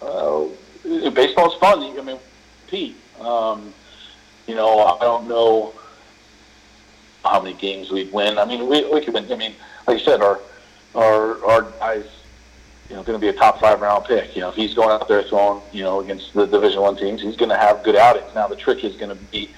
uh, 0.00 0.44
baseball's 1.10 1.54
fun. 1.54 1.82
I 1.98 2.02
mean, 2.02 2.18
Pete. 2.66 2.96
Um, 3.20 3.72
you 4.46 4.54
know, 4.54 4.80
I 4.80 4.98
don't 5.00 5.28
know 5.28 5.74
how 7.24 7.40
many 7.40 7.54
games 7.54 7.90
we'd 7.90 8.12
win. 8.12 8.38
I 8.38 8.44
mean, 8.44 8.66
we, 8.68 8.88
we 8.90 9.00
could 9.00 9.14
win. 9.14 9.30
I 9.30 9.36
mean, 9.36 9.54
like 9.86 9.98
you 9.98 10.04
said, 10.04 10.20
our 10.22 10.40
our 10.94 11.44
our 11.44 11.62
guys, 11.62 12.06
you 12.88 12.96
know, 12.96 13.02
going 13.02 13.18
to 13.18 13.20
be 13.20 13.28
a 13.28 13.32
top 13.32 13.60
five 13.60 13.80
round 13.80 14.06
pick. 14.06 14.34
You 14.34 14.42
know, 14.42 14.48
if 14.48 14.54
he's 14.54 14.74
going 14.74 14.90
out 14.90 15.08
there 15.08 15.22
throwing, 15.22 15.62
you 15.72 15.82
know, 15.82 16.00
against 16.00 16.32
the 16.32 16.46
Division 16.46 16.80
One 16.80 16.96
teams, 16.96 17.20
he's 17.20 17.36
going 17.36 17.50
to 17.50 17.56
have 17.58 17.82
good 17.82 17.96
outings. 17.96 18.34
Now 18.34 18.48
the 18.48 18.56
trick 18.56 18.84
is 18.84 18.96
going 18.96 19.10
to 19.10 19.22
be, 19.26 19.50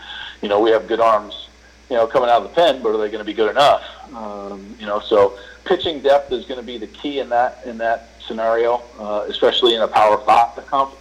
you 0.43 0.49
know, 0.49 0.61
we 0.61 0.71
have 0.71 0.89
good 0.89 1.01
arms, 1.01 1.49
you 1.89 1.97
know, 1.97 2.07
coming 2.07 2.29
out 2.29 2.43
of 2.43 2.49
the 2.49 2.55
pen, 2.55 2.83
but 2.83 2.91
are 2.91 2.99
they 2.99 3.11
going 3.11 3.19
to 3.19 3.25
be 3.25 3.35
good 3.35 3.51
enough? 3.51 3.83
Um, 4.15 4.75
you 4.81 4.87
know, 4.87 4.99
so 5.01 5.39
pitching 5.65 6.01
depth 6.01 6.33
is 6.33 6.45
going 6.47 6.59
to 6.59 6.67
be 6.67 6.79
the 6.79 6.89
key 6.89 7.21
in 7.21 7.29
that 7.29 7.61
in 7.65 7.79
that 7.79 8.09
scenario, 8.27 8.83
uh, 8.99 9.27
especially 9.29 9.75
in 9.75 9.83
a 9.83 9.89
Power 9.89 10.19
Five 10.19 10.67
conference. 10.67 11.00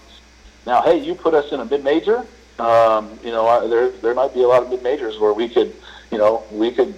Now, 0.66 0.82
hey, 0.82 0.98
you 0.98 1.16
put 1.16 1.34
us 1.34 1.52
in 1.52 1.60
a 1.60 1.66
mid 1.66 1.84
major. 1.84 2.26
Um, 2.60 3.18
you 3.24 3.32
know, 3.32 3.68
there 3.70 3.90
there 3.90 4.14
might 4.14 4.34
be 4.34 4.44
a 4.44 4.48
lot 4.48 4.64
of 4.64 4.70
mid 4.70 4.84
majors 4.84 5.18
where 5.20 5.34
we 5.34 5.48
could, 5.50 5.74
you 6.12 6.18
know, 6.18 6.44
we 6.52 6.72
could, 6.72 6.94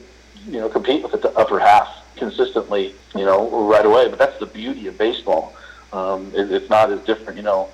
you 0.48 0.60
know, 0.60 0.70
compete 0.70 1.04
with 1.04 1.22
the 1.22 1.30
upper 1.38 1.60
half 1.60 1.88
consistently, 2.16 2.94
you 3.16 3.26
know, 3.26 3.68
right 3.68 3.86
away. 3.86 4.10
But 4.10 4.20
that's 4.20 4.40
the 4.40 4.46
beauty 4.48 4.88
of 4.88 4.98
baseball. 4.98 5.54
Um, 5.94 6.32
it, 6.34 6.52
it's 6.52 6.70
not 6.70 6.92
as 6.92 7.00
different. 7.02 7.38
You 7.38 7.44
know, 7.44 7.70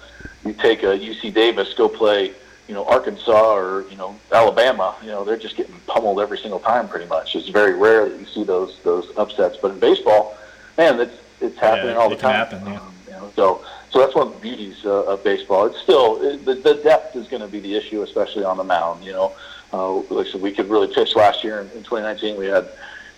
you 0.45 0.53
take 0.53 0.83
a 0.83 0.87
UC 0.97 1.33
Davis, 1.33 1.73
go 1.73 1.87
play, 1.87 2.33
you 2.67 2.73
know, 2.73 2.85
Arkansas 2.85 3.55
or 3.55 3.85
you 3.89 3.95
know 3.95 4.15
Alabama. 4.31 4.95
You 5.01 5.07
know, 5.07 5.23
they're 5.23 5.37
just 5.37 5.55
getting 5.55 5.75
pummeled 5.87 6.19
every 6.19 6.37
single 6.37 6.59
time, 6.59 6.87
pretty 6.89 7.05
much. 7.07 7.35
It's 7.35 7.47
very 7.49 7.73
rare 7.73 8.09
that 8.09 8.19
you 8.19 8.25
see 8.25 8.43
those 8.43 8.79
those 8.83 9.09
upsets. 9.17 9.57
But 9.57 9.71
in 9.71 9.79
baseball, 9.79 10.37
man, 10.77 10.99
it's 10.99 11.15
it's 11.39 11.57
happening 11.57 11.93
Yeah, 11.95 12.01
all 12.01 12.09
the 12.09 12.15
can 12.15 12.23
time. 12.23 12.33
happen, 12.35 12.65
yeah. 12.67 12.79
Um, 12.81 12.93
you 13.05 13.11
know, 13.13 13.31
so 13.35 13.63
so 13.89 13.99
that's 13.99 14.15
one 14.15 14.27
of 14.27 14.33
the 14.33 14.39
beauties 14.39 14.85
uh, 14.85 15.03
of 15.03 15.23
baseball. 15.23 15.65
It's 15.65 15.79
still 15.79 16.21
it, 16.21 16.43
the, 16.43 16.55
the 16.55 16.75
depth 16.75 17.15
is 17.15 17.27
going 17.27 17.41
to 17.41 17.47
be 17.47 17.59
the 17.59 17.75
issue, 17.75 18.01
especially 18.03 18.43
on 18.43 18.57
the 18.57 18.63
mound. 18.63 19.03
You 19.03 19.13
know, 19.13 19.33
uh, 19.73 19.95
like 20.13 20.27
I 20.27 20.31
said, 20.31 20.41
we 20.41 20.51
could 20.51 20.69
really 20.69 20.93
pitch 20.93 21.15
last 21.15 21.43
year 21.43 21.61
in, 21.61 21.67
in 21.71 21.83
2019. 21.83 22.37
We 22.37 22.47
had 22.47 22.69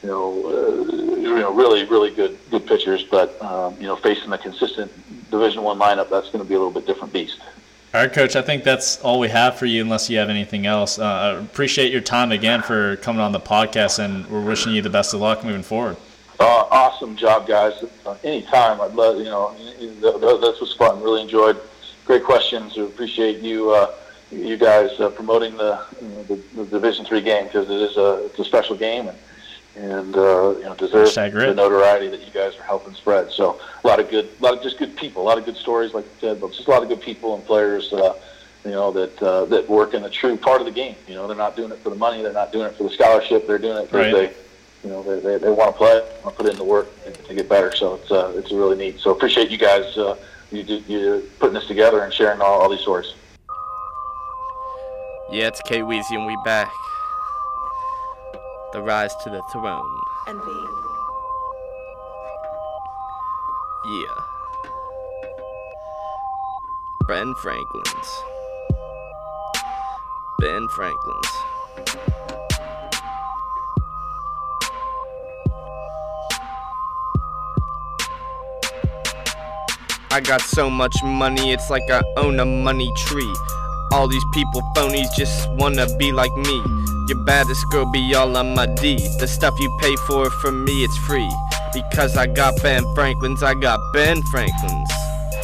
you 0.04 0.10
know 0.10 0.46
uh, 0.46 0.96
you 1.16 1.40
know 1.40 1.54
really 1.54 1.86
really 1.86 2.12
good 2.12 2.38
good 2.52 2.68
pitchers, 2.68 3.04
but 3.04 3.42
um, 3.42 3.76
you 3.80 3.88
know 3.88 3.96
facing 3.96 4.30
the 4.30 4.38
consistent 4.38 4.92
Division 5.32 5.64
One 5.64 5.80
lineup, 5.80 6.10
that's 6.10 6.30
going 6.30 6.44
to 6.44 6.48
be 6.48 6.56
a 6.56 6.58
little 6.58 6.74
bit 6.74 6.86
different 6.86 7.14
beast. 7.14 7.40
All 7.92 8.02
right, 8.02 8.14
Coach. 8.14 8.36
I 8.36 8.44
think 8.44 8.64
that's 8.64 9.02
all 9.02 9.20
we 9.20 9.30
have 9.30 9.58
for 9.58 9.66
you, 9.66 9.82
unless 9.82 10.12
you 10.12 10.20
have 10.20 10.30
anything 10.30 10.68
else. 10.68 11.00
Uh, 11.00 11.06
I 11.06 11.30
appreciate 11.44 11.92
your 11.92 12.02
time 12.02 12.32
again 12.32 12.62
for 12.62 12.98
coming 12.98 13.20
on 13.20 13.32
the 13.32 13.40
podcast, 13.40 13.98
and 13.98 14.28
we're 14.28 14.46
wishing 14.46 14.74
you 14.74 14.84
the 14.84 14.92
best 14.92 15.16
of 15.16 15.22
luck 15.22 15.44
moving 15.44 15.64
forward. 15.64 15.98
Uh, 16.40 16.66
awesome 16.72 17.16
job, 17.18 17.48
guys. 17.48 17.74
Uh, 18.06 18.16
anytime, 18.24 18.80
I'd 18.80 18.94
love 18.96 19.18
you 19.18 19.26
know. 19.26 19.54
th- 19.78 20.00
th- 20.02 20.42
This 20.42 20.60
was 20.62 20.74
fun. 20.74 21.02
Really 21.02 21.22
enjoyed. 21.22 21.60
Great 22.06 22.24
questions. 22.24 22.76
We 22.78 22.84
appreciate 22.84 23.40
you, 23.40 23.72
uh, 23.72 23.92
you 24.32 24.56
guys 24.58 24.98
uh, 25.00 25.10
promoting 25.10 25.58
the, 25.58 25.84
you 26.02 26.08
know, 26.08 26.24
the 26.24 26.36
the 26.56 26.66
Division 26.66 27.04
Three 27.06 27.22
game 27.22 27.46
because 27.46 27.70
it 27.70 27.82
is 27.82 27.98
a 27.98 28.26
it's 28.26 28.40
a 28.40 28.46
special 28.46 28.78
game 28.78 29.10
and 29.10 29.18
and 29.76 30.16
uh, 30.16 30.56
you 30.58 30.64
know 30.64 30.76
deserves 30.76 31.14
the 31.14 31.54
notoriety 31.56 32.08
that 32.08 32.22
you 32.22 32.32
guys 32.34 32.56
are 32.58 32.64
helping 32.64 32.94
spread. 32.94 33.32
So 33.32 33.60
a 33.84 33.88
lot 33.88 34.00
of 34.00 34.10
good, 34.10 34.30
a 34.40 34.44
lot 34.44 34.54
of 34.56 34.64
just 34.64 34.78
good 34.80 34.96
people, 34.96 35.22
a 35.24 35.28
lot 35.28 35.38
of 35.38 35.46
good 35.46 35.58
stories, 35.58 35.94
like 35.94 36.06
you 36.06 36.12
said, 36.22 36.40
but 36.42 36.54
just 36.54 36.68
a 36.68 36.72
lot 36.72 36.84
of 36.84 36.90
good 36.90 37.02
people 37.02 37.36
and 37.36 37.46
players. 37.46 37.92
Uh, 37.92 38.14
you 38.66 38.72
know 38.72 38.92
that 38.92 39.22
uh, 39.24 39.46
that 39.46 39.70
work 39.70 39.94
in 39.94 40.02
the 40.04 40.10
true 40.10 40.36
part 40.38 40.62
of 40.62 40.66
the 40.66 40.72
game. 40.72 40.96
You 41.08 41.16
know 41.16 41.28
they're 41.28 41.36
not 41.36 41.56
doing 41.58 41.72
it 41.72 41.80
for 41.80 41.90
the 41.90 41.96
money. 41.96 42.22
They're 42.24 42.34
not 42.34 42.52
doing 42.54 42.66
it 42.68 42.76
for 42.76 42.84
the 42.84 42.90
scholarship. 42.92 43.46
They're 43.46 43.58
doing 43.58 43.78
it 43.78 43.92
because 43.92 44.14
Right. 44.14 44.30
they 44.30 44.36
you 44.84 44.90
know, 44.90 45.04
they, 45.04 45.20
they, 45.20 45.38
they 45.38 45.50
want 45.50 45.72
to 45.74 45.78
play, 45.78 46.02
want 46.24 46.38
to 46.38 46.44
put 46.44 46.50
in 46.50 46.56
the 46.58 46.64
work 46.64 46.88
to 47.28 47.34
get 47.34 47.50
better. 47.50 47.76
So 47.76 47.96
it's 47.96 48.12
uh, 48.12 48.34
it's 48.36 48.52
really 48.52 48.78
neat. 48.78 49.00
So 49.00 49.12
appreciate 49.12 49.50
you 49.50 49.58
guys, 49.58 49.98
uh, 49.98 50.16
you, 50.52 50.62
you 50.88 51.30
putting 51.40 51.56
this 51.56 51.68
together 51.68 52.04
and 52.04 52.14
sharing 52.14 52.42
all, 52.42 52.62
all 52.62 52.70
these 52.70 52.82
stories. 52.82 53.14
Yeah, 55.32 55.48
it's 55.48 55.62
K 55.62 55.82
Weezy 55.82 56.12
and 56.12 56.26
we 56.26 56.38
back. 56.44 56.72
The 58.74 58.82
rise 58.82 59.14
to 59.24 59.30
the 59.30 59.42
throne. 59.52 60.02
Envy. 60.28 60.66
Yeah. 63.86 64.30
Ben 67.08 67.34
Franklin's. 67.42 68.24
Ben 70.40 70.68
Franklin's. 70.70 71.39
I 80.12 80.22
got 80.22 80.42
so 80.42 80.72
much 80.72 80.96
money, 81.04 81.52
it's 81.52 81.70
like 81.70 81.90
I 81.92 82.02
own 82.18 82.40
a 82.40 82.46
money 82.46 82.92
tree. 82.98 83.36
All 83.92 84.08
these 84.08 84.24
people 84.34 84.62
phonies 84.76 85.08
just 85.16 85.48
wanna 85.52 85.86
be 85.98 86.12
like 86.12 86.36
me. 86.36 86.64
Your 87.08 87.24
baddest 87.26 87.64
girl 87.70 87.86
be 87.86 88.16
all 88.16 88.36
on 88.36 88.56
my 88.56 88.66
D. 88.66 88.98
The 89.20 89.28
stuff 89.28 89.54
you 89.60 89.70
pay 89.80 89.96
for, 90.08 90.32
for 90.42 90.52
me, 90.52 90.84
it's 90.84 90.98
free. 90.98 91.30
Because 91.74 92.18
I 92.18 92.26
got 92.26 92.56
Ben 92.64 92.84
Franklin's, 92.96 93.44
I 93.44 93.54
got 93.54 93.80
Ben 93.94 94.24
Franklin's. 94.32 94.90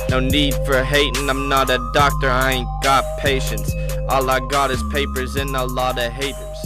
No 0.09 0.20
need 0.20 0.55
for 0.66 0.84
hating, 0.84 1.30
I'm 1.30 1.47
not 1.47 1.70
a 1.70 1.78
doctor, 1.93 2.30
I 2.30 2.53
ain't 2.53 2.84
got 2.84 3.03
patience. 3.20 3.72
All 4.09 4.30
I 4.32 4.39
got 4.49 4.72
is 4.72 4.82
papers 4.91 5.36
and 5.36 5.55
a 5.55 5.66
lot 5.66 5.99
of 5.99 6.11
haters. 6.11 6.57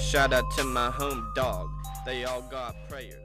Shout 0.00 0.34
out 0.34 0.44
to 0.58 0.64
my 0.64 0.90
home 0.90 1.32
dog, 1.34 1.70
they 2.04 2.24
all 2.24 2.42
got 2.42 2.74
prayers. 2.90 3.21